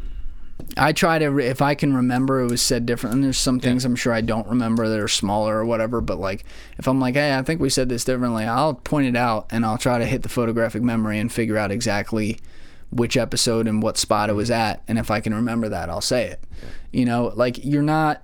I 0.79 0.93
try 0.93 1.19
to, 1.19 1.39
if 1.39 1.61
I 1.61 1.75
can 1.75 1.95
remember, 1.95 2.41
it 2.41 2.51
was 2.51 2.63
said 2.63 2.87
different. 2.87 3.15
And 3.17 3.25
there's 3.25 3.37
some 3.37 3.61
things 3.61 3.85
I'm 3.85 3.95
sure 3.95 4.13
I 4.15 4.23
don't 4.23 4.47
remember 4.49 4.89
that 4.89 4.99
are 4.99 5.07
smaller 5.09 5.59
or 5.59 5.67
whatever. 5.67 6.01
But 6.01 6.19
like, 6.19 6.45
if 6.79 6.89
I'm 6.89 6.99
like, 6.99 7.15
hey, 7.15 7.37
I 7.37 7.43
think 7.43 7.61
we 7.61 7.69
said 7.69 7.91
this 7.91 8.05
differently, 8.05 8.45
I'll 8.45 8.73
point 8.75 9.07
it 9.07 9.17
out 9.17 9.47
and 9.51 9.67
I'll 9.67 9.77
try 9.77 9.99
to 9.99 10.07
hit 10.07 10.23
the 10.23 10.31
photographic 10.31 10.83
memory 10.83 11.19
and 11.19 11.31
figure 11.31 11.59
out 11.59 11.71
exactly 11.71 12.39
which 12.91 13.17
episode 13.17 13.67
and 13.67 13.83
what 13.83 13.99
spot 13.99 14.31
it 14.31 14.35
was 14.35 14.51
mm-hmm. 14.51 14.61
at. 14.61 14.83
And 14.89 14.99
if 14.99 15.11
I 15.11 15.21
can 15.21 15.35
remember 15.35 15.69
that, 15.69 15.91
I'll 15.91 16.01
say 16.01 16.27
it. 16.27 16.43
You 16.93 17.05
know, 17.05 17.33
like 17.35 17.65
you're 17.65 17.83
not. 17.83 18.23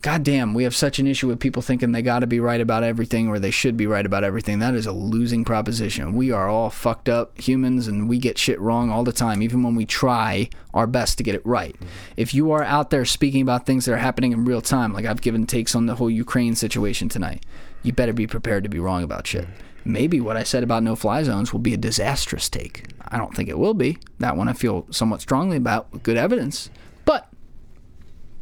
God 0.00 0.24
damn, 0.24 0.52
we 0.52 0.64
have 0.64 0.74
such 0.74 0.98
an 0.98 1.06
issue 1.06 1.28
with 1.28 1.38
people 1.38 1.62
thinking 1.62 1.92
they 1.92 2.02
got 2.02 2.18
to 2.18 2.26
be 2.26 2.40
right 2.40 2.60
about 2.60 2.82
everything 2.82 3.28
or 3.28 3.38
they 3.38 3.52
should 3.52 3.76
be 3.76 3.86
right 3.86 4.04
about 4.04 4.24
everything. 4.24 4.58
That 4.58 4.74
is 4.74 4.84
a 4.84 4.90
losing 4.90 5.44
proposition. 5.44 6.16
We 6.16 6.32
are 6.32 6.48
all 6.48 6.70
fucked 6.70 7.08
up 7.08 7.40
humans 7.40 7.86
and 7.86 8.08
we 8.08 8.18
get 8.18 8.36
shit 8.36 8.58
wrong 8.58 8.90
all 8.90 9.04
the 9.04 9.12
time, 9.12 9.42
even 9.42 9.62
when 9.62 9.76
we 9.76 9.86
try 9.86 10.50
our 10.74 10.88
best 10.88 11.18
to 11.18 11.22
get 11.22 11.36
it 11.36 11.46
right. 11.46 11.76
Mm-hmm. 11.76 11.86
If 12.16 12.34
you 12.34 12.50
are 12.50 12.64
out 12.64 12.90
there 12.90 13.04
speaking 13.04 13.42
about 13.42 13.64
things 13.64 13.84
that 13.84 13.92
are 13.92 13.98
happening 13.98 14.32
in 14.32 14.44
real 14.44 14.60
time, 14.60 14.92
like 14.92 15.04
I've 15.04 15.20
given 15.22 15.46
takes 15.46 15.76
on 15.76 15.86
the 15.86 15.94
whole 15.94 16.10
Ukraine 16.10 16.56
situation 16.56 17.08
tonight, 17.08 17.46
you 17.82 17.92
better 17.92 18.12
be 18.12 18.26
prepared 18.26 18.64
to 18.64 18.70
be 18.70 18.78
wrong 18.78 19.02
about 19.02 19.26
shit. 19.26 19.48
Maybe 19.84 20.20
what 20.20 20.36
I 20.36 20.44
said 20.44 20.62
about 20.62 20.82
no 20.82 20.94
fly 20.94 21.22
zones 21.24 21.52
will 21.52 21.60
be 21.60 21.74
a 21.74 21.78
disastrous 21.78 22.48
take. 22.48 22.86
I 23.08 23.18
don't 23.18 23.34
think 23.34 23.48
it 23.48 23.58
will 23.58 23.74
be. 23.74 23.98
That 24.18 24.36
one 24.36 24.48
I 24.48 24.52
feel 24.52 24.86
somewhat 24.90 25.20
strongly 25.20 25.56
about 25.56 25.92
with 25.92 26.04
good 26.04 26.16
evidence. 26.16 26.70
But 27.04 27.28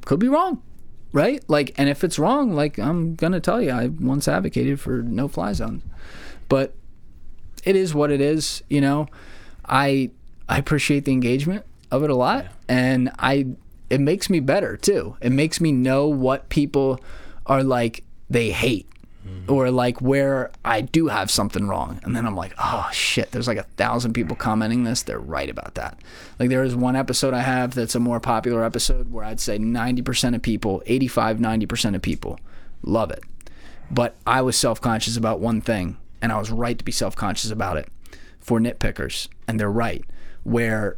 could 0.04 0.20
be 0.20 0.28
wrong 0.28 0.62
right? 1.12 1.42
Like, 1.48 1.74
and 1.76 1.88
if 1.88 2.04
it's 2.04 2.18
wrong, 2.18 2.52
like 2.52 2.78
I'm 2.78 3.14
gonna 3.14 3.40
tell 3.40 3.60
you, 3.60 3.70
I 3.70 3.88
once 3.88 4.28
advocated 4.28 4.80
for 4.80 5.02
no 5.02 5.28
fly 5.28 5.52
zones, 5.52 5.82
but 6.48 6.74
it 7.64 7.76
is 7.76 7.94
what 7.94 8.10
it 8.10 8.20
is. 8.20 8.62
You 8.68 8.80
know, 8.80 9.08
I 9.64 10.10
I 10.48 10.58
appreciate 10.58 11.04
the 11.04 11.12
engagement 11.12 11.64
of 11.90 12.04
it 12.04 12.10
a 12.10 12.14
lot, 12.14 12.46
and 12.68 13.10
I 13.18 13.48
it 13.88 14.00
makes 14.00 14.30
me 14.30 14.40
better 14.40 14.76
too. 14.76 15.16
It 15.20 15.30
makes 15.30 15.60
me 15.60 15.72
know 15.72 16.06
what 16.06 16.48
people 16.48 17.00
are 17.46 17.62
like 17.62 18.04
they 18.28 18.50
hate. 18.50 18.86
Or 19.48 19.70
like 19.70 20.00
where 20.00 20.52
I 20.64 20.80
do 20.80 21.08
have 21.08 21.30
something 21.30 21.66
wrong, 21.66 21.98
and 22.04 22.14
then 22.14 22.24
I'm 22.24 22.36
like, 22.36 22.54
oh 22.58 22.88
shit, 22.92 23.32
there's 23.32 23.48
like 23.48 23.58
a 23.58 23.64
thousand 23.76 24.12
people 24.12 24.36
commenting 24.36 24.84
this. 24.84 25.02
They're 25.02 25.18
right 25.18 25.50
about 25.50 25.74
that. 25.74 25.98
Like 26.38 26.50
there 26.50 26.62
is 26.62 26.76
one 26.76 26.94
episode 26.94 27.34
I 27.34 27.40
have 27.40 27.74
that's 27.74 27.96
a 27.96 28.00
more 28.00 28.20
popular 28.20 28.64
episode 28.64 29.10
where 29.10 29.24
I'd 29.24 29.40
say 29.40 29.58
90% 29.58 30.36
of 30.36 30.42
people, 30.42 30.82
85, 30.86 31.38
90% 31.38 31.96
of 31.96 32.02
people 32.02 32.38
love 32.82 33.10
it. 33.10 33.24
But 33.90 34.14
I 34.26 34.40
was 34.42 34.56
self 34.56 34.80
conscious 34.80 35.16
about 35.16 35.40
one 35.40 35.60
thing, 35.60 35.96
and 36.22 36.30
I 36.30 36.38
was 36.38 36.50
right 36.50 36.78
to 36.78 36.84
be 36.84 36.92
self 36.92 37.16
conscious 37.16 37.50
about 37.50 37.76
it 37.76 37.88
for 38.38 38.60
nitpickers, 38.60 39.28
and 39.48 39.58
they're 39.58 39.70
right. 39.70 40.04
Where 40.44 40.96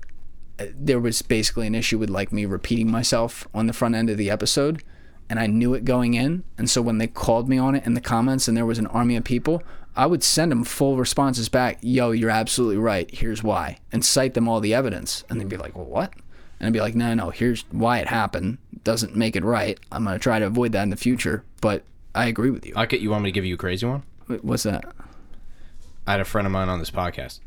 uh, 0.58 0.66
there 0.74 1.00
was 1.00 1.22
basically 1.22 1.66
an 1.66 1.74
issue 1.74 1.98
with 1.98 2.10
like 2.10 2.32
me 2.32 2.44
repeating 2.44 2.90
myself 2.90 3.48
on 3.54 3.66
the 3.66 3.72
front 3.72 3.94
end 3.94 4.10
of 4.10 4.18
the 4.18 4.30
episode, 4.30 4.82
and 5.32 5.40
I 5.40 5.46
knew 5.46 5.72
it 5.72 5.86
going 5.86 6.12
in. 6.12 6.44
And 6.58 6.68
so 6.68 6.82
when 6.82 6.98
they 6.98 7.06
called 7.06 7.48
me 7.48 7.56
on 7.56 7.74
it 7.74 7.86
in 7.86 7.94
the 7.94 8.02
comments, 8.02 8.48
and 8.48 8.54
there 8.54 8.66
was 8.66 8.78
an 8.78 8.86
army 8.88 9.16
of 9.16 9.24
people, 9.24 9.62
I 9.96 10.04
would 10.04 10.22
send 10.22 10.52
them 10.52 10.62
full 10.62 10.98
responses 10.98 11.48
back. 11.48 11.78
Yo, 11.80 12.10
you're 12.10 12.28
absolutely 12.28 12.76
right. 12.76 13.10
Here's 13.10 13.42
why, 13.42 13.78
and 13.90 14.04
cite 14.04 14.34
them 14.34 14.46
all 14.46 14.60
the 14.60 14.74
evidence, 14.74 15.24
and 15.30 15.40
they'd 15.40 15.48
be 15.48 15.56
like, 15.56 15.74
well, 15.74 15.86
what? 15.86 16.12
And 16.60 16.66
I'd 16.66 16.74
be 16.74 16.82
like, 16.82 16.94
no, 16.94 17.14
no, 17.14 17.30
here's 17.30 17.62
why 17.70 18.00
it 18.00 18.08
happened. 18.08 18.58
Doesn't 18.84 19.16
make 19.16 19.34
it 19.34 19.42
right. 19.42 19.80
I'm 19.90 20.04
gonna 20.04 20.18
try 20.18 20.38
to 20.38 20.44
avoid 20.44 20.72
that 20.72 20.82
in 20.82 20.90
the 20.90 20.96
future, 20.98 21.44
but 21.62 21.82
I 22.14 22.26
agree 22.26 22.50
with 22.50 22.66
you. 22.66 22.74
I 22.76 22.84
get. 22.84 23.00
You 23.00 23.08
want 23.08 23.24
me 23.24 23.30
to 23.30 23.34
give 23.34 23.46
you 23.46 23.54
a 23.54 23.58
crazy 23.58 23.86
one? 23.86 24.02
What's 24.42 24.64
that? 24.64 24.84
I 26.06 26.10
had 26.10 26.20
a 26.20 26.26
friend 26.26 26.46
of 26.46 26.52
mine 26.52 26.68
on 26.68 26.78
this 26.78 26.90
podcast. 26.90 27.40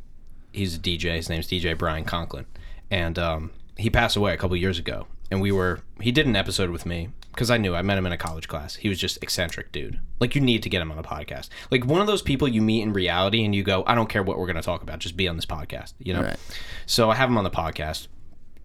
He's 0.51 0.75
a 0.75 0.79
DJ. 0.79 1.17
His 1.17 1.29
name's 1.29 1.47
DJ 1.47 1.77
Brian 1.77 2.03
Conklin, 2.03 2.47
and 2.89 3.19
um, 3.19 3.51
he 3.77 3.91
passed 3.91 4.15
away 4.15 4.33
a 4.33 4.37
couple 4.37 4.57
years 4.57 4.79
ago. 4.79 5.05
And 5.29 5.41
we 5.41 5.51
were 5.51 5.81
he 6.01 6.11
did 6.11 6.25
an 6.25 6.35
episode 6.35 6.69
with 6.69 6.85
me 6.85 7.09
because 7.35 7.51
I 7.51 7.57
knew 7.57 7.75
I 7.75 7.81
met 7.81 7.97
him 7.97 8.05
in 8.05 8.13
a 8.13 8.17
college 8.17 8.47
class. 8.47 8.75
He 8.75 8.87
was 8.87 8.97
just 8.97 9.21
eccentric 9.21 9.71
dude. 9.73 9.99
Like 10.19 10.35
you 10.35 10.41
need 10.41 10.63
to 10.63 10.69
get 10.69 10.81
him 10.81 10.91
on 10.91 10.97
a 10.97 11.03
podcast. 11.03 11.49
Like 11.69 11.85
one 11.85 11.99
of 11.99 12.07
those 12.07 12.21
people 12.21 12.47
you 12.47 12.61
meet 12.61 12.81
in 12.81 12.93
reality 12.93 13.43
and 13.43 13.53
you 13.53 13.61
go, 13.61 13.83
I 13.85 13.93
don't 13.93 14.09
care 14.09 14.23
what 14.23 14.39
we're 14.39 14.45
going 14.45 14.55
to 14.55 14.61
talk 14.61 14.81
about, 14.81 14.99
just 14.99 15.17
be 15.17 15.27
on 15.27 15.35
this 15.35 15.45
podcast. 15.45 15.93
You 15.99 16.13
know. 16.13 16.21
Right. 16.21 16.37
So 16.85 17.11
I 17.11 17.15
have 17.15 17.29
him 17.29 17.37
on 17.37 17.43
the 17.43 17.51
podcast 17.51 18.07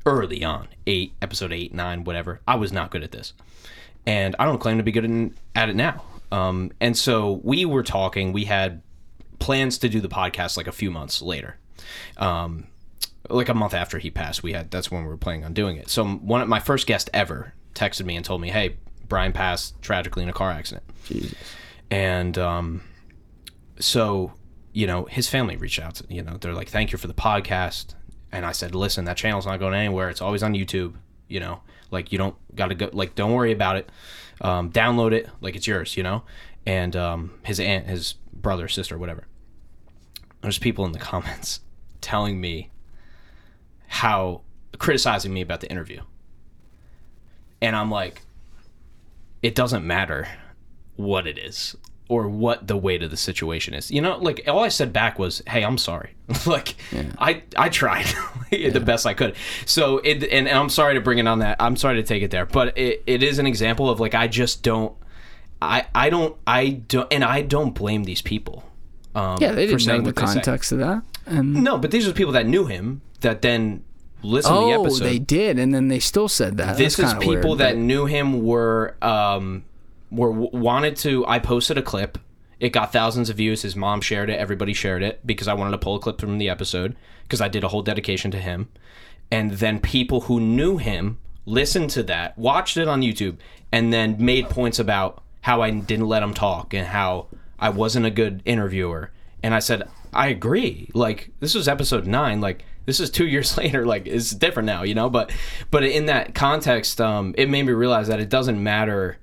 early 0.06 0.44
on, 0.44 0.68
eight 0.86 1.12
episode 1.20 1.52
eight, 1.52 1.74
nine, 1.74 2.04
whatever. 2.04 2.40
I 2.46 2.54
was 2.54 2.72
not 2.72 2.90
good 2.90 3.02
at 3.02 3.10
this, 3.10 3.34
and 4.06 4.36
I 4.38 4.46
don't 4.46 4.58
claim 4.58 4.78
to 4.78 4.84
be 4.84 4.92
good 4.92 5.04
in, 5.04 5.34
at 5.54 5.68
it 5.68 5.76
now. 5.76 6.04
Um, 6.32 6.70
and 6.80 6.96
so 6.96 7.40
we 7.42 7.64
were 7.64 7.82
talking. 7.82 8.32
We 8.32 8.44
had 8.44 8.82
plans 9.40 9.78
to 9.78 9.88
do 9.88 10.00
the 10.00 10.08
podcast 10.08 10.56
like 10.56 10.68
a 10.68 10.72
few 10.72 10.92
months 10.92 11.20
later. 11.20 11.56
Um, 12.18 12.68
like 13.28 13.48
a 13.48 13.54
month 13.54 13.74
after 13.74 13.98
he 13.98 14.10
passed, 14.10 14.42
we 14.42 14.52
had 14.52 14.70
that's 14.70 14.90
when 14.90 15.02
we 15.02 15.08
were 15.08 15.16
planning 15.16 15.44
on 15.44 15.54
doing 15.54 15.76
it. 15.76 15.90
So 15.90 16.04
one 16.04 16.40
of 16.40 16.48
my 16.48 16.60
first 16.60 16.86
guest 16.86 17.10
ever 17.12 17.52
texted 17.74 18.04
me 18.04 18.16
and 18.16 18.24
told 18.24 18.40
me, 18.40 18.50
"Hey, 18.50 18.76
Brian 19.08 19.32
passed 19.32 19.80
tragically 19.82 20.22
in 20.22 20.28
a 20.28 20.32
car 20.32 20.50
accident." 20.50 20.84
Jesus. 21.06 21.34
And 21.90 22.38
um, 22.38 22.82
so, 23.78 24.32
you 24.72 24.86
know, 24.86 25.04
his 25.06 25.28
family 25.28 25.56
reached 25.56 25.80
out. 25.80 25.96
To, 25.96 26.04
you 26.08 26.22
know, 26.22 26.36
they're 26.36 26.54
like, 26.54 26.68
"Thank 26.68 26.92
you 26.92 26.98
for 26.98 27.06
the 27.08 27.14
podcast." 27.14 27.94
And 28.32 28.46
I 28.46 28.52
said, 28.52 28.74
"Listen, 28.74 29.04
that 29.06 29.16
channel's 29.16 29.46
not 29.46 29.58
going 29.58 29.74
anywhere. 29.74 30.08
It's 30.08 30.22
always 30.22 30.42
on 30.42 30.54
YouTube. 30.54 30.94
You 31.28 31.40
know, 31.40 31.62
like 31.90 32.12
you 32.12 32.18
don't 32.18 32.36
got 32.54 32.68
to 32.68 32.74
go. 32.74 32.90
Like, 32.92 33.14
don't 33.14 33.32
worry 33.32 33.52
about 33.52 33.76
it. 33.76 33.90
Um, 34.40 34.70
download 34.70 35.12
it. 35.12 35.28
Like 35.40 35.56
it's 35.56 35.66
yours. 35.66 35.96
You 35.96 36.02
know." 36.02 36.22
And 36.66 36.94
um, 36.94 37.32
his 37.42 37.58
aunt, 37.58 37.86
his 37.86 38.14
brother, 38.32 38.68
sister, 38.68 38.98
whatever. 38.98 39.26
There's 40.42 40.58
people 40.58 40.84
in 40.84 40.92
the 40.92 40.98
comments 41.10 41.60
telling 42.00 42.40
me 42.40 42.70
how 43.86 44.42
criticizing 44.78 45.32
me 45.32 45.40
about 45.40 45.60
the 45.60 45.70
interview. 45.70 46.00
And 47.62 47.76
I'm 47.76 47.90
like, 47.90 48.22
it 49.42 49.54
doesn't 49.54 49.86
matter 49.86 50.28
what 50.96 51.26
it 51.26 51.38
is 51.38 51.76
or 52.08 52.28
what 52.28 52.66
the 52.66 52.76
weight 52.76 53.02
of 53.04 53.10
the 53.10 53.16
situation 53.16 53.72
is. 53.72 53.90
You 53.90 54.02
know, 54.02 54.18
like 54.18 54.42
all 54.48 54.64
I 54.64 54.68
said 54.68 54.92
back 54.92 55.18
was, 55.18 55.42
"Hey, 55.46 55.64
I'm 55.64 55.78
sorry." 55.78 56.14
like 56.46 56.74
I 57.18 57.42
I 57.56 57.68
tried 57.68 58.06
the 58.50 58.80
best 58.80 59.06
I 59.06 59.14
could. 59.14 59.36
So 59.64 59.98
it 59.98 60.24
and, 60.24 60.48
and 60.48 60.58
I'm 60.58 60.68
sorry 60.68 60.94
to 60.94 61.00
bring 61.00 61.18
it 61.18 61.28
on 61.28 61.38
that. 61.38 61.56
I'm 61.60 61.76
sorry 61.76 61.96
to 61.96 62.02
take 62.02 62.22
it 62.22 62.30
there, 62.30 62.46
but 62.46 62.76
it, 62.76 63.02
it 63.06 63.22
is 63.22 63.38
an 63.38 63.46
example 63.46 63.88
of 63.88 64.00
like 64.00 64.14
I 64.14 64.26
just 64.26 64.62
don't 64.62 64.92
I 65.62 65.86
I 65.94 66.10
don't 66.10 66.36
I 66.46 66.70
don't 66.70 67.10
and 67.12 67.24
I 67.24 67.42
don't 67.42 67.74
blame 67.74 68.04
these 68.04 68.22
people. 68.22 68.64
Um, 69.14 69.38
Yeah, 69.40 69.52
they 69.52 69.66
for 69.68 69.76
didn't 69.76 70.04
know 70.04 70.10
the 70.10 70.12
context 70.12 70.72
of 70.72 70.78
that. 70.78 71.02
And 71.26 71.62
No, 71.62 71.78
but 71.78 71.90
these 71.92 72.08
are 72.08 72.12
people 72.12 72.32
that 72.32 72.46
knew 72.46 72.66
him 72.66 73.02
that 73.20 73.42
then 73.42 73.84
listened 74.22 74.54
to 74.54 74.60
the 74.60 74.74
oh, 74.74 74.82
episode. 74.82 75.04
they 75.04 75.18
did, 75.18 75.58
and 75.58 75.74
then 75.74 75.88
they 75.88 75.98
still 75.98 76.28
said 76.28 76.56
that. 76.58 76.76
this 76.76 76.96
That's 76.96 77.12
is 77.12 77.18
people 77.18 77.50
weird, 77.50 77.58
that 77.60 77.74
but- 77.74 77.78
knew 77.78 78.06
him 78.06 78.42
were 78.44 78.96
um 79.02 79.64
were 80.10 80.30
wanted 80.30 80.96
to 80.96 81.26
i 81.26 81.38
posted 81.38 81.78
a 81.78 81.82
clip. 81.82 82.18
It 82.58 82.70
got 82.70 82.92
thousands 82.92 83.30
of 83.30 83.36
views. 83.38 83.62
His 83.62 83.74
mom 83.74 84.02
shared 84.02 84.28
it. 84.28 84.38
Everybody 84.38 84.74
shared 84.74 85.02
it 85.02 85.26
because 85.26 85.48
i 85.48 85.54
wanted 85.54 85.70
to 85.72 85.78
pull 85.78 85.96
a 85.96 86.00
clip 86.00 86.20
from 86.20 86.38
the 86.38 86.48
episode 86.50 86.96
because 87.22 87.40
i 87.40 87.48
did 87.48 87.64
a 87.64 87.68
whole 87.68 87.82
dedication 87.82 88.30
to 88.32 88.38
him. 88.38 88.68
And 89.30 89.52
then 89.52 89.78
people 89.80 90.22
who 90.22 90.40
knew 90.40 90.76
him 90.76 91.18
listened 91.46 91.90
to 91.90 92.02
that 92.02 92.36
watched 92.36 92.76
it 92.76 92.86
on 92.86 93.00
youtube 93.00 93.36
and 93.72 93.92
then 93.92 94.16
made 94.18 94.50
points 94.50 94.78
about 94.78 95.22
how 95.42 95.62
i 95.62 95.70
didn't 95.70 96.06
let 96.06 96.22
him 96.22 96.34
talk 96.34 96.74
and 96.74 96.86
how 96.88 97.28
i 97.58 97.68
wasn't 97.70 98.04
a 98.04 98.10
good 98.10 98.42
interviewer. 98.44 99.10
And 99.42 99.54
i 99.54 99.58
said 99.60 99.88
i 100.12 100.26
agree. 100.26 100.90
Like 100.92 101.30
this 101.40 101.54
was 101.54 101.68
episode 101.68 102.06
9 102.06 102.40
like 102.40 102.64
this 102.86 103.00
is 103.00 103.10
two 103.10 103.26
years 103.34 103.56
later 103.56 103.84
like 103.86 104.06
it's 104.06 104.30
different 104.30 104.66
now 104.66 104.82
you 104.82 104.94
know 104.94 105.08
but 105.10 105.30
but 105.70 105.82
in 105.84 106.06
that 106.06 106.34
context 106.34 107.00
um 107.00 107.34
it 107.38 107.48
made 107.48 107.64
me 107.64 107.72
realize 107.72 108.08
that 108.08 108.20
it 108.20 108.28
doesn't 108.28 108.62
matter 108.62 109.18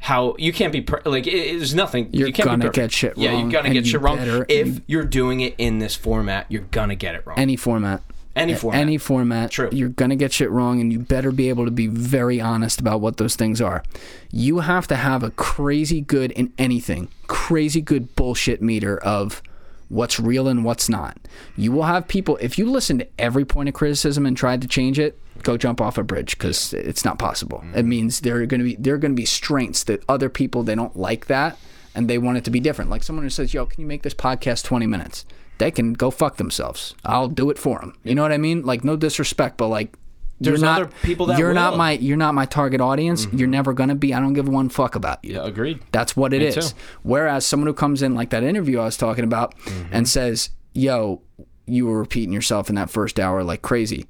how 0.00 0.36
you 0.38 0.52
can't 0.52 0.72
be 0.72 0.80
per- 0.82 1.02
like 1.04 1.26
it, 1.26 1.56
there's 1.58 1.74
nothing 1.74 2.08
You're 2.12 2.28
you 2.28 2.32
can't 2.32 2.48
gonna 2.48 2.64
be 2.64 2.70
get 2.70 2.92
shit 2.92 3.16
yeah 3.16 3.30
you're 3.32 3.40
wrong, 3.40 3.48
gonna 3.50 3.70
get 3.72 3.86
shit 3.86 4.00
wrong 4.00 4.18
if 4.48 4.66
you- 4.66 4.80
you're 4.86 5.04
doing 5.04 5.40
it 5.40 5.54
in 5.58 5.78
this 5.78 5.94
format 5.94 6.46
you're 6.48 6.66
gonna 6.70 6.94
get 6.94 7.14
it 7.14 7.26
wrong 7.26 7.38
any 7.38 7.56
format. 7.56 8.02
Any 8.34 8.54
format. 8.54 8.80
Any 8.82 8.98
format. 8.98 9.50
True. 9.50 9.70
You're 9.72 9.88
going 9.88 10.10
to 10.10 10.14
get 10.14 10.30
shit 10.30 10.50
wrong, 10.50 10.78
and 10.78 10.92
you 10.92 10.98
better 10.98 11.32
be 11.32 11.48
able 11.48 11.64
to 11.64 11.70
be 11.70 11.86
very 11.86 12.38
honest 12.38 12.78
about 12.80 13.00
what 13.00 13.16
those 13.16 13.34
things 13.34 13.62
are. 13.62 13.82
You 14.30 14.58
have 14.58 14.86
to 14.88 14.96
have 14.96 15.22
a 15.22 15.30
crazy 15.30 16.02
good 16.02 16.32
in 16.32 16.52
anything, 16.58 17.08
crazy 17.28 17.80
good 17.80 18.14
bullshit 18.14 18.60
meter 18.60 18.98
of 18.98 19.40
what's 19.88 20.18
real 20.18 20.48
and 20.48 20.64
what's 20.64 20.88
not. 20.88 21.16
You 21.56 21.72
will 21.72 21.84
have 21.84 22.08
people, 22.08 22.36
if 22.40 22.58
you 22.58 22.70
listen 22.70 22.98
to 22.98 23.08
every 23.18 23.44
point 23.44 23.68
of 23.68 23.74
criticism 23.74 24.26
and 24.26 24.36
tried 24.36 24.62
to 24.62 24.68
change 24.68 24.98
it, 24.98 25.18
go 25.42 25.56
jump 25.56 25.80
off 25.80 25.98
a 25.98 26.02
bridge 26.02 26.36
because 26.36 26.72
it's 26.74 27.04
not 27.04 27.18
possible. 27.18 27.58
It 27.58 27.78
mm-hmm. 27.78 27.88
means 27.88 28.20
there 28.20 28.36
are 28.36 28.46
going 28.46 28.60
to 28.60 28.64
be 28.64 28.76
there 28.76 28.94
are 28.94 28.98
going 28.98 29.12
to 29.12 29.16
be 29.16 29.26
strengths 29.26 29.84
that 29.84 30.02
other 30.08 30.28
people 30.28 30.62
they 30.62 30.74
don't 30.74 30.96
like 30.96 31.26
that 31.26 31.58
and 31.94 32.08
they 32.08 32.18
want 32.18 32.38
it 32.38 32.44
to 32.44 32.50
be 32.50 32.60
different. 32.60 32.90
Like 32.90 33.02
someone 33.02 33.24
who 33.24 33.30
says, 33.30 33.54
"Yo, 33.54 33.66
can 33.66 33.80
you 33.80 33.86
make 33.86 34.02
this 34.02 34.14
podcast 34.14 34.64
20 34.64 34.86
minutes?" 34.86 35.24
They 35.58 35.70
can 35.70 35.94
go 35.94 36.10
fuck 36.10 36.36
themselves. 36.36 36.94
I'll 37.04 37.28
do 37.28 37.48
it 37.48 37.58
for 37.58 37.78
them. 37.78 37.94
You 38.04 38.14
know 38.14 38.22
what 38.22 38.32
I 38.32 38.38
mean? 38.38 38.62
Like 38.62 38.84
no 38.84 38.96
disrespect, 38.96 39.56
but 39.56 39.68
like 39.68 39.94
There's 40.40 40.60
you're 40.60 40.68
not, 40.68 40.82
other 40.82 40.90
people 41.02 41.26
that 41.26 41.38
you're 41.38 41.54
not 41.54 41.72
will. 41.72 41.78
Mm-hmm. 41.78 41.78
my 41.78 41.92
you're 41.92 42.16
not 42.16 42.34
my 42.34 42.44
target 42.44 42.80
audience. 42.80 43.26
You're 43.32 43.48
never 43.48 43.72
gonna 43.72 43.94
be. 43.94 44.12
I 44.12 44.20
don't 44.20 44.34
give 44.34 44.48
one 44.48 44.68
fuck 44.68 44.94
about 44.94 45.24
you. 45.24 45.34
yeah 45.34 45.46
agreed 45.46 45.80
That's 45.92 46.14
what 46.16 46.34
it 46.34 46.40
Me 46.40 46.46
is. 46.46 46.72
too. 46.72 46.76
Whereas 47.02 47.46
someone 47.46 47.66
who 47.66 47.74
comes 47.74 48.02
in 48.02 48.14
like 48.14 48.30
that 48.30 48.42
interview 48.42 48.80
I 48.80 48.84
was 48.84 48.96
talking 48.96 49.24
about 49.24 49.56
Mm-hmm. 49.58 49.88
and 49.94 50.08
says, 50.08 50.50
"Yo, 50.74 51.22
you 51.66 51.86
were 51.86 51.98
repeating 51.98 52.32
yourself 52.34 52.68
in 52.68 52.74
that 52.74 52.90
first 52.90 53.18
hour 53.18 53.42
like 53.42 53.62
crazy." 53.62 54.06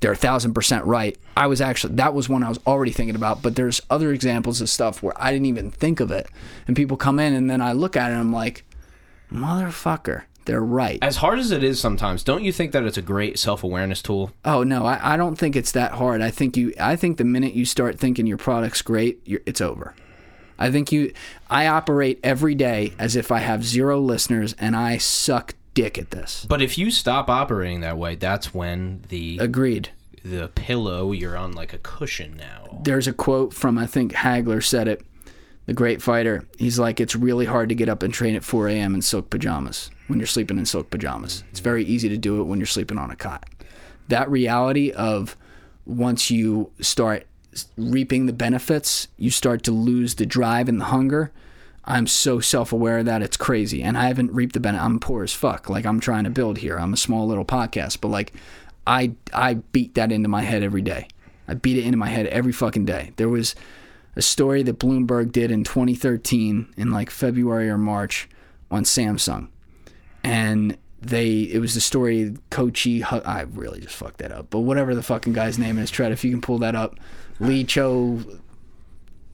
They're 0.00 0.12
a 0.12 0.16
thousand 0.16 0.54
percent 0.54 0.84
right. 0.84 1.18
I 1.36 1.48
was 1.48 1.60
actually 1.60 1.96
that 1.96 2.14
was 2.14 2.28
one 2.28 2.42
I 2.44 2.48
was 2.48 2.60
already 2.66 2.92
thinking 2.92 3.16
about, 3.16 3.42
but 3.42 3.56
there's 3.56 3.80
other 3.90 4.12
examples 4.12 4.60
of 4.60 4.70
stuff 4.70 5.02
where 5.02 5.12
I 5.22 5.32
didn't 5.32 5.46
even 5.46 5.70
think 5.70 5.98
of 6.00 6.10
it, 6.10 6.28
and 6.66 6.74
people 6.76 6.96
come 6.96 7.18
in 7.18 7.34
and 7.34 7.50
then 7.50 7.60
I 7.60 7.72
look 7.72 7.96
at 7.96 8.08
it 8.10 8.12
and 8.12 8.20
I'm 8.20 8.32
like, 8.32 8.64
"Motherfucker, 9.32 10.22
they're 10.48 10.60
right." 10.60 10.98
as 11.02 11.18
hard 11.18 11.38
as 11.38 11.52
it 11.52 11.62
is 11.62 11.78
sometimes 11.78 12.24
don't 12.24 12.42
you 12.42 12.52
think 12.52 12.72
that 12.72 12.82
it's 12.82 12.96
a 12.98 13.02
great 13.02 13.38
self-awareness 13.38 14.02
tool 14.02 14.32
Oh 14.44 14.64
no, 14.64 14.84
I, 14.84 15.14
I 15.14 15.16
don't 15.16 15.36
think 15.36 15.54
it's 15.54 15.70
that 15.72 15.92
hard. 15.92 16.20
I 16.20 16.30
think 16.30 16.56
you 16.56 16.72
I 16.80 16.96
think 16.96 17.16
the 17.18 17.24
minute 17.24 17.54
you 17.54 17.64
start 17.64 17.98
thinking 18.00 18.26
your 18.26 18.38
product's 18.38 18.82
great, 18.82 19.20
you're, 19.24 19.40
it's 19.46 19.60
over. 19.60 19.94
I 20.58 20.72
think 20.72 20.90
you 20.90 21.12
I 21.48 21.68
operate 21.68 22.18
every 22.24 22.56
day 22.56 22.92
as 22.98 23.14
if 23.14 23.30
I 23.30 23.38
have 23.38 23.62
zero 23.64 24.00
listeners 24.00 24.54
and 24.58 24.74
I 24.74 24.96
suck 24.98 25.54
dick 25.74 25.96
at 25.98 26.10
this. 26.10 26.44
but 26.48 26.60
if 26.60 26.76
you 26.76 26.90
stop 26.90 27.30
operating 27.30 27.80
that 27.82 27.96
way 27.96 28.16
that's 28.16 28.52
when 28.52 29.04
the 29.10 29.38
Agreed. 29.38 29.90
the 30.24 30.48
pillow 30.48 31.12
you're 31.12 31.36
on 31.36 31.52
like 31.52 31.72
a 31.72 31.78
cushion 31.78 32.36
now 32.36 32.80
There's 32.82 33.06
a 33.06 33.12
quote 33.12 33.54
from 33.54 33.78
I 33.78 33.86
think 33.86 34.12
Hagler 34.12 34.60
said 34.64 34.88
it, 34.88 35.02
the 35.68 35.74
great 35.74 36.00
fighter. 36.00 36.48
He's 36.56 36.78
like, 36.78 36.98
it's 36.98 37.14
really 37.14 37.44
hard 37.44 37.68
to 37.68 37.74
get 37.74 37.90
up 37.90 38.02
and 38.02 38.12
train 38.12 38.34
at 38.34 38.42
4 38.42 38.68
a.m. 38.68 38.94
in 38.94 39.02
silk 39.02 39.28
pajamas 39.28 39.90
when 40.06 40.18
you're 40.18 40.26
sleeping 40.26 40.56
in 40.58 40.64
silk 40.64 40.88
pajamas. 40.88 41.44
It's 41.50 41.60
very 41.60 41.84
easy 41.84 42.08
to 42.08 42.16
do 42.16 42.40
it 42.40 42.44
when 42.44 42.58
you're 42.58 42.66
sleeping 42.66 42.96
on 42.96 43.10
a 43.10 43.16
cot. 43.16 43.44
That 44.08 44.30
reality 44.30 44.92
of 44.92 45.36
once 45.84 46.30
you 46.30 46.72
start 46.80 47.26
reaping 47.76 48.24
the 48.24 48.32
benefits, 48.32 49.08
you 49.18 49.30
start 49.30 49.62
to 49.64 49.70
lose 49.70 50.14
the 50.14 50.24
drive 50.24 50.70
and 50.70 50.80
the 50.80 50.86
hunger. 50.86 51.32
I'm 51.84 52.06
so 52.06 52.40
self 52.40 52.72
aware 52.72 53.00
of 53.00 53.04
that 53.04 53.20
it's 53.20 53.36
crazy. 53.36 53.82
And 53.82 53.98
I 53.98 54.06
haven't 54.06 54.32
reaped 54.32 54.54
the 54.54 54.60
benefit. 54.60 54.82
I'm 54.82 54.98
poor 54.98 55.22
as 55.22 55.34
fuck. 55.34 55.68
Like 55.68 55.84
I'm 55.84 56.00
trying 56.00 56.24
to 56.24 56.30
build 56.30 56.56
here. 56.58 56.78
I'm 56.78 56.94
a 56.94 56.98
small 56.98 57.26
little 57.26 57.44
podcast, 57.44 58.00
but 58.00 58.08
like 58.08 58.32
I 58.86 59.12
I 59.34 59.54
beat 59.54 59.96
that 59.96 60.12
into 60.12 60.30
my 60.30 60.40
head 60.40 60.62
every 60.62 60.82
day. 60.82 61.08
I 61.46 61.52
beat 61.52 61.76
it 61.76 61.84
into 61.84 61.98
my 61.98 62.08
head 62.08 62.26
every 62.28 62.52
fucking 62.52 62.86
day. 62.86 63.12
There 63.16 63.28
was 63.28 63.54
a 64.18 64.22
story 64.22 64.64
that 64.64 64.78
Bloomberg 64.78 65.30
did 65.30 65.50
in 65.50 65.62
2013 65.62 66.74
in 66.76 66.90
like 66.90 67.08
February 67.08 67.70
or 67.70 67.78
March 67.78 68.28
on 68.70 68.82
Samsung. 68.82 69.48
And 70.24 70.76
they 71.00 71.42
it 71.42 71.60
was 71.60 71.74
the 71.74 71.80
story 71.80 72.34
Kochi 72.50 73.04
I 73.04 73.42
really 73.42 73.80
just 73.80 73.94
fucked 73.94 74.18
that 74.18 74.32
up. 74.32 74.50
But 74.50 74.60
whatever 74.60 74.96
the 74.96 75.02
fucking 75.02 75.32
guy's 75.32 75.58
name 75.58 75.78
is, 75.78 75.90
Trent, 75.90 76.12
if 76.12 76.24
you 76.24 76.32
can 76.32 76.40
pull 76.40 76.58
that 76.58 76.74
up. 76.74 76.98
Lee 77.38 77.62
Cho 77.62 78.20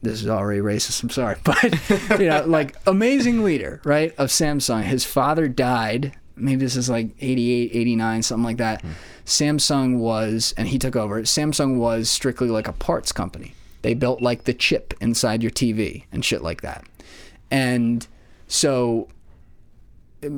this 0.02 0.22
is 0.22 0.28
already 0.28 0.60
racist, 0.60 1.02
I'm 1.02 1.08
sorry. 1.08 1.36
But 1.44 2.20
you 2.20 2.28
know, 2.28 2.44
like 2.44 2.76
amazing 2.86 3.42
leader, 3.42 3.80
right, 3.84 4.14
of 4.18 4.28
Samsung. 4.28 4.82
His 4.82 5.06
father 5.06 5.48
died. 5.48 6.12
Maybe 6.36 6.56
this 6.56 6.76
is 6.76 6.90
like 6.90 7.10
88, 7.20 7.70
89, 7.72 8.22
something 8.22 8.44
like 8.44 8.56
that. 8.58 8.82
Hmm. 8.82 8.90
Samsung 9.24 9.98
was 9.98 10.52
and 10.58 10.68
he 10.68 10.78
took 10.78 10.94
over. 10.94 11.22
Samsung 11.22 11.78
was 11.78 12.10
strictly 12.10 12.48
like 12.48 12.68
a 12.68 12.72
parts 12.72 13.12
company. 13.12 13.54
They 13.84 13.92
built 13.92 14.22
like 14.22 14.44
the 14.44 14.54
chip 14.54 14.94
inside 14.98 15.42
your 15.42 15.52
TV 15.52 16.04
and 16.10 16.24
shit 16.24 16.40
like 16.40 16.62
that. 16.62 16.86
And 17.50 18.08
so 18.48 19.08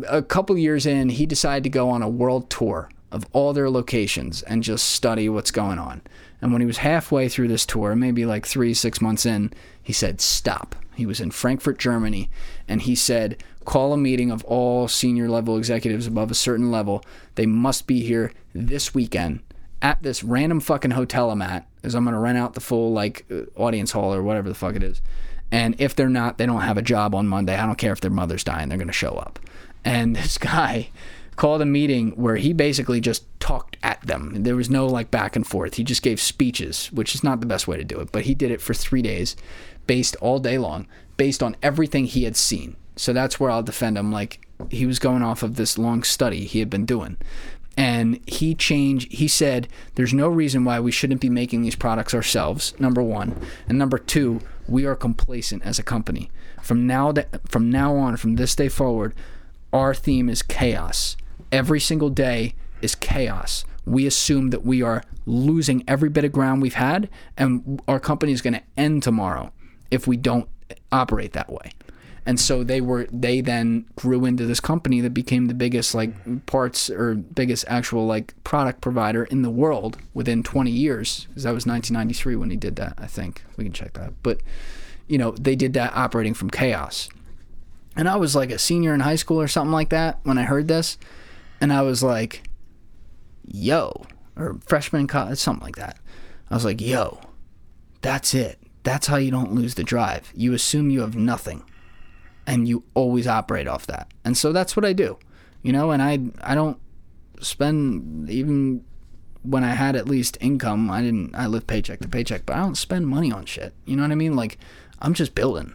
a 0.08 0.20
couple 0.20 0.58
years 0.58 0.84
in, 0.84 1.10
he 1.10 1.26
decided 1.26 1.62
to 1.62 1.70
go 1.70 1.88
on 1.88 2.02
a 2.02 2.08
world 2.08 2.50
tour 2.50 2.90
of 3.12 3.24
all 3.32 3.52
their 3.52 3.70
locations 3.70 4.42
and 4.42 4.64
just 4.64 4.88
study 4.88 5.28
what's 5.28 5.52
going 5.52 5.78
on. 5.78 6.02
And 6.42 6.50
when 6.50 6.60
he 6.60 6.66
was 6.66 6.78
halfway 6.78 7.28
through 7.28 7.46
this 7.46 7.64
tour, 7.64 7.94
maybe 7.94 8.26
like 8.26 8.46
three, 8.46 8.74
six 8.74 9.00
months 9.00 9.24
in, 9.24 9.52
he 9.80 9.92
said, 9.92 10.20
Stop. 10.20 10.74
He 10.96 11.06
was 11.06 11.20
in 11.20 11.30
Frankfurt, 11.30 11.78
Germany, 11.78 12.28
and 12.66 12.82
he 12.82 12.96
said, 12.96 13.44
Call 13.64 13.92
a 13.92 13.96
meeting 13.96 14.32
of 14.32 14.42
all 14.46 14.88
senior 14.88 15.28
level 15.28 15.56
executives 15.56 16.08
above 16.08 16.32
a 16.32 16.34
certain 16.34 16.72
level. 16.72 17.00
They 17.36 17.46
must 17.46 17.86
be 17.86 18.00
here 18.00 18.32
this 18.52 18.92
weekend 18.92 19.44
at 19.82 20.02
this 20.02 20.24
random 20.24 20.58
fucking 20.58 20.92
hotel 20.92 21.30
I'm 21.30 21.42
at, 21.42 21.64
as 21.86 21.94
I'm 21.94 22.04
going 22.04 22.14
to 22.14 22.20
rent 22.20 22.36
out 22.36 22.54
the 22.54 22.60
full 22.60 22.92
like 22.92 23.24
uh, 23.30 23.42
audience 23.56 23.92
hall 23.92 24.12
or 24.12 24.22
whatever 24.22 24.48
the 24.48 24.54
fuck 24.54 24.76
it 24.76 24.82
is. 24.82 25.00
And 25.50 25.76
if 25.78 25.94
they're 25.94 26.08
not, 26.08 26.38
they 26.38 26.46
don't 26.46 26.62
have 26.62 26.76
a 26.76 26.82
job 26.82 27.14
on 27.14 27.28
Monday. 27.28 27.56
I 27.56 27.64
don't 27.64 27.78
care 27.78 27.92
if 27.92 28.00
their 28.00 28.10
mother's 28.10 28.44
dying, 28.44 28.68
they're 28.68 28.78
going 28.78 28.88
to 28.88 28.92
show 28.92 29.12
up. 29.12 29.38
And 29.84 30.16
this 30.16 30.36
guy 30.36 30.90
called 31.36 31.62
a 31.62 31.66
meeting 31.66 32.10
where 32.12 32.36
he 32.36 32.52
basically 32.52 33.00
just 33.00 33.24
talked 33.40 33.76
at 33.82 34.00
them. 34.02 34.42
There 34.42 34.56
was 34.56 34.70
no 34.70 34.86
like 34.86 35.10
back 35.10 35.36
and 35.36 35.46
forth. 35.46 35.74
He 35.74 35.84
just 35.84 36.02
gave 36.02 36.20
speeches, 36.20 36.90
which 36.92 37.14
is 37.14 37.22
not 37.22 37.40
the 37.40 37.46
best 37.46 37.68
way 37.68 37.76
to 37.76 37.84
do 37.84 38.00
it, 38.00 38.10
but 38.10 38.24
he 38.24 38.34
did 38.34 38.50
it 38.50 38.60
for 38.60 38.74
three 38.74 39.02
days, 39.02 39.36
based 39.86 40.16
all 40.16 40.38
day 40.38 40.58
long, 40.58 40.88
based 41.16 41.42
on 41.42 41.56
everything 41.62 42.06
he 42.06 42.24
had 42.24 42.36
seen. 42.36 42.76
So 42.96 43.12
that's 43.12 43.38
where 43.38 43.50
I'll 43.50 43.62
defend 43.62 43.98
him. 43.98 44.10
Like 44.10 44.46
he 44.70 44.86
was 44.86 44.98
going 44.98 45.22
off 45.22 45.42
of 45.42 45.56
this 45.56 45.76
long 45.76 46.02
study 46.02 46.44
he 46.44 46.58
had 46.58 46.70
been 46.70 46.86
doing. 46.86 47.18
And 47.76 48.20
he 48.26 48.54
changed, 48.54 49.12
he 49.12 49.28
said, 49.28 49.68
there's 49.96 50.14
no 50.14 50.28
reason 50.28 50.64
why 50.64 50.80
we 50.80 50.90
shouldn't 50.90 51.20
be 51.20 51.28
making 51.28 51.62
these 51.62 51.76
products 51.76 52.14
ourselves, 52.14 52.74
number 52.78 53.02
one. 53.02 53.38
And 53.68 53.76
number 53.76 53.98
two, 53.98 54.40
we 54.66 54.86
are 54.86 54.96
complacent 54.96 55.62
as 55.62 55.78
a 55.78 55.82
company. 55.82 56.30
From 56.62 56.86
now, 56.86 57.12
to, 57.12 57.26
from 57.46 57.70
now 57.70 57.94
on, 57.96 58.16
from 58.16 58.36
this 58.36 58.54
day 58.54 58.68
forward, 58.68 59.14
our 59.72 59.94
theme 59.94 60.30
is 60.30 60.42
chaos. 60.42 61.16
Every 61.52 61.78
single 61.78 62.08
day 62.08 62.54
is 62.80 62.94
chaos. 62.94 63.64
We 63.84 64.06
assume 64.06 64.50
that 64.50 64.64
we 64.64 64.82
are 64.82 65.02
losing 65.26 65.84
every 65.86 66.08
bit 66.08 66.24
of 66.24 66.32
ground 66.32 66.62
we've 66.62 66.74
had, 66.74 67.10
and 67.36 67.80
our 67.86 68.00
company 68.00 68.32
is 68.32 68.42
going 68.42 68.54
to 68.54 68.62
end 68.76 69.02
tomorrow 69.02 69.52
if 69.90 70.06
we 70.06 70.16
don't 70.16 70.48
operate 70.90 71.34
that 71.34 71.52
way. 71.52 71.72
And 72.26 72.40
so 72.40 72.64
they 72.64 72.80
were 72.80 73.06
they 73.12 73.40
then 73.40 73.86
grew 73.94 74.24
into 74.24 74.44
this 74.44 74.58
company 74.58 75.00
that 75.00 75.10
became 75.10 75.46
the 75.46 75.54
biggest 75.54 75.94
like 75.94 76.44
parts 76.46 76.90
or 76.90 77.14
biggest 77.14 77.64
actual 77.68 78.04
like 78.04 78.34
product 78.42 78.80
provider 78.80 79.24
in 79.24 79.42
the 79.42 79.50
world 79.50 79.96
within 80.12 80.42
20 80.42 80.70
years 80.70 81.26
because 81.28 81.44
that 81.44 81.54
was 81.54 81.66
1993 81.66 82.34
when 82.34 82.50
he 82.50 82.56
did 82.56 82.76
that 82.76 82.94
i 82.98 83.06
think. 83.06 83.44
We 83.56 83.64
can 83.64 83.72
check 83.72 83.94
that. 83.94 84.12
But 84.22 84.40
you 85.06 85.16
know 85.16 85.30
they 85.30 85.54
did 85.54 85.72
that 85.74 85.94
operating 85.94 86.34
from 86.34 86.50
chaos. 86.50 87.08
And 87.94 88.08
i 88.08 88.16
was 88.16 88.34
like 88.34 88.50
a 88.50 88.58
senior 88.58 88.92
in 88.92 89.00
high 89.00 89.16
school 89.16 89.40
or 89.40 89.48
something 89.48 89.72
like 89.72 89.90
that 89.90 90.18
when 90.24 90.36
i 90.36 90.42
heard 90.42 90.66
this. 90.66 90.98
And 91.60 91.72
i 91.72 91.82
was 91.82 92.02
like 92.02 92.42
yo 93.46 94.04
or 94.34 94.58
freshman 94.66 95.02
in 95.02 95.06
college 95.06 95.38
something 95.38 95.64
like 95.64 95.76
that. 95.76 95.98
I 96.50 96.54
was 96.54 96.64
like 96.64 96.80
yo 96.80 97.20
that's 98.02 98.34
it. 98.34 98.58
That's 98.82 99.06
how 99.06 99.16
you 99.16 99.30
don't 99.30 99.52
lose 99.52 99.74
the 99.74 99.82
drive. 99.84 100.32
You 100.34 100.52
assume 100.52 100.90
you 100.90 101.00
have 101.00 101.16
nothing 101.16 101.64
and 102.46 102.68
you 102.68 102.84
always 102.94 103.26
operate 103.26 103.66
off 103.68 103.86
that. 103.86 104.08
And 104.24 104.36
so 104.36 104.52
that's 104.52 104.76
what 104.76 104.84
I 104.84 104.92
do. 104.92 105.18
You 105.62 105.72
know, 105.72 105.90
and 105.90 106.02
I 106.02 106.18
I 106.42 106.54
don't 106.54 106.78
spend 107.40 108.30
even 108.30 108.84
when 109.42 109.62
I 109.62 109.70
had 109.74 109.94
at 109.96 110.08
least 110.08 110.36
income, 110.40 110.90
I 110.90 111.02
didn't 111.02 111.34
I 111.34 111.46
live 111.46 111.66
paycheck 111.66 112.00
to 112.00 112.08
paycheck, 112.08 112.46
but 112.46 112.56
I 112.56 112.60
don't 112.60 112.76
spend 112.76 113.06
money 113.08 113.30
on 113.32 113.44
shit. 113.46 113.74
You 113.84 113.96
know 113.96 114.02
what 114.02 114.12
I 114.12 114.16
mean? 114.16 114.34
Like 114.36 114.58
I'm 115.00 115.14
just 115.14 115.34
building. 115.34 115.74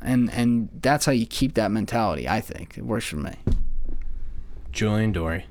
And 0.00 0.30
and 0.32 0.68
that's 0.80 1.06
how 1.06 1.12
you 1.12 1.26
keep 1.26 1.54
that 1.54 1.70
mentality, 1.70 2.28
I 2.28 2.40
think. 2.40 2.76
It 2.76 2.84
works 2.84 3.06
for 3.06 3.16
me. 3.16 3.34
Julian 4.72 5.12
Dorey. 5.12 5.44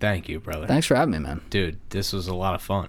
Thank 0.00 0.28
you, 0.28 0.40
brother. 0.40 0.66
Thanks 0.66 0.86
for 0.86 0.96
having 0.96 1.12
me, 1.12 1.18
man. 1.20 1.40
Dude, 1.48 1.78
this 1.90 2.12
was 2.12 2.26
a 2.26 2.34
lot 2.34 2.54
of 2.54 2.62
fun. 2.62 2.88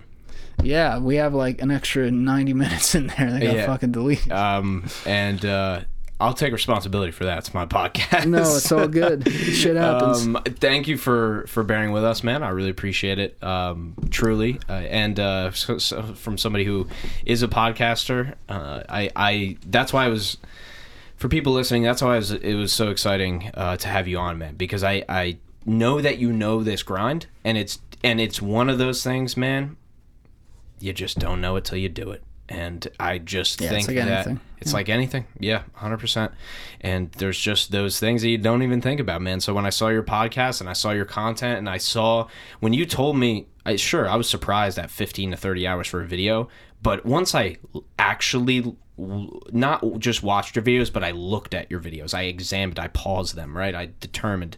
Yeah, 0.62 0.98
we 0.98 1.16
have 1.18 1.34
like 1.34 1.62
an 1.62 1.70
extra 1.72 2.10
90 2.10 2.54
minutes 2.54 2.96
in 2.96 3.08
there. 3.08 3.32
They 3.32 3.46
got 3.46 3.56
Yeah. 3.56 3.66
fucking 3.68 3.92
delete. 3.92 4.32
Um, 4.32 4.86
and 5.06 5.44
uh, 5.46 5.82
I'll 6.24 6.34
take 6.34 6.54
responsibility 6.54 7.12
for 7.12 7.26
that. 7.26 7.40
It's 7.40 7.54
my 7.54 7.66
podcast. 7.66 8.28
No, 8.28 8.40
it's 8.40 8.72
all 8.72 8.88
good. 8.88 9.30
Shit 9.30 9.76
happens. 9.76 10.26
Um, 10.26 10.42
thank 10.46 10.88
you 10.88 10.98
for 10.98 11.44
for 11.48 11.64
bearing 11.64 11.92
with 11.92 12.06
us, 12.06 12.24
man. 12.24 12.44
I 12.44 12.50
really 12.50 12.70
appreciate 12.70 13.20
it, 13.20 13.44
um, 13.44 13.94
truly. 14.10 14.58
Uh, 14.70 14.74
and 14.74 15.20
uh, 15.20 15.52
so, 15.52 15.78
so 15.80 16.02
from 16.14 16.38
somebody 16.38 16.64
who 16.64 16.88
is 17.26 17.44
a 17.44 17.50
podcaster, 17.50 18.36
uh, 18.48 18.84
I 18.88 19.12
I 19.18 19.58
that's 19.66 19.92
why 19.92 20.06
I 20.06 20.08
was 20.08 20.38
for 21.18 21.28
people 21.28 21.52
listening. 21.52 21.84
That's 21.84 22.02
why 22.02 22.14
I 22.14 22.18
was, 22.18 22.32
it 22.32 22.56
was 22.56 22.72
so 22.72 22.90
exciting 22.90 23.52
uh, 23.54 23.76
to 23.76 23.88
have 23.90 24.08
you 24.08 24.18
on, 24.18 24.38
man, 24.38 24.56
because 24.56 24.82
I 24.82 25.04
I 25.10 25.40
know 25.66 26.00
that 26.00 26.20
you 26.20 26.32
know 26.32 26.64
this 26.64 26.84
grind, 26.84 27.28
and 27.44 27.58
it's 27.58 27.80
and 28.02 28.22
it's 28.22 28.42
one 28.42 28.70
of 28.70 28.78
those 28.78 29.04
things, 29.04 29.36
man. 29.36 29.76
You 30.80 30.94
just 30.94 31.20
don't 31.20 31.42
know 31.42 31.58
it 31.58 31.66
till 31.66 31.80
you 31.80 31.90
do 31.90 32.12
it. 32.12 32.24
And 32.50 32.88
I 33.00 33.20
just 33.20 33.62
Yeah, 33.62 33.68
it's 33.72 33.86
think 33.86 33.88
like 33.98 34.06
that 34.06 34.28
anything. 34.28 34.40
it's 34.60 34.74
like 34.74 34.90
anything. 34.90 35.26
Yeah, 35.40 35.64
100%. 35.78 36.32
And 36.82 37.12
there's 37.14 37.40
just 37.40 37.72
those 37.72 38.00
things 38.00 38.22
that 38.22 38.30
you 38.30 38.38
don't 38.38 38.62
even 38.64 38.82
think 38.82 39.00
about, 39.00 39.22
man. 39.22 39.40
So 39.40 39.54
when 39.54 39.66
I 39.66 39.70
saw 39.70 39.88
your 39.88 40.04
podcast 40.04 40.60
and 40.60 40.70
I 40.70 40.74
saw 40.74 40.92
your 40.92 41.06
content 41.06 41.58
and 41.58 41.70
I 41.70 41.78
saw 41.78 42.28
when 42.60 42.74
you 42.74 42.86
told 42.86 43.18
me, 43.18 43.48
I 43.66 43.78
sure, 43.78 44.10
I 44.10 44.16
was 44.18 44.28
surprised 44.30 44.78
at 44.78 44.92
15 44.92 45.32
to 45.32 45.38
30 45.38 45.66
hours 45.66 45.88
for 45.88 46.02
a 46.02 46.06
video, 46.06 46.50
but 46.82 47.06
once 47.06 47.34
I 47.34 47.58
actually 47.98 48.76
not 48.98 50.00
just 50.00 50.22
watched 50.22 50.56
your 50.56 50.64
videos, 50.64 50.92
but 50.92 51.04
I 51.04 51.12
looked 51.12 51.54
at 51.54 51.72
your 51.72 51.80
videos. 51.80 52.14
I 52.14 52.24
examined, 52.24 52.78
I 52.78 52.90
paused 52.90 53.36
them, 53.36 53.56
right? 53.58 53.74
I 53.74 53.90
determined 54.00 54.58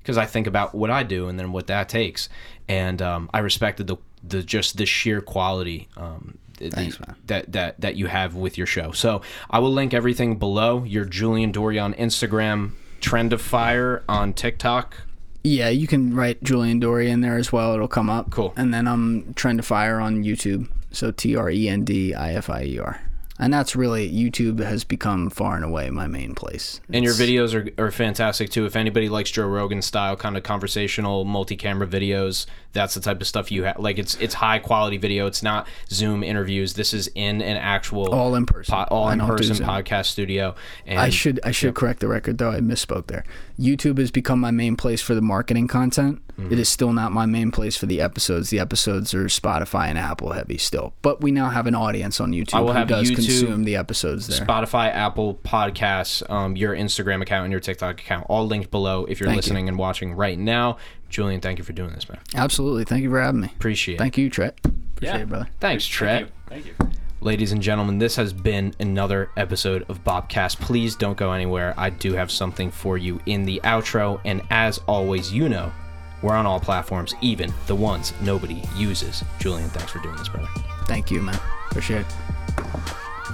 because 0.00 0.16
I 0.18 0.24
think 0.26 0.46
about 0.46 0.74
what 0.74 0.90
I 0.90 1.02
do 1.02 1.28
and 1.28 1.38
then 1.38 1.52
what 1.52 1.66
that 1.68 1.88
takes, 1.88 2.28
and 2.68 3.00
um, 3.02 3.30
I 3.34 3.40
respected 3.40 3.86
the 3.86 3.96
the 4.24 4.42
just 4.42 4.76
the 4.76 4.86
sheer 4.86 5.20
quality 5.20 5.88
um, 5.96 6.38
Thanks, 6.58 6.98
man. 7.00 7.16
that 7.26 7.52
that 7.52 7.80
that 7.80 7.96
you 7.96 8.06
have 8.06 8.34
with 8.34 8.56
your 8.58 8.66
show. 8.66 8.92
So 8.92 9.22
I 9.50 9.58
will 9.58 9.72
link 9.72 9.94
everything 9.94 10.38
below. 10.38 10.84
Your 10.84 11.04
Julian 11.04 11.52
Dorey 11.52 11.82
on 11.82 11.94
Instagram, 11.94 12.72
Trendifier 13.00 14.02
on 14.08 14.32
TikTok. 14.32 14.96
Yeah, 15.42 15.68
you 15.68 15.86
can 15.86 16.14
write 16.14 16.42
Julian 16.42 16.80
Dorey 16.80 17.08
in 17.08 17.20
there 17.20 17.36
as 17.36 17.52
well. 17.52 17.72
It'll 17.74 17.86
come 17.86 18.10
up. 18.10 18.30
Cool. 18.30 18.52
And 18.56 18.74
then 18.74 18.88
I'm 18.88 19.34
Trendifier 19.34 20.02
on 20.02 20.24
YouTube. 20.24 20.68
So 20.90 21.12
T 21.12 21.36
R 21.36 21.50
E 21.50 21.68
N 21.68 21.84
D 21.84 22.14
I 22.14 22.34
F 22.34 22.50
I 22.50 22.64
E 22.64 22.78
R. 22.78 23.00
And 23.38 23.52
that's 23.52 23.76
really 23.76 24.10
YouTube 24.10 24.60
has 24.60 24.84
become 24.84 25.28
far 25.28 25.56
and 25.56 25.64
away 25.64 25.90
my 25.90 26.06
main 26.06 26.34
place. 26.34 26.80
And 26.90 27.04
your 27.04 27.12
videos 27.12 27.54
are, 27.54 27.84
are 27.84 27.90
fantastic 27.90 28.50
too. 28.50 28.64
If 28.64 28.76
anybody 28.76 29.08
likes 29.08 29.30
Joe 29.30 29.46
Rogan 29.46 29.82
style, 29.82 30.16
kind 30.16 30.36
of 30.36 30.42
conversational, 30.42 31.24
multi-camera 31.24 31.86
videos, 31.86 32.46
that's 32.72 32.94
the 32.94 33.00
type 33.00 33.20
of 33.20 33.26
stuff 33.26 33.52
you 33.52 33.64
have. 33.64 33.78
Like 33.78 33.98
it's 33.98 34.14
it's 34.16 34.34
high 34.34 34.58
quality 34.58 34.96
video. 34.96 35.26
It's 35.26 35.42
not 35.42 35.66
Zoom 35.90 36.22
interviews. 36.22 36.74
This 36.74 36.94
is 36.94 37.10
in 37.14 37.42
an 37.42 37.56
actual 37.56 38.12
all 38.14 38.34
in 38.34 38.46
person. 38.46 38.74
po- 38.74 38.84
all 38.90 39.06
I 39.06 39.14
in 39.14 39.20
person 39.20 39.56
podcast 39.56 40.06
studio. 40.06 40.54
And 40.86 40.98
I 40.98 41.10
should 41.10 41.40
I 41.44 41.50
should 41.50 41.74
correct 41.74 42.00
the 42.00 42.08
record 42.08 42.38
though. 42.38 42.50
I 42.50 42.60
misspoke 42.60 43.06
there. 43.08 43.24
YouTube 43.58 43.98
has 43.98 44.10
become 44.10 44.40
my 44.40 44.50
main 44.50 44.76
place 44.76 45.00
for 45.00 45.14
the 45.14 45.22
marketing 45.22 45.68
content. 45.68 46.20
Mm-hmm. 46.38 46.52
It 46.52 46.58
is 46.58 46.68
still 46.68 46.92
not 46.92 47.12
my 47.12 47.24
main 47.24 47.50
place 47.50 47.76
for 47.76 47.86
the 47.86 48.00
episodes. 48.00 48.50
The 48.50 48.58
episodes 48.58 49.14
are 49.14 49.24
Spotify 49.24 49.86
and 49.86 49.98
Apple 49.98 50.32
heavy 50.32 50.58
still. 50.58 50.92
But 51.00 51.22
we 51.22 51.30
now 51.30 51.48
have 51.48 51.66
an 51.66 51.74
audience 51.74 52.20
on 52.20 52.32
YouTube 52.32 52.54
I 52.54 52.60
will 52.60 52.68
who 52.68 52.78
have 52.78 52.88
does 52.88 53.10
YouTube, 53.10 53.14
consume 53.14 53.64
the 53.64 53.76
episodes 53.76 54.26
there. 54.26 54.44
Spotify, 54.46 54.88
Apple 54.92 55.36
Podcasts, 55.36 56.28
um, 56.30 56.56
your 56.56 56.74
Instagram 56.76 57.22
account, 57.22 57.44
and 57.44 57.52
your 57.52 57.60
TikTok 57.60 58.00
account, 58.00 58.26
all 58.28 58.46
linked 58.46 58.70
below. 58.70 59.06
If 59.06 59.20
you're 59.20 59.28
Thank 59.28 59.36
you. 59.36 59.40
listening 59.48 59.68
and 59.68 59.78
watching 59.78 60.12
right 60.12 60.38
now, 60.38 60.76
Julian, 61.08 61.40
thank 61.40 61.58
you 61.58 61.64
for 61.64 61.72
doing 61.72 61.92
this, 61.92 62.08
man. 62.08 62.18
Absolutely. 62.34 62.84
Thank 62.84 63.02
you 63.02 63.10
for 63.10 63.20
having 63.20 63.40
me. 63.40 63.52
Appreciate 63.56 63.94
it. 63.94 63.98
Thank 63.98 64.18
you, 64.18 64.28
Trent. 64.28 64.54
Appreciate 64.64 65.22
it, 65.22 65.28
brother. 65.28 65.48
Thanks, 65.60 65.86
Trent. 65.86 66.30
Thank 66.48 66.66
you. 66.66 66.74
Thank 66.74 66.92
you. 66.92 67.00
Ladies 67.26 67.50
and 67.50 67.60
gentlemen, 67.60 67.98
this 67.98 68.14
has 68.14 68.32
been 68.32 68.72
another 68.78 69.30
episode 69.36 69.84
of 69.88 70.04
Bopcast. 70.04 70.60
Please 70.60 70.94
don't 70.94 71.18
go 71.18 71.32
anywhere. 71.32 71.74
I 71.76 71.90
do 71.90 72.12
have 72.12 72.30
something 72.30 72.70
for 72.70 72.96
you 72.96 73.20
in 73.26 73.44
the 73.44 73.60
outro. 73.64 74.20
And 74.24 74.42
as 74.48 74.78
always, 74.86 75.32
you 75.32 75.48
know, 75.48 75.72
we're 76.22 76.36
on 76.36 76.46
all 76.46 76.60
platforms, 76.60 77.16
even 77.22 77.52
the 77.66 77.74
ones 77.74 78.12
nobody 78.22 78.62
uses. 78.76 79.24
Julian, 79.40 79.68
thanks 79.70 79.90
for 79.90 79.98
doing 79.98 80.14
this, 80.14 80.28
brother. 80.28 80.46
Thank 80.84 81.10
you, 81.10 81.20
man. 81.20 81.36
Appreciate 81.68 82.02
it. 82.02 82.14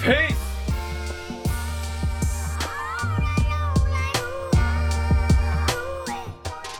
Peace! 0.01 0.51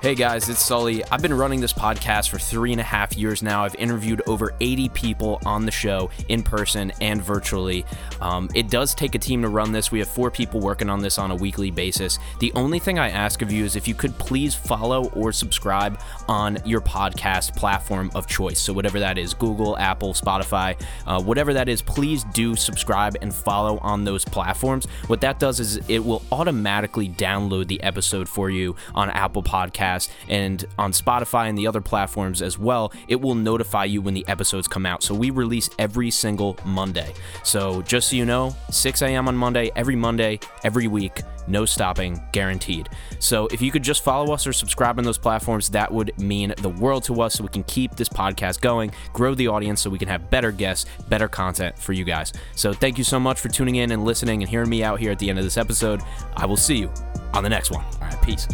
Hey 0.03 0.17
guys, 0.17 0.49
it's 0.49 0.61
Sully. 0.61 1.05
I've 1.13 1.23
been 1.23 1.33
running 1.33 1.61
this 1.61 1.73
podcast 1.73 2.29
for 2.29 2.37
three 2.41 2.73
and 2.73 2.81
a 2.81 2.85
half 2.85 3.17
years 3.17 3.41
now. 3.41 3.63
I've 3.63 3.77
interviewed 3.77 4.21
over 4.27 4.53
80 4.59 4.89
people 4.89 5.41
on 5.47 5.65
the 5.65 5.71
show 5.71 6.11
in 6.29 6.43
person 6.43 6.91
and 7.01 7.23
virtually. 7.23 7.87
Um, 8.21 8.51
it 8.53 8.69
does 8.69 8.97
take 8.97 9.15
a 9.15 9.21
team 9.21 9.43
to 9.43 9.49
run 9.49 9.71
this. 9.71 9.93
We 9.93 10.01
have 10.01 10.09
four 10.09 10.29
people 10.29 10.59
working 10.59 10.91
on 10.91 11.03
this 11.03 11.21
on 11.21 11.31
a 11.31 11.37
weekly 11.37 11.71
basis. 11.71 12.19
The 12.41 12.51
only 12.55 12.81
thing 12.81 12.99
I 12.99 13.11
ask 13.11 13.43
of 13.43 13.53
you 13.53 13.65
is 13.65 13.77
if 13.77 13.87
you 13.87 13.95
could 13.95 14.19
please 14.19 14.57
follow 14.57 15.09
or 15.11 15.31
subscribe 15.31 16.01
on 16.27 16.59
your 16.65 16.81
podcast 16.81 17.55
platform 17.55 18.11
of 18.17 18.27
choice. 18.27 18.61
So, 18.61 18.73
whatever 18.73 18.99
that 18.99 19.19
is 19.19 19.35
Google, 19.35 19.79
Apple, 19.79 20.15
Spotify, 20.15 20.83
uh, 21.07 21.23
whatever 21.23 21.55
that 21.55 21.69
is, 21.69 21.81
please 21.81 22.25
do 22.33 22.57
subscribe 22.57 23.17
and 23.23 23.33
follow 23.33 23.79
on 23.79 24.03
those 24.03 24.25
platforms. 24.25 24.87
What 25.07 25.21
that 25.21 25.39
does 25.39 25.61
is 25.61 25.77
it 25.89 26.05
will 26.05 26.25
automatically 26.33 27.09
download 27.09 27.69
the 27.69 27.81
episode 27.85 28.29
for 28.29 28.51
you 28.51 28.75
on 28.97 29.09
Apple 29.09 29.45
Podcasts 29.45 29.92
and 30.29 30.65
on 30.79 30.93
Spotify 30.93 31.49
and 31.49 31.57
the 31.57 31.67
other 31.67 31.81
platforms 31.81 32.43
as 32.43 32.59
well. 32.59 32.93
It 33.09 33.21
will 33.21 33.35
notify 33.35 33.85
you 33.85 34.03
when 34.03 34.15
the 34.15 34.27
episodes 34.29 34.69
come 34.69 34.87
out. 34.87 35.03
So 35.03 35.15
we 35.15 35.31
release 35.31 35.69
every 35.79 36.11
single 36.11 36.59
Monday. 36.65 37.13
So 37.45 37.83
just 37.83 38.11
so 38.11 38.17
you 38.17 38.25
know, 38.25 38.55
6 38.71 39.03
a.m. 39.03 39.29
on 39.29 39.37
Monday, 39.37 39.71
every 39.77 39.97
Monday, 39.97 40.41
every 40.65 40.87
week, 40.89 41.23
no 41.47 41.65
stopping, 41.65 42.21
guaranteed. 42.33 42.89
So 43.19 43.47
if 43.49 43.61
you 43.61 43.71
could 43.71 43.83
just 43.83 44.05
follow 44.05 44.33
us 44.33 44.47
or 44.47 44.53
subscribe 44.53 44.99
on 44.99 45.05
those 45.05 45.19
platforms, 45.19 45.69
that 45.71 45.91
would 45.91 46.17
mean 46.19 46.55
the 46.59 46.69
world 46.69 47.05
to 47.05 47.21
us 47.21 47.35
so 47.35 47.43
we 47.43 47.49
can 47.49 47.65
keep 47.65 47.97
this 47.97 48.09
podcast 48.09 48.61
going, 48.61 48.93
grow 49.13 49.35
the 49.35 49.49
audience 49.49 49.81
so 49.81 49.91
we 49.91 49.99
can 49.99 50.09
have 50.09 50.31
better 50.31 50.53
guests, 50.53 50.89
better 51.09 51.29
content 51.29 51.77
for 51.79 51.93
you 51.93 52.05
guys. 52.05 52.33
So 52.55 52.73
thank 52.73 52.99
you 52.99 53.05
so 53.05 53.19
much 53.19 53.41
for 53.41 53.49
tuning 53.49 53.77
in 53.77 53.93
and 53.93 54.05
listening 54.05 54.43
and 54.43 54.49
hearing 54.49 54.69
me 54.69 54.83
out 54.83 55.01
here 55.01 55.11
at 55.11 55.19
the 55.19 55.29
end 55.29 55.39
of 55.39 55.45
this 55.45 55.57
episode. 55.57 56.01
I 56.37 56.47
will 56.47 56.57
see 56.57 56.77
you 56.77 56.91
on 57.35 57.43
the 57.43 57.51
next 57.51 57.71
one. 57.71 57.85
All 57.85 58.09
right, 58.09 58.23
peace. 58.23 58.47